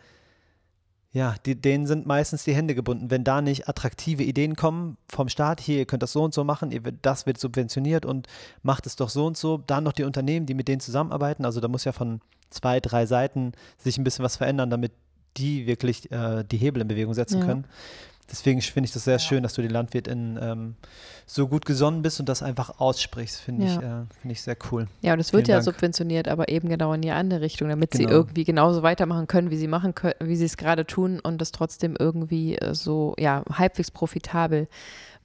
ja, 1.15 1.35
die, 1.45 1.55
denen 1.61 1.87
sind 1.87 2.07
meistens 2.07 2.45
die 2.45 2.55
Hände 2.55 2.75
gebunden. 2.75 3.11
Wenn 3.11 3.23
da 3.23 3.43
nicht 3.43 3.69
attraktive 3.69 4.23
Ideen 4.23 4.57
kommen 4.57 4.97
vom 5.11 5.29
Staat, 5.29 5.61
hier, 5.61 5.79
ihr 5.79 5.85
könnt 5.87 6.03
das 6.03 6.13
so 6.13 6.23
und 6.23 6.33
so 6.33 6.43
machen, 6.43 6.71
ihr, 6.71 6.81
das 6.81 7.27
wird 7.27 7.39
subventioniert 7.39 8.07
und 8.07 8.29
macht 8.63 8.87
es 8.87 8.97
doch 8.97 9.11
so 9.11 9.27
und 9.27 9.37
so. 9.37 9.59
Dann 9.59 9.85
noch 9.85 9.93
die 9.93 10.05
Unternehmen, 10.05 10.47
die 10.47 10.55
mit 10.55 10.69
denen 10.69 10.81
zusammenarbeiten. 10.81 11.45
Also 11.45 11.61
da 11.61 11.69
muss 11.69 11.85
ja 11.85 11.93
von 11.93 12.21
zwei, 12.49 12.81
drei 12.81 13.05
Seiten 13.05 13.53
sich 13.77 13.99
ein 13.99 14.05
bisschen 14.05 14.25
was 14.25 14.37
verändern, 14.37 14.71
damit 14.71 14.93
die 15.37 15.67
wirklich 15.67 16.11
äh, 16.13 16.45
die 16.45 16.57
Hebel 16.57 16.81
in 16.81 16.89
Bewegung 16.89 17.13
setzen 17.13 17.41
Ja. 17.41 17.47
können. 17.47 17.65
Deswegen 18.33 18.61
finde 18.62 18.87
ich 18.89 18.93
das 18.95 19.05
sehr 19.05 19.18
schön, 19.18 19.43
dass 19.43 19.53
du 19.53 19.62
die 19.62 19.68
LandwirtInnen 19.68 20.39
ähm, 20.43 20.74
so 21.26 21.47
gut 21.49 21.66
gesonnen 21.66 22.01
bist 22.03 22.18
und 22.18 22.28
das 22.30 22.43
einfach 22.43 22.80
aussprichst. 22.80 23.39
Finde 23.41 23.66
ich, 23.66 23.74
Ja. 23.74 24.03
äh, 24.03 24.05
finde 24.22 24.33
ich 24.33 24.41
sehr 24.43 24.57
cool. 24.72 24.89
Ja, 25.03 25.12
und 25.12 25.20
es 25.20 25.33
wird 25.35 25.45
Vielen 25.47 25.51
ja 25.59 25.62
Dank. 25.62 25.64
subventioniert, 25.66 26.28
aber 26.28 26.49
eben 26.49 26.68
genau 26.70 26.93
in 26.95 27.03
die 27.03 27.11
andere 27.11 27.43
Richtung, 27.43 27.68
damit 27.68 27.93
sie 27.93 28.05
Genau. 28.05 28.12
irgendwie 28.14 28.45
genauso 28.45 28.83
weitermachen 28.83 29.26
können, 29.26 29.51
wie 29.51 29.57
sie 29.59 29.68
machen 29.68 29.95
können, 29.95 30.14
wie 30.20 30.37
sie 30.37 30.47
es 30.47 30.57
gerade 30.57 30.87
tun 30.87 31.20
und 31.20 31.43
das 31.43 31.53
trotzdem 31.53 31.95
irgendwie 31.99 32.57
äh, 32.57 32.74
so 32.74 33.14
ja 33.18 33.45
halbwegs 33.53 33.91
profitabel 33.91 34.66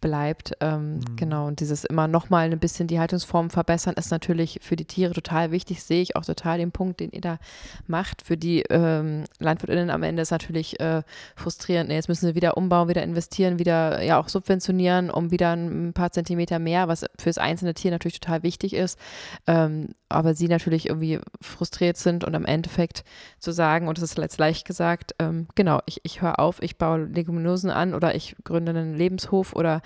bleibt. 0.02 0.54
Ähm, 0.60 0.98
Mhm. 0.98 1.16
Genau, 1.16 1.48
und 1.48 1.60
dieses 1.60 1.84
immer 1.86 2.08
nochmal 2.08 2.52
ein 2.52 2.60
bisschen 2.60 2.88
die 2.88 3.00
Haltungsform 3.00 3.50
verbessern, 3.50 3.96
ist 3.96 4.12
natürlich 4.12 4.60
für 4.62 4.76
die 4.76 4.86
Tiere 4.86 5.14
total 5.14 5.52
wichtig. 5.52 5.84
Sehe 5.84 6.02
ich 6.02 6.16
auch 6.16 6.26
total 6.26 6.58
den 6.58 6.72
Punkt, 6.72 7.00
den 7.00 7.12
ihr 7.12 7.22
da 7.22 7.40
macht. 7.88 8.22
Für 8.22 8.38
die 8.38 8.62
ähm, 8.70 9.26
LandwirtInnen 9.40 9.90
am 9.90 10.04
Ende 10.04 10.22
ist 10.22 10.32
natürlich 10.32 10.80
äh, 10.80 11.04
frustrierend. 11.36 11.90
Nee, 11.90 11.96
jetzt 11.96 12.10
müssen 12.10 12.28
sie 12.28 12.36
wieder 12.36 12.58
umbauen, 12.58 12.88
wieder 12.88 13.04
investieren, 13.04 13.60
wieder 13.60 14.02
ja 14.04 14.20
auch 14.20 14.30
subventionieren, 14.30 15.10
um 15.10 15.32
wieder 15.32 15.54
ein 15.54 15.94
paar 15.94 16.12
Zentimeter 16.12 16.60
mehr, 16.60 16.88
was 16.88 17.02
für 17.18 17.30
das 17.30 17.38
einzelne 17.38 17.74
Tier 17.74 17.92
natürlich 17.92 18.20
total 18.20 18.44
wichtig 18.44 18.74
ist. 18.74 19.00
Ähm, 19.46 19.90
aber 20.10 20.34
sie 20.34 20.48
natürlich 20.48 20.88
irgendwie 20.88 21.20
frustriert 21.42 21.98
sind 21.98 22.24
und 22.24 22.34
am 22.34 22.46
Endeffekt 22.46 23.04
zu 23.40 23.52
sagen, 23.52 23.88
und 23.88 23.98
das 23.98 24.04
ist 24.04 24.18
jetzt 24.18 24.38
leicht 24.38 24.66
gesagt, 24.66 25.16
ähm, 25.20 25.48
genau, 25.56 25.82
ich, 25.86 26.00
ich 26.04 26.22
höre 26.22 26.40
auf, 26.40 26.62
ich 26.62 26.78
baue 26.78 27.06
Leguminosen 27.06 27.70
an 27.70 27.94
oder 27.94 28.16
ich 28.16 28.36
gründe 28.44 28.70
einen 28.72 28.96
Lebenshof 28.96 29.54
oder 29.54 29.82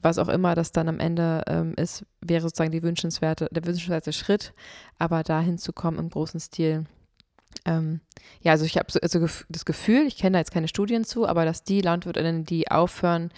was 0.00 0.18
auch 0.18 0.28
immer 0.28 0.54
das 0.54 0.72
dann 0.72 0.88
am 0.88 1.00
Ende 1.00 1.42
ähm, 1.46 1.74
ist, 1.76 2.04
wäre 2.20 2.42
sozusagen 2.42 2.72
die 2.72 2.82
wünschenswerte, 2.82 3.48
der 3.50 3.64
wünschenswerte 3.64 4.12
Schritt, 4.12 4.52
aber 4.98 5.22
dahin 5.22 5.58
zu 5.58 5.72
kommen 5.72 5.98
im 5.98 6.08
großen 6.08 6.40
Stil. 6.40 6.84
Ähm, 7.64 8.00
ja, 8.40 8.52
also 8.52 8.64
ich 8.64 8.76
habe 8.76 8.90
so, 8.90 8.98
so 9.02 9.18
gef- 9.20 9.44
das 9.48 9.64
Gefühl, 9.64 10.06
ich 10.06 10.16
kenne 10.16 10.32
da 10.34 10.38
jetzt 10.38 10.52
keine 10.52 10.68
Studien 10.68 11.04
zu, 11.04 11.26
aber 11.28 11.44
dass 11.44 11.64
die 11.64 11.80
Landwirtinnen, 11.80 12.44
die 12.44 12.70
aufhören, 12.70 13.30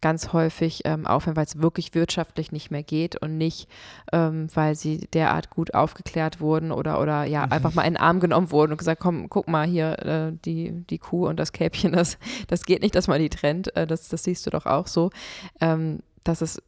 ganz 0.00 0.32
häufig 0.32 0.82
ähm, 0.84 1.06
aufhören, 1.06 1.36
weil 1.36 1.46
es 1.46 1.60
wirklich 1.62 1.94
wirtschaftlich 1.94 2.52
nicht 2.52 2.70
mehr 2.70 2.82
geht 2.82 3.16
und 3.16 3.38
nicht, 3.38 3.68
ähm, 4.12 4.48
weil 4.54 4.74
sie 4.74 5.08
derart 5.14 5.50
gut 5.50 5.74
aufgeklärt 5.74 6.40
wurden 6.40 6.72
oder, 6.72 7.00
oder 7.00 7.24
ja, 7.24 7.44
einfach 7.44 7.74
mal 7.74 7.82
in 7.82 7.94
den 7.94 8.00
Arm 8.02 8.20
genommen 8.20 8.50
wurden 8.50 8.72
und 8.72 8.78
gesagt, 8.78 9.00
komm, 9.00 9.28
guck 9.28 9.48
mal 9.48 9.66
hier, 9.66 9.98
äh, 10.00 10.32
die, 10.44 10.72
die 10.90 10.98
Kuh 10.98 11.26
und 11.26 11.38
das 11.38 11.52
Kälbchen, 11.52 11.92
das, 11.92 12.18
das 12.48 12.64
geht 12.64 12.82
nicht, 12.82 12.94
dass 12.94 13.08
man 13.08 13.20
die 13.20 13.30
trennt, 13.30 13.74
äh, 13.76 13.86
das, 13.86 14.08
das 14.08 14.24
siehst 14.24 14.44
du 14.46 14.50
doch 14.50 14.66
auch 14.66 14.86
so. 14.86 15.10
Ähm, 15.60 16.00
das 16.24 16.42
ist 16.42 16.62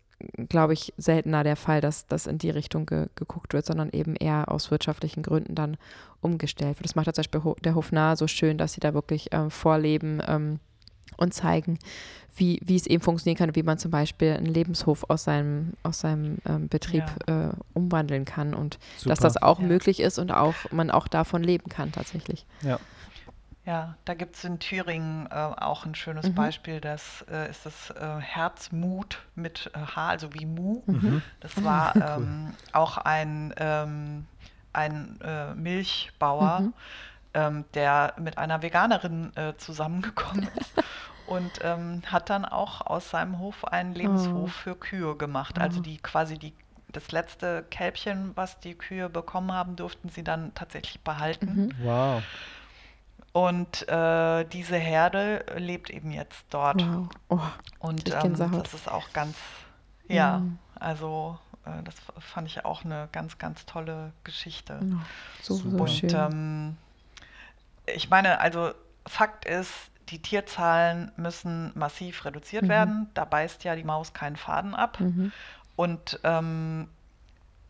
glaube 0.48 0.72
ich, 0.72 0.92
seltener 0.96 1.44
der 1.44 1.56
Fall, 1.56 1.80
dass 1.80 2.06
das 2.06 2.26
in 2.26 2.38
die 2.38 2.50
Richtung 2.50 2.86
ge 2.86 3.06
geguckt 3.16 3.52
wird, 3.52 3.66
sondern 3.66 3.90
eben 3.90 4.14
eher 4.16 4.50
aus 4.50 4.70
wirtschaftlichen 4.70 5.22
Gründen 5.22 5.54
dann 5.54 5.76
umgestellt 6.20 6.78
wird. 6.78 6.84
Das 6.86 6.94
macht 6.94 7.06
ja 7.06 7.12
zum 7.12 7.22
Beispiel 7.22 7.44
Ho 7.44 7.56
der 7.64 7.74
Hof 7.74 7.92
Nahe 7.92 8.16
so 8.16 8.26
schön, 8.26 8.58
dass 8.58 8.72
sie 8.74 8.80
da 8.80 8.94
wirklich 8.94 9.28
ähm, 9.32 9.50
vorleben 9.50 10.22
ähm, 10.26 10.60
und 11.16 11.34
zeigen, 11.34 11.78
wie, 12.36 12.60
wie 12.64 12.74
es 12.76 12.86
eben 12.86 13.02
funktionieren 13.02 13.38
kann, 13.38 13.54
wie 13.54 13.62
man 13.62 13.78
zum 13.78 13.90
Beispiel 13.90 14.32
einen 14.32 14.46
Lebenshof 14.46 15.04
aus 15.08 15.24
seinem, 15.24 15.74
aus 15.84 16.00
seinem 16.00 16.38
ähm, 16.46 16.68
Betrieb 16.68 17.04
äh, 17.26 17.50
umwandeln 17.74 18.24
kann 18.24 18.54
und 18.54 18.78
dass 18.94 19.02
Super. 19.02 19.14
das 19.20 19.36
auch 19.42 19.60
Ja. 19.60 19.66
möglich 19.66 20.00
ist 20.00 20.18
und 20.18 20.32
auch 20.32 20.54
man 20.72 20.90
auch 20.90 21.06
davon 21.06 21.42
leben 21.44 21.68
kann 21.68 21.92
tatsächlich. 21.92 22.46
Ja. 22.62 22.80
Ja, 23.66 23.96
da 24.04 24.12
gibt 24.12 24.36
es 24.36 24.44
in 24.44 24.58
Thüringen 24.58 25.26
äh, 25.30 25.34
auch 25.34 25.86
ein 25.86 25.94
schönes 25.94 26.26
Mhm. 26.26 26.34
Beispiel. 26.34 26.80
Das 26.80 27.24
äh, 27.30 27.48
ist 27.48 27.64
das 27.64 27.90
äh, 27.90 28.20
Herzmut 28.20 29.22
mit 29.34 29.70
äh, 29.74 29.78
H, 29.78 30.08
also 30.08 30.34
wie 30.34 30.44
Mu. 30.44 30.82
Mhm. 30.86 31.22
Das 31.40 31.62
war 31.64 31.98
ähm, 32.00 32.56
auch 32.72 32.98
ein, 32.98 33.54
ähm, 33.56 34.26
ein 34.74 35.18
äh, 35.22 35.54
Milchbauer, 35.54 36.60
Mhm. 36.60 36.74
ähm, 37.32 37.64
der 37.74 38.14
mit 38.18 38.36
einer 38.38 38.62
Veganerin 38.62 39.34
äh, 39.36 39.56
zusammengekommen 39.56 40.48
ist. 40.58 40.72
Und 41.26 41.60
ähm, 41.62 42.02
hat 42.06 42.28
dann 42.28 42.44
auch 42.44 42.82
aus 42.82 43.08
seinem 43.10 43.38
Hof 43.38 43.64
einen 43.64 43.94
Lebenshof 43.94 44.50
Oh. 44.50 44.52
für 44.52 44.76
Kühe 44.76 45.16
gemacht. 45.16 45.58
Also 45.58 45.80
Oh. 45.80 45.82
die 45.82 45.96
quasi 45.96 46.38
die, 46.38 46.54
das 46.88 47.12
letzte 47.12 47.64
Kälbchen, 47.70 48.32
was 48.36 48.60
die 48.60 48.74
Kühe 48.74 49.08
bekommen 49.08 49.52
haben, 49.52 49.74
durften 49.76 50.10
sie 50.10 50.22
dann 50.22 50.52
tatsächlich 50.54 51.00
behalten. 51.02 51.62
Mhm. 51.68 51.70
Wow. 51.78 52.24
Und 53.34 53.88
äh, 53.88 54.44
diese 54.44 54.76
Herde 54.76 55.44
lebt 55.56 55.90
eben 55.90 56.12
jetzt 56.12 56.44
dort. 56.50 56.80
Wow. 56.86 57.08
Oh, 57.30 57.40
Und 57.80 58.08
ähm, 58.14 58.36
das 58.62 58.74
ist 58.74 58.88
auch 58.88 59.12
ganz, 59.12 59.36
ja, 60.06 60.38
Mhm. 60.38 60.58
also 60.78 61.36
äh, 61.66 61.82
das 61.82 61.96
fand 62.20 62.46
ich 62.46 62.64
auch 62.64 62.84
eine 62.84 63.08
ganz, 63.10 63.36
ganz 63.38 63.66
tolle 63.66 64.12
Geschichte. 64.22 64.78
oh, 64.84 64.96
so, 65.42 65.54
so 65.56 65.68
Und 65.68 65.88
schön. 65.90 66.10
ähm, 66.14 66.76
ich 67.86 68.08
meine, 68.08 68.38
also 68.40 68.72
Fakt 69.04 69.46
ist, 69.46 69.72
die 70.10 70.22
Tierzahlen 70.22 71.10
müssen 71.16 71.72
massiv 71.74 72.24
reduziert 72.24 72.62
Mhm. 72.64 72.68
werden. 72.68 73.10
Da 73.14 73.24
beißt 73.24 73.64
ja 73.64 73.74
die 73.74 73.82
Maus 73.82 74.12
keinen 74.12 74.36
Faden 74.36 74.76
ab. 74.76 75.00
mhm. 75.00 75.32
Und 75.74 76.20
ähm, 76.22 76.88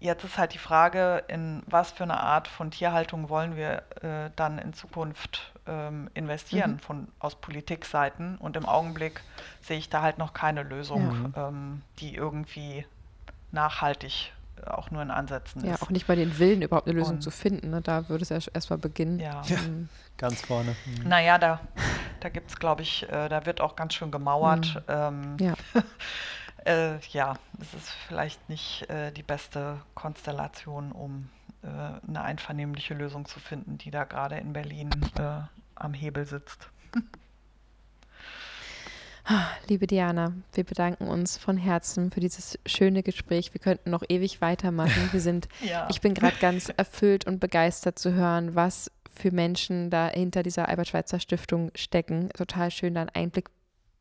jetzt 0.05 0.23
ist 0.25 0.37
halt 0.39 0.53
die 0.55 0.59
Frage, 0.59 1.25
in 1.29 1.63
was 1.67 1.91
für 1.91 2.05
eine 2.05 2.21
Art 2.21 2.47
von 2.47 2.71
Tierhaltung 2.71 3.29
wollen 3.31 3.57
wir 3.57 3.83
äh, 4.03 4.31
dann 4.37 4.59
in 4.59 4.75
Zukunft 4.75 5.53
ähm, 5.67 6.11
investieren 6.15 6.73
Mhm. 6.73 6.79
von, 6.79 7.09
aus 7.19 7.35
Politikseiten. 7.37 8.37
Und 8.37 8.57
im 8.57 8.67
Augenblick 8.67 9.23
sehe 9.63 9.79
ich 9.79 9.89
da 9.89 10.03
halt 10.03 10.19
noch 10.19 10.33
keine 10.35 10.63
Lösung, 10.63 11.33
ähm, 11.37 11.83
die 12.01 12.15
irgendwie 12.15 12.85
nachhaltig 13.51 14.33
äh, 14.63 14.69
auch 14.71 14.91
nur 14.91 15.01
in 15.03 15.11
Ansätzen 15.11 15.65
Ja, 15.65 15.75
ist. 15.75 15.83
auch 15.83 15.91
nicht 15.91 16.07
mal 16.07 16.17
den 16.17 16.39
Willen, 16.39 16.61
überhaupt 16.63 16.87
eine 16.87 16.99
Lösung 16.99 17.17
Und- 17.17 17.23
zu 17.23 17.31
finden. 17.31 17.71
Ne? 17.71 17.81
Da 17.81 18.09
würde 18.11 18.23
es 18.23 18.29
ja 18.29 18.39
erstmal 18.53 18.79
beginnen. 18.79 19.19
Ja. 19.21 19.43
Mhm. 19.49 19.89
Ganz 20.19 20.43
vorne. 20.43 20.77
Mhm. 20.87 21.09
Naja, 21.09 21.39
da, 21.39 21.61
da 22.21 22.29
gibt 22.29 22.51
es, 22.51 22.59
glaube 22.59 22.83
ich, 22.83 23.03
äh, 23.11 23.29
da 23.29 23.47
wird 23.47 23.61
auch 23.61 23.75
ganz 23.75 23.95
schön 23.95 24.11
gemauert. 24.11 24.83
Ähm, 24.87 25.37
Ja. 25.41 25.55
äh, 26.65 26.99
ja, 27.13 27.37
es 27.61 27.75
ist 27.75 27.91
vielleicht 28.09 28.49
nicht 28.49 28.89
äh, 28.89 29.13
die 29.13 29.23
beste 29.23 29.81
Konstellation, 29.95 30.93
um 30.93 31.29
äh, 31.63 31.67
eine 31.69 32.23
einvernehmliche 32.23 32.95
Lösung 32.95 33.27
zu 33.27 33.41
finden, 33.41 33.79
die 33.79 33.91
da 33.91 34.05
gerade 34.05 34.37
in 34.37 34.53
Berlin 34.53 34.91
äh, 35.19 35.41
am 35.75 35.95
Hebel 35.95 36.27
sitzt. 36.27 36.69
Liebe 39.69 39.87
Diana, 39.87 40.35
wir 40.53 40.65
bedanken 40.65 41.09
uns 41.09 41.39
von 41.39 41.57
Herzen 41.57 42.11
für 42.11 42.21
dieses 42.21 42.59
schöne 42.67 43.03
Gespräch. 43.03 43.55
Wir 43.55 43.61
könnten 43.61 43.91
noch 43.91 44.03
ewig 44.09 44.43
weitermachen. 44.43 45.09
Wir 45.13 45.21
sind, 45.21 45.49
Ja. 45.63 45.89
ich 45.91 46.03
bin 46.03 46.13
gerade 46.13 46.37
ganz 46.37 46.69
erfüllt 46.69 47.27
und 47.27 47.41
begeistert 47.41 47.99
zu 47.99 48.13
hören, 48.13 48.55
was 48.55 48.91
für 49.15 49.31
Menschen 49.31 49.89
da 49.89 50.09
hinter 50.09 50.43
dieser 50.43 50.69
Albert-Schweitzer 50.69 51.21
Stiftung 51.21 51.71
stecken. 51.75 52.29
Total 52.31 52.71
schön, 52.71 52.95
da 52.95 53.03
einen 53.03 53.11
Einblick 53.11 53.49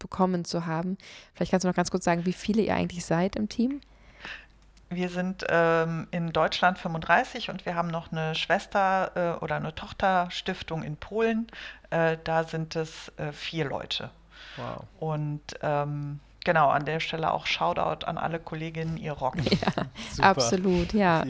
bekommen 0.03 0.45
zu 0.45 0.65
haben. 0.65 0.97
Vielleicht 1.33 1.51
kannst 1.51 1.63
du 1.63 1.69
noch 1.69 1.75
ganz 1.75 1.89
kurz 1.89 2.03
sagen, 2.03 2.25
wie 2.25 2.33
viele 2.33 2.61
ihr 2.61 2.75
eigentlich 2.75 3.05
seid 3.05 3.35
im 3.37 3.49
Team? 3.49 3.81
Wir 4.89 5.09
sind 5.09 5.45
ähm, 5.49 6.07
in 6.11 6.31
Deutschland 6.31 6.77
35 6.77 7.49
und 7.49 7.65
wir 7.65 7.73
haben 7.73 7.87
noch 7.87 8.11
eine 8.11 8.35
Schwester- 8.35 9.37
äh, 9.39 9.43
oder 9.43 9.55
eine 9.55 9.73
Tochterstiftung 9.73 10.83
in 10.83 10.97
Polen. 10.97 11.47
Äh, 11.89 12.17
da 12.23 12.43
sind 12.43 12.75
es 12.75 13.11
äh, 13.17 13.31
vier 13.31 13.65
Leute. 13.65 14.11
Wow. 14.57 14.83
Und 14.99 15.41
ähm, 15.61 16.19
genau, 16.43 16.69
an 16.69 16.85
der 16.85 16.99
Stelle 16.99 17.33
auch 17.33 17.45
Shoutout 17.45 18.05
an 18.05 18.17
alle 18.17 18.39
Kolleginnen, 18.39 18.97
ihr 18.97 19.13
rockt. 19.13 19.41
Super. 20.11 20.27
Absolut, 20.27 20.93
ja. 20.93 21.23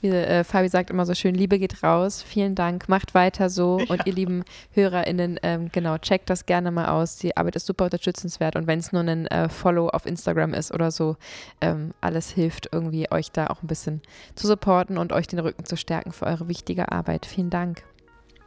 Wie 0.00 0.08
äh, 0.08 0.44
Fabi 0.44 0.68
sagt 0.68 0.90
immer 0.90 1.04
so 1.04 1.14
schön, 1.14 1.34
Liebe 1.34 1.58
geht 1.58 1.82
raus. 1.82 2.22
Vielen 2.22 2.54
Dank, 2.54 2.88
macht 2.88 3.14
weiter 3.14 3.50
so. 3.50 3.80
Und 3.88 4.06
ihr 4.06 4.12
lieben 4.12 4.44
HörerInnen, 4.72 5.38
ähm, 5.42 5.70
genau, 5.72 5.98
checkt 5.98 6.30
das 6.30 6.46
gerne 6.46 6.70
mal 6.70 6.88
aus. 6.88 7.16
Die 7.16 7.36
Arbeit 7.36 7.56
ist 7.56 7.66
super 7.66 7.84
unterstützenswert. 7.84 8.56
Und 8.56 8.66
wenn 8.66 8.78
es 8.78 8.92
nur 8.92 9.02
ein 9.02 9.26
äh, 9.26 9.48
Follow 9.48 9.88
auf 9.88 10.06
Instagram 10.06 10.54
ist 10.54 10.72
oder 10.72 10.90
so, 10.90 11.16
ähm, 11.60 11.92
alles 12.00 12.30
hilft 12.30 12.68
irgendwie, 12.72 13.10
euch 13.10 13.30
da 13.32 13.48
auch 13.48 13.62
ein 13.62 13.66
bisschen 13.66 14.00
zu 14.34 14.46
supporten 14.46 14.96
und 14.96 15.12
euch 15.12 15.26
den 15.26 15.38
Rücken 15.38 15.64
zu 15.64 15.76
stärken 15.76 16.12
für 16.12 16.26
eure 16.26 16.48
wichtige 16.48 16.90
Arbeit. 16.92 17.26
Vielen 17.26 17.50
Dank. 17.50 17.82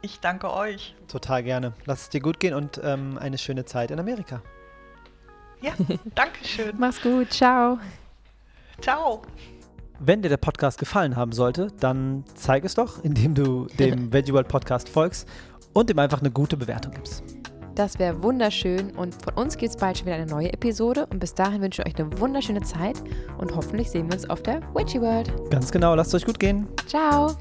Ich 0.02 0.20
danke 0.20 0.52
euch. 0.52 0.94
Total 1.08 1.42
gerne. 1.42 1.72
Lass 1.86 2.02
es 2.02 2.08
dir 2.10 2.20
gut 2.20 2.38
gehen 2.38 2.52
und 2.52 2.80
ähm, 2.84 3.16
eine 3.16 3.38
schöne 3.38 3.64
Zeit 3.64 3.90
in 3.90 3.98
Amerika. 3.98 4.42
Ja, 5.64 5.72
danke 6.14 6.44
schön. 6.44 6.74
Mach's 6.78 7.00
gut, 7.00 7.32
ciao. 7.32 7.78
Ciao. 8.82 9.22
Wenn 9.98 10.20
dir 10.20 10.28
der 10.28 10.36
Podcast 10.36 10.78
gefallen 10.78 11.16
haben 11.16 11.32
sollte, 11.32 11.68
dann 11.80 12.24
zeig 12.34 12.64
es 12.64 12.74
doch, 12.74 13.02
indem 13.02 13.34
du 13.34 13.66
dem 13.78 14.12
Veggie 14.12 14.34
World 14.34 14.48
Podcast 14.48 14.90
folgst 14.90 15.26
und 15.72 15.88
ihm 15.88 15.98
einfach 15.98 16.20
eine 16.20 16.30
gute 16.30 16.58
Bewertung 16.58 16.92
gibst. 16.92 17.22
Das 17.74 17.98
wäre 17.98 18.22
wunderschön. 18.22 18.90
Und 18.90 19.14
von 19.14 19.34
uns 19.34 19.56
gibt 19.56 19.70
es 19.70 19.76
bald 19.76 19.96
schon 19.96 20.06
wieder 20.06 20.16
eine 20.16 20.26
neue 20.26 20.52
Episode. 20.52 21.06
Und 21.06 21.18
bis 21.18 21.34
dahin 21.34 21.62
wünsche 21.62 21.82
ich 21.82 21.94
euch 21.94 21.98
eine 21.98 22.20
wunderschöne 22.20 22.60
Zeit. 22.60 23.02
Und 23.38 23.56
hoffentlich 23.56 23.90
sehen 23.90 24.08
wir 24.08 24.14
uns 24.14 24.28
auf 24.28 24.42
der 24.42 24.60
Witchy 24.74 25.00
World. 25.00 25.32
Ganz 25.50 25.72
genau, 25.72 25.94
lasst 25.94 26.12
es 26.12 26.22
euch 26.22 26.26
gut 26.26 26.38
gehen. 26.38 26.68
Ciao. 26.86 27.34